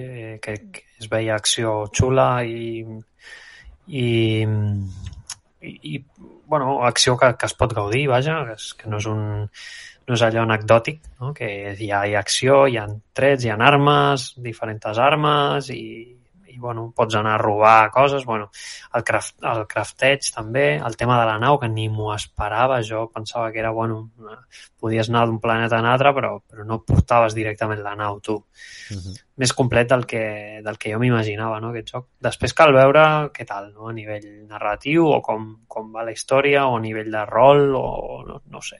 eh, 0.01 0.33
que, 0.43 0.57
que 0.73 0.83
es 0.99 1.07
veia 1.11 1.37
acció 1.39 1.85
xula 1.95 2.27
i, 2.43 2.83
i, 3.87 4.07
i, 5.63 5.71
i 5.93 6.03
bueno, 6.51 6.81
acció 6.85 7.15
que, 7.17 7.31
que 7.39 7.47
es 7.47 7.55
pot 7.55 7.71
gaudir, 7.73 8.07
vaja, 8.11 8.41
que, 8.49 8.57
és, 8.59 8.73
que 8.77 8.91
no 8.91 8.99
és 8.99 9.07
un 9.09 9.23
no 10.07 10.17
és 10.17 10.23
allò 10.25 10.43
anecdòtic, 10.43 10.99
no? 11.21 11.33
que 11.37 11.47
hi 11.77 11.91
ha, 11.91 12.03
hi 12.07 12.15
ha 12.15 12.23
acció, 12.23 12.65
hi 12.67 12.77
ha 12.77 12.87
trets, 13.15 13.45
hi 13.45 13.53
ha 13.53 13.59
armes, 13.69 14.33
diferents 14.43 14.99
armes 14.99 15.69
i, 15.71 15.83
i 16.53 16.59
bueno, 16.59 16.91
pots 16.95 17.15
anar 17.15 17.33
a 17.35 17.41
robar 17.41 17.89
coses, 17.91 18.25
bueno, 18.25 18.49
el, 18.93 19.03
craft, 19.03 19.39
el 19.49 19.65
crafteig 19.69 20.29
també, 20.35 20.65
el 20.77 20.97
tema 20.99 21.17
de 21.19 21.25
la 21.29 21.39
nau, 21.41 21.57
que 21.59 21.69
ni 21.71 21.87
m'ho 21.89 22.11
esperava, 22.13 22.81
jo 22.85 23.07
pensava 23.13 23.49
que 23.51 23.61
era, 23.63 23.71
bueno, 23.73 23.99
una, 24.21 24.37
podies 24.79 25.09
anar 25.09 25.25
d'un 25.27 25.39
planeta 25.41 25.79
a 25.79 25.83
un 25.83 25.89
altre, 25.89 26.13
però, 26.13 26.33
però 26.49 26.65
no 26.67 26.81
portaves 26.85 27.35
directament 27.37 27.81
la 27.83 27.95
nau, 27.99 28.19
tu. 28.21 28.35
Uh 28.35 28.99
-huh. 28.99 29.15
Més 29.37 29.53
complet 29.53 29.89
del 29.89 30.05
que, 30.05 30.61
del 30.63 30.77
que 30.77 30.93
jo 30.93 30.99
m'imaginava, 30.99 31.59
no, 31.59 31.69
aquest 31.69 31.91
joc. 31.95 32.07
Després 32.19 32.53
cal 32.53 32.73
veure 32.73 33.31
què 33.33 33.45
tal, 33.45 33.73
no?, 33.73 33.89
a 33.89 33.93
nivell 33.93 34.45
narratiu, 34.47 35.07
o 35.07 35.21
com, 35.21 35.65
com 35.67 35.91
va 35.91 36.03
la 36.03 36.11
història, 36.11 36.67
o 36.67 36.77
a 36.77 36.79
nivell 36.79 37.11
de 37.11 37.25
rol, 37.25 37.75
o 37.75 38.23
no, 38.27 38.41
no 38.45 38.61
sé. 38.61 38.77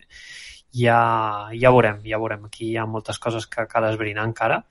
Ja, 0.73 1.49
ja 1.53 1.69
veurem, 1.73 1.99
ja 2.07 2.17
veurem. 2.17 2.47
Aquí 2.49 2.71
hi 2.71 2.77
ha 2.81 2.87
moltes 2.89 3.19
coses 3.21 3.45
que 3.47 3.67
cal 3.69 3.85
esbrinar 3.91 4.25
encara, 4.25 4.63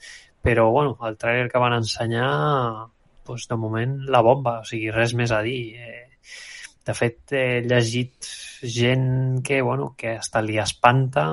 però, 0.43 0.69
bueno, 0.75 0.97
el 1.07 1.17
trailer 1.17 1.49
que 1.51 1.61
van 1.63 1.77
ensenyar, 1.79 2.31
doncs, 3.27 3.47
de 3.49 3.57
moment, 3.57 4.01
la 4.11 4.21
bomba, 4.27 4.59
o 4.61 4.67
sigui, 4.67 4.91
res 4.91 5.15
més 5.15 5.31
a 5.31 5.43
dir. 5.47 5.77
Eh, 5.79 6.09
de 6.83 6.95
fet, 6.99 7.21
he 7.39 7.61
llegit 7.63 8.27
gent 8.67 9.43
que, 9.47 9.61
bueno, 9.63 9.95
que 9.97 10.17
hasta 10.19 10.43
li 10.43 10.59
espanta 10.59 11.29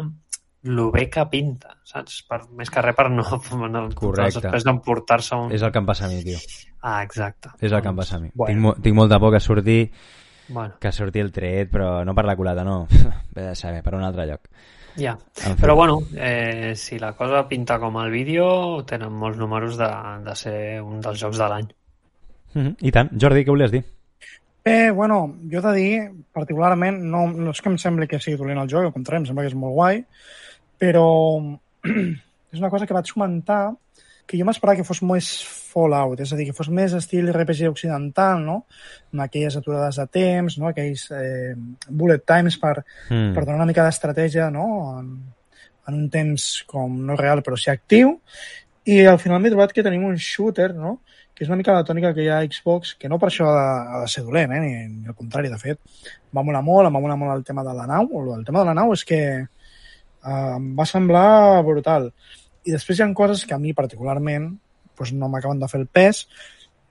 lo 0.69 0.91
bé 0.91 1.07
que 1.09 1.23
pinta, 1.31 1.77
saps? 1.87 2.21
Per, 2.29 2.41
més 2.59 2.69
que 2.69 2.81
res 2.83 2.95
per 2.97 3.07
no... 3.09 3.23
no 3.23 3.83
Correcte. 3.95 4.41
Després 4.43 4.65
d'emportar-se 4.67 5.37
un... 5.39 5.53
És 5.55 5.63
el 5.63 5.71
que 5.73 5.81
em 5.81 5.87
passa 5.87 6.05
a 6.05 6.09
mi, 6.11 6.19
tio. 6.25 6.37
Ah, 6.83 7.01
exacte. 7.01 7.55
És 7.63 7.71
el 7.71 7.81
que 7.81 7.89
em 7.89 7.97
passa 7.97 8.17
a 8.17 8.19
mi. 8.19 8.29
Bueno. 8.35 8.51
Tinc, 8.51 8.61
mo- 8.65 8.75
tinc 8.83 8.97
molta 8.99 9.17
por 9.23 9.33
que 9.33 9.39
surti 9.41 9.79
Bueno, 10.49 10.75
que 10.81 10.91
surti 10.91 11.19
el 11.21 11.31
tret, 11.31 11.69
però 11.71 12.03
no 12.05 12.15
per 12.17 12.25
la 12.25 12.35
culata, 12.35 12.63
no. 12.65 12.87
Ve 13.35 13.43
de 13.51 13.55
saber, 13.55 13.83
per 13.85 13.93
un 13.95 14.03
altre 14.03 14.25
lloc. 14.27 14.47
Ja, 14.99 15.13
En 15.45 15.53
fi. 15.55 15.61
però 15.61 15.75
bueno, 15.77 15.99
eh, 16.17 16.73
si 16.75 16.97
la 16.99 17.13
cosa 17.13 17.47
pinta 17.47 17.77
com 17.79 17.95
el 18.01 18.09
vídeo, 18.11 18.83
tenen 18.89 19.13
molts 19.13 19.37
números 19.37 19.77
de, 19.77 19.87
de 20.25 20.35
ser 20.35 20.81
un 20.81 20.99
dels 20.99 21.21
jocs 21.21 21.37
de 21.37 21.47
l'any. 21.51 21.69
Mhm, 22.55 22.73
I 22.81 22.91
tant. 22.91 23.11
Jordi, 23.21 23.45
què 23.45 23.53
volies 23.53 23.71
dir? 23.71 23.83
Eh, 24.65 24.89
bueno, 24.91 25.21
jo 25.49 25.61
he 25.61 25.67
de 25.67 25.73
dir, 25.77 25.99
particularment, 26.35 26.97
no, 27.13 27.27
no 27.31 27.53
és 27.53 27.61
que 27.61 27.69
em 27.71 27.77
sembli 27.79 28.09
que 28.09 28.19
sigui 28.19 28.37
dolent 28.41 28.59
el 28.59 28.67
joc, 28.69 28.89
al 28.89 28.93
contrari, 28.93 29.21
em 29.21 29.29
sembla 29.29 29.45
que 29.45 29.53
és 29.53 29.57
molt 29.57 29.77
guai, 29.77 30.01
però 30.81 31.05
és 32.51 32.59
una 32.59 32.69
cosa 32.73 32.85
que 32.89 32.93
vaig 32.97 33.13
comentar 33.13 33.69
que 34.27 34.37
jo 34.37 34.45
m'esperava 34.45 34.77
que 34.81 34.85
fos 34.85 34.99
més 35.05 35.29
Fallout, 35.69 36.19
és 36.23 36.33
a 36.33 36.39
dir, 36.39 36.49
que 36.49 36.57
fos 36.57 36.69
més 36.73 36.93
estil 36.97 37.29
RPG 37.31 37.69
occidental, 37.69 38.41
no? 38.45 38.63
amb 39.13 39.25
aquelles 39.25 39.57
aturades 39.59 39.99
de 40.01 40.07
temps, 40.19 40.57
no? 40.61 40.69
aquells 40.69 41.09
eh, 41.15 41.53
bullet 41.89 42.25
times 42.25 42.57
per, 42.61 42.79
Mm. 43.09 43.33
per 43.33 43.43
donar 43.43 43.59
una 43.61 43.65
mica 43.69 43.83
d'estratègia 43.85 44.49
no? 44.53 44.65
en, 44.99 45.13
en 45.87 45.95
un 45.95 46.09
temps 46.13 46.47
com 46.69 46.99
no 47.05 47.17
real 47.17 47.41
però 47.45 47.57
sí 47.57 47.71
actiu 47.71 48.19
i 48.89 49.01
al 49.05 49.19
final 49.21 49.41
m'he 49.41 49.51
trobat 49.51 49.73
que 49.73 49.85
tenim 49.85 50.05
un 50.05 50.17
shooter 50.17 50.71
no? 50.75 50.99
que 51.33 51.45
és 51.45 51.49
una 51.49 51.57
mica 51.59 51.75
la 51.75 51.85
tònica 51.87 52.13
que 52.13 52.25
hi 52.25 52.29
ha 52.29 52.39
a 52.43 52.47
Xbox 52.47 52.95
que 52.99 53.09
no 53.09 53.19
per 53.19 53.29
això 53.29 53.47
ha 53.49 53.55
de, 53.55 53.67
ha 53.89 54.01
de 54.03 54.11
ser 54.13 54.23
dolent 54.27 54.53
eh? 54.55 54.61
ni, 54.63 54.71
ni 55.01 55.09
al 55.09 55.17
contrari, 55.17 55.49
de 55.49 55.59
fet 55.61 55.79
va 56.35 56.45
molar 56.45 56.61
molt, 56.65 56.89
em 56.89 56.97
va 56.99 57.03
molar 57.03 57.17
molt 57.17 57.35
el 57.37 57.45
tema 57.47 57.65
de 57.65 57.75
la 57.77 57.87
nau 57.89 58.09
el 58.35 58.45
tema 58.47 58.63
de 58.63 58.69
la 58.69 58.77
nau 58.77 58.93
és 58.93 59.05
que 59.07 59.21
eh, 59.39 60.49
em 60.55 60.71
va 60.77 60.87
semblar 60.89 61.63
brutal 61.67 62.11
i 62.65 62.75
després 62.75 62.99
hi 62.99 63.05
ha 63.05 63.13
coses 63.17 63.45
que 63.47 63.55
a 63.55 63.61
mi 63.61 63.73
particularment 63.73 64.51
doncs 64.99 65.15
no 65.17 65.29
m'acaben 65.31 65.59
de 65.59 65.67
fer 65.71 65.79
el 65.81 65.87
pes 65.87 66.27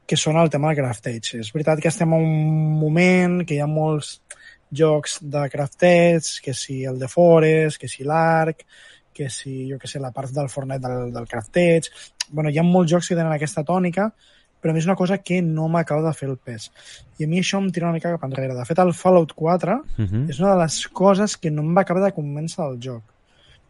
que 0.08 0.16
són 0.16 0.38
el 0.40 0.48
tema 0.48 0.70
del 0.72 0.78
craftage. 0.80 1.38
És 1.42 1.50
veritat 1.52 1.80
que 1.84 1.88
estem 1.92 2.12
en 2.16 2.22
un 2.24 2.78
moment 2.80 3.42
que 3.44 3.54
hi 3.58 3.60
ha 3.60 3.66
molts 3.68 4.22
jocs 4.72 5.18
de 5.22 5.42
craftets, 5.52 6.38
que 6.44 6.54
si 6.56 6.82
el 6.88 6.98
de 6.98 7.08
Forest, 7.08 7.78
que 7.80 7.88
si 7.88 8.04
l'Arc, 8.04 8.64
que 9.12 9.28
si, 9.28 9.66
jo 9.70 9.78
que 9.78 9.88
sé, 9.90 9.98
la 10.00 10.12
part 10.12 10.30
del 10.32 10.48
Fortnite 10.48 10.80
del, 10.86 11.12
del 11.12 11.26
crafteig... 11.28 11.88
bueno, 12.30 12.50
hi 12.52 12.58
ha 12.60 12.62
molts 12.62 12.90
jocs 12.92 13.08
que 13.08 13.16
tenen 13.16 13.32
aquesta 13.32 13.62
tònica, 13.64 14.10
però 14.60 14.72
a 14.72 14.74
mi 14.76 14.80
és 14.82 14.86
una 14.88 14.96
cosa 14.98 15.16
que 15.24 15.38
no 15.40 15.68
m'acaba 15.72 16.02
de 16.04 16.12
fer 16.16 16.28
el 16.28 16.36
pes. 16.36 16.66
I 17.18 17.24
a 17.24 17.28
mi 17.28 17.38
això 17.40 17.56
em 17.62 17.70
tira 17.72 17.86
una 17.88 17.94
mica 17.96 18.10
cap 18.12 18.24
enrere. 18.26 18.52
De 18.56 18.64
fet, 18.68 18.78
el 18.82 18.92
Fallout 18.92 19.32
4 19.34 19.78
Mhm. 19.96 20.26
és 20.30 20.40
una 20.40 20.54
de 20.54 20.58
les 20.62 20.76
coses 20.88 21.36
que 21.36 21.50
no 21.50 21.62
em 21.62 21.76
va 21.76 21.82
acabar 21.86 22.02
de 22.04 22.12
convèncer 22.12 22.64
del 22.66 22.76
joc. 22.88 23.02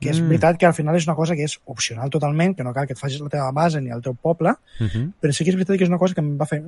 Que 0.00 0.10
és 0.10 0.20
Mm. 0.20 0.28
veritat 0.28 0.56
que 0.58 0.66
al 0.66 0.74
final 0.74 0.94
és 0.96 1.06
una 1.08 1.16
cosa 1.16 1.34
que 1.34 1.42
és 1.44 1.58
opcional 1.66 2.08
totalment, 2.10 2.54
que 2.56 2.62
no 2.62 2.72
cal 2.72 2.86
que 2.86 2.92
et 2.92 2.98
facis 2.98 3.20
la 3.20 3.28
teva 3.28 3.50
base 3.52 3.80
ni 3.80 3.90
el 3.90 4.00
teu 4.00 4.14
poble, 4.14 4.52
Mhm. 4.80 5.14
però 5.20 5.32
sí 5.32 5.42
que 5.44 5.50
és 5.50 5.56
veritat 5.56 5.76
que 5.76 5.84
és 5.84 5.88
una 5.90 5.98
cosa 5.98 6.14
que 6.14 6.20
em 6.20 6.36
va 6.38 6.46
fer... 6.46 6.62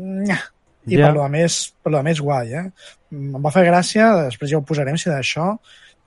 I 0.87 0.97
Ja. 0.97 1.07
per 1.09 1.14
lo 1.14 1.28
més, 1.28 1.74
per 1.83 1.93
lo 1.93 2.03
més 2.03 2.18
guai, 2.20 2.55
eh? 2.55 2.70
Em 3.12 3.33
va 3.43 3.51
fer 3.53 3.66
gràcia, 3.66 4.24
després 4.24 4.51
ja 4.51 4.57
ho 4.57 4.62
posarem, 4.62 4.97
si 4.97 5.11
d'això, 5.11 5.59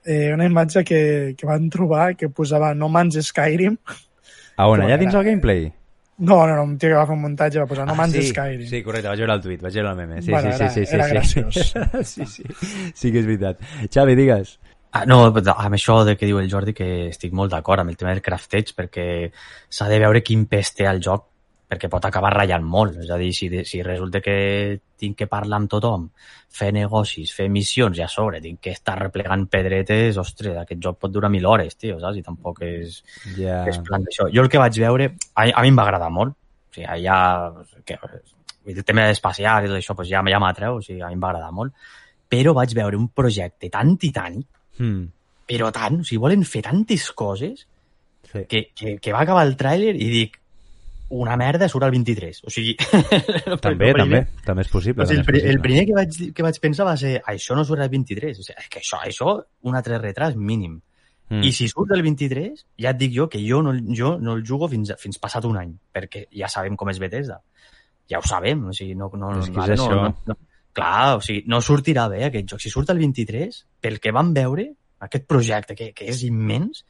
eh, 0.03 0.33
una 0.33 0.45
imatge 0.45 0.83
que, 0.83 1.35
que 1.37 1.45
van 1.45 1.69
trobar 1.69 2.15
que 2.17 2.27
posava 2.27 2.73
No 2.73 2.89
Man's 2.89 3.15
Skyrim. 3.23 3.77
A 4.57 4.67
on? 4.67 4.81
Allà 4.81 4.97
dins 4.97 5.13
era- 5.13 5.19
el 5.21 5.25
gameplay? 5.25 5.71
No, 6.17 6.45
no, 6.47 6.55
no, 6.55 6.63
un 6.63 6.77
tio 6.77 6.89
que 6.89 6.95
va 6.95 7.05
fer 7.05 7.15
un 7.15 7.21
muntatge 7.21 7.59
va 7.59 7.65
posar 7.67 7.85
No 7.87 7.95
Man's 7.95 8.15
Ah, 8.15 8.21
sí, 8.21 8.27
Skyrim. 8.29 8.67
Sí, 8.67 8.81
correcte, 8.83 9.07
vaig 9.07 9.19
veure 9.19 9.33
el 9.33 9.41
tuit, 9.41 9.61
vaig 9.61 9.73
veure 9.73 9.89
el 9.91 9.95
meme. 9.95 10.21
Sí, 10.21 10.31
Bueno, 10.31 10.51
sí, 10.51 10.57
sí, 10.57 10.63
era- 10.63 10.69
sí, 10.73 10.85
sí, 10.85 10.95
era 10.95 11.03
sí. 11.05 11.11
graciós. 11.11 11.73
sí, 12.07 12.25
sí, 12.25 12.43
sí 12.93 13.11
que 13.11 13.19
és 13.19 13.25
veritat. 13.25 13.59
Xavi, 13.93 14.15
digues. 14.15 14.59
Ah, 14.93 15.07
no, 15.09 15.23
amb 15.25 15.73
això 15.73 16.03
de 16.05 16.13
que 16.13 16.27
diu 16.29 16.37
el 16.37 16.49
Jordi 16.51 16.75
que 16.77 16.87
estic 17.09 17.33
molt 17.33 17.49
d'acord 17.49 17.81
amb 17.81 17.89
el 17.89 17.97
tema 17.97 18.11
del 18.13 18.21
crafteig 18.21 18.75
perquè 18.77 19.05
s'ha 19.33 19.87
de 19.89 19.97
veure 20.03 20.21
quin 20.21 20.45
pes 20.45 20.69
té 20.77 20.85
el 20.85 21.01
joc 21.01 21.31
perquè 21.73 21.89
pot 21.89 22.05
acabar 22.05 22.29
ratllant 22.35 22.65
molt. 22.75 22.99
És 23.01 23.09
a 23.09 23.17
dir, 23.17 23.31
si, 23.33 23.49
si 23.65 23.81
resulta 23.81 24.21
que 24.21 24.35
tinc 24.99 25.17
que 25.17 25.27
parlar 25.31 25.57
amb 25.61 25.71
tothom, 25.71 26.05
fer 26.53 26.69
negocis, 26.75 27.33
fer 27.33 27.49
missions 27.49 27.97
i 27.97 28.05
a 28.05 28.09
sobre 28.11 28.43
tinc 28.43 28.61
que 28.61 28.75
estar 28.77 28.99
replegant 28.99 29.47
pedretes, 29.49 30.19
ostres, 30.21 30.59
aquest 30.61 30.83
joc 30.85 31.01
pot 31.01 31.15
durar 31.15 31.33
mil 31.33 31.49
hores, 31.49 31.73
tio, 31.81 31.97
saps? 32.03 32.21
I 32.21 32.25
tampoc 32.29 32.61
és, 32.69 33.01
Ja... 33.39 33.63
és 33.69 33.81
plan 33.81 34.05
d'això. 34.05 34.29
Jo 34.29 34.45
el 34.45 34.53
que 34.53 34.61
vaig 34.61 34.77
veure, 34.85 35.09
a, 35.33 35.49
a 35.49 35.65
mi 35.65 35.73
em 35.73 35.81
va 35.81 35.87
agradar 35.87 36.13
molt. 36.13 36.37
O 36.37 36.77
sigui, 36.77 36.87
allà, 36.89 37.17
que, 37.85 37.97
el 38.69 38.85
tema 38.85 39.09
espacial 39.09 39.65
i 39.65 39.73
tot 39.73 39.81
això, 39.81 39.97
pues 39.97 40.13
ja, 40.13 40.21
ja 40.29 40.41
m'atreu, 40.41 40.77
o 40.77 40.85
sigui, 40.85 41.01
a 41.01 41.09
mi 41.09 41.17
em 41.17 41.25
va 41.25 41.33
agradar 41.33 41.53
molt. 41.53 41.73
Però 42.29 42.53
vaig 42.53 42.77
veure 42.77 42.97
un 42.97 43.09
projecte 43.13 43.73
tan 43.73 43.97
titànic 43.97 44.62
Mm. 44.79 45.03
però 45.47 45.71
tant, 45.75 45.99
o 46.01 46.03
sigui, 46.07 46.21
volen 46.23 46.43
fer 46.47 46.63
tantes 46.69 47.11
coses 47.11 47.67
Sí. 48.33 48.39
que, 48.49 48.71
que, 48.73 48.95
que 48.97 49.11
va 49.13 49.19
acabar 49.21 49.43
el 49.45 49.51
tràiler 49.59 49.91
i 49.93 50.07
dic 50.09 50.39
una 51.13 51.35
merda 51.37 51.67
surt 51.69 51.83
el 51.85 51.91
23. 51.91 52.39
O 52.47 52.49
sigui... 52.49 52.71
També, 53.61 53.91
primer- 53.93 53.97
també, 53.99 54.21
també 54.47 54.63
és 54.63 54.71
possible. 54.71 55.03
O 55.03 55.05
sigui, 55.05 55.19
el, 55.19 55.25
també 55.27 55.27
pri- 55.27 55.41
és 55.43 55.51
el 55.51 55.59
primer 55.61 55.83
que 55.85 55.93
vaig, 55.97 56.17
que 56.33 56.45
vaig 56.47 56.57
pensar 56.63 56.87
va 56.87 56.95
ser 56.97 57.11
això 57.29 57.53
no 57.59 57.65
surt 57.67 57.83
el 57.85 57.91
23. 57.93 58.39
O 58.39 58.41
sigui, 58.47 58.55
és 58.63 58.69
que 58.73 58.79
això, 58.81 58.97
això 59.05 59.35
un 59.69 59.75
altre 59.77 59.99
retras 60.01 60.35
mínim. 60.39 60.79
Mm. 61.29 61.43
I 61.45 61.51
si 61.53 61.67
surt 61.69 61.93
el 61.93 62.01
23, 62.07 62.65
ja 62.81 62.95
et 62.95 62.97
dic 63.03 63.13
jo 63.13 63.27
que 63.29 63.43
jo 63.45 63.61
no, 63.61 63.75
jo 63.93 64.15
no 64.17 64.33
el 64.39 64.41
jugo 64.47 64.67
fins, 64.71 64.95
fins 64.97 65.19
passat 65.21 65.45
un 65.45 65.59
any, 65.61 65.75
perquè 65.93 66.25
ja 66.33 66.49
sabem 66.49 66.75
com 66.79 66.89
és 66.89 66.97
Bethesda. 67.03 67.37
Ja 68.09 68.17
ho 68.23 68.25
sabem, 68.25 68.65
o 68.71 68.73
sigui, 68.73 68.95
no... 68.97 69.11
no 69.13 69.35
És 69.43 69.51
que 69.51 69.53
és 69.53 69.57
vale, 69.61 69.77
no, 69.77 69.85
això. 69.85 70.01
no, 70.01 70.33
no, 70.33 70.37
clar, 70.73 71.17
o 71.17 71.21
sigui, 71.23 71.43
no 71.47 71.61
sortirà 71.61 72.07
bé 72.11 72.25
aquest 72.27 72.49
joc. 72.53 72.63
Si 72.63 72.71
surt 72.73 72.91
el 72.93 73.01
23, 73.01 73.63
pel 73.81 73.99
que 74.03 74.13
vam 74.15 74.33
veure, 74.35 74.67
aquest 75.03 75.27
projecte 75.29 75.77
que, 75.77 75.91
que 75.95 76.09
és 76.11 76.23
immens, 76.27 76.83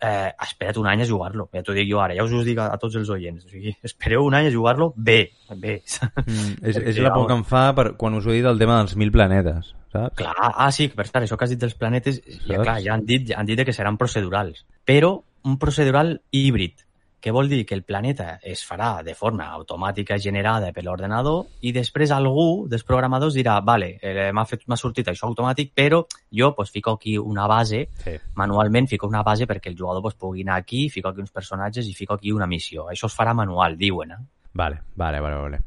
eh, 0.00 0.32
espera't 0.46 0.78
un 0.80 0.88
any 0.88 1.04
a 1.04 1.08
jugar-lo. 1.08 1.46
Ja 1.52 1.62
t'ho 1.64 1.76
dic 1.76 1.88
jo 1.90 2.00
ara, 2.02 2.16
ja 2.16 2.24
us 2.24 2.32
ho 2.34 2.42
dic 2.46 2.58
a, 2.58 2.70
a 2.74 2.80
tots 2.80 2.96
els 3.00 3.10
oients. 3.12 3.44
O 3.44 3.52
sigui, 3.52 3.74
espereu 3.90 4.24
un 4.26 4.36
any 4.38 4.48
a 4.48 4.54
jugar-lo 4.54 4.90
bé, 4.96 5.20
bé. 5.54 5.80
Mm, 6.24 6.58
és, 6.72 6.80
és 6.94 7.00
la 7.04 7.14
por 7.14 7.28
que 7.28 7.38
em 7.38 7.46
fa 7.48 7.68
per, 7.76 7.90
quan 8.00 8.16
us 8.18 8.26
ho 8.26 8.34
he 8.34 8.40
dit 8.40 8.48
del 8.48 8.60
tema 8.60 8.80
dels 8.80 8.96
mil 9.00 9.12
planetes, 9.14 9.72
saps? 9.92 10.16
Clar, 10.20 10.36
ah, 10.50 10.70
sí, 10.74 10.88
per 10.94 11.06
cert, 11.08 11.24
això 11.24 11.38
que 11.38 11.46
has 11.48 11.54
dit 11.54 11.62
dels 11.62 11.76
planetes, 11.78 12.22
ja, 12.46 12.60
clar, 12.62 12.78
ja 12.84 12.96
han 12.96 13.04
dit, 13.08 13.28
ja 13.32 13.40
han 13.40 13.48
dit 13.48 13.64
que 13.66 13.76
seran 13.76 14.00
procedurals, 14.00 14.64
però 14.88 15.18
un 15.46 15.56
procedural 15.60 16.18
híbrid, 16.36 16.86
que 17.20 17.30
vol 17.30 17.48
dir 17.48 17.64
que 17.66 17.74
el 17.74 17.82
planeta 17.84 18.38
es 18.42 18.64
farà 18.66 19.02
de 19.04 19.14
forma 19.14 19.50
automàtica 19.52 20.18
generada 20.18 20.72
per 20.72 20.84
l'ordenador 20.84 21.46
i 21.60 21.72
després 21.72 22.10
algú 22.10 22.66
dels 22.68 22.84
programadors 22.84 23.36
dirà 23.36 23.58
vale, 23.64 23.98
eh, 24.00 24.30
m'ha 24.32 24.76
sortit 24.76 25.08
això 25.08 25.28
automàtic, 25.28 25.72
però 25.74 26.04
jo 26.32 26.54
pues, 26.56 26.70
fico 26.70 26.92
aquí 26.92 27.18
una 27.18 27.46
base, 27.46 27.88
Sí. 28.04 28.16
manualment 28.34 28.88
fico 28.88 29.06
una 29.06 29.22
base 29.22 29.46
perquè 29.46 29.68
el 29.68 29.76
jugador 29.78 30.02
pues, 30.02 30.14
pugui 30.14 30.42
anar 30.42 30.56
aquí, 30.56 30.88
fico 30.88 31.08
aquí 31.08 31.20
uns 31.20 31.30
personatges 31.30 31.86
i 31.86 31.94
fico 31.94 32.14
aquí 32.14 32.32
una 32.32 32.46
missió. 32.46 32.88
Això 32.88 33.06
es 33.06 33.16
farà 33.16 33.34
manual, 33.34 33.76
diuen, 33.76 34.12
eh? 34.12 34.16
Vale, 34.52 34.82
vale, 34.96 35.20
vale, 35.20 35.36
vale. 35.36 35.60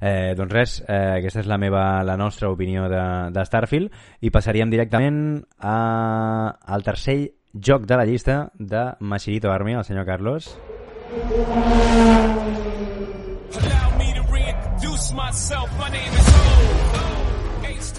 Eh, 0.00 0.34
doncs 0.36 0.52
res, 0.52 0.84
eh, 0.86 1.18
aquesta 1.18 1.40
és 1.40 1.46
la 1.46 1.58
meva, 1.58 2.04
la 2.04 2.16
nostra 2.16 2.50
opinió 2.50 2.88
de, 2.88 3.02
de 3.34 3.44
Starfield 3.44 3.90
i 4.20 4.30
passaríem 4.30 4.70
directament 4.70 5.44
a, 5.58 6.54
al 6.66 6.84
tercer 6.86 7.18
joc 7.52 7.86
de 7.86 7.96
la 7.96 8.04
llista 8.06 8.52
de 8.58 8.92
Machirito 9.00 9.50
Army, 9.50 9.74
el 9.74 9.84
senyor 9.84 10.06
Carlos. 10.06 10.56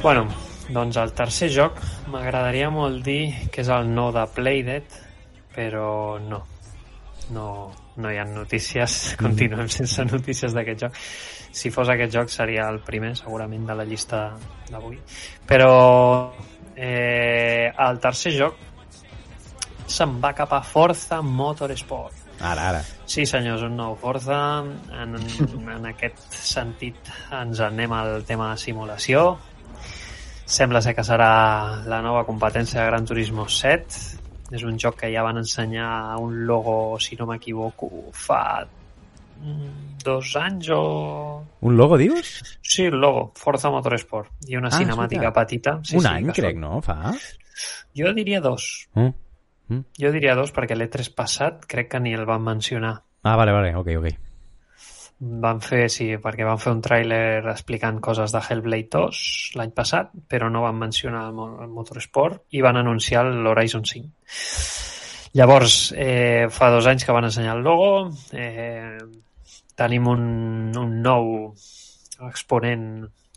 Bueno, 0.02 0.28
doncs 0.70 0.98
el 1.02 1.14
tercer 1.18 1.50
joc 1.50 1.80
m'agradaria 2.14 2.70
molt 2.70 3.02
dir 3.04 3.50
que 3.50 3.64
és 3.64 3.72
el 3.74 3.90
no 3.96 4.12
de 4.14 4.26
Playdead, 4.36 5.00
però 5.56 6.20
no. 6.22 6.44
No, 7.34 7.48
no 7.98 8.12
hi 8.14 8.18
ha 8.18 8.26
notícies, 8.26 9.16
continuem 9.24 9.68
sense 9.74 10.06
notícies 10.06 10.54
d'aquest 10.54 10.86
joc. 10.86 11.02
Si 11.52 11.74
fos 11.74 11.90
aquest 11.90 12.14
joc 12.14 12.30
seria 12.34 12.70
el 12.70 12.80
primer, 12.86 13.16
segurament, 13.18 13.66
de 13.70 13.76
la 13.78 13.86
llista 13.90 14.22
d'avui. 14.70 15.02
Però 15.50 15.74
eh, 16.76 17.74
el 17.74 18.00
tercer 18.06 18.38
joc 18.38 18.62
se'n 19.90 20.18
va 20.22 20.34
cap 20.38 20.54
a 20.54 20.62
Forza 20.62 21.22
Motorsport. 21.26 22.26
Ara, 22.40 22.70
ara. 22.70 22.99
Sí, 23.10 23.26
senyors, 23.26 23.64
un 23.66 23.74
nou 23.80 23.96
Forza. 23.98 24.38
En, 24.94 25.16
en 25.18 25.86
aquest 25.90 26.20
sentit 26.38 27.10
ens 27.34 27.60
anem 27.66 27.94
al 27.98 28.20
tema 28.28 28.52
de 28.54 28.60
simulació. 28.62 29.24
Sembla 30.50 30.82
ser 30.82 30.94
que 30.98 31.06
serà 31.06 31.30
la 31.90 32.00
nova 32.06 32.24
competència 32.28 32.82
de 32.84 32.88
Gran 32.92 33.06
Turismo 33.10 33.48
7. 33.50 34.00
És 34.54 34.64
un 34.66 34.78
joc 34.82 34.96
que 35.02 35.10
ja 35.14 35.22
van 35.26 35.38
ensenyar 35.42 36.18
un 36.22 36.40
logo, 36.50 36.98
si 37.02 37.18
no 37.20 37.28
m'equivoco, 37.30 37.90
fa 38.18 38.64
mm, 38.66 40.00
dos 40.06 40.32
anys 40.42 40.70
o... 40.74 40.80
Un 41.62 41.78
logo, 41.78 41.98
dius? 42.02 42.32
Sí, 42.66 42.88
el 42.90 42.98
logo, 42.98 43.28
Forza 43.38 43.70
Motorsport. 43.70 44.32
I 44.50 44.58
una 44.58 44.72
Ah, 44.74 44.78
cinemàtica 44.80 45.28
escolta. 45.30 45.40
petita. 45.40 45.76
Sí, 45.84 45.98
Un 45.98 46.02
sí, 46.02 46.10
any, 46.14 46.32
crec, 46.34 46.58
no? 46.58 46.80
Fa? 46.82 47.14
Jo 47.98 48.14
diria 48.18 48.42
dos. 48.42 48.88
Mm. 48.98 49.14
Jo 50.02 50.12
diria 50.16 50.36
dos 50.38 50.54
perquè 50.56 50.78
l'E3 50.78 51.14
passat 51.18 51.70
crec 51.70 51.92
que 51.94 52.02
ni 52.02 52.16
el 52.18 52.26
van 52.30 52.44
mencionar. 52.46 52.96
Ah, 53.24 53.36
vale, 53.36 53.54
vale, 53.54 53.76
ok, 53.76 53.94
ok. 54.00 54.10
Van 55.20 55.60
fer, 55.60 55.90
sí, 55.92 56.14
perquè 56.24 56.46
van 56.48 56.62
fer 56.64 56.72
un 56.72 56.82
tràiler 56.82 57.44
explicant 57.52 57.98
coses 58.00 58.32
de 58.32 58.40
Hellblade 58.40 58.88
2 58.94 59.24
l'any 59.60 59.74
passat, 59.76 60.14
però 60.32 60.48
no 60.50 60.64
van 60.64 60.80
mencionar 60.80 61.26
el, 61.34 61.42
el 61.66 61.74
Motorsport 61.76 62.46
i 62.56 62.64
van 62.64 62.80
anunciar 62.80 63.26
l'Horizon 63.28 63.84
5. 63.84 64.14
Llavors, 65.36 65.94
eh, 65.96 66.48
fa 66.50 66.72
dos 66.72 66.88
anys 66.90 67.04
que 67.06 67.14
van 67.14 67.28
ensenyar 67.28 67.58
el 67.58 67.66
logo, 67.68 68.10
eh, 68.32 68.98
tenim 69.78 70.08
un, 70.08 70.24
un 70.80 70.96
nou 71.04 71.30
exponent 72.28 72.88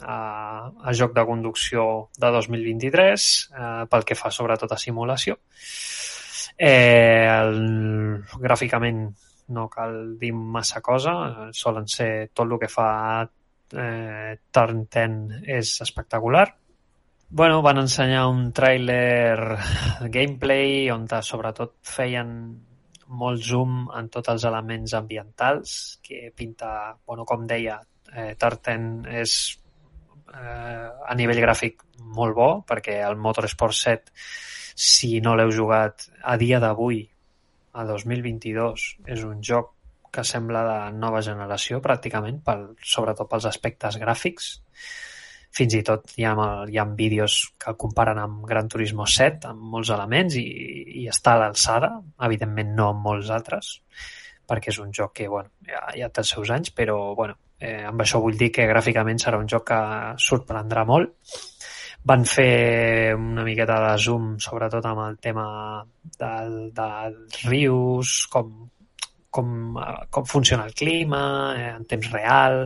a, 0.03 0.71
a 0.71 0.95
joc 0.97 1.15
de 1.15 1.25
conducció 1.27 2.09
de 2.19 2.31
2023 2.35 3.27
eh, 3.59 3.85
pel 3.91 4.07
que 4.07 4.19
fa 4.19 4.31
sobretot 4.35 4.73
a 4.73 4.81
simulació. 4.81 5.37
Eh, 6.63 7.27
el, 7.27 7.57
gràficament 8.39 9.07
no 9.53 9.69
cal 9.69 10.17
dir 10.21 10.31
massa 10.33 10.81
cosa, 10.81 11.15
solen 11.51 11.89
ser 11.91 12.29
tot 12.31 12.47
el 12.47 12.59
que 12.63 12.69
fa 12.71 12.91
eh, 13.27 14.37
Turn 14.55 14.85
10 14.87 15.49
és 15.59 15.73
espectacular. 15.83 16.45
Bueno, 17.35 17.63
van 17.65 17.81
ensenyar 17.83 18.27
un 18.31 18.53
tràiler 18.55 19.57
gameplay 20.17 20.91
on 20.95 21.09
sobretot 21.25 21.81
feien 21.83 22.31
molt 23.09 23.43
zoom 23.43 23.89
en 23.99 24.09
tots 24.13 24.31
els 24.31 24.45
elements 24.49 24.95
ambientals 24.95 25.99
que 26.05 26.31
pinta, 26.37 26.95
bueno, 27.07 27.27
com 27.27 27.43
deia, 27.49 27.81
eh, 28.15 28.37
Tartan 28.39 29.05
és 29.11 29.35
eh, 30.31 30.89
a 31.09 31.19
nivell 31.19 31.43
gràfic 31.43 31.83
molt 32.15 32.37
bo 32.39 32.51
perquè 32.69 33.01
el 33.03 33.19
Motorsport 33.19 33.77
7 33.83 34.62
si 34.75 35.21
no 35.21 35.37
l'heu 35.37 35.53
jugat 35.55 36.09
a 36.23 36.37
dia 36.41 36.61
d'avui 36.63 37.05
a 37.73 37.85
2022 37.89 38.89
és 39.15 39.25
un 39.25 39.41
joc 39.45 39.73
que 40.13 40.25
sembla 40.29 40.63
de 40.67 40.79
nova 40.99 41.23
generació 41.25 41.81
pràcticament, 41.81 42.43
pel, 42.45 42.67
sobretot 42.85 43.31
pels 43.31 43.49
aspectes 43.49 43.97
gràfics 44.01 44.51
fins 45.53 45.77
i 45.77 45.83
tot 45.85 46.13
hi 46.17 46.25
ha, 46.25 46.35
hi 46.69 46.79
ha 46.81 46.85
vídeos 46.97 47.39
que 47.61 47.73
el 47.73 47.79
comparen 47.81 48.21
amb 48.21 48.45
Gran 48.49 48.69
Turismo 48.73 49.07
7 49.09 49.49
amb 49.53 49.71
molts 49.75 49.93
elements 49.93 50.37
i, 50.41 50.45
i 51.05 51.07
està 51.13 51.37
a 51.37 51.43
l'alçada, 51.45 51.95
evidentment 52.29 52.77
no 52.77 52.91
amb 52.93 53.09
molts 53.09 53.33
altres 53.33 53.79
perquè 54.49 54.73
és 54.73 54.81
un 54.83 54.93
joc 54.93 55.15
que 55.17 55.29
bueno, 55.33 55.53
ja, 55.69 55.81
ja 55.97 56.09
té 56.13 56.23
els 56.25 56.33
seus 56.35 56.51
anys, 56.53 56.73
però 56.77 57.15
bueno, 57.17 57.39
eh, 57.63 57.83
amb 57.89 58.05
això 58.05 58.21
vull 58.21 58.37
dir 58.39 58.51
que 58.55 58.69
gràficament 58.69 59.21
serà 59.23 59.41
un 59.41 59.49
joc 59.49 59.69
que 59.71 59.81
sorprendrà 60.21 60.85
molt. 60.89 61.15
Van 62.11 62.25
fer 62.27 63.15
una 63.15 63.45
miqueta 63.47 63.79
de 63.85 63.95
zoom, 64.03 64.35
sobretot 64.43 64.87
amb 64.91 65.05
el 65.05 65.19
tema 65.23 65.47
del, 66.19 66.57
dels 66.75 67.45
rius, 67.47 68.15
com, 68.33 68.49
com, 69.33 69.79
com 70.11 70.27
funciona 70.27 70.67
el 70.67 70.75
clima, 70.75 71.21
eh, 71.55 71.69
en 71.77 71.87
temps 71.89 72.11
real, 72.11 72.59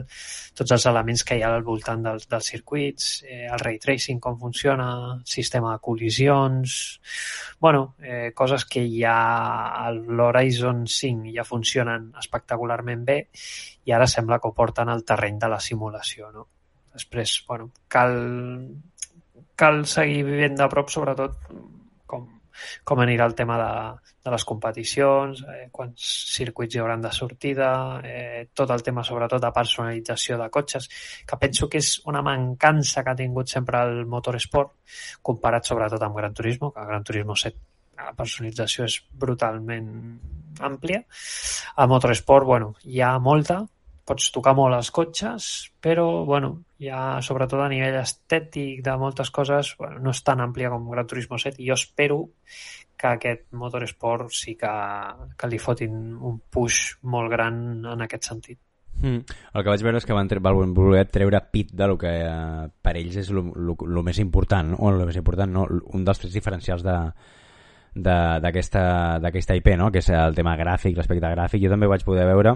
tots 0.56 0.72
els 0.78 0.86
elements 0.90 1.22
que 1.28 1.36
hi 1.36 1.44
ha 1.44 1.52
al 1.52 1.66
voltant 1.68 2.02
dels, 2.08 2.26
dels 2.32 2.48
circuits, 2.54 3.10
eh, 3.28 3.44
el 3.44 3.60
ray 3.60 3.76
tracing, 3.82 4.18
com 4.24 4.40
funciona, 4.40 4.88
sistema 5.36 5.76
de 5.76 5.84
col·lisions... 5.84 6.80
bueno, 7.60 7.94
eh, 8.02 8.32
coses 8.34 8.64
que 8.64 8.82
ja 8.88 9.92
l'Horizon 9.92 10.84
5 10.96 11.30
ja 11.36 11.44
funcionen 11.44 12.10
espectacularment 12.20 13.04
bé 13.06 13.20
i 13.86 13.94
ara 13.96 14.08
sembla 14.10 14.40
que 14.40 14.48
ho 14.50 14.56
porten 14.56 14.90
al 14.92 15.06
terreny 15.08 15.38
de 15.44 15.48
la 15.54 15.60
simulació. 15.60 16.32
No? 16.32 16.48
Després, 16.96 17.38
bueno, 17.48 17.70
cal, 17.92 18.18
cal 19.56 19.84
seguir 19.88 20.22
vivint 20.26 20.56
de 20.58 20.68
prop, 20.72 20.90
sobretot, 20.92 21.36
com, 22.06 22.26
com 22.84 23.02
anirà 23.02 23.26
el 23.28 23.34
tema 23.38 23.56
de, 23.60 23.70
de 24.26 24.32
les 24.34 24.44
competicions, 24.48 25.42
eh, 25.52 25.68
quants 25.72 26.08
circuits 26.36 26.76
hi 26.76 26.82
hauran 26.82 27.04
de 27.04 27.12
sortida, 27.14 27.70
eh, 28.04 28.48
tot 28.54 28.72
el 28.74 28.84
tema 28.86 29.04
sobretot 29.06 29.42
de 29.42 29.52
personalització 29.54 30.38
de 30.40 30.50
cotxes, 30.52 30.90
que 31.26 31.40
penso 31.40 31.70
que 31.72 31.80
és 31.82 31.94
una 32.12 32.24
mancança 32.26 33.04
que 33.04 33.14
ha 33.14 33.20
tingut 33.22 33.52
sempre 33.52 33.82
el 33.88 34.04
motorsport, 34.10 34.76
comparat 35.22 35.72
sobretot 35.72 36.02
amb 36.02 36.20
Gran 36.20 36.36
Turismo, 36.36 36.72
que 36.72 36.84
Gran 36.90 37.04
Turismo 37.04 37.36
7 37.36 37.64
la 37.96 38.12
personalització 38.16 38.84
és 38.86 38.98
brutalment 39.24 39.88
àmplia. 40.60 41.02
A 41.76 41.86
Motorsport, 41.90 42.46
bueno, 42.46 42.74
hi 42.84 43.00
ha 43.00 43.16
molta, 43.18 43.62
pots 44.06 44.30
tocar 44.34 44.54
molt 44.54 44.76
els 44.76 44.92
cotxes, 44.94 45.48
però 45.82 46.24
bueno, 46.24 46.52
ja 46.82 47.18
sobretot 47.24 47.64
a 47.64 47.70
nivell 47.72 47.98
estètic 47.98 48.84
de 48.86 48.94
moltes 49.00 49.32
coses 49.34 49.72
bueno, 49.80 49.98
no 50.04 50.14
és 50.14 50.22
tan 50.26 50.42
àmplia 50.44 50.70
com 50.70 50.86
Gran 50.92 51.08
Turismo 51.10 51.40
7 51.42 51.58
i 51.58 51.66
jo 51.70 51.74
espero 51.74 52.20
que 52.96 53.08
aquest 53.10 53.48
motorsport 53.52 54.30
sí 54.32 54.54
que, 54.56 54.70
que 55.36 55.50
li 55.50 55.58
fotin 55.60 56.14
un 56.16 56.38
push 56.50 56.96
molt 57.02 57.32
gran 57.34 57.58
en 57.84 58.06
aquest 58.06 58.30
sentit. 58.30 58.60
Mm. 58.96 59.26
El 59.52 59.64
que 59.64 59.68
vaig 59.68 59.82
veure 59.84 60.00
és 60.00 60.06
que 60.08 60.16
van, 60.16 60.30
van 60.40 60.72
voler 60.76 61.02
treure 61.12 61.42
pit 61.52 61.74
de 61.76 61.88
lo 61.90 61.98
que 62.00 62.12
eh, 62.24 62.68
per 62.80 62.94
ells 62.96 63.18
és 63.20 63.28
el 63.34 63.42
més 64.06 64.22
important, 64.22 64.72
o 64.78 64.92
el 64.92 65.02
més 65.04 65.18
important, 65.20 65.52
no? 65.52 65.66
un 65.98 66.06
dels 66.06 66.22
trets 66.22 66.38
diferencials 66.38 66.86
de 66.86 66.96
d'aquesta 67.96 69.54
IP, 69.56 69.70
no? 69.80 69.88
que 69.90 70.02
és 70.02 70.08
el 70.12 70.34
tema 70.36 70.52
gràfic, 70.60 70.96
l'aspecte 70.96 71.30
gràfic. 71.32 71.62
Jo 71.62 71.70
també 71.72 71.88
vaig 71.88 72.02
poder 72.04 72.26
veure 72.28 72.52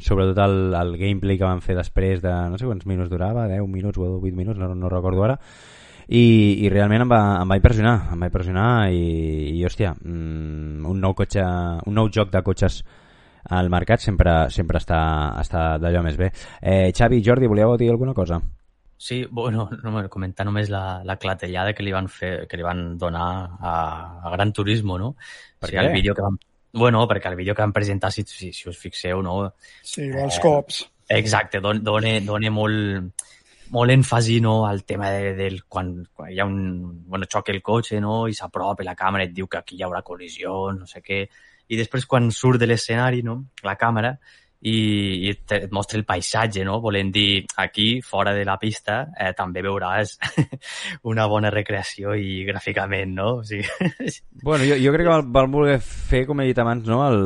sobretot 0.00 0.38
el, 0.44 0.74
el 0.74 0.96
gameplay 0.98 1.38
que 1.38 1.46
van 1.46 1.62
fer 1.62 1.76
després 1.78 2.22
de, 2.22 2.32
no 2.50 2.58
sé 2.58 2.66
quants 2.66 2.86
minuts 2.90 3.12
durava, 3.12 3.46
10 3.50 3.68
minuts 3.70 3.98
o 3.98 4.08
8 4.18 4.34
minuts, 4.34 4.58
no, 4.58 4.72
no 4.74 4.90
recordo 4.90 5.24
ara, 5.26 5.38
i, 6.08 6.24
i 6.64 6.72
realment 6.72 7.06
em 7.06 7.12
va, 7.12 7.20
em 7.42 7.54
va 7.54 7.58
impressionar, 7.60 7.94
em 8.12 8.20
va 8.20 8.28
impressionar 8.28 8.66
i, 8.92 9.54
i 9.54 9.64
hòstia, 9.64 9.94
mm, 9.94 10.84
un 10.90 11.00
nou 11.00 11.14
cotxe, 11.16 11.44
un 11.86 11.96
nou 11.96 12.10
joc 12.12 12.32
de 12.34 12.42
cotxes 12.44 12.82
al 13.54 13.70
mercat 13.70 14.00
sempre, 14.00 14.34
sempre 14.50 14.80
està, 14.80 15.00
està 15.40 15.64
d'allò 15.80 16.02
més 16.04 16.16
bé. 16.16 16.30
Eh, 16.60 16.92
Xavi 16.96 17.20
Jordi, 17.24 17.48
volíeu 17.48 17.76
dir 17.76 17.90
alguna 17.92 18.14
cosa? 18.16 18.40
Sí, 18.96 19.24
bueno, 19.30 19.68
no, 19.82 20.08
comentar 20.08 20.46
només 20.46 20.70
la, 20.72 21.02
la 21.04 21.18
clatellada 21.20 21.74
que 21.74 21.84
li 21.84 21.92
van 21.92 22.08
fer, 22.08 22.46
que 22.48 22.56
li 22.56 22.64
van 22.64 22.96
donar 22.96 23.28
a, 23.60 23.74
a 24.24 24.32
Gran 24.32 24.52
Turismo, 24.52 24.96
no? 24.98 25.14
Perquè 25.60 25.76
sí, 25.76 25.82
el 25.82 25.92
vídeo 25.92 26.14
que 26.14 26.24
van 26.24 26.38
Bueno, 26.74 27.04
perquè 27.06 27.30
el 27.30 27.36
vídeo 27.38 27.54
que 27.54 27.62
van 27.62 27.72
presentar, 27.72 28.10
si, 28.10 28.24
si, 28.26 28.50
si 28.52 28.68
us 28.68 28.78
fixeu, 28.78 29.22
no? 29.22 29.36
Sí, 29.82 30.08
els 30.10 30.40
eh, 30.40 30.42
cops. 30.42 30.80
Exacte, 31.14 31.60
dona, 31.62 32.16
dona 32.24 32.50
molt, 32.50 33.26
molt 33.70 33.94
èmfasi 33.94 34.40
no, 34.42 34.64
al 34.66 34.82
tema 34.84 35.12
de, 35.14 35.34
del 35.38 35.60
quan, 35.70 35.94
quan 36.12 36.32
hi 36.32 36.40
ha 36.40 36.46
un... 36.48 37.04
Bueno, 37.06 37.28
xoca 37.30 37.54
el 37.54 37.62
cotxe 37.62 38.00
no, 38.02 38.24
i 38.26 38.34
s'apropa 38.34 38.86
la 38.86 38.96
càmera 38.98 39.28
et 39.28 39.34
diu 39.36 39.46
que 39.46 39.60
aquí 39.60 39.78
hi 39.78 39.84
haurà 39.86 40.02
col·lisió, 40.02 40.72
no 40.74 40.90
sé 40.90 41.02
què. 41.04 41.24
I 41.70 41.78
després 41.78 42.06
quan 42.10 42.26
surt 42.34 42.58
de 42.60 42.66
l'escenari, 42.66 43.22
no, 43.22 43.38
la 43.62 43.76
càmera, 43.80 44.16
i, 44.64 45.28
i 45.28 45.30
et 45.32 45.72
mostra 45.72 45.98
el 45.98 46.06
paisatge, 46.08 46.64
no? 46.64 46.78
Volent 46.80 47.10
dir, 47.12 47.44
aquí, 47.60 48.00
fora 48.00 48.32
de 48.34 48.44
la 48.48 48.56
pista, 48.60 49.02
eh, 49.20 49.32
també 49.36 49.60
veuràs 49.64 50.16
una 51.10 51.26
bona 51.28 51.50
recreació 51.52 52.14
i 52.16 52.44
gràficament, 52.48 53.12
no? 53.18 53.30
O 53.40 53.44
sigui... 53.44 53.68
Bueno, 54.44 54.64
jo, 54.68 54.76
jo 54.80 54.92
crec 54.92 55.06
que 55.08 55.16
van 55.32 55.52
voler 55.52 55.78
fer, 55.80 56.24
com 56.28 56.40
he 56.40 56.48
dit 56.48 56.58
abans, 56.60 56.88
no? 56.88 57.02
El, 57.06 57.20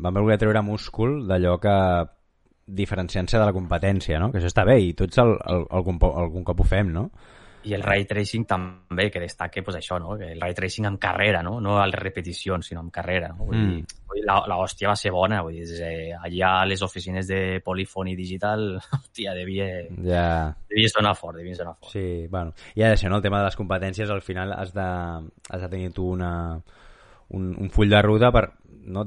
van 0.00 0.16
voler 0.20 0.38
treure 0.40 0.64
múscul 0.64 1.20
d'allò 1.28 1.56
que 1.60 1.74
diferenciant-se 2.68 3.38
de 3.40 3.44
la 3.44 3.54
competència, 3.56 4.20
no? 4.20 4.32
Que 4.32 4.40
això 4.40 4.50
està 4.50 4.64
bé 4.68 4.78
i 4.84 4.94
tots 4.96 5.20
el, 5.20 5.34
el, 5.48 5.64
algun, 5.76 6.00
algun 6.08 6.44
cop 6.44 6.64
ho 6.64 6.68
fem, 6.68 6.92
no? 6.92 7.08
I 7.64 7.74
el 7.74 7.82
ray 7.82 8.04
tracing 8.06 8.44
també, 8.46 9.08
que 9.10 9.20
destaque 9.20 9.62
pues, 9.66 9.76
això, 9.80 9.98
no? 9.98 10.14
el 10.14 10.40
ray 10.40 10.54
tracing 10.54 10.86
en 10.86 10.96
carrera, 11.02 11.42
no, 11.42 11.58
no 11.60 11.78
a 11.80 11.86
les 11.90 11.98
repeticions, 11.98 12.66
sinó 12.66 12.80
en 12.84 12.90
carrera. 12.94 13.32
No? 13.32 13.48
Vull 13.48 13.58
mm. 13.58 13.72
dir, 13.72 13.98
vull 14.06 14.20
dir, 14.20 14.24
la, 14.28 14.38
la 14.48 14.58
hòstia 14.62 14.92
va 14.92 14.96
ser 14.96 15.12
bona, 15.14 15.40
vull 15.42 15.58
dir, 15.58 15.66
eh, 15.84 16.12
allà 16.14 16.52
a 16.60 16.68
les 16.70 16.82
oficines 16.86 17.26
de 17.28 17.40
Polyphony 17.64 18.14
Digital, 18.16 18.68
hòstia, 19.00 19.34
devia, 19.36 19.68
ja. 20.06 20.28
devia 20.70 20.92
sonar 20.92 21.16
fort, 21.18 21.40
devia 21.40 21.58
sonar 21.58 21.74
fort. 21.74 21.92
Sí, 21.92 22.26
bueno, 22.30 22.54
i 22.74 22.86
ha 22.86 22.92
de 22.94 23.00
ser, 23.00 23.10
no? 23.10 23.18
El 23.18 23.26
tema 23.26 23.42
de 23.42 23.50
les 23.50 23.58
competències, 23.58 24.10
al 24.10 24.22
final 24.22 24.54
has 24.54 24.72
de, 24.76 24.88
has 25.50 25.66
de 25.66 25.68
tenir 25.68 25.92
tu 25.96 26.06
una, 26.14 26.32
un, 27.28 27.54
un 27.58 27.70
full 27.74 27.90
de 27.90 28.02
ruta 28.02 28.32
per 28.32 28.46
no, 28.88 29.04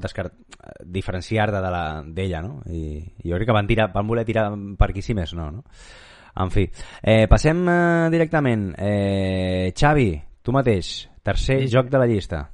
diferenciar-te 0.86 1.62
d'ella, 1.62 2.42
de 2.42 2.48
no? 2.48 2.62
I, 2.70 3.02
I 3.24 3.32
jo 3.32 3.40
crec 3.40 3.50
que 3.50 3.56
van, 3.58 3.68
tirar, 3.68 3.92
van 3.94 4.08
voler 4.08 4.26
tirar 4.28 4.50
per 4.78 4.92
aquí 4.92 5.02
sí 5.02 5.16
més 5.18 5.34
no, 5.38 5.50
no? 5.52 5.66
En 6.36 6.52
fi, 6.52 6.70
eh, 7.02 7.28
passem 7.28 7.68
eh, 7.68 8.10
directament. 8.12 8.74
Eh, 8.78 9.74
Xavi, 9.76 10.10
tu 10.42 10.52
mateix, 10.56 11.10
tercer 11.24 11.62
sí. 11.64 11.72
joc 11.74 11.90
de 11.92 12.00
la 12.00 12.08
llista. 12.08 12.50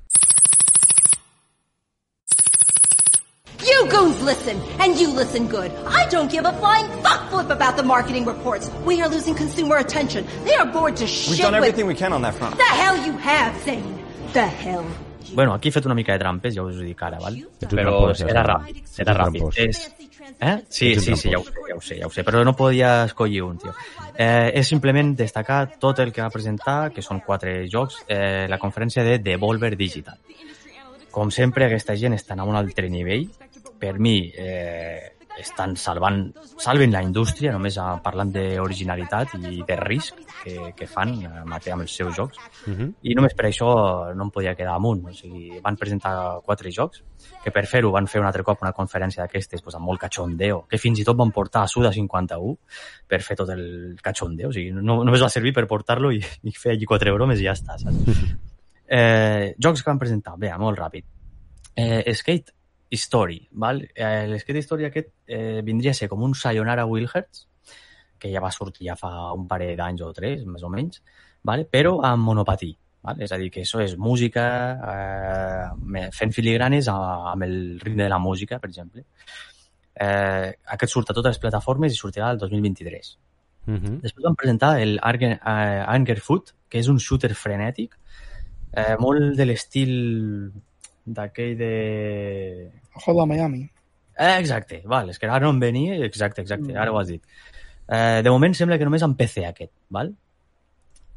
You 3.68 3.88
goons 3.92 4.22
listen, 4.22 4.58
and 4.80 5.00
you 5.00 5.10
listen 5.14 5.48
good. 5.48 5.72
I 5.86 6.08
don't 6.10 6.32
give 6.32 6.46
a 6.46 6.54
flying 6.54 6.88
fuck 7.04 7.30
flip 7.30 7.50
about 7.50 7.76
the 7.76 7.84
marketing 7.84 8.26
reports. 8.26 8.72
We 8.86 9.02
are 9.02 9.10
losing 9.10 9.36
consumer 9.36 9.78
attention. 9.78 10.26
They 10.46 10.56
are 10.56 10.66
bored 10.66 10.96
to 10.98 11.08
shit 11.08 11.32
We've 11.32 11.42
done 11.42 11.56
everything 11.56 11.86
we 11.86 11.96
can 11.96 12.14
on 12.14 12.22
that 12.22 12.36
front. 12.36 12.56
The 12.58 12.64
hell 12.64 12.98
you 13.06 13.14
have, 13.18 13.58
Zane. 13.64 14.04
The 14.34 14.48
hell 14.48 14.86
Bueno, 15.34 15.54
aquí 15.54 15.68
he 15.68 15.72
fet 15.72 15.86
una 15.86 15.96
mica 15.96 16.14
de 16.14 16.20
trampes, 16.20 16.56
ja 16.56 16.64
us 16.64 16.78
ho 16.78 16.86
dic 16.86 17.02
ara, 17.04 17.20
val? 17.20 17.36
Però 17.68 18.14
era 18.16 18.44
ràpid, 18.48 18.84
era 19.04 19.16
ràpid. 19.18 19.44
És, 19.60 19.82
Eh? 20.40 20.64
Sí, 20.70 20.96
sí, 21.00 21.16
sí, 21.16 21.32
ja 21.32 21.40
ho 21.40 21.44
sé, 21.44 21.54
ja 21.68 21.76
ho 21.76 21.82
sé, 21.82 21.98
ja 22.00 22.08
ho 22.08 22.14
sé, 22.14 22.24
però 22.28 22.44
no 22.46 22.54
podia 22.56 23.04
escollir 23.06 23.42
un, 23.46 23.58
tio. 23.58 23.74
Eh, 24.14 24.52
és 24.60 24.70
simplement 24.70 25.16
destacar 25.18 25.80
tot 25.82 26.00
el 26.04 26.14
que 26.14 26.22
va 26.22 26.30
presentar, 26.34 26.92
que 26.94 27.02
són 27.06 27.24
quatre 27.26 27.60
jocs, 27.72 28.04
eh, 28.08 28.46
la 28.50 28.60
conferència 28.62 29.06
de 29.08 29.18
Devolver 29.24 29.76
Digital. 29.78 30.20
Com 31.12 31.32
sempre, 31.34 31.66
aquesta 31.66 31.96
gent 31.98 32.14
està 32.14 32.38
en 32.38 32.46
un 32.46 32.58
altre 32.60 32.90
nivell. 32.94 33.28
Per 33.78 33.98
mi, 34.02 34.32
eh, 34.36 35.17
estan 35.40 35.76
salvant, 35.78 36.22
salven 36.58 36.92
la 36.94 37.02
indústria 37.06 37.52
només 37.54 37.78
parlant 38.04 38.32
d'originalitat 38.34 39.36
i 39.40 39.62
de 39.68 39.78
risc 39.80 40.18
que, 40.44 40.72
que 40.78 40.88
fan 40.90 41.14
eh, 41.22 41.44
amb 41.44 41.84
els 41.84 41.96
seus 41.96 42.16
jocs 42.16 42.38
uh 42.40 42.74
-huh. 42.74 42.90
i 43.02 43.16
només 43.16 43.34
per 43.34 43.46
això 43.46 43.70
no 44.16 44.24
em 44.24 44.32
podia 44.32 44.56
quedar 44.56 44.76
amunt 44.76 45.06
o 45.06 45.14
sigui, 45.14 45.60
van 45.62 45.78
presentar 45.78 46.42
quatre 46.44 46.72
jocs 46.72 47.04
que 47.44 47.52
per 47.52 47.66
fer-ho 47.66 47.92
van 47.92 48.08
fer 48.08 48.22
un 48.22 48.28
altre 48.28 48.44
cop 48.44 48.62
una 48.62 48.74
conferència 48.74 49.24
d'aquestes 49.24 49.62
pues, 49.62 49.76
amb 49.76 49.86
molt 49.86 50.00
cachondeo 50.00 50.66
que 50.68 50.78
fins 50.78 51.00
i 51.00 51.04
tot 51.04 51.18
van 51.18 51.32
portar 51.32 51.64
a 51.64 51.68
Suda 51.68 51.92
51 51.92 52.58
per 53.08 53.22
fer 53.22 53.36
tot 53.36 53.50
el 53.50 53.96
cachondeo 54.02 54.50
o 54.50 54.54
sigui, 54.54 54.72
no, 54.72 55.04
només 55.04 55.22
va 55.22 55.30
servir 55.30 55.54
per 55.54 55.68
portar-lo 55.68 56.12
i, 56.12 56.24
i 56.44 56.52
fer 56.52 56.72
allí 56.72 56.86
quatre 56.86 57.12
bromes 57.12 57.40
i 57.40 57.44
ja 57.44 57.54
està 57.54 57.78
saps? 57.78 57.96
Eh, 58.90 59.54
jocs 59.60 59.84
que 59.84 59.90
van 59.90 60.00
presentar, 60.00 60.38
bé, 60.40 60.48
molt 60.58 60.80
ràpid. 60.80 61.04
Eh, 61.76 62.14
Skate 62.16 62.54
Story, 62.92 63.48
val? 63.52 63.82
Eh, 63.96 64.38
Story 64.62 64.86
aquest 64.86 65.10
eh, 65.28 65.62
vindria 65.64 65.92
a 65.92 65.94
ser 65.94 66.08
com 66.08 66.22
un 66.24 66.34
Sayonara 66.36 66.86
Wilhertz, 66.86 67.48
que 68.18 68.32
ja 68.32 68.40
va 68.42 68.52
sortir 68.52 68.88
ja 68.88 68.96
fa 68.96 69.34
un 69.34 69.48
parell 69.48 69.76
d'anys 69.78 70.02
o 70.02 70.12
tres, 70.14 70.46
més 70.46 70.64
o 70.64 70.70
menys, 70.70 71.02
vale? 71.44 71.68
però 71.70 72.00
amb 72.04 72.24
monopatí. 72.24 72.76
Val? 73.04 73.22
És 73.22 73.32
a 73.32 73.38
dir, 73.38 73.52
que 73.52 73.62
això 73.62 73.80
és 73.84 73.96
música, 73.98 74.46
eh, 74.94 75.76
me- 75.84 76.10
fent 76.12 76.34
filigranes 76.34 76.88
a- 76.90 77.32
amb 77.34 77.44
el 77.44 77.80
ritme 77.80 78.04
de 78.04 78.10
la 78.10 78.18
música, 78.20 78.60
per 78.60 78.70
exemple. 78.70 79.06
Eh, 80.00 80.54
aquest 80.66 80.92
surt 80.94 81.10
a 81.10 81.14
totes 81.14 81.36
les 81.36 81.40
plataformes 81.40 81.94
i 81.94 81.98
sortirà 81.98 82.32
el 82.32 82.38
2023. 82.38 83.18
Uh 83.68 83.74
-huh. 83.74 84.02
Després 84.02 84.24
van 84.24 84.36
presentar 84.36 84.80
el 84.82 85.00
Anger, 85.02 85.32
eh, 85.34 85.84
Anger 85.88 86.20
Foot, 86.22 86.54
que 86.70 86.80
és 86.80 86.88
un 86.88 86.98
shooter 87.00 87.32
frenètic, 87.36 87.98
eh, 88.74 88.96
molt 89.00 89.36
de 89.36 89.46
l'estil 89.46 90.52
d'aquell 91.08 91.56
de... 91.58 91.72
Hotline 93.00 93.28
Miami. 93.32 93.64
Eh, 94.18 94.36
exacte, 94.40 94.82
val, 94.90 95.12
és 95.14 95.20
que 95.22 95.30
ara 95.30 95.46
no 95.46 95.54
em 95.54 95.60
venia, 95.62 95.98
exacte, 96.06 96.42
exacte, 96.44 96.74
ara 96.76 96.92
ho 96.92 97.00
has 97.00 97.12
dit. 97.14 97.24
Eh, 97.88 98.22
de 98.26 98.34
moment 98.34 98.56
sembla 98.58 98.80
que 98.82 98.88
només 98.88 99.06
en 99.06 99.14
PC 99.16 99.46
aquest, 99.48 99.72
val? 99.94 100.12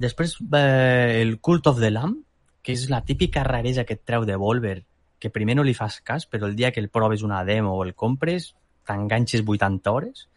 Després 0.01 0.37
eh, 0.41 1.21
el 1.23 1.39
Cult 1.41 1.67
of 1.73 1.81
the 1.81 1.91
Lamb, 1.91 2.21
que 2.63 2.77
és 2.77 2.87
la 2.93 3.03
típica 3.09 3.43
raresa 3.45 3.87
que 3.89 3.97
et 3.97 4.05
treu 4.07 4.27
de 4.29 4.37
Volver, 4.37 4.83
que 5.21 5.33
primer 5.33 5.57
no 5.57 5.65
li 5.67 5.75
fas 5.77 6.01
cas, 6.05 6.27
però 6.29 6.47
el 6.49 6.57
dia 6.57 6.71
que 6.73 6.81
el 6.81 6.91
proves 6.93 7.25
una 7.27 7.43
demo 7.45 7.75
o 7.77 7.85
el 7.85 7.95
compres, 7.95 8.55
t'enganxes 8.89 9.43
80 9.47 9.93
hores, 9.93 10.29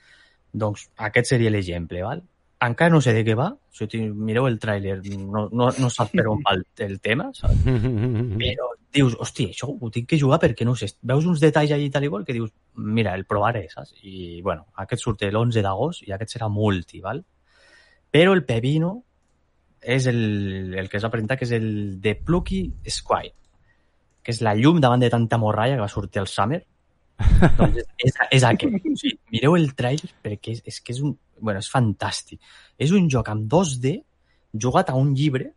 doncs 0.51 0.87
aquest 1.09 1.33
seria 1.33 1.51
l'exemple, 1.51 2.03
val? 2.03 2.23
Encara 2.63 2.93
no 2.93 3.01
sé 3.03 3.11
de 3.15 3.25
què 3.27 3.33
va, 3.35 3.49
si 3.75 3.87
ti- 3.91 3.99
mireu 4.07 4.45
el 4.47 4.55
tràiler, 4.61 4.99
no, 5.19 5.49
no, 5.51 5.67
no 5.73 5.89
saps 5.91 6.13
per 6.15 6.23
on 6.31 6.39
va 6.45 6.53
el, 6.55 6.61
el 6.85 6.99
tema, 7.03 7.25
saps? 7.35 7.65
Però 8.39 8.69
dius, 8.93 9.15
hòstia, 9.19 9.49
això 9.51 9.67
ho 9.73 9.89
tinc 9.91 10.07
que 10.11 10.19
jugar 10.21 10.37
perquè 10.39 10.63
no 10.67 10.75
sé, 10.77 10.91
veus 11.01 11.25
uns 11.25 11.41
detalls 11.41 11.71
allí 11.73 11.87
i 11.89 11.91
tal 11.91 12.05
i 12.05 12.11
qual 12.13 12.23
que 12.23 12.35
dius, 12.37 12.51
mira, 12.77 13.15
el 13.17 13.25
provaré, 13.25 13.65
saps? 13.71 13.95
I, 14.05 14.39
bueno, 14.45 14.67
aquest 14.83 15.01
surt 15.03 15.25
l'11 15.27 15.63
d'agost 15.65 16.05
i 16.07 16.13
aquest 16.13 16.37
serà 16.37 16.47
multi, 16.53 17.01
val? 17.01 17.23
Però 18.13 18.35
el 18.37 18.43
pepino 18.45 18.93
és 19.81 20.05
el, 20.07 20.75
el 20.77 20.87
que 20.87 20.99
es 21.01 21.03
va 21.03 21.09
presentar, 21.11 21.35
que 21.39 21.43
és 21.49 21.51
el 21.57 21.99
de 21.99 22.13
Plucky 22.15 22.61
Squire, 22.87 23.33
que 24.23 24.31
és 24.31 24.39
la 24.45 24.53
llum 24.55 24.79
davant 24.79 25.01
de 25.01 25.09
tanta 25.11 25.39
morralla 25.41 25.75
que 25.75 25.83
va 25.83 25.91
sortir 25.91 26.21
al 26.21 26.29
Summer. 26.31 26.61
Doncs 27.57 27.81
és, 27.81 27.89
és, 28.07 28.21
és 28.39 28.45
aquest. 28.47 28.79
O 28.79 28.95
sigui, 28.99 29.17
mireu 29.35 29.57
el 29.57 29.73
trailer 29.77 30.11
perquè 30.23 30.57
és, 30.57 30.63
és 30.65 30.79
que 30.81 30.95
és 30.95 31.01
un... 31.03 31.17
Bueno, 31.43 31.59
és 31.59 31.67
fantàstic. 31.67 32.39
És 32.79 32.93
un 32.95 33.09
joc 33.11 33.27
amb 33.31 33.49
2D 33.51 33.97
jugat 34.63 34.91
a 34.93 34.95
un 34.95 35.11
llibre 35.17 35.51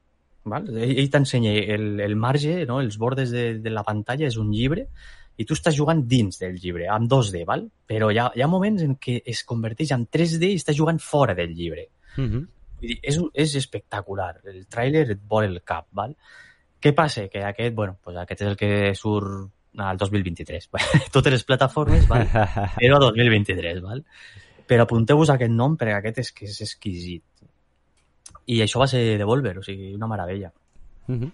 Val? 0.47 0.67
Ell, 0.71 0.95
ell 1.01 1.11
t'ensenya 1.11 1.53
el, 1.75 2.01
el 2.01 2.17
marge, 2.17 2.61
no? 2.69 2.81
els 2.81 2.99
bordes 3.03 3.33
de, 3.35 3.47
de 3.63 3.73
la 3.73 3.83
pantalla 3.87 4.29
és 4.29 4.39
un 4.41 4.53
llibre 4.55 4.87
i 5.37 5.45
tu 5.45 5.57
estàs 5.57 5.75
jugant 5.77 6.01
dins 6.09 6.39
del 6.41 6.57
llibre, 6.63 6.87
amb 6.93 7.11
2D, 7.13 7.43
val? 7.49 7.67
però 7.87 8.09
hi 8.13 8.21
ha, 8.23 8.31
hi 8.33 8.45
ha 8.45 8.49
moments 8.49 8.85
en 8.87 8.95
què 9.03 9.19
es 9.27 9.43
converteix 9.49 9.93
en 9.97 10.07
3D 10.13 10.53
i 10.55 10.61
estàs 10.61 10.79
jugant 10.79 11.01
fora 11.03 11.35
del 11.37 11.53
llibre. 11.53 11.89
Uh 12.17 12.25
-huh. 12.25 12.45
Vull 12.81 12.89
dir, 12.89 12.99
és, 13.03 13.19
és 13.35 13.55
espectacular. 13.57 14.41
El 14.45 14.65
tràiler 14.65 15.11
et 15.11 15.21
vol 15.29 15.45
el 15.45 15.61
cap, 15.65 15.87
val? 15.93 16.15
Què 16.81 16.95
passa? 16.95 17.29
Que 17.29 17.43
aquest, 17.45 17.75
bueno, 17.75 17.99
pues 18.03 18.17
aquest 18.17 18.41
és 18.43 18.49
el 18.49 18.57
que 18.57 18.95
surt 18.95 19.51
al 19.79 19.99
2023. 19.99 20.69
Totes 21.15 21.33
les 21.33 21.45
plataformes, 21.45 22.07
val? 22.09 22.27
però 22.81 23.01
2023, 23.03 23.81
val? 23.85 24.05
Però 24.67 24.87
apunteu-vos 24.87 25.31
aquest 25.35 25.53
nom 25.55 25.77
perquè 25.79 25.99
aquest 25.99 26.23
és 26.25 26.33
que 26.35 26.51
és 26.51 26.61
exquisit. 26.65 27.25
I 28.47 28.61
això 28.63 28.81
va 28.83 28.89
ser 28.91 29.03
Devolver, 29.19 29.57
o 29.59 29.65
sigui, 29.67 29.93
una 29.95 30.09
meravella. 30.11 30.53
Uh 31.07 31.15
-huh. 31.15 31.33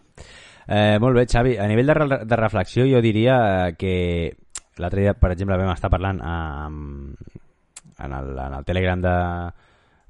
eh, 0.66 0.98
molt 1.01 1.16
bé, 1.16 1.27
Xavi. 1.27 1.59
A 1.59 1.66
nivell 1.66 1.86
de, 1.86 1.94
re 1.94 2.24
de 2.24 2.36
reflexió, 2.36 2.85
jo 2.86 3.01
diria 3.01 3.74
que 3.78 4.36
l'altre 4.77 5.01
dia, 5.01 5.14
per 5.14 5.32
exemple, 5.32 5.56
vam 5.56 5.73
estar 5.73 5.90
parlant 5.90 6.20
amb, 6.20 7.16
en, 7.98 8.12
el, 8.12 8.39
en 8.39 8.55
el 8.55 8.64
Telegram 8.64 9.01
de, 9.01 9.16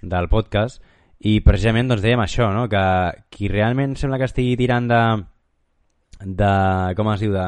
del 0.03 0.29
podcast 0.29 0.83
i 1.21 1.41
precisament 1.41 1.89
doncs, 1.89 2.03
dèiem 2.03 2.21
això, 2.21 2.53
no? 2.53 2.69
que 2.69 2.83
qui 3.31 3.49
realment 3.49 3.95
sembla 3.97 4.19
que 4.19 4.25
estigui 4.25 4.57
tirant 4.57 4.89
de, 4.91 5.03
de 6.25 6.53
com 6.99 7.13
es 7.13 7.21
diu, 7.21 7.33
de 7.33 7.47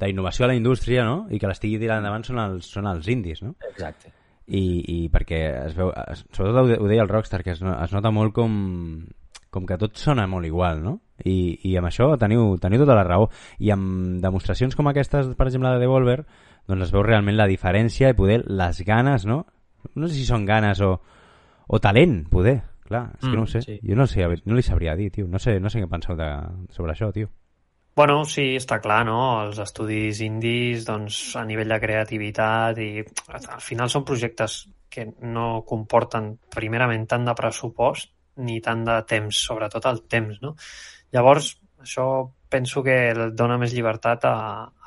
d'innovació 0.00 0.46
a 0.46 0.48
la 0.48 0.56
indústria 0.56 1.04
no? 1.04 1.26
i 1.30 1.38
que 1.38 1.46
l'estigui 1.50 1.78
tirant 1.78 2.00
endavant 2.02 2.24
són 2.26 2.38
els, 2.42 2.66
són 2.72 2.88
els 2.90 3.06
indis 3.12 3.42
no? 3.44 3.54
Exacte. 3.68 4.12
i, 4.48 4.62
i 4.88 4.98
perquè 5.12 5.40
es 5.66 5.76
veu, 5.76 5.92
es, 6.10 6.24
sobretot 6.32 6.64
ho, 6.64 6.66
de- 6.68 6.78
ho 6.80 6.88
deia 6.90 7.02
el 7.04 7.08
Rockstar 7.12 7.42
que 7.44 7.52
es, 7.54 7.60
es 7.62 7.92
nota 7.94 8.10
molt 8.10 8.34
com, 8.34 9.06
com 9.50 9.66
que 9.66 9.78
tot 9.78 9.96
sona 9.98 10.26
molt 10.30 10.46
igual 10.48 10.82
no? 10.82 10.96
I, 11.24 11.58
i 11.68 11.74
amb 11.76 11.90
això 11.90 12.10
teniu, 12.16 12.54
teniu 12.62 12.80
tota 12.80 12.96
la 12.96 13.04
raó 13.04 13.28
i 13.60 13.68
amb 13.74 14.18
demostracions 14.24 14.74
com 14.78 14.88
aquestes 14.88 15.34
per 15.36 15.46
exemple 15.50 15.68
de 15.74 15.82
Devolver 15.82 16.22
doncs 16.66 16.86
es 16.88 16.92
veu 16.94 17.02
realment 17.04 17.36
la 17.36 17.48
diferència 17.50 18.08
i 18.10 18.16
poder 18.16 18.40
les 18.48 18.80
ganes 18.86 19.26
no? 19.28 19.42
no 19.94 20.08
sé 20.08 20.14
si 20.16 20.24
són 20.28 20.46
ganes 20.48 20.80
o, 20.84 20.94
o 21.68 21.78
talent 21.82 22.22
poder 22.32 22.60
clar, 22.90 23.04
és 23.14 23.20
que 23.22 23.28
Mm, 23.30 23.36
no 23.36 23.42
ho 23.44 23.46
sé, 23.46 23.60
sí. 23.62 23.76
jo 23.86 23.94
no, 23.94 24.06
sé, 24.10 24.24
no 24.46 24.56
li 24.58 24.62
sabria 24.66 24.96
dir 24.98 25.10
tio. 25.14 25.28
no 25.30 25.38
sé, 25.38 25.60
no 25.60 25.70
sé 25.70 25.78
què 25.78 25.86
penseu 25.86 26.16
de, 26.18 26.26
sobre 26.74 26.90
això 26.96 27.12
tio 27.14 27.28
Bueno, 27.96 28.22
sí, 28.24 28.54
està 28.56 28.78
clar, 28.80 29.02
no? 29.08 29.18
Els 29.44 29.58
estudis 29.62 30.20
indis, 30.24 30.84
doncs, 30.86 31.18
a 31.36 31.42
nivell 31.44 31.72
de 31.74 31.80
creativitat 31.82 32.78
i 32.78 32.90
al 33.34 33.64
final 33.64 33.90
són 33.90 34.06
projectes 34.06 34.62
que 34.90 35.08
no 35.22 35.62
comporten 35.66 36.32
primerament 36.54 37.06
tant 37.10 37.26
de 37.26 37.34
pressupost 37.38 38.12
ni 38.46 38.60
tant 38.64 38.84
de 38.86 38.96
temps, 39.10 39.42
sobretot 39.46 39.86
el 39.90 40.02
temps, 40.10 40.38
no? 40.42 40.54
Llavors, 41.14 41.56
això 41.82 42.06
penso 42.50 42.82
que 42.86 42.96
dona 43.36 43.58
més 43.60 43.74
llibertat 43.74 44.24
a, 44.26 44.36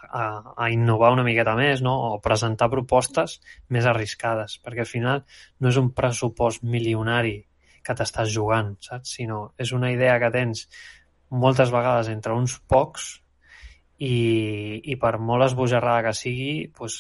a, 0.10 0.24
a 0.56 0.70
innovar 0.72 1.12
una 1.16 1.28
miqueta 1.28 1.56
més, 1.60 1.84
no? 1.86 1.94
O 2.08 2.20
presentar 2.24 2.72
propostes 2.72 3.40
més 3.70 3.88
arriscades, 3.90 4.60
perquè 4.64 4.86
al 4.86 4.90
final 4.90 5.24
no 5.60 5.72
és 5.72 5.80
un 5.82 5.92
pressupost 5.96 6.64
milionari 6.64 7.38
que 7.84 7.96
t'estàs 8.00 8.32
jugant, 8.32 8.76
saps? 8.84 9.16
Sinó 9.18 9.46
és 9.60 9.74
una 9.76 9.92
idea 9.92 10.20
que 10.24 10.32
tens 10.32 10.68
moltes 11.34 11.72
vegades 11.74 12.10
entre 12.14 12.36
uns 12.38 12.58
pocs 12.70 13.10
i, 14.00 14.82
i 14.84 14.96
per 15.02 15.18
molt 15.18 15.48
esbojarrada 15.48 16.10
que 16.10 16.14
sigui, 16.18 16.54
doncs, 16.78 17.00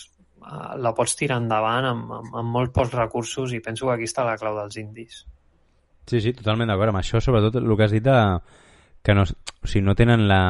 la 0.84 0.92
pots 0.96 1.16
tirar 1.16 1.40
endavant 1.40 1.88
amb, 1.88 2.12
amb, 2.18 2.34
amb 2.42 2.58
molt 2.58 2.74
pocs 2.76 2.94
recursos 2.98 3.54
i 3.54 3.62
penso 3.64 3.88
que 3.88 3.96
aquí 3.96 4.10
està 4.10 4.26
la 4.28 4.36
clau 4.40 4.58
dels 4.58 4.76
indis. 4.82 5.24
Sí, 6.10 6.20
sí, 6.20 6.34
totalment 6.36 6.68
d'acord 6.68 6.92
amb 6.92 7.00
això, 7.00 7.22
sobretot 7.24 7.62
el 7.62 7.76
que 7.78 7.86
has 7.86 7.96
dit 7.96 8.04
de, 8.04 8.18
que 9.04 9.16
no, 9.16 9.24
o 9.24 9.70
sigui, 9.70 9.86
no 9.86 9.96
tenen 9.96 10.26
la, 10.28 10.42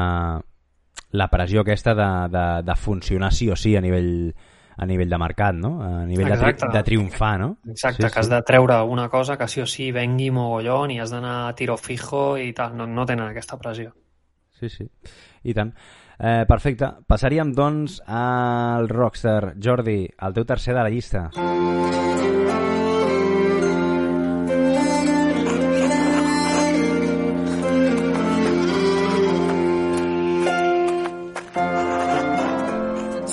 la 1.13 1.27
pressió 1.29 1.61
aquesta 1.61 1.93
de, 1.97 2.09
de, 2.33 2.45
de 2.65 2.75
funcionar 2.79 3.31
sí 3.33 3.49
o 3.53 3.57
sí 3.59 3.75
a 3.77 3.83
nivell, 3.85 4.33
a 4.77 4.87
nivell 4.89 5.09
de 5.09 5.19
mercat, 5.21 5.55
no? 5.55 5.73
A 5.83 6.05
nivell 6.09 6.31
de, 6.33 6.37
tri, 6.39 6.71
de 6.73 6.83
triomfar, 6.83 7.33
no? 7.39 7.49
Exacte, 7.69 8.09
que 8.09 8.19
has 8.19 8.29
de 8.29 8.41
treure 8.45 8.81
una 8.83 9.09
cosa 9.09 9.37
que 9.37 9.47
sí 9.47 9.61
o 9.61 9.67
sí 9.69 9.91
vengui 9.91 10.31
mogollon 10.33 10.91
i 10.91 10.99
has 10.99 11.13
d'anar 11.13 11.35
a 11.47 11.55
tiro 11.57 11.77
fijo 11.77 12.37
i 12.37 12.51
tal, 12.53 12.77
no, 12.77 12.87
no 12.87 13.05
tenen 13.09 13.27
aquesta 13.29 13.59
pressió. 13.61 13.93
Sí, 14.59 14.69
sí, 14.69 14.87
i 15.43 15.53
tant. 15.53 15.73
Eh, 16.19 16.45
perfecte, 16.47 16.87
passaríem 17.09 17.51
doncs 17.57 17.99
al 18.05 18.87
Rockstar. 18.89 19.55
Jordi, 19.61 20.05
el 20.07 20.37
teu 20.37 20.45
tercer 20.47 20.77
de 20.77 20.81
la 20.81 20.89
llista. 20.93 21.29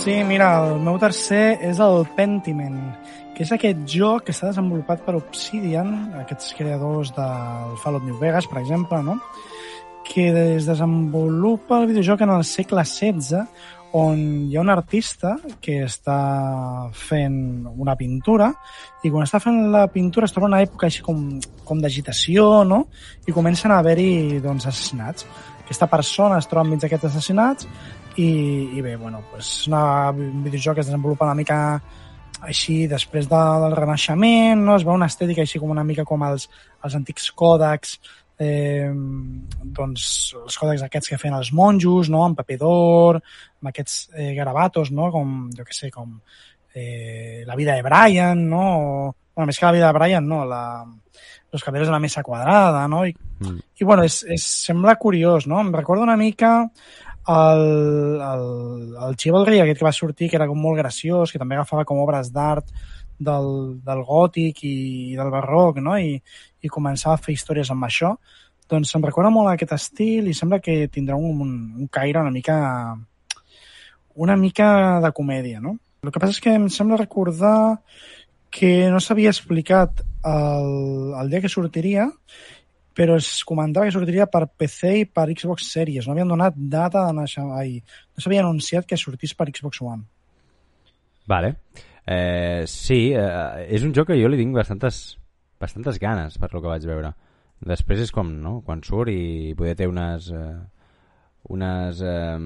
Sí, 0.00 0.14
mira, 0.24 0.46
el 0.64 0.78
meu 0.80 0.94
tercer 0.96 1.58
és 1.68 1.76
el 1.84 2.06
Pentiment, 2.16 2.78
que 3.36 3.42
és 3.44 3.50
aquest 3.52 3.82
joc 3.92 4.22
que 4.24 4.32
està 4.32 4.48
desenvolupat 4.48 5.02
per 5.04 5.12
Obsidian, 5.18 5.90
aquests 6.22 6.54
creadors 6.56 7.10
del 7.12 7.74
Fallout 7.82 8.06
New 8.06 8.16
Vegas, 8.16 8.48
per 8.48 8.62
exemple, 8.62 9.02
no? 9.04 9.18
que 10.08 10.24
es 10.56 10.64
desenvolupa 10.64 11.82
el 11.82 11.90
videojoc 11.92 12.24
en 12.24 12.32
el 12.38 12.46
segle 12.48 12.80
XVI, 12.80 13.44
on 14.00 14.24
hi 14.48 14.56
ha 14.56 14.64
un 14.64 14.72
artista 14.72 15.34
que 15.60 15.82
està 15.84 16.18
fent 16.96 17.68
una 17.68 17.96
pintura 18.00 18.48
i 19.04 19.10
quan 19.10 19.28
està 19.28 19.40
fent 19.42 19.66
la 19.74 19.84
pintura 19.92 20.24
es 20.24 20.32
troba 20.32 20.48
una 20.48 20.62
època 20.64 20.88
així 20.88 21.04
com, 21.04 21.24
com 21.66 21.84
d'agitació, 21.84 22.62
no? 22.64 22.86
I 23.28 23.36
comencen 23.36 23.74
a 23.74 23.82
haver-hi 23.82 24.40
doncs, 24.40 24.64
assassinats. 24.70 25.26
Aquesta 25.66 25.90
persona 25.90 26.38
es 26.40 26.48
troba 26.48 26.64
enmig 26.64 26.80
d'aquests 26.82 27.10
assassinats 27.10 27.68
i, 28.20 28.30
i 28.76 28.84
bé, 28.84 28.96
bueno, 28.96 29.22
pues, 29.30 29.48
és 29.62 29.68
una, 29.70 30.10
un 30.10 30.44
videojoc 30.44 30.78
que 30.78 30.84
es 30.84 30.90
desenvolupa 30.90 31.28
una 31.28 31.38
mica 31.38 31.58
així 32.40 32.86
després 32.88 33.28
de, 33.28 33.42
del 33.64 33.76
Renaixement, 33.76 34.62
no? 34.64 34.76
es 34.76 34.86
veu 34.86 34.96
una 34.96 35.10
estètica 35.10 35.44
així 35.44 35.60
com 35.60 35.72
una 35.72 35.84
mica 35.84 36.06
com 36.08 36.24
els, 36.24 36.48
els 36.84 36.96
antics 36.96 37.28
còdecs, 37.36 37.96
eh, 38.40 38.88
doncs 39.80 40.06
els 40.40 40.60
còdecs 40.60 40.86
aquests 40.86 41.12
que 41.12 41.20
feien 41.20 41.36
els 41.36 41.52
monjos, 41.56 42.08
no? 42.12 42.24
amb 42.24 42.38
paper 42.40 42.60
d'or, 42.62 43.20
amb 43.60 43.72
aquests 43.72 43.98
eh, 44.14 44.32
garabatos, 44.38 44.92
no? 44.96 45.10
com, 45.12 45.34
jo 45.56 45.66
què 45.68 45.76
sé, 45.76 45.92
com 45.92 46.16
eh, 46.74 47.42
la 47.46 47.58
vida 47.60 47.76
de 47.76 47.84
Brian, 47.84 48.46
no? 48.48 48.64
O, 48.80 49.04
bueno, 49.34 49.50
més 49.50 49.58
que 49.58 49.68
la 49.68 49.76
vida 49.76 49.90
de 49.92 49.98
Brian, 49.98 50.26
no, 50.28 50.44
la, 50.48 50.62
los 51.52 51.64
caballeros 51.64 51.88
de 51.88 51.96
la 51.98 52.02
mesa 52.02 52.22
quadrada, 52.22 52.86
no? 52.88 53.04
I, 53.06 53.16
Mm. 53.40 53.56
i 53.80 53.84
bueno, 53.84 54.04
és, 54.04 54.20
és, 54.28 54.44
sembla 54.66 54.98
curiós, 55.00 55.46
no? 55.48 55.60
Em 55.64 55.72
recorda 55.72 56.04
una 56.04 56.16
mica 56.20 56.68
el, 57.28 58.20
el, 58.20 58.96
el 59.08 59.16
Chivalry, 59.16 59.60
aquest 59.60 59.78
que 59.78 59.84
va 59.84 59.92
sortir, 59.92 60.30
que 60.30 60.38
era 60.38 60.48
com 60.48 60.58
molt 60.58 60.78
graciós, 60.78 61.32
que 61.32 61.38
també 61.38 61.58
agafava 61.58 61.84
com 61.84 62.00
obres 62.02 62.32
d'art 62.32 62.70
del, 63.20 63.80
del 63.84 64.02
gòtic 64.08 64.64
i 64.64 65.16
del 65.18 65.30
barroc, 65.32 65.78
no? 65.84 65.98
I, 65.98 66.16
i 66.62 66.72
començava 66.72 67.18
a 67.18 67.22
fer 67.22 67.36
històries 67.36 67.70
amb 67.70 67.84
això. 67.86 68.14
Doncs 68.70 68.94
em 68.96 69.04
recorda 69.04 69.32
molt 69.34 69.50
aquest 69.50 69.74
estil 69.76 70.30
i 70.30 70.34
sembla 70.36 70.60
que 70.62 70.86
tindrà 70.92 71.18
un, 71.18 71.42
un, 71.44 71.54
un 71.82 71.90
caire 71.92 72.22
una 72.22 72.30
mica 72.30 72.56
una 74.14 74.36
mica 74.36 75.00
de 75.00 75.12
comèdia, 75.16 75.60
no? 75.60 75.76
El 76.02 76.12
que 76.12 76.20
passa 76.20 76.36
és 76.36 76.40
que 76.42 76.54
em 76.56 76.68
sembla 76.72 76.98
recordar 77.00 77.80
que 78.50 78.88
no 78.90 79.00
s'havia 79.00 79.30
explicat 79.30 80.00
el, 80.26 80.70
el 81.20 81.30
dia 81.30 81.40
que 81.44 81.52
sortiria, 81.52 82.08
però 82.96 83.16
es 83.20 83.44
comentava 83.46 83.86
que 83.86 83.94
sortiria 83.94 84.26
per 84.30 84.46
PC 84.48 84.94
i 85.00 85.06
per 85.06 85.28
Xbox 85.30 85.68
Series. 85.72 86.06
No 86.06 86.14
havien 86.14 86.30
donat 86.30 86.56
data 86.56 87.06
de 87.06 87.14
naixement. 87.16 87.52
Ai, 87.58 87.78
no 87.80 88.24
s'havia 88.24 88.42
anunciat 88.44 88.88
que 88.88 88.98
sortís 88.98 89.34
per 89.38 89.48
Xbox 89.52 89.82
One. 89.84 90.04
Vale. 91.30 91.54
Eh, 92.06 92.64
sí, 92.66 93.12
eh, 93.14 93.66
és 93.70 93.84
un 93.86 93.94
joc 93.94 94.10
que 94.10 94.18
jo 94.18 94.28
li 94.30 94.40
tinc 94.40 94.56
bastantes, 94.56 95.00
bastantes 95.60 96.00
ganes 96.02 96.38
per 96.40 96.50
lo 96.54 96.62
que 96.62 96.72
vaig 96.72 96.86
veure. 96.88 97.12
Després 97.60 98.06
és 98.06 98.12
com, 98.14 98.32
no?, 98.42 98.60
quan 98.66 98.82
surt 98.82 99.12
i 99.12 99.54
poder 99.56 99.76
té 99.78 99.86
unes, 99.86 100.30
eh, 100.32 100.56
unes 101.48 102.00
eh, 102.04 102.36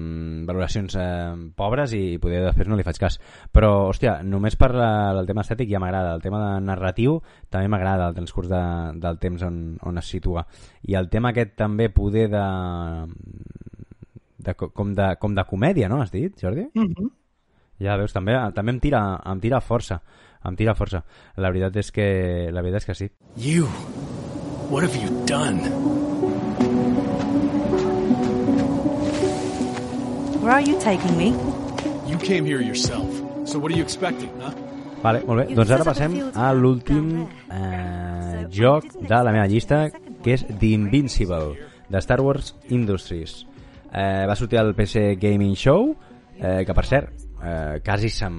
valoracions 0.47 0.95
eh, 0.95 1.33
pobres 1.55 1.91
i 1.93 2.17
poder 2.17 2.43
després 2.45 2.67
no 2.67 2.75
li 2.75 2.83
faig 2.83 2.97
cas. 2.97 3.19
Però, 3.51 3.89
hòstia, 3.89 4.21
només 4.23 4.55
per 4.55 4.71
la, 4.73 5.11
el 5.19 5.27
tema 5.27 5.41
estètic 5.41 5.69
ja 5.69 5.79
m'agrada. 5.79 6.13
El 6.15 6.21
tema 6.23 6.39
de 6.41 6.61
narratiu 6.65 7.19
també 7.49 7.67
m'agrada 7.67 8.07
el 8.07 8.15
transcurs 8.15 8.47
de, 8.49 8.61
del 9.03 9.19
temps 9.19 9.43
on, 9.43 9.77
on 9.83 9.97
es 9.97 10.05
situa. 10.09 10.45
I 10.87 10.95
el 10.95 11.09
tema 11.09 11.29
aquest 11.29 11.55
també 11.59 11.89
poder 11.89 12.29
de, 12.29 12.45
de, 14.37 14.53
co- 14.55 14.71
com, 14.71 14.93
de, 14.95 15.15
com 15.19 15.35
de 15.35 15.43
comèdia, 15.49 15.89
no?, 15.89 16.01
has 16.01 16.11
dit, 16.11 16.33
Jordi? 16.41 16.67
Mm 16.73 16.93
-hmm. 16.93 17.11
Ja 17.79 17.97
veus, 17.97 18.13
també, 18.13 18.33
també 18.55 18.71
em 18.71 18.79
tira, 18.79 19.19
em 19.25 19.39
tira 19.39 19.59
força. 19.61 20.01
Em 20.45 20.55
tira 20.55 20.75
força. 20.75 21.03
La 21.35 21.49
veritat 21.49 21.75
és 21.75 21.91
que, 21.91 22.49
la 22.51 22.61
veritat 22.61 22.81
és 22.81 22.85
que 22.85 22.95
sí. 22.95 23.09
You. 23.35 23.67
What 24.69 24.83
have 24.85 24.95
you 24.95 25.09
done? 25.27 26.04
Where 30.45 30.61
are 30.61 30.61
you 30.61 30.77
taking 30.77 31.17
me? 31.17 31.33
You 32.05 32.19
came 32.19 32.45
here 32.45 32.61
yourself. 32.61 33.09
So 33.49 33.57
what 33.57 33.71
are 33.71 33.75
you 33.75 33.81
expecting, 33.81 34.29
huh? 34.39 34.51
Vale, 35.01 35.23
molt 35.25 35.41
bé. 35.41 35.55
Doncs 35.57 35.71
ara 35.73 35.87
passem 35.87 36.19
a 36.37 36.51
l'últim 36.53 37.07
eh, 37.49 38.43
joc 38.53 38.85
de 38.93 39.23
la 39.25 39.33
meva 39.33 39.47
llista, 39.49 39.87
que 40.21 40.35
és 40.37 40.45
The 40.45 40.69
Invincible, 40.77 41.57
de 41.89 42.03
Star 42.05 42.19
Wars 42.21 42.53
Industries. 42.69 43.39
Eh, 43.89 44.29
va 44.29 44.37
sortir 44.37 44.61
al 44.61 44.75
PC 44.77 45.15
Gaming 45.17 45.57
Show, 45.57 45.95
eh, 46.37 46.61
que 46.61 46.77
per 46.77 46.85
cert, 46.93 47.27
eh, 47.41 47.81
quasi 47.81 48.13
se'm, 48.13 48.37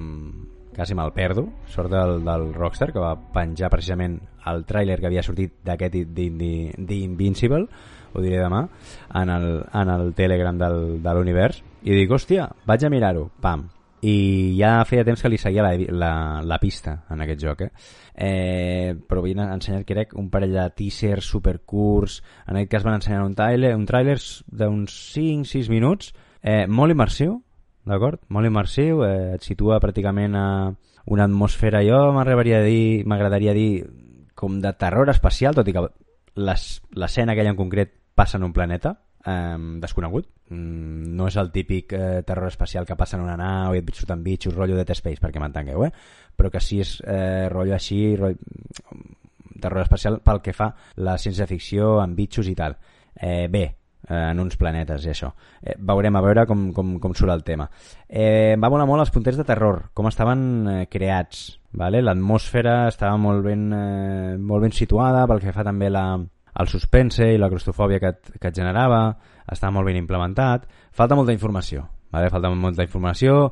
quasi 0.79 0.95
me'l 0.95 1.11
perdo, 1.11 1.49
sort 1.75 1.91
del, 1.91 2.21
del 2.23 2.53
Rockstar, 2.55 2.93
que 2.95 3.03
va 3.03 3.17
penjar 3.35 3.67
precisament 3.75 4.21
el 4.47 4.63
tràiler 4.63 5.01
que 5.01 5.11
havia 5.11 5.27
sortit 5.27 5.59
d'aquest 5.59 5.99
The, 6.07 6.31
The, 6.39 6.51
The 6.79 7.03
Invincible, 7.03 7.65
ho 8.13 8.23
diré 8.23 8.39
demà, 8.39 8.69
en 9.11 9.39
el, 9.41 9.65
en 9.75 9.97
el 9.99 10.13
Telegram 10.15 10.55
del, 10.55 11.01
de 11.03 11.19
l'univers, 11.19 11.65
i 11.87 11.95
dic, 11.95 12.11
hòstia, 12.11 12.49
vaig 12.67 12.83
a 12.83 12.89
mirar-ho, 12.91 13.29
pam, 13.41 13.63
i 14.05 14.53
ja 14.59 14.83
feia 14.85 15.05
temps 15.07 15.23
que 15.23 15.29
li 15.31 15.39
seguia 15.41 15.63
la, 15.65 15.71
la, 15.89 16.11
la 16.45 16.57
pista 16.61 16.99
en 17.09 17.23
aquest 17.23 17.41
joc 17.41 17.63
eh? 17.65 17.69
Eh, 18.13 18.91
però 19.09 19.23
havien 19.23 19.39
ensenyat 19.41 19.85
crec 19.89 20.13
un 20.17 20.27
parell 20.33 20.53
de 20.53 20.65
teasers 20.77 21.25
supercurts 21.33 22.19
en 22.45 22.57
aquest 22.59 22.71
cas 22.75 22.85
van 22.85 22.97
ensenyar 22.99 23.23
un 23.25 23.33
trailer, 23.37 23.73
un 23.77 23.85
trailer 23.89 24.17
d'uns 24.47 24.93
5-6 25.15 25.69
minuts. 25.73 26.11
Eh, 26.41 26.65
molt 26.67 26.93
immersiu 26.93 27.39
d'acord? 27.87 28.19
molt 28.29 28.45
immersiu, 28.49 29.01
eh, 29.07 29.35
et 29.37 29.45
situa 29.47 29.79
pràcticament 29.79 30.35
a 30.35 30.47
una 31.07 31.23
atmosfera. 31.23 31.81
Jo 31.87 32.11
m'agradaria 32.13 32.61
dir, 32.61 33.05
m'agradaria 33.07 33.53
dir 33.55 33.85
com 34.35 34.59
de 34.61 34.73
terror 34.77 35.09
espacial, 35.09 35.55
tot 35.55 35.67
i 35.67 35.73
que 35.73 35.87
les- 36.35 36.81
l'escena 36.93 37.31
aquella 37.33 37.55
en 37.55 37.57
concret 37.57 37.93
passa 38.13 38.37
en 38.37 38.43
un 38.43 38.53
planeta 38.53 39.06
eh, 39.27 39.57
desconegut. 39.83 40.29
Mm, 40.49 41.13
no 41.19 41.27
és 41.27 41.37
el 41.37 41.51
típic 41.51 41.93
eh, 41.93 42.23
terror 42.27 42.47
espacial 42.47 42.87
que 42.87 42.95
passa 42.95 43.17
en 43.19 43.25
una 43.25 43.37
nau 43.39 43.75
i 43.75 43.83
et 43.83 43.93
surten 43.93 44.23
bitxos, 44.23 44.55
rotllo 44.55 44.79
Dead 44.79 44.95
Space, 44.95 45.21
perquè 45.23 45.43
m'entengueu, 45.43 45.85
eh? 45.87 45.91
Però 46.37 46.51
que 46.53 46.63
sí 46.63 46.79
és 46.83 46.97
eh, 47.03 47.47
rotllo 47.51 47.75
així, 47.75 48.01
rotllo, 48.15 48.39
terror 49.57 49.81
espacial 49.81 50.21
pel 50.23 50.41
que 50.45 50.53
fa 50.53 50.71
la 51.01 51.17
ciència-ficció 51.17 51.97
amb 52.01 52.17
bitxos 52.17 52.47
i 52.47 52.55
tal. 52.55 52.77
Eh, 53.15 53.47
bé, 53.49 53.63
eh, 54.07 54.29
en 54.31 54.39
uns 54.39 54.57
planetes 54.57 55.05
i 55.05 55.11
això. 55.11 55.31
Eh, 55.61 55.75
veurem 55.77 56.15
a 56.15 56.23
veure 56.23 56.45
com, 56.49 56.69
com, 56.73 56.97
com 57.03 57.15
surt 57.17 57.33
el 57.33 57.43
tema. 57.47 57.69
Eh, 58.07 58.53
em 58.55 58.63
va 58.63 58.71
molar 58.71 58.87
molt 58.89 59.05
els 59.05 59.13
punters 59.13 59.39
de 59.39 59.47
terror, 59.47 59.87
com 59.93 60.09
estaven 60.09 60.41
eh, 60.67 60.81
creats. 60.91 61.57
Vale? 61.77 62.01
Estava 62.01 63.17
molt 63.21 63.43
ben, 63.45 63.67
eh, 63.73 64.37
molt 64.37 64.63
ben 64.63 64.73
situada 64.73 65.27
pel 65.27 65.43
que 65.43 65.53
fa 65.53 65.65
també 65.67 65.91
la, 65.91 66.07
el 66.59 66.69
suspense 66.71 67.27
i 67.33 67.39
la 67.39 67.49
claustrofòbia 67.51 67.99
que 68.01 68.13
et, 68.13 68.31
que 68.41 68.49
et 68.49 68.55
generava, 68.55 69.01
estava 69.51 69.75
molt 69.77 69.89
ben 69.89 69.99
implementat. 69.99 70.65
Falta 70.95 71.17
molta 71.17 71.35
informació, 71.35 71.85
vale? 72.13 72.31
falta 72.33 72.49
molta 72.49 72.85
informació, 72.85 73.51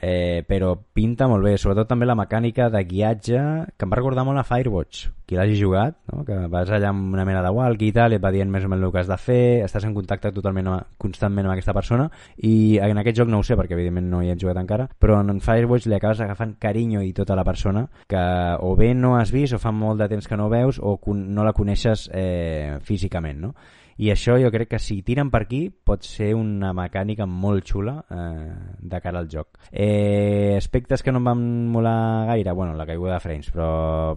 eh, 0.00 0.44
però 0.46 0.74
pinta 0.94 1.28
molt 1.28 1.44
bé, 1.44 1.56
sobretot 1.58 1.88
també 1.90 2.06
la 2.06 2.16
mecànica 2.18 2.68
de 2.70 2.82
guiatge, 2.86 3.40
que 3.76 3.86
em 3.86 3.92
va 3.92 3.98
recordar 3.98 4.24
molt 4.26 4.40
a 4.40 4.44
Firewatch, 4.46 5.08
qui 5.28 5.36
l'hagi 5.36 5.58
jugat, 5.60 5.98
no? 6.12 6.24
que 6.24 6.36
vas 6.50 6.70
allà 6.72 6.92
amb 6.92 7.14
una 7.14 7.24
mena 7.28 7.42
de 7.44 7.52
walkie 7.54 7.90
i 7.90 7.94
tal, 7.94 8.14
i 8.14 8.18
et 8.18 8.24
va 8.24 8.32
dient 8.34 8.50
més 8.50 8.64
o 8.64 8.70
menys 8.72 8.86
el 8.86 8.92
que 8.94 9.02
has 9.02 9.10
de 9.10 9.18
fer, 9.20 9.42
estàs 9.66 9.86
en 9.88 9.96
contacte 9.96 10.32
totalment 10.34 10.70
amb, 10.72 10.92
constantment 11.00 11.48
amb 11.48 11.56
aquesta 11.56 11.74
persona, 11.76 12.08
i 12.38 12.78
en 12.82 13.02
aquest 13.02 13.20
joc 13.20 13.32
no 13.32 13.42
ho 13.42 13.46
sé, 13.46 13.58
perquè 13.58 13.76
evidentment 13.76 14.08
no 14.12 14.22
hi 14.22 14.32
he 14.32 14.38
jugat 14.40 14.60
encara, 14.62 14.88
però 14.98 15.20
en 15.20 15.42
Firewatch 15.44 15.88
li 15.88 15.98
acabes 15.98 16.22
agafant 16.24 16.56
carinyo 16.60 17.02
i 17.04 17.12
tota 17.16 17.36
la 17.38 17.46
persona, 17.48 17.86
que 18.08 18.22
o 18.60 18.74
bé 18.78 18.94
no 18.94 19.16
has 19.18 19.34
vist, 19.34 19.56
o 19.56 19.62
fa 19.62 19.74
molt 19.74 20.00
de 20.00 20.08
temps 20.14 20.28
que 20.28 20.38
no 20.38 20.48
veus, 20.52 20.80
o 20.80 20.98
no 21.18 21.44
la 21.44 21.56
coneixes 21.56 22.08
eh, 22.14 22.78
físicament, 22.84 23.44
no? 23.48 23.54
I 23.98 24.12
això 24.12 24.36
jo 24.38 24.50
crec 24.54 24.70
que 24.70 24.78
si 24.78 25.00
tiren 25.02 25.30
per 25.30 25.42
aquí 25.44 25.64
pot 25.70 26.06
ser 26.06 26.30
una 26.38 26.70
mecànica 26.76 27.26
molt 27.26 27.66
xula 27.66 27.96
eh, 28.14 28.52
de 28.78 29.00
cara 29.02 29.18
al 29.18 29.28
joc. 29.32 29.58
Eh, 29.72 30.54
aspectes 30.56 31.02
que 31.02 31.10
no 31.10 31.18
em 31.18 31.26
van 31.26 31.42
molar 31.74 32.26
gaire? 32.30 32.54
Bueno, 32.54 32.76
la 32.78 32.86
caiguda 32.86 33.16
de 33.16 33.24
frames 33.24 33.50
però, 33.50 33.70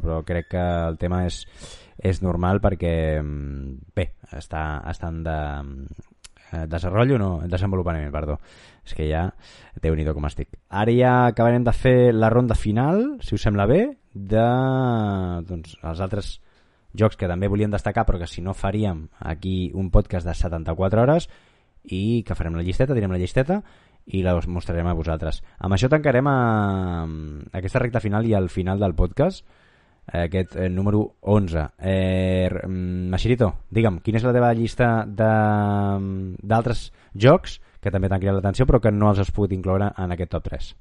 però 0.04 0.22
crec 0.28 0.52
que 0.54 0.66
el 0.92 1.00
tema 1.02 1.24
és, 1.26 1.42
és 1.98 2.22
normal 2.22 2.62
perquè 2.62 2.94
mm, 3.24 3.92
bé, 3.98 4.12
està, 4.38 4.84
en 5.10 5.24
de, 5.26 5.40
eh, 6.52 6.68
desenrotllo 6.70 7.18
no, 7.18 7.32
desenvolupament, 7.50 8.12
perdó. 8.14 8.38
És 8.86 8.94
que 8.98 9.10
ja, 9.10 9.26
déu 9.82 9.98
nhi 9.98 10.06
com 10.14 10.30
estic. 10.30 10.60
Ara 10.70 10.94
ja 10.94 11.16
acabarem 11.32 11.66
de 11.66 11.74
fer 11.74 12.14
la 12.14 12.30
ronda 12.30 12.54
final 12.54 13.18
si 13.26 13.34
us 13.34 13.50
sembla 13.50 13.66
bé 13.66 13.82
de 14.14 14.46
doncs, 15.48 15.78
els 15.82 16.06
altres 16.06 16.36
jocs 16.98 17.18
que 17.18 17.30
també 17.30 17.50
volíem 17.52 17.72
destacar 17.72 18.06
però 18.06 18.20
que 18.20 18.28
si 18.28 18.42
no 18.42 18.54
faríem 18.54 19.08
aquí 19.20 19.72
un 19.74 19.92
podcast 19.92 20.28
de 20.28 20.36
74 20.36 21.02
hores 21.02 21.30
i 21.84 22.24
que 22.28 22.36
farem 22.36 22.56
la 22.56 22.64
llisteta, 22.66 22.94
direm 22.94 23.12
la 23.12 23.22
llisteta 23.22 23.62
i 24.06 24.22
la 24.26 24.36
us 24.36 24.48
mostrarem 24.50 24.88
a 24.90 24.98
vosaltres. 24.98 25.42
Amb 25.60 25.76
això 25.76 25.90
tancarem 25.90 26.28
a, 26.28 26.38
a 27.06 27.58
aquesta 27.60 27.82
recta 27.82 28.02
final 28.02 28.26
i 28.26 28.34
al 28.34 28.50
final 28.50 28.80
del 28.82 28.96
podcast 28.98 29.46
eh, 30.12 30.24
aquest 30.26 30.56
eh, 30.56 30.70
número 30.70 31.18
11. 31.22 31.68
Eh, 31.80 32.50
mm, 32.50 33.10
Machirito, 33.14 33.54
digue'm, 33.70 34.02
quina 34.02 34.22
és 34.22 34.26
la 34.28 34.34
teva 34.36 34.54
llista 34.58 34.92
d'altres 35.06 36.90
jocs 37.14 37.60
que 37.82 37.94
també 37.94 38.10
t'han 38.10 38.22
cridat 38.22 38.38
l'atenció 38.38 38.68
però 38.70 38.82
que 38.82 38.94
no 38.94 39.10
els 39.10 39.22
has 39.24 39.32
pogut 39.34 39.54
incloure 39.58 39.94
en 39.98 40.14
aquest 40.18 40.36
top 40.36 40.50
3? 40.50 40.74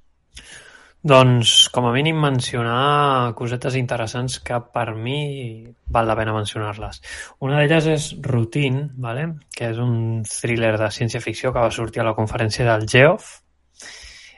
Doncs, 1.01 1.71
com 1.73 1.87
a 1.89 1.93
mínim, 1.95 2.19
mencionar 2.21 3.33
cosetes 3.35 3.77
interessants 3.81 4.37
que 4.45 4.59
per 4.75 4.91
mi 4.93 5.65
val 5.89 6.11
la 6.11 6.17
pena 6.19 6.35
mencionar-les. 6.37 7.01
Una 7.41 7.57
d'elles 7.57 7.87
és 7.89 8.09
Routine, 8.21 8.91
vale? 9.01 9.25
que 9.57 9.71
és 9.73 9.81
un 9.81 10.21
thriller 10.29 10.75
de 10.77 10.91
ciència-ficció 10.93 11.55
que 11.55 11.65
va 11.65 11.73
sortir 11.73 12.05
a 12.05 12.11
la 12.11 12.17
conferència 12.19 12.69
del 12.69 12.85
Geoff. 12.85 13.39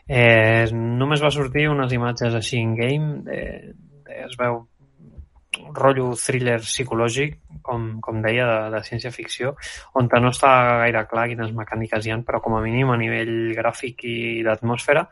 Eh, 0.07 0.71
només 0.73 1.23
va 1.23 1.35
sortir 1.35 1.67
unes 1.71 1.93
imatges 1.99 2.39
així 2.39 2.61
in-game, 2.63 3.25
de, 3.27 3.43
es 4.23 4.39
veu 4.39 4.63
rotllo 5.75 6.13
thriller 6.17 6.59
psicològic, 6.65 7.37
com, 7.63 7.89
com 8.05 8.23
deia, 8.25 8.47
de, 8.49 8.71
de 8.77 8.83
ciència-ficció, 8.87 9.55
on 9.99 10.09
no 10.13 10.31
està 10.33 10.53
gaire 10.85 11.05
clar 11.11 11.29
quines 11.31 11.53
mecàniques 11.57 12.07
hi 12.07 12.15
ha, 12.15 12.21
però 12.27 12.41
com 12.45 12.57
a 12.57 12.63
mínim 12.65 12.91
a 12.91 12.99
nivell 13.01 13.53
gràfic 13.57 14.05
i 14.09 14.17
d'atmosfera 14.47 15.07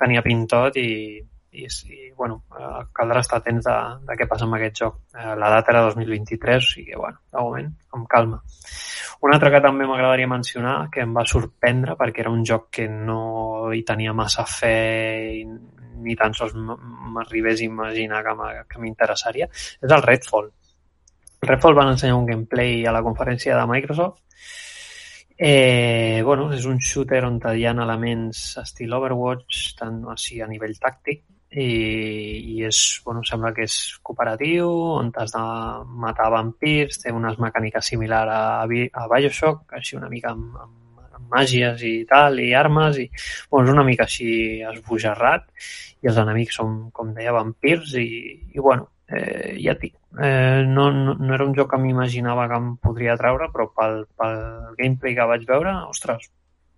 tenia 0.00 0.24
pintot 0.24 0.76
i, 0.80 1.20
i, 1.52 1.66
i 1.66 2.10
bueno, 2.16 2.42
eh, 2.58 2.84
caldrà 2.96 3.20
estar 3.20 3.40
atents 3.40 3.66
de, 3.68 3.76
de 4.08 4.16
què 4.18 4.26
passa 4.28 4.48
amb 4.48 4.56
aquest 4.56 4.80
joc. 4.84 4.98
Eh, 5.14 5.34
la 5.38 5.50
data 5.52 5.74
era 5.74 5.84
2023, 5.88 6.56
o 6.56 6.68
sigui 6.74 6.90
que, 6.90 6.98
bueno, 6.98 7.20
de 7.32 7.44
moment, 7.44 7.68
amb 7.92 8.08
calma. 8.08 8.40
Un 9.22 9.34
altre 9.34 9.52
que 9.54 9.60
també 9.62 9.86
m'agradaria 9.86 10.30
mencionar, 10.30 10.88
que 10.90 11.04
em 11.04 11.12
va 11.14 11.26
sorprendre 11.28 11.94
perquè 12.00 12.24
era 12.24 12.32
un 12.32 12.42
joc 12.48 12.70
que 12.78 12.88
no 12.90 13.70
hi 13.70 13.84
tenia 13.86 14.16
massa 14.16 14.42
fe 14.48 14.72
i 15.38 15.44
ni 16.04 16.16
tan 16.16 16.34
sols 16.34 16.54
m'arribés 16.56 17.60
a 17.60 17.66
imaginar 17.66 18.22
que 18.68 18.82
m'interessaria, 18.82 19.48
és 19.52 19.90
el 19.90 20.02
Redfall. 20.02 20.50
Redfall 21.42 21.74
van 21.74 21.92
ensenyar 21.94 22.16
un 22.20 22.26
gameplay 22.26 22.84
a 22.86 22.92
la 22.94 23.02
conferència 23.02 23.56
de 23.58 23.66
Microsoft. 23.66 24.20
Eh, 25.38 26.22
bueno, 26.24 26.52
és 26.54 26.66
un 26.70 26.78
shooter 26.78 27.24
on 27.26 27.40
hi 27.50 27.64
ha 27.66 27.72
elements 27.72 28.42
estil 28.62 28.92
Overwatch, 28.94 29.72
tant 29.78 30.04
així 30.12 30.40
a 30.40 30.46
nivell 30.46 30.76
tàctic, 30.78 31.24
i, 31.52 31.66
i 32.54 32.62
és, 32.64 32.78
bueno, 33.04 33.24
sembla 33.26 33.52
que 33.56 33.66
és 33.66 33.78
cooperatiu, 34.06 34.68
on 35.00 35.10
has 35.18 35.34
de 35.34 35.42
matar 36.04 36.30
vampirs, 36.32 37.02
té 37.02 37.12
unes 37.12 37.40
mecàniques 37.42 37.90
similars 37.92 38.30
a, 38.32 38.62
a 38.64 39.08
Bioshock, 39.10 39.74
així 39.80 39.98
una 39.98 40.12
mica 40.12 40.32
amb, 40.32 40.56
amb 40.62 40.81
màgies 41.32 41.82
i 41.88 41.94
tal, 42.08 42.38
i 42.42 42.52
armes, 42.58 43.00
i 43.02 43.08
bueno, 43.50 43.66
és 43.66 43.72
una 43.74 43.86
mica 43.88 44.06
així 44.08 44.60
esbojarrat, 44.72 45.48
i 46.02 46.10
els 46.10 46.20
enemics 46.22 46.58
són, 46.60 46.76
com 46.94 47.14
deia, 47.16 47.34
vampirs, 47.36 47.94
i, 48.00 48.08
i 48.54 48.60
bueno, 48.60 48.88
eh, 49.08 49.56
ja 49.62 49.74
et 49.74 49.82
dic, 49.86 49.96
eh, 50.18 50.62
no, 50.68 50.90
no, 50.92 51.16
no 51.18 51.34
era 51.34 51.46
un 51.48 51.56
joc 51.56 51.72
que 51.72 51.80
m'imaginava 51.80 52.48
que 52.50 52.60
em 52.60 52.70
podria 52.82 53.16
treure, 53.20 53.48
però 53.54 53.68
pel, 53.76 54.04
pel 54.18 54.38
gameplay 54.78 55.16
que 55.18 55.28
vaig 55.32 55.48
veure, 55.48 55.74
ostres, 55.92 56.30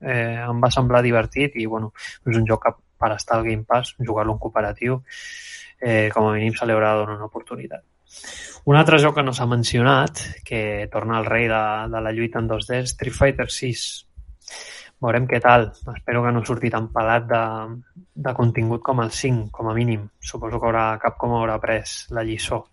eh, 0.05 0.41
em 0.45 0.63
va 0.63 0.73
semblar 0.73 1.03
divertit 1.05 1.57
i 1.61 1.67
bueno, 1.71 1.93
és 2.27 2.37
un 2.37 2.47
joc 2.49 2.67
que 2.67 2.75
per 3.01 3.13
estar 3.15 3.39
al 3.39 3.45
Game 3.47 3.67
Pass, 3.69 3.97
jugar-lo 3.99 4.37
en 4.37 4.41
cooperatiu, 4.41 5.01
eh, 5.81 6.09
com 6.15 6.29
a 6.29 6.33
mínim 6.37 6.55
se 6.57 6.67
li 6.67 6.73
haurà 6.73 6.95
de 6.95 7.03
donar 7.03 7.19
una 7.19 7.29
oportunitat. 7.31 7.85
Un 8.65 8.79
altre 8.81 8.99
joc 9.03 9.19
que 9.19 9.25
no 9.27 9.35
s'ha 9.37 9.47
mencionat, 9.51 10.23
que 10.49 10.89
torna 10.93 11.19
al 11.19 11.27
rei 11.29 11.49
de, 11.51 11.63
de 11.93 12.01
la 12.01 12.13
lluita 12.17 12.41
en 12.41 12.49
2D, 12.49 12.81
és 12.81 12.95
Street 12.95 13.17
Fighter 13.17 13.51
6. 13.53 13.83
Veurem 15.05 15.27
què 15.29 15.41
tal. 15.43 15.69
Espero 15.93 16.23
que 16.25 16.33
no 16.33 16.45
surti 16.47 16.71
tan 16.73 16.89
pelat 16.95 17.27
de, 17.29 17.43
de 18.27 18.35
contingut 18.37 18.83
com 18.85 19.03
el 19.05 19.12
5, 19.12 19.51
com 19.53 19.69
a 19.69 19.77
mínim. 19.77 20.09
Suposo 20.21 20.61
que 20.61 20.71
haurà, 20.71 20.87
cap 21.03 21.19
com 21.21 21.35
haurà 21.37 21.59
pres 21.62 22.05
la 22.15 22.25
lliçó. 22.25 22.65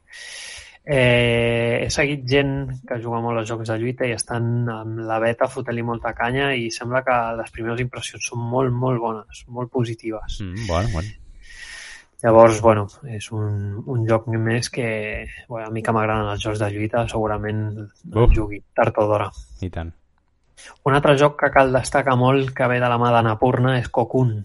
Eh, 0.81 1.84
he 1.85 1.89
seguit 1.93 2.23
gent 2.26 2.53
que 2.89 2.98
juga 3.03 3.19
molt 3.22 3.38
als 3.38 3.49
jocs 3.52 3.69
de 3.69 3.77
lluita 3.77 4.07
i 4.10 4.15
estan 4.15 4.65
amb 4.73 5.03
la 5.06 5.19
beta 5.22 5.45
fotent-li 5.52 5.84
molta 5.85 6.15
canya 6.18 6.49
i 6.57 6.72
sembla 6.73 7.03
que 7.06 7.18
les 7.38 7.53
primeres 7.53 7.84
impressions 7.84 8.31
són 8.31 8.41
molt, 8.53 8.73
molt 8.73 9.02
bones, 9.03 9.43
molt 9.48 9.69
positives. 9.72 10.39
Mm, 10.41 10.68
bueno, 10.68 10.89
bueno. 10.95 11.18
Llavors, 12.22 12.60
bueno, 12.61 12.85
és 13.10 13.31
un, 13.34 13.80
un 13.89 14.03
joc 14.10 14.27
més 14.30 14.69
que 14.69 14.89
bueno, 15.48 15.68
a 15.68 15.72
mi 15.73 15.81
que 15.81 15.93
m'agraden 15.93 16.30
els 16.34 16.43
jocs 16.43 16.61
de 16.61 16.69
lluita 16.73 17.07
segurament 17.10 17.64
el 17.81 18.22
Uf. 18.26 18.35
jugui 18.38 18.61
tard 18.77 18.98
o 19.02 19.07
d'hora. 19.10 19.31
I 19.65 19.69
tant. 19.73 19.89
Un 20.85 20.95
altre 20.97 21.17
joc 21.17 21.35
que 21.39 21.49
cal 21.53 21.73
destacar 21.73 22.15
molt 22.17 22.53
que 22.57 22.67
ve 22.67 22.79
de 22.81 22.88
la 22.89 22.97
mà 23.01 23.11
d'Anapurna 23.13 23.77
és 23.79 23.89
Cocoon. 23.89 24.39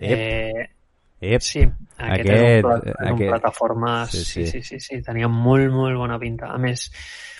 Ep. 0.00 0.18
Eh, 0.18 0.66
Ep. 1.20 1.40
sí, 1.42 1.62
aquest, 1.96 2.28
és 2.30 2.64
un, 2.64 2.70
pla- 2.70 2.80
és 2.84 2.96
un 3.00 3.12
aquest- 3.14 3.30
plataformes... 3.30 4.10
Sí, 4.10 4.24
Sí 4.24 4.46
sí. 4.46 4.62
sí. 4.62 4.62
sí, 4.62 4.80
sí, 4.80 5.02
tenia 5.02 5.28
molt, 5.28 5.70
molt 5.72 5.96
bona 5.96 6.18
pinta. 6.18 6.50
A 6.52 6.58
més, 6.58 6.90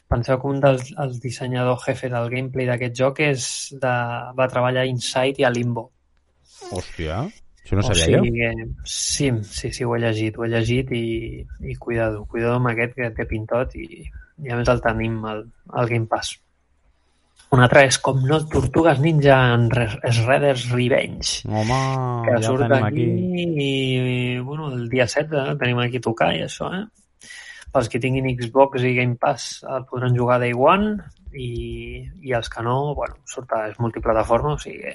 penseu 0.08 0.38
que 0.40 0.46
un 0.48 0.60
dels 0.62 0.92
els 1.02 1.18
dissenyadors 1.20 1.84
jefe 1.88 2.08
del 2.08 2.30
gameplay 2.30 2.66
d'aquest 2.70 2.94
joc 2.96 3.20
és 3.26 3.48
de, 3.82 3.94
va 4.38 4.46
treballar 4.48 4.84
a 4.86 4.90
Insight 4.90 5.42
i 5.42 5.44
a 5.44 5.50
Limbo. 5.50 5.90
Hòstia, 6.70 7.18
això 7.66 7.76
no 7.76 7.82
o 7.84 7.90
sabia 7.90 8.22
sigui 8.22 8.30
jo. 8.30 8.36
que, 8.38 8.68
sí, 8.88 9.30
sí, 9.50 9.72
sí, 9.74 9.84
ho 9.84 9.94
he 9.96 10.00
llegit, 10.00 10.38
ho 10.38 10.44
he 10.46 10.48
llegit 10.48 10.92
i, 10.96 11.04
i 11.66 11.74
cuidado, 11.76 12.24
cuidado 12.30 12.56
amb 12.60 12.70
aquest 12.72 12.94
que 12.96 13.10
té 13.18 13.26
pintot 13.28 13.74
i, 13.76 14.06
i 14.06 14.50
a 14.50 14.56
més 14.56 14.68
el 14.72 14.80
tenim 14.80 15.18
al, 15.26 15.44
al 15.74 15.88
Game 15.90 16.06
Pass. 16.06 16.36
Un 17.56 17.62
altre 17.64 17.86
és 17.88 17.96
com 18.04 18.18
no 18.28 18.36
Tortugues 18.52 18.98
Ninja 19.00 19.36
en 19.54 19.70
Shredder's 19.72 20.66
Revenge 20.74 21.40
Home, 21.48 21.78
que 22.26 22.34
ja 22.36 22.42
surt 22.44 22.66
tenim 22.66 22.84
aquí, 22.84 23.06
aquí. 23.08 23.46
i 23.66 24.38
bueno, 24.44 24.68
el 24.74 24.90
dia 24.92 25.06
7 25.08 25.32
eh, 25.40 25.54
tenim 25.60 25.80
aquí 25.80 25.96
a 26.02 26.04
tocar 26.04 26.34
i 26.36 26.42
això, 26.44 26.68
eh? 26.76 26.84
Pels 27.72 27.88
que 27.92 28.00
tinguin 28.00 28.28
Xbox 28.36 28.84
i 28.84 28.92
Game 28.96 29.16
Pass 29.20 29.62
el 29.68 29.86
podran 29.88 30.16
jugar 30.16 30.38
Day 30.42 30.52
One 30.56 30.98
i, 31.32 32.04
i 32.24 32.32
els 32.36 32.48
que 32.52 32.62
no, 32.64 32.94
bueno, 32.96 33.18
surt 33.28 33.52
a, 33.56 33.66
és 33.72 33.80
multiplataforma, 33.80 34.54
o 34.56 34.60
sigui 34.60 34.82
que 34.84 34.94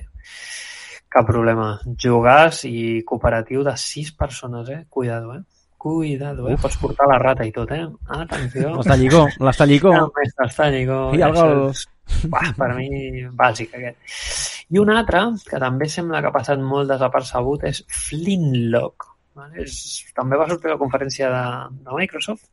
cap 1.12 1.26
problema. 1.28 1.74
Jugàs 2.00 2.64
i 2.70 3.02
cooperatiu 3.06 3.66
de 3.68 3.74
6 3.78 4.14
persones, 4.18 4.70
eh? 4.70 4.84
Cuidado, 4.90 5.34
eh? 5.36 5.42
Cuidado, 5.82 6.48
eh? 6.48 6.54
Uf. 6.54 6.62
Pots 6.62 6.78
portar 6.78 7.08
la 7.10 7.18
rata 7.18 7.46
i 7.46 7.52
tot, 7.52 7.72
eh? 7.74 7.84
Atenció. 8.14 8.70
El 9.98 10.14
mestre 10.16 10.46
Estallicó. 10.48 11.00
I 11.18 11.22
el 11.26 11.34
això 11.34 11.48
és- 11.72 11.88
Bah, 12.32 12.52
per 12.60 12.72
mi, 12.78 13.26
bàsic, 13.38 13.76
aquest. 13.78 14.18
I 14.72 14.80
un 14.80 14.92
altre, 14.94 15.24
que 15.48 15.60
també 15.62 15.90
sembla 15.92 16.22
que 16.22 16.32
ha 16.32 16.36
passat 16.36 16.62
molt 16.64 16.92
desapercebut, 16.94 17.66
és 17.68 17.84
Flintlock. 18.08 19.10
Vale? 19.36 19.64
És, 19.64 19.76
també 20.16 20.40
va 20.40 20.48
sortir 20.50 20.72
a 20.72 20.76
la 20.76 20.82
conferència 20.82 21.30
de, 21.32 21.46
de 21.86 21.96
Microsoft 21.96 22.50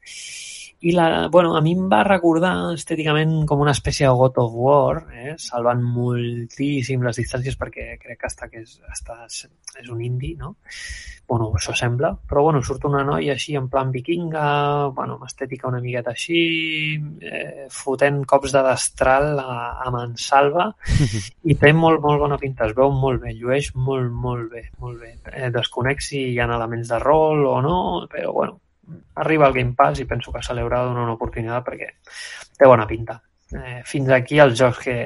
i 0.81 0.93
la, 0.93 1.29
bueno, 1.29 1.57
a 1.57 1.61
mi 1.61 1.73
em 1.75 1.89
va 1.91 2.05
recordar 2.07 2.53
estèticament 2.77 3.41
com 3.51 3.65
una 3.65 3.75
espècie 3.75 4.07
de 4.07 4.15
God 4.15 4.37
of 4.45 4.53
War, 4.55 5.01
eh? 5.11 5.33
salvant 5.43 5.81
moltíssim 5.83 7.03
les 7.03 7.19
distàncies 7.19 7.59
perquè 7.59 7.97
crec 7.99 8.21
que 8.21 8.31
està, 8.31 8.47
que 8.53 8.63
és, 8.63 8.77
està, 8.87 9.25
és 9.27 9.89
un 9.91 10.05
indie, 10.07 10.37
no? 10.39 10.55
Bueno, 11.29 11.51
això 11.59 11.75
sembla, 11.77 12.13
però 12.31 12.45
bueno, 12.47 12.63
surt 12.65 12.87
una 12.89 13.03
noia 13.05 13.35
així 13.35 13.57
en 13.59 13.67
plan 13.69 13.91
vikinga, 13.93 14.45
bueno, 14.97 15.19
amb 15.19 15.27
estètica 15.27 15.69
una 15.69 15.83
miqueta 15.83 16.15
així, 16.15 16.39
eh, 17.27 17.67
fotent 17.75 18.23
cops 18.31 18.55
de 18.55 18.63
destral 18.65 19.43
a, 19.43 19.59
a 19.83 19.93
mansalva 19.93 20.71
i 21.51 21.59
té 21.59 21.75
molt, 21.75 22.01
molt 22.07 22.23
bona 22.23 22.39
pinta, 22.41 22.71
es 22.71 22.79
veu 22.79 22.95
molt 22.95 23.27
bé, 23.27 23.35
llueix 23.35 23.75
molt, 23.75 24.09
molt 24.15 24.49
bé, 24.55 24.65
molt 24.79 25.03
bé. 25.03 25.13
Eh, 25.35 25.51
desconec 25.53 26.07
si 26.07 26.23
hi 26.31 26.41
ha 26.41 26.49
elements 26.49 26.95
de 26.95 27.03
rol 27.03 27.45
o 27.51 27.59
no, 27.67 27.77
però 28.09 28.33
bueno, 28.39 28.61
arriba 29.15 29.47
al 29.47 29.55
Game 29.55 29.75
Pass 29.77 30.01
i 30.01 30.07
penso 30.07 30.33
que 30.33 30.43
se 30.43 30.55
li 30.55 30.63
haurà 30.63 30.83
de 30.83 30.93
donar 30.93 31.05
una 31.07 31.17
oportunitat 31.17 31.65
perquè 31.67 31.91
té 32.59 32.69
bona 32.69 32.87
pinta. 32.87 33.19
Eh, 33.55 33.81
fins 33.89 34.11
aquí 34.13 34.41
els 34.43 34.59
jocs 34.59 34.81
que, 34.85 34.97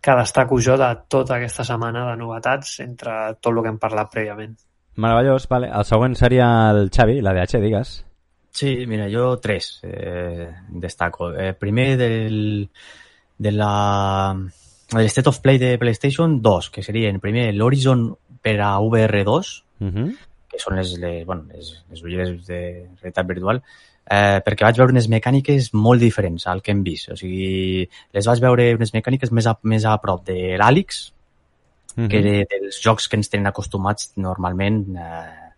que 0.00 0.16
destaco 0.18 0.60
jo 0.62 0.76
de 0.80 0.90
tota 1.08 1.36
aquesta 1.36 1.66
setmana 1.66 2.06
de 2.10 2.18
novetats 2.20 2.78
entre 2.84 3.16
tot 3.40 3.52
el 3.52 3.62
que 3.62 3.72
hem 3.72 3.80
parlat 3.82 4.12
prèviament. 4.12 4.54
Meravellós, 5.00 5.46
vale. 5.48 5.70
El 5.70 5.86
següent 5.88 6.16
seria 6.18 6.48
el 6.74 6.90
Xavi, 6.92 7.20
la 7.24 7.34
DH, 7.36 7.60
digues. 7.62 7.94
Sí, 8.50 8.84
mira, 8.86 9.06
yo 9.08 9.36
tres 9.38 9.78
eh, 9.86 10.50
destaco. 10.68 11.32
Eh, 11.32 11.54
primer 11.54 11.96
del, 11.96 12.68
de 13.38 13.52
la, 13.52 14.34
del 14.90 15.06
State 15.06 15.28
of 15.28 15.38
Play 15.40 15.58
de 15.58 15.78
PlayStation, 15.78 16.40
dos, 16.42 16.70
que 16.70 16.82
serien 16.82 17.20
primer 17.22 17.52
l'Horizon 17.54 18.08
per 18.42 18.58
a 18.60 18.78
VR2, 18.80 19.60
Uh 19.80 19.88
-huh. 19.88 20.16
Que 20.50 20.58
són 20.58 20.76
les, 20.78 20.96
les, 20.98 21.22
bueno, 21.26 21.46
les, 21.54 21.70
les 21.90 22.02
ulleres 22.02 22.34
de 22.46 22.60
realitat 23.00 23.28
virtual, 23.28 23.62
eh, 24.10 24.40
perquè 24.46 24.66
vaig 24.66 24.80
veure 24.80 24.96
unes 24.96 25.08
mecàniques 25.12 25.70
molt 25.74 26.02
diferents 26.02 26.46
al 26.50 26.62
que 26.62 26.74
hem 26.74 26.82
vist. 26.86 27.12
O 27.14 27.16
sigui, 27.18 27.86
les 28.16 28.26
vaig 28.26 28.42
veure 28.42 28.74
unes 28.74 28.94
mecàniques 28.96 29.32
més 29.36 29.46
a, 29.46 29.56
més 29.62 29.86
a 29.86 29.96
prop 30.02 30.26
de 30.26 30.56
l'Àlix, 30.60 31.08
Uh 31.90 32.04
-huh. 32.04 32.08
que 32.08 32.22
de, 32.22 32.46
dels 32.46 32.80
jocs 32.80 33.08
que 33.08 33.16
ens 33.16 33.28
tenen 33.28 33.48
acostumats 33.48 34.12
normalment 34.14 34.96
eh, 34.96 35.50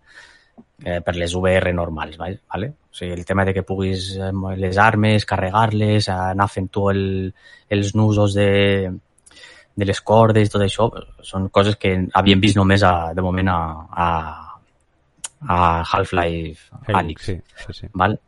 eh, 0.85 1.01
per 1.01 1.15
les 1.15 1.35
VR 1.35 1.73
normals, 1.75 2.17
vale? 2.17 2.41
vale? 2.53 2.69
O 2.91 2.95
sigui, 2.95 3.13
el 3.13 3.25
tema 3.25 3.45
de 3.45 3.55
que 3.55 3.63
puguis 3.63 4.17
eh, 4.17 4.33
les 4.57 4.79
armes, 4.79 5.27
carregar-les, 5.27 6.09
anar 6.09 6.49
fent 6.49 6.69
tu 6.69 6.89
el, 6.91 7.35
els 7.69 7.95
nusos 7.95 8.35
de, 8.35 8.93
de 9.75 9.85
les 9.85 10.01
cordes, 10.01 10.51
tot 10.51 10.63
això, 10.63 10.91
són 11.23 11.49
coses 11.49 11.77
que 11.77 12.09
havíem 12.13 12.41
vist 12.41 12.57
només 12.57 12.83
a, 12.83 13.13
de 13.15 13.23
moment 13.23 13.49
a, 13.49 13.61
a, 13.91 14.52
a 15.49 15.83
Half-Life 15.83 16.93
Alyx. 16.93 17.23
Sí, 17.23 17.41
sí, 17.67 17.73
sí. 17.81 17.87
Val? 17.95 18.19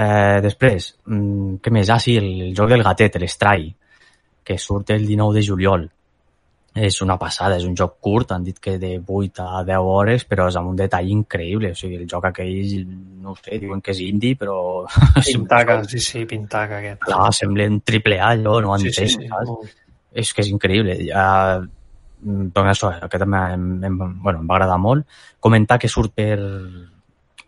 Eh, 0.00 0.40
després, 0.40 0.94
mm, 1.06 1.60
què 1.60 1.72
més? 1.74 1.90
Ah, 1.90 1.98
sí, 2.00 2.16
el, 2.16 2.30
el 2.48 2.52
joc 2.56 2.70
del 2.72 2.84
gatet, 2.86 3.18
l'Stray, 3.20 3.66
que 4.44 4.56
surt 4.58 4.94
el 4.94 5.06
19 5.06 5.36
de 5.36 5.46
juliol. 5.46 5.90
És 6.70 7.00
una 7.02 7.16
passada, 7.18 7.56
és 7.58 7.64
un 7.66 7.74
joc 7.74 7.96
curt, 7.98 8.30
han 8.30 8.44
dit 8.46 8.58
que 8.62 8.76
de 8.78 8.92
8 9.02 9.42
a 9.42 9.64
10 9.66 9.88
hores, 9.90 10.24
però 10.24 10.46
és 10.48 10.56
amb 10.56 10.70
un 10.70 10.78
detall 10.78 11.10
increïble. 11.10 11.72
O 11.74 11.76
sigui, 11.76 11.98
el 11.98 12.06
joc 12.08 12.28
aquell, 12.30 12.86
no 13.20 13.34
ho 13.34 13.36
sé, 13.40 13.58
diuen 13.58 13.82
que 13.82 13.90
és 13.90 14.04
indie, 14.06 14.38
però... 14.38 14.86
Pintaca, 15.26 15.80
sí, 15.90 15.98
sí, 15.98 16.24
pintaca 16.30 16.78
aquest. 16.78 17.02
Clar, 17.08 17.32
sembla 17.34 17.66
un 17.68 17.80
triple 17.82 18.20
A, 18.20 18.30
allò, 18.36 18.60
no 18.62 18.72
ho 18.72 18.78
sí, 18.78 18.92
entenc, 18.92 19.10
sí, 19.16 19.18
sí, 19.18 19.28
saps? 19.34 19.50
molt. 19.50 19.76
és 20.22 20.32
que 20.34 20.46
és 20.46 20.52
increïble. 20.54 20.96
Uh, 21.10 21.66
doncs 22.22 22.70
això, 22.72 22.92
aquest 23.06 23.22
em, 23.26 23.34
em, 23.34 23.68
em, 23.84 23.98
bueno, 24.22 24.40
em 24.40 24.48
va 24.48 24.56
agradar 24.56 24.78
molt. 24.78 25.06
Comentar 25.40 25.78
que 25.78 25.88
surt 25.88 26.14
per, 26.14 26.38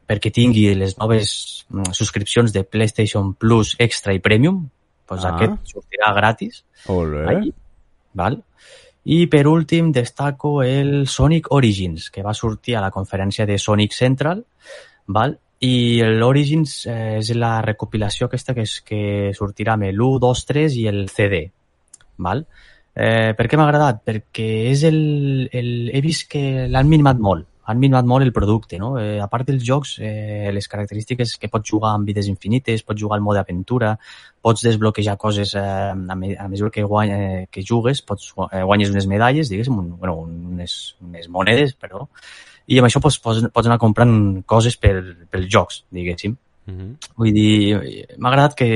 perquè 0.09 0.32
tingui 0.35 0.69
les 0.74 0.97
noves 0.99 1.66
mm, 1.69 1.93
subscripcions 1.93 2.53
de 2.53 2.65
PlayStation 2.65 3.35
Plus 3.35 3.77
Extra 3.78 4.15
i 4.15 4.20
Premium, 4.20 4.65
doncs 5.09 5.24
Ah. 5.24 5.35
aquest 5.35 5.74
sortirà 5.74 6.12
gratis. 6.15 6.65
Olé. 6.89 7.27
Ahí, 7.28 7.53
val? 8.15 8.43
I 9.05 9.27
per 9.27 9.47
últim 9.49 9.90
destaco 9.93 10.62
el 10.62 11.09
Sonic 11.09 11.51
Origins, 11.51 12.11
que 12.11 12.23
va 12.23 12.35
sortir 12.35 12.77
a 12.77 12.81
la 12.81 12.90
conferència 12.90 13.47
de 13.47 13.59
Sonic 13.59 13.93
Central, 13.93 14.44
val? 15.07 15.39
i 15.62 16.03
l'Origins 16.03 16.86
eh, 16.90 17.19
és 17.20 17.28
la 17.39 17.61
recopilació 17.62 18.27
aquesta 18.27 18.55
que, 18.55 18.65
és, 18.66 18.81
que 18.82 19.31
sortirà 19.36 19.77
amb 19.77 19.86
l'1, 19.93 20.19
2, 20.19 20.44
3 20.49 20.78
i 20.81 20.86
el 20.90 21.05
CD. 21.09 21.44
Val? 22.19 22.43
Eh, 22.94 23.32
per 23.36 23.48
què 23.48 23.56
m'ha 23.56 23.69
agradat? 23.69 24.02
Perquè 24.05 24.48
és 24.73 24.85
el, 24.85 25.48
el, 25.52 25.73
he 25.93 26.02
vist 26.05 26.28
que 26.32 26.69
l'han 26.69 26.90
minimat 26.90 27.19
molt 27.19 27.48
han 27.64 27.78
minvat 27.78 28.06
molt 28.09 28.24
el 28.27 28.32
producte, 28.35 28.78
no? 28.78 28.97
Eh, 28.98 29.20
a 29.23 29.28
part 29.31 29.47
dels 29.47 29.62
jocs, 29.64 29.94
eh, 30.02 30.51
les 30.52 30.66
característiques 30.69 31.36
que 31.39 31.51
pots 31.52 31.70
jugar 31.70 31.93
amb 31.94 32.09
vides 32.09 32.28
infinites, 32.31 32.82
pots 32.82 33.01
jugar 33.01 33.19
al 33.19 33.24
mode 33.24 33.39
aventura, 33.39 33.94
pots 34.43 34.64
desbloquejar 34.66 35.16
coses 35.16 35.55
eh, 35.55 35.62
a, 35.62 36.16
me 36.19 36.35
a 36.35 36.48
mesura 36.48 36.73
que, 36.74 36.82
guany, 36.82 37.12
eh, 37.12 37.47
que 37.51 37.62
jugues, 37.66 38.02
pots 38.02 38.32
eh, 38.51 38.62
guanyes 38.62 38.90
unes 38.90 39.06
medalles, 39.06 39.51
diguéssim, 39.52 39.78
un, 39.78 39.93
bueno, 39.98 40.23
unes, 40.27 40.97
unes 41.02 41.28
monedes, 41.28 41.77
però... 41.78 42.09
I 42.70 42.77
amb 42.78 42.86
això 42.86 43.01
pots, 43.02 43.16
pots, 43.19 43.40
pots 43.51 43.66
anar 43.66 43.78
comprant 43.82 44.12
coses 44.47 44.77
per, 44.78 44.94
pels 45.31 45.48
jocs, 45.51 45.81
diguéssim. 45.90 46.36
Mm 46.66 46.74
-hmm. 46.77 47.09
Vull 47.19 47.32
dir, 47.35 48.14
m'ha 48.19 48.31
agradat 48.31 48.55
que, 48.55 48.69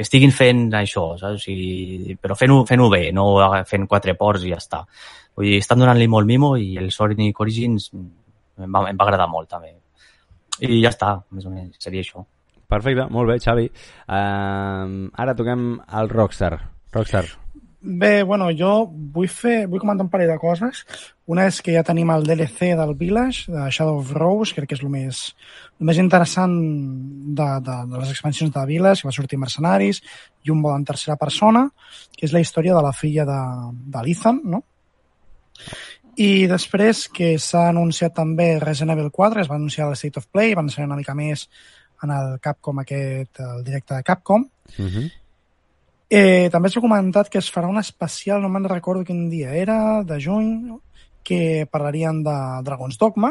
que 0.00 0.06
estiguin 0.06 0.30
fent 0.32 0.62
això, 0.78 1.02
saps? 1.20 1.34
O 1.36 1.42
sigui, 1.42 2.14
però 2.16 2.32
fent-ho 2.32 2.62
fent, 2.64 2.80
bé, 2.88 3.02
no 3.12 3.26
fent 3.68 3.82
quatre 3.84 4.14
ports 4.16 4.46
i 4.48 4.54
ja 4.54 4.56
està. 4.56 4.78
Vull 5.36 5.50
dir, 5.50 5.58
estan 5.60 5.82
donant-li 5.82 6.06
molt 6.08 6.24
mimo 6.30 6.54
i 6.56 6.70
el 6.80 6.88
Sonic 6.94 7.42
Origins 7.44 7.90
em 7.92 8.72
va, 8.72 8.86
em 8.88 8.96
va 8.96 9.04
agradar 9.04 9.28
molt 9.28 9.50
també. 9.52 9.74
I 10.64 10.80
ja 10.80 10.94
està, 10.94 11.12
més 11.36 11.44
o 11.44 11.52
menys, 11.52 11.76
seria 11.84 12.00
això. 12.00 12.24
Perfecte, 12.70 13.10
molt 13.12 13.28
bé, 13.28 13.36
Xavi. 13.44 13.66
Uh, 14.08 15.12
ara 15.20 15.36
toquem 15.36 15.74
al 16.00 16.08
Rockstar. 16.08 16.54
Rockstar. 16.96 17.26
Bé, 17.82 18.22
bueno, 18.28 18.50
jo 18.52 18.84
vull 18.92 19.28
fer, 19.32 19.64
vull 19.66 19.80
comentar 19.80 20.04
un 20.04 20.10
parell 20.12 20.28
de 20.28 20.36
coses. 20.40 20.82
Una 21.32 21.46
és 21.48 21.60
que 21.64 21.72
ja 21.72 21.84
tenim 21.86 22.10
el 22.12 22.26
DLC 22.28 22.74
del 22.76 22.92
Village, 22.98 23.48
de 23.48 23.68
Shadow 23.72 24.02
of 24.02 24.10
Rose, 24.12 24.52
crec 24.52 24.68
que 24.68 24.76
és 24.76 24.82
el 24.84 24.90
més, 24.92 25.20
el 25.80 25.88
més 25.88 26.00
interessant 26.02 26.58
de, 27.38 27.46
de, 27.64 27.76
de 27.88 28.02
les 28.02 28.10
expansions 28.12 28.52
de 28.52 28.64
Village, 28.68 29.00
que 29.00 29.08
va 29.08 29.14
sortir 29.16 29.40
Mercenaris, 29.40 30.02
i 30.44 30.52
un 30.52 30.60
vol 30.60 30.76
en 30.76 30.84
tercera 30.84 31.16
persona, 31.16 31.70
que 32.18 32.28
és 32.28 32.36
la 32.36 32.42
història 32.44 32.76
de 32.76 32.84
la 32.84 32.92
filla 32.92 33.24
de, 33.28 33.40
de 33.96 34.04
l'Ethan, 34.04 34.42
no? 34.44 34.60
I 36.20 36.44
després 36.50 37.06
que 37.08 37.32
s'ha 37.40 37.70
anunciat 37.70 38.12
també 38.12 38.58
Resident 38.60 38.92
Evil 38.92 39.08
4, 39.08 39.40
es 39.40 39.48
va 39.48 39.56
anunciar 39.56 39.88
el 39.88 39.96
State 39.96 40.20
of 40.20 40.28
Play, 40.28 40.52
van 40.58 40.68
ser 40.68 40.84
una 40.84 41.00
mica 41.00 41.16
més 41.16 41.46
en 42.04 42.12
el 42.12 42.36
Capcom 42.44 42.84
aquest, 42.84 43.40
el 43.40 43.64
directe 43.64 43.94
de 43.94 44.04
Capcom. 44.04 44.44
Uh 44.76 44.84
-huh. 44.84 45.08
Eh, 46.10 46.48
també 46.50 46.68
s'ha 46.68 46.80
comentat 46.82 47.28
que 47.30 47.38
es 47.38 47.50
farà 47.54 47.68
un 47.70 47.78
especial, 47.78 48.40
no 48.42 48.48
me'n 48.50 48.64
recordo 48.68 49.04
quin 49.06 49.28
dia 49.30 49.52
era, 49.54 50.02
de 50.02 50.18
juny, 50.20 50.72
que 51.22 51.68
parlarien 51.70 52.24
de 52.26 52.34
Dragon's 52.66 52.98
Dogma. 52.98 53.30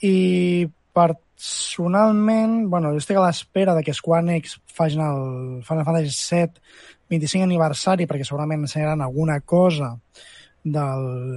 I 0.00 0.66
personalment, 0.94 2.68
bueno, 2.70 2.90
jo 2.94 2.98
estic 3.02 3.18
a 3.18 3.26
l'espera 3.26 3.74
de 3.76 3.82
que 3.86 3.94
Square 3.94 4.24
Enix 4.26 4.56
facin 4.74 5.02
el 5.04 5.62
Final 5.66 5.84
Fantasy 5.84 6.14
VII 6.34 6.62
25 7.08 7.44
aniversari, 7.46 8.06
perquè 8.08 8.24
segurament 8.26 8.64
ensenyaran 8.64 9.02
alguna 9.04 9.40
cosa 9.40 9.92
de 10.64 10.86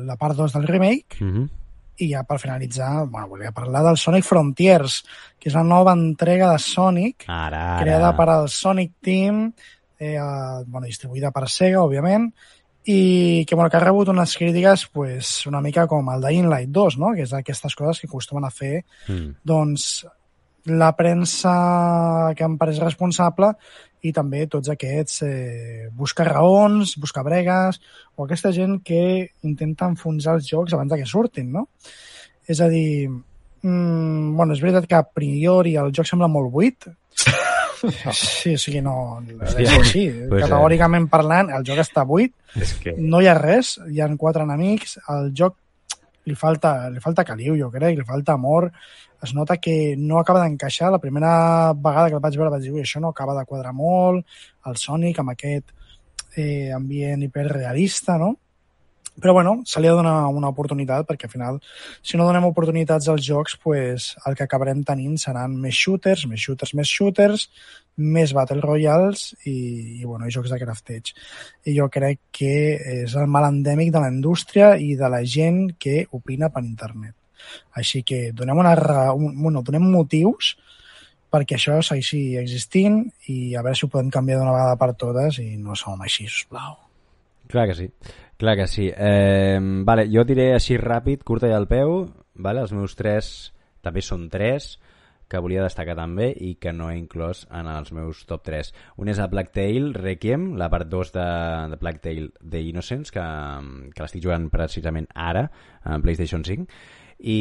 la 0.08 0.16
part 0.20 0.36
2 0.40 0.54
del 0.54 0.68
remake, 0.68 1.18
Uh 1.22 1.28
-huh. 1.28 1.50
i 1.98 2.10
ja 2.14 2.24
per 2.24 2.40
finalitzar, 2.40 3.06
bueno, 3.08 3.28
volia 3.28 3.52
parlar 3.52 3.84
del 3.84 3.98
Sonic 3.98 4.24
Frontiers, 4.24 5.04
que 5.40 5.50
és 5.50 5.56
la 5.56 5.64
nova 5.64 5.92
entrega 5.94 6.52
de 6.52 6.58
Sonic, 6.60 7.26
Ara, 7.28 7.76
ara. 7.76 7.84
creada 7.84 8.16
per 8.18 8.30
al 8.30 8.50
Sonic 8.50 8.94
Team, 9.02 9.54
eh, 10.02 10.18
bueno, 10.66 10.88
distribuïda 10.88 11.32
per 11.32 11.48
Sega, 11.50 11.84
òbviament, 11.86 12.32
i 12.90 13.46
que, 13.46 13.54
bueno, 13.54 13.70
que 13.70 13.78
ha 13.78 13.84
rebut 13.84 14.10
unes 14.10 14.34
crítiques 14.38 14.88
pues, 14.90 15.46
una 15.46 15.62
mica 15.62 15.86
com 15.88 16.10
el 16.10 16.24
de 16.24 16.34
Inlight 16.34 16.72
2, 16.74 16.98
no? 16.98 17.14
que 17.14 17.28
és 17.28 17.36
d'aquestes 17.36 17.78
coses 17.78 18.02
que 18.02 18.10
acostumen 18.10 18.48
a 18.48 18.50
fer 18.50 18.82
Mm. 19.08 19.36
doncs, 19.44 20.06
la 20.66 20.92
premsa 20.96 22.34
que 22.38 22.46
em 22.46 22.58
pareix 22.58 22.80
responsable 22.80 23.50
i 24.06 24.12
també 24.14 24.46
tots 24.48 24.70
aquests 24.70 25.24
eh, 25.26 25.90
buscar 25.94 26.28
raons, 26.28 26.96
buscar 27.02 27.24
bregues 27.26 27.80
o 28.16 28.26
aquesta 28.26 28.52
gent 28.54 28.80
que 28.86 29.32
intenta 29.42 29.90
enfonsar 29.90 30.36
els 30.38 30.48
jocs 30.50 30.74
abans 30.74 30.94
que 30.94 31.06
surtin, 31.10 31.52
no? 31.52 31.68
És 32.48 32.62
a 32.62 32.70
dir, 32.70 33.10
mm, 33.10 34.36
bueno, 34.38 34.54
és 34.54 34.62
veritat 34.62 34.88
que 34.88 34.96
a 34.96 35.04
priori 35.04 35.76
el 35.76 35.92
joc 35.94 36.06
sembla 36.06 36.30
molt 36.30 36.52
buit, 36.54 36.90
Sí, 38.14 38.54
o 38.56 38.62
sigui, 38.62 38.82
no... 38.86 38.96
Hòstia. 39.22 39.64
És 39.64 39.74
així. 39.78 40.06
Pues, 40.30 40.38
eh. 40.38 40.46
Categòricament 40.46 41.08
parlant, 41.12 41.52
el 41.58 41.66
joc 41.68 41.82
està 41.84 42.06
buit, 42.08 42.34
És 42.56 42.76
que... 42.84 42.96
no 42.98 43.22
hi 43.22 43.30
ha 43.32 43.36
res, 43.38 43.76
hi 43.90 44.02
han 44.04 44.18
quatre 44.22 44.46
enemics, 44.48 44.98
el 45.14 45.32
joc 45.38 45.58
li 46.30 46.36
falta, 46.38 46.90
li 46.94 47.02
falta 47.02 47.26
caliu, 47.26 47.56
jo 47.58 47.72
crec, 47.74 47.98
li 47.98 48.06
falta 48.06 48.36
amor, 48.38 48.70
es 49.22 49.34
nota 49.38 49.58
que 49.58 49.96
no 49.98 50.20
acaba 50.20 50.44
d'encaixar. 50.44 50.92
La 50.94 51.02
primera 51.02 51.74
vegada 51.74 52.10
que 52.10 52.18
el 52.18 52.24
vaig 52.24 52.38
veure 52.38 52.54
vaig 52.54 52.64
dir, 52.66 52.74
"Ui, 52.74 52.82
això 52.82 53.02
no 53.02 53.10
acaba 53.10 53.38
de 53.38 53.46
quadrar 53.46 53.74
molt, 53.74 54.26
el 54.66 54.78
Sonic 54.78 55.20
amb 55.20 55.34
aquest 55.34 55.74
eh, 56.36 56.72
ambient 56.74 57.24
hiperrealista, 57.24 58.18
no? 58.18 58.38
Però 59.22 59.34
bueno, 59.38 59.60
se 59.66 59.82
li 59.82 59.88
ha 59.88 59.94
de 59.94 60.02
donar 60.02 60.16
una 60.34 60.50
oportunitat 60.50 61.06
perquè 61.10 61.28
al 61.28 61.34
final, 61.34 61.60
si 62.02 62.18
no 62.18 62.26
donem 62.26 62.48
oportunitats 62.50 63.08
als 63.12 63.26
jocs, 63.28 63.58
pues, 63.62 64.12
el 64.26 64.36
que 64.36 64.48
acabarem 64.48 64.84
tenint 64.88 65.20
seran 65.22 65.56
més 65.62 65.78
shooters, 65.78 66.26
més 66.32 66.42
shooters, 66.42 66.74
més 66.78 66.90
shooters, 66.90 67.48
més 68.02 68.34
Battle 68.34 68.62
Royals 68.64 69.32
i, 69.46 69.56
i, 70.02 70.04
bueno, 70.06 70.26
i 70.26 70.34
jocs 70.34 70.52
de 70.52 70.60
crafteig. 70.62 71.14
I 71.68 71.78
jo 71.78 71.88
crec 71.94 72.22
que 72.34 72.54
és 73.04 73.16
el 73.16 73.30
mal 73.30 73.50
endèmic 73.52 73.94
de 73.94 74.04
la 74.04 74.12
indústria 74.12 74.74
i 74.80 74.96
de 74.98 75.10
la 75.12 75.22
gent 75.24 75.76
que 75.80 76.06
opina 76.18 76.50
per 76.50 76.66
internet. 76.66 77.16
Així 77.78 78.04
que 78.08 78.30
donem, 78.38 78.58
una, 78.62 78.76
un, 79.14 79.34
bueno, 79.42 79.64
donem 79.66 79.90
motius 79.92 80.56
perquè 81.32 81.56
això 81.56 81.80
segueixi 81.86 82.38
existint 82.42 83.06
i 83.32 83.56
a 83.56 83.64
veure 83.64 83.78
si 83.78 83.86
ho 83.88 83.92
podem 83.92 84.12
canviar 84.14 84.42
d'una 84.42 84.56
vegada 84.56 84.80
per 84.80 84.92
totes 85.00 85.40
i 85.44 85.56
no 85.58 85.78
som 85.80 86.02
així, 86.04 86.28
sisplau. 86.28 86.76
Clar 87.52 87.68
que 87.70 87.76
sí, 87.76 87.88
clar 88.42 88.58
que 88.58 88.68
sí. 88.68 88.90
Eh, 88.92 89.60
vale, 89.88 90.08
jo 90.12 90.26
diré 90.28 90.52
així 90.56 90.76
ràpid, 90.82 91.24
curta 91.24 91.50
i 91.50 91.56
al 91.56 91.70
peu, 91.70 92.02
vale? 92.36 92.66
els 92.66 92.74
meus 92.76 92.98
tres 93.00 93.52
també 93.86 94.02
són 94.06 94.28
tres, 94.34 94.76
que 95.32 95.40
volia 95.40 95.64
destacar 95.64 95.96
també 95.96 96.28
i 96.44 96.56
que 96.60 96.74
no 96.76 96.90
he 96.92 96.98
inclòs 97.00 97.46
en 97.56 97.70
els 97.72 97.94
meus 97.96 98.26
top 98.28 98.44
3. 98.50 98.74
Un 99.00 99.12
és 99.14 99.22
el 99.24 99.30
Blacktail 99.32 99.94
Requiem, 99.96 100.50
la 100.60 100.68
part 100.74 100.90
2 100.92 101.14
de, 101.16 101.28
de 101.72 101.80
Blacktail 101.80 102.28
The 102.42 102.64
Innocence, 102.68 103.14
que, 103.16 103.24
que 103.96 104.04
l'estic 104.04 104.26
jugant 104.26 104.50
precisament 104.52 105.08
ara, 105.16 105.46
en 105.88 106.04
PlayStation 106.04 106.44
5, 106.44 106.68
i, 107.22 107.40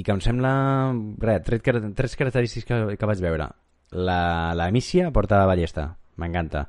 i 0.00 0.02
que 0.06 0.16
em 0.16 0.24
sembla... 0.24 0.52
Res, 1.20 1.44
tres, 1.44 1.64
tres 1.98 2.16
característiques 2.16 2.68
que, 2.70 2.96
que 2.96 3.10
vaig 3.12 3.20
veure. 3.20 3.50
La, 3.92 4.20
la 4.56 4.70
Mícia 4.72 5.12
porta 5.12 5.44
ballesta, 5.48 5.90
m'encanta. 6.16 6.68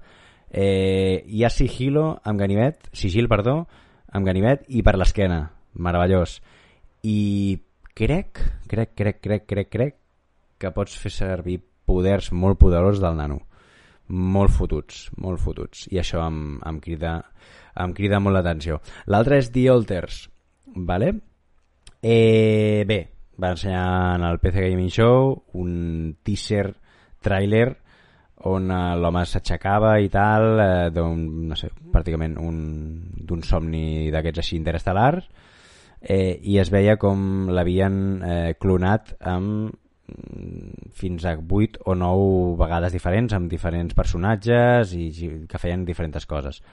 Eh, 0.52 1.26
hi 1.28 1.44
ha 1.44 1.50
sigilo 1.54 2.20
amb 2.24 2.40
ganivet, 2.40 2.90
sigil, 2.94 3.30
perdó, 3.30 3.64
amb 4.12 4.26
ganivet 4.26 4.66
i 4.68 4.84
per 4.86 4.98
l'esquena. 4.98 5.44
Meravellós. 5.74 6.40
I 7.06 7.60
crec, 7.96 8.42
crec, 8.68 8.96
crec, 8.98 9.22
crec, 9.22 9.46
crec, 9.46 9.70
crec 9.70 10.00
que 10.60 10.74
pots 10.76 10.98
fer 11.00 11.12
servir 11.14 11.60
poders 11.88 12.32
molt 12.32 12.60
poderosos 12.60 13.02
del 13.04 13.18
nano. 13.18 13.40
Molt 14.10 14.52
fotuts, 14.52 15.08
molt 15.22 15.40
fotuts. 15.42 15.86
I 15.94 16.02
això 16.02 16.24
em, 16.26 16.58
em 16.66 16.80
crida 16.82 17.20
em 17.80 17.94
crida 17.96 18.20
molt 18.20 18.38
l'atenció. 18.38 18.80
L'altre 19.08 19.40
és 19.40 19.52
The 19.54 19.66
Alters, 19.72 20.24
vale? 20.90 21.14
Eh, 22.02 22.84
bé, 22.88 23.00
va 23.40 23.54
ensenyar 23.56 24.16
en 24.18 24.26
el 24.28 24.40
PC 24.40 24.66
Gaming 24.70 24.92
Show 24.94 25.32
un 25.60 26.18
teaser 26.24 26.74
trailer 27.24 27.68
on 28.48 28.72
eh, 28.72 28.96
l'home 29.00 29.26
s'aixecava 29.28 29.98
i 30.00 30.10
tal 30.14 30.48
eh, 30.60 30.88
d'un, 30.96 31.26
no 31.50 31.58
sé, 31.60 31.72
pràcticament 31.92 32.38
un, 32.40 32.58
d'un 33.28 33.44
somni 33.44 34.10
d'aquests 34.14 34.44
així 34.44 34.58
interestel·lars 34.60 35.28
eh, 36.02 36.40
i 36.42 36.58
es 36.62 36.72
veia 36.72 36.98
com 37.02 37.50
l'havien 37.52 37.96
eh, 38.24 38.54
clonat 38.60 39.16
amb 39.20 39.72
mm, 39.72 40.92
fins 40.96 41.26
a 41.28 41.36
8 41.36 41.84
o 41.86 41.96
9 41.96 42.56
vegades 42.62 42.96
diferents 42.96 43.36
amb 43.36 43.52
diferents 43.52 43.98
personatges 43.98 44.96
i 44.96 45.10
que 45.50 45.60
feien 45.62 45.86
diferents 45.86 46.26
coses. 46.26 46.64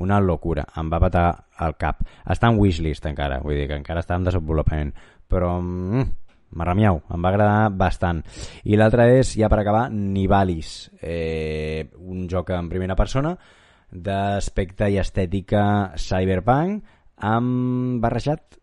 Una 0.00 0.22
locura, 0.24 0.64
em 0.80 0.88
va 0.88 1.02
patar 1.02 1.26
el 1.60 1.74
cap. 1.76 1.98
Està 2.24 2.48
en 2.48 2.56
wishlist 2.56 3.04
encara, 3.06 3.42
vull 3.44 3.58
dir 3.60 3.66
que 3.68 3.76
encara 3.76 4.00
està 4.00 4.16
en 4.16 4.24
desenvolupament 4.24 4.94
però 5.32 5.56
mm, 5.60 6.04
Marramiau, 6.58 7.00
em 7.12 7.24
va 7.24 7.32
agradar 7.32 7.72
bastant. 7.76 8.22
I 8.64 8.76
l'altre 8.76 9.08
és, 9.18 9.34
ja 9.40 9.48
per 9.52 9.62
acabar, 9.62 9.86
Nivalis, 9.90 10.90
eh, 11.00 11.88
un 11.98 12.26
joc 12.28 12.52
en 12.56 12.68
primera 12.72 12.96
persona 12.98 13.36
d'aspecte 13.92 14.88
i 14.88 14.98
estètica 15.00 15.62
cyberpunk 16.00 16.82
amb 17.28 18.00
barrejat 18.02 18.58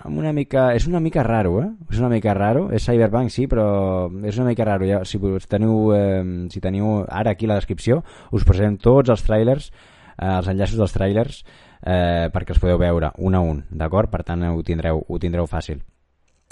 amb 0.00 0.18
una 0.18 0.32
mica... 0.32 0.70
És 0.74 0.86
una 0.88 1.00
mica 1.00 1.22
raro, 1.26 1.58
eh? 1.62 1.68
És 1.92 2.00
una 2.00 2.08
mica 2.08 2.32
raro. 2.36 2.68
És 2.72 2.86
cyberpunk, 2.88 3.32
sí, 3.32 3.46
però 3.50 4.08
és 4.24 4.38
una 4.40 4.48
mica 4.48 4.64
raro. 4.64 4.88
Ja, 4.88 5.02
si 5.04 5.20
teniu, 5.48 5.92
eh, 5.96 6.48
si 6.52 6.64
teniu 6.64 7.04
ara 7.04 7.36
aquí 7.36 7.48
la 7.50 7.60
descripció, 7.60 8.00
us 8.32 8.46
posarem 8.48 8.78
tots 8.80 9.12
els 9.12 9.24
trailers, 9.26 9.70
eh, 10.16 10.26
els 10.38 10.48
enllaços 10.48 10.80
dels 10.80 10.96
trailers, 10.96 11.44
eh, 11.84 12.28
perquè 12.32 12.56
els 12.56 12.64
podeu 12.64 12.80
veure 12.80 13.12
un 13.18 13.36
a 13.36 13.44
un, 13.44 13.64
d'acord? 13.70 14.10
Per 14.10 14.24
tant, 14.24 14.48
ho 14.48 14.62
tindreu, 14.64 15.04
ho 15.06 15.18
tindreu 15.20 15.46
fàcil 15.46 15.84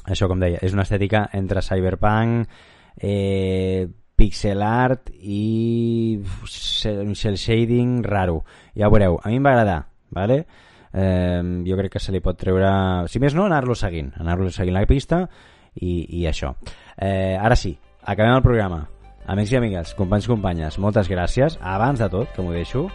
això 0.09 0.29
com 0.29 0.41
deia, 0.41 0.61
és 0.63 0.75
una 0.75 0.85
estètica 0.87 1.29
entre 1.37 1.63
cyberpunk 1.63 2.49
eh, 2.97 3.87
pixel 4.19 4.63
art 4.67 5.13
i 5.15 6.19
cel 6.49 7.37
shading 7.39 8.03
raro. 8.05 8.43
Ja 8.75 8.89
ho 8.89 8.95
veureu, 8.95 9.21
a 9.23 9.31
mi 9.31 9.39
em 9.39 9.47
va 9.47 9.55
agradar 9.55 9.85
vale? 10.11 10.47
eh, 10.93 11.63
jo 11.67 11.77
crec 11.77 11.93
que 11.93 12.03
se 12.03 12.13
li 12.13 12.21
pot 12.25 12.39
treure 12.39 12.71
si 13.09 13.21
més 13.23 13.37
no, 13.37 13.47
anar-lo 13.47 13.77
seguint 13.79 14.13
anar-lo 14.19 14.51
seguint 14.51 14.79
la 14.79 14.87
pista 14.89 15.25
i, 15.79 16.21
i 16.21 16.27
això. 16.27 16.55
Eh, 16.97 17.37
ara 17.39 17.55
sí, 17.55 17.77
acabem 18.03 18.35
el 18.35 18.43
programa. 18.43 18.83
Amics 19.29 19.53
i 19.53 19.59
amigues, 19.61 19.95
companys 19.95 20.27
i 20.27 20.33
companyes 20.33 20.79
moltes 20.83 21.11
gràcies, 21.13 21.59
abans 21.61 22.01
de 22.01 22.09
tot 22.11 22.33
que 22.35 22.43
m'ho 22.43 22.57
deixo 22.57 22.89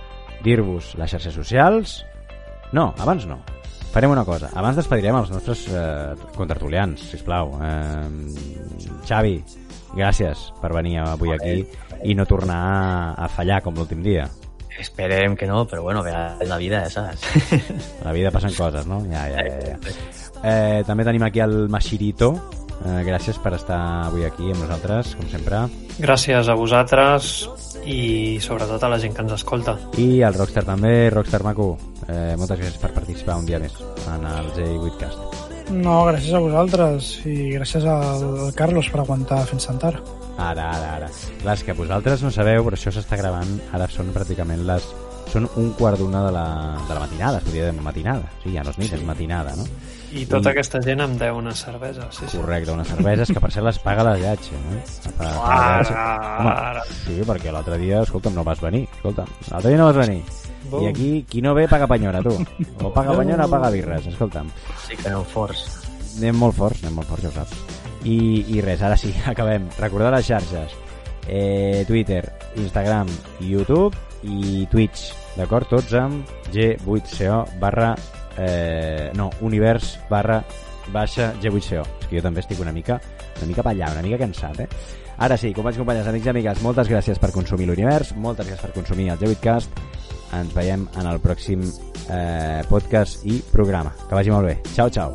dir-vos 0.44 0.95
les 0.99 1.15
xarxes 1.15 1.38
socials. 1.38 2.02
No, 2.73 2.91
abans 2.99 3.30
no 3.30 3.40
farem 3.94 4.11
una 4.11 4.26
cosa, 4.26 4.49
abans 4.57 4.80
despedirem 4.80 5.18
els 5.20 5.32
nostres 5.34 5.68
eh, 5.70 6.14
contertulians, 6.38 7.07
sisplau 7.14 7.53
eh, 7.61 8.07
Xavi 9.07 9.36
gràcies 9.94 10.48
per 10.61 10.74
venir 10.74 10.98
avui 11.03 11.34
aquí 11.36 11.60
i 12.03 12.15
no 12.18 12.26
tornar 12.26 12.61
a, 12.64 12.88
a 13.26 13.30
fallar 13.32 13.61
com 13.64 13.78
l'últim 13.78 14.02
dia 14.06 14.26
Esperem 14.80 15.36
que 15.38 15.45
no, 15.45 15.68
però 15.70 15.84
bueno, 15.84 16.02
és 16.07 16.49
la 16.49 16.57
vida, 16.57 16.82
saps? 16.90 17.28
A 18.02 18.07
la 18.07 18.14
vida 18.15 18.32
passen 18.34 18.53
coses, 18.57 18.88
no? 18.90 19.03
Ja, 19.06 19.28
ja, 19.30 19.45
ja. 19.45 19.60
ja. 19.70 19.94
Eh, 20.44 20.82
també 20.88 21.06
tenim 21.06 21.24
aquí 21.28 21.44
el 21.44 21.70
Mashirito. 21.70 22.34
Eh, 22.84 23.03
gràcies 23.06 23.38
per 23.40 23.53
estar 23.56 23.80
avui 24.10 24.26
aquí 24.26 24.49
amb 24.49 24.65
nosaltres, 24.65 25.14
com 25.20 25.30
sempre. 25.32 25.61
Gràcies 26.02 26.49
a 26.49 26.57
vosaltres 26.57 27.34
i 27.86 28.41
sobretot 28.41 28.84
a 28.84 28.91
la 28.91 28.99
gent 28.99 29.14
que 29.15 29.24
ens 29.24 29.38
escolta. 29.38 29.78
I 30.02 30.24
al 30.26 30.41
Rockstar 30.41 30.65
també, 30.68 31.11
Rockstar 31.14 31.45
Maco. 31.45 31.76
Eh, 32.08 32.36
moltes 32.40 32.60
gràcies 32.60 32.80
per 32.82 32.92
participar 32.96 33.38
un 33.40 33.48
dia 33.48 33.60
més 33.64 33.76
en 34.12 34.26
el 34.28 34.52
J8cast. 34.58 35.40
No, 35.72 36.02
gràcies 36.10 36.34
a 36.36 36.42
vosaltres 36.44 37.14
i 37.30 37.54
gràcies 37.56 37.86
al 37.88 38.52
Carlos 38.58 38.90
per 38.92 39.04
aguantar 39.04 39.44
fins 39.48 39.70
tant 39.70 39.80
ara. 39.94 40.04
Ara, 40.34 40.68
ara, 40.74 40.92
ara. 40.98 41.10
Clar, 41.42 41.58
que 41.64 41.76
vosaltres 41.78 42.24
no 42.26 42.32
sabeu, 42.34 42.66
però 42.66 42.78
això 42.78 42.92
s'està 42.92 43.20
gravant, 43.20 43.58
ara 43.74 43.88
són 43.92 44.12
pràcticament 44.16 44.66
les... 44.68 44.92
Són 45.34 45.48
un 45.58 45.72
quart 45.74 45.98
d'una 45.98 46.20
de, 46.28 46.32
la, 46.36 46.46
de 46.86 46.94
la 46.94 47.00
matinada, 47.00 47.40
es 47.40 47.46
podria 47.48 47.70
dir 47.72 47.82
matinada. 47.82 48.28
Sí, 48.44 48.52
ja 48.54 48.62
no 48.62 48.70
és 48.70 48.78
nit, 48.78 48.92
sí. 48.92 49.00
és 49.00 49.06
matinada, 49.08 49.56
no? 49.58 49.64
I 50.14 50.28
tota 50.30 50.52
I... 50.52 50.54
aquesta 50.54 50.82
gent 50.84 51.02
em 51.02 51.16
deu 51.18 51.40
una 51.40 51.56
cervesa. 51.58 52.06
Sí, 52.14 52.28
sí. 52.28 52.38
Correcte, 52.38 52.76
unes 52.76 52.92
cerveses 52.92 53.32
que 53.34 53.42
per 53.42 53.50
cert 53.56 53.66
les 53.66 53.80
paga 53.82 54.06
la 54.06 54.14
viatge. 54.20 54.54
Eh? 54.76 54.84
Per, 55.18 55.32
ara, 55.42 56.04
Home, 56.44 56.54
ara. 56.54 56.86
sí, 57.00 57.18
perquè 57.26 57.56
l'altre 57.56 57.80
dia, 57.82 58.04
escolta'm, 58.06 58.36
no 58.38 58.46
vas 58.46 58.62
venir. 58.62 58.84
Escolta'm, 59.00 59.32
l'altre 59.50 59.74
dia 59.74 59.82
no 59.82 59.90
vas 59.90 60.02
venir. 60.04 60.20
Bum. 60.69 60.84
I 60.84 60.88
aquí, 60.88 61.26
qui 61.30 61.41
no 61.41 61.53
ve, 61.53 61.68
paga 61.68 61.88
penyora, 61.88 62.22
tu. 62.23 62.34
O 62.81 62.91
paga 62.94 63.15
penyora 63.18 63.45
o 63.45 63.52
paga 63.52 63.72
birres, 63.73 64.07
escolta'm. 64.07 64.49
Sí 64.88 64.98
que 64.98 65.10
aneu 65.10 65.23
forts. 65.27 65.65
Anem 66.18 66.38
molt 66.40 66.56
forts, 66.57 66.84
anem 66.84 66.99
molt 67.02 67.10
forts, 67.10 67.26
ja 67.26 67.31
ho 67.31 67.35
saps. 67.35 67.81
I, 68.03 68.18
I 68.56 68.61
res, 68.64 68.81
ara 68.84 68.98
sí, 68.99 69.14
acabem. 69.34 69.68
Recordar 69.80 70.14
les 70.15 70.27
xarxes. 70.27 70.76
Eh, 71.27 71.84
Twitter, 71.88 72.23
Instagram, 72.60 73.07
YouTube 73.40 73.95
i 74.27 74.65
Twitch, 74.72 75.11
d'acord? 75.38 75.69
Tots 75.72 75.95
amb 75.99 76.35
G8CO 76.53 77.60
barra... 77.61 77.94
Eh, 78.34 79.11
no, 79.14 79.30
univers 79.45 79.99
barra 80.10 80.40
baixa 80.91 81.34
G8CO. 81.40 81.84
És 82.02 82.10
que 82.10 82.18
jo 82.18 82.26
també 82.26 82.41
estic 82.44 82.60
una 82.64 82.73
mica, 82.76 82.99
una 83.38 83.48
mica 83.49 83.64
per 83.64 83.76
allà, 83.76 83.91
una 83.94 84.03
mica 84.06 84.19
cansat, 84.22 84.64
eh? 84.65 84.69
Ara 85.23 85.38
sí, 85.38 85.53
companys, 85.53 85.77
companyes, 85.77 86.07
amics 86.10 86.26
i 86.26 86.31
amigues, 86.31 86.61
moltes 86.65 86.90
gràcies 86.90 87.19
per 87.22 87.30
consumir 87.31 87.68
l'univers, 87.69 88.15
moltes 88.18 88.48
gràcies 88.49 88.65
per 88.65 88.73
consumir 88.76 89.11
el 89.14 89.19
G8cast. 89.22 89.84
Ens 90.39 90.53
veiem 90.55 90.88
en 90.99 91.10
el 91.10 91.22
pròxim 91.23 91.64
eh, 92.10 92.61
podcast 92.69 93.26
i 93.26 93.41
programa. 93.51 93.93
Que 94.07 94.18
vagi 94.18 94.34
molt 94.34 94.49
bé. 94.49 94.57
Ciao, 94.73 94.89
ciao. 94.89 95.14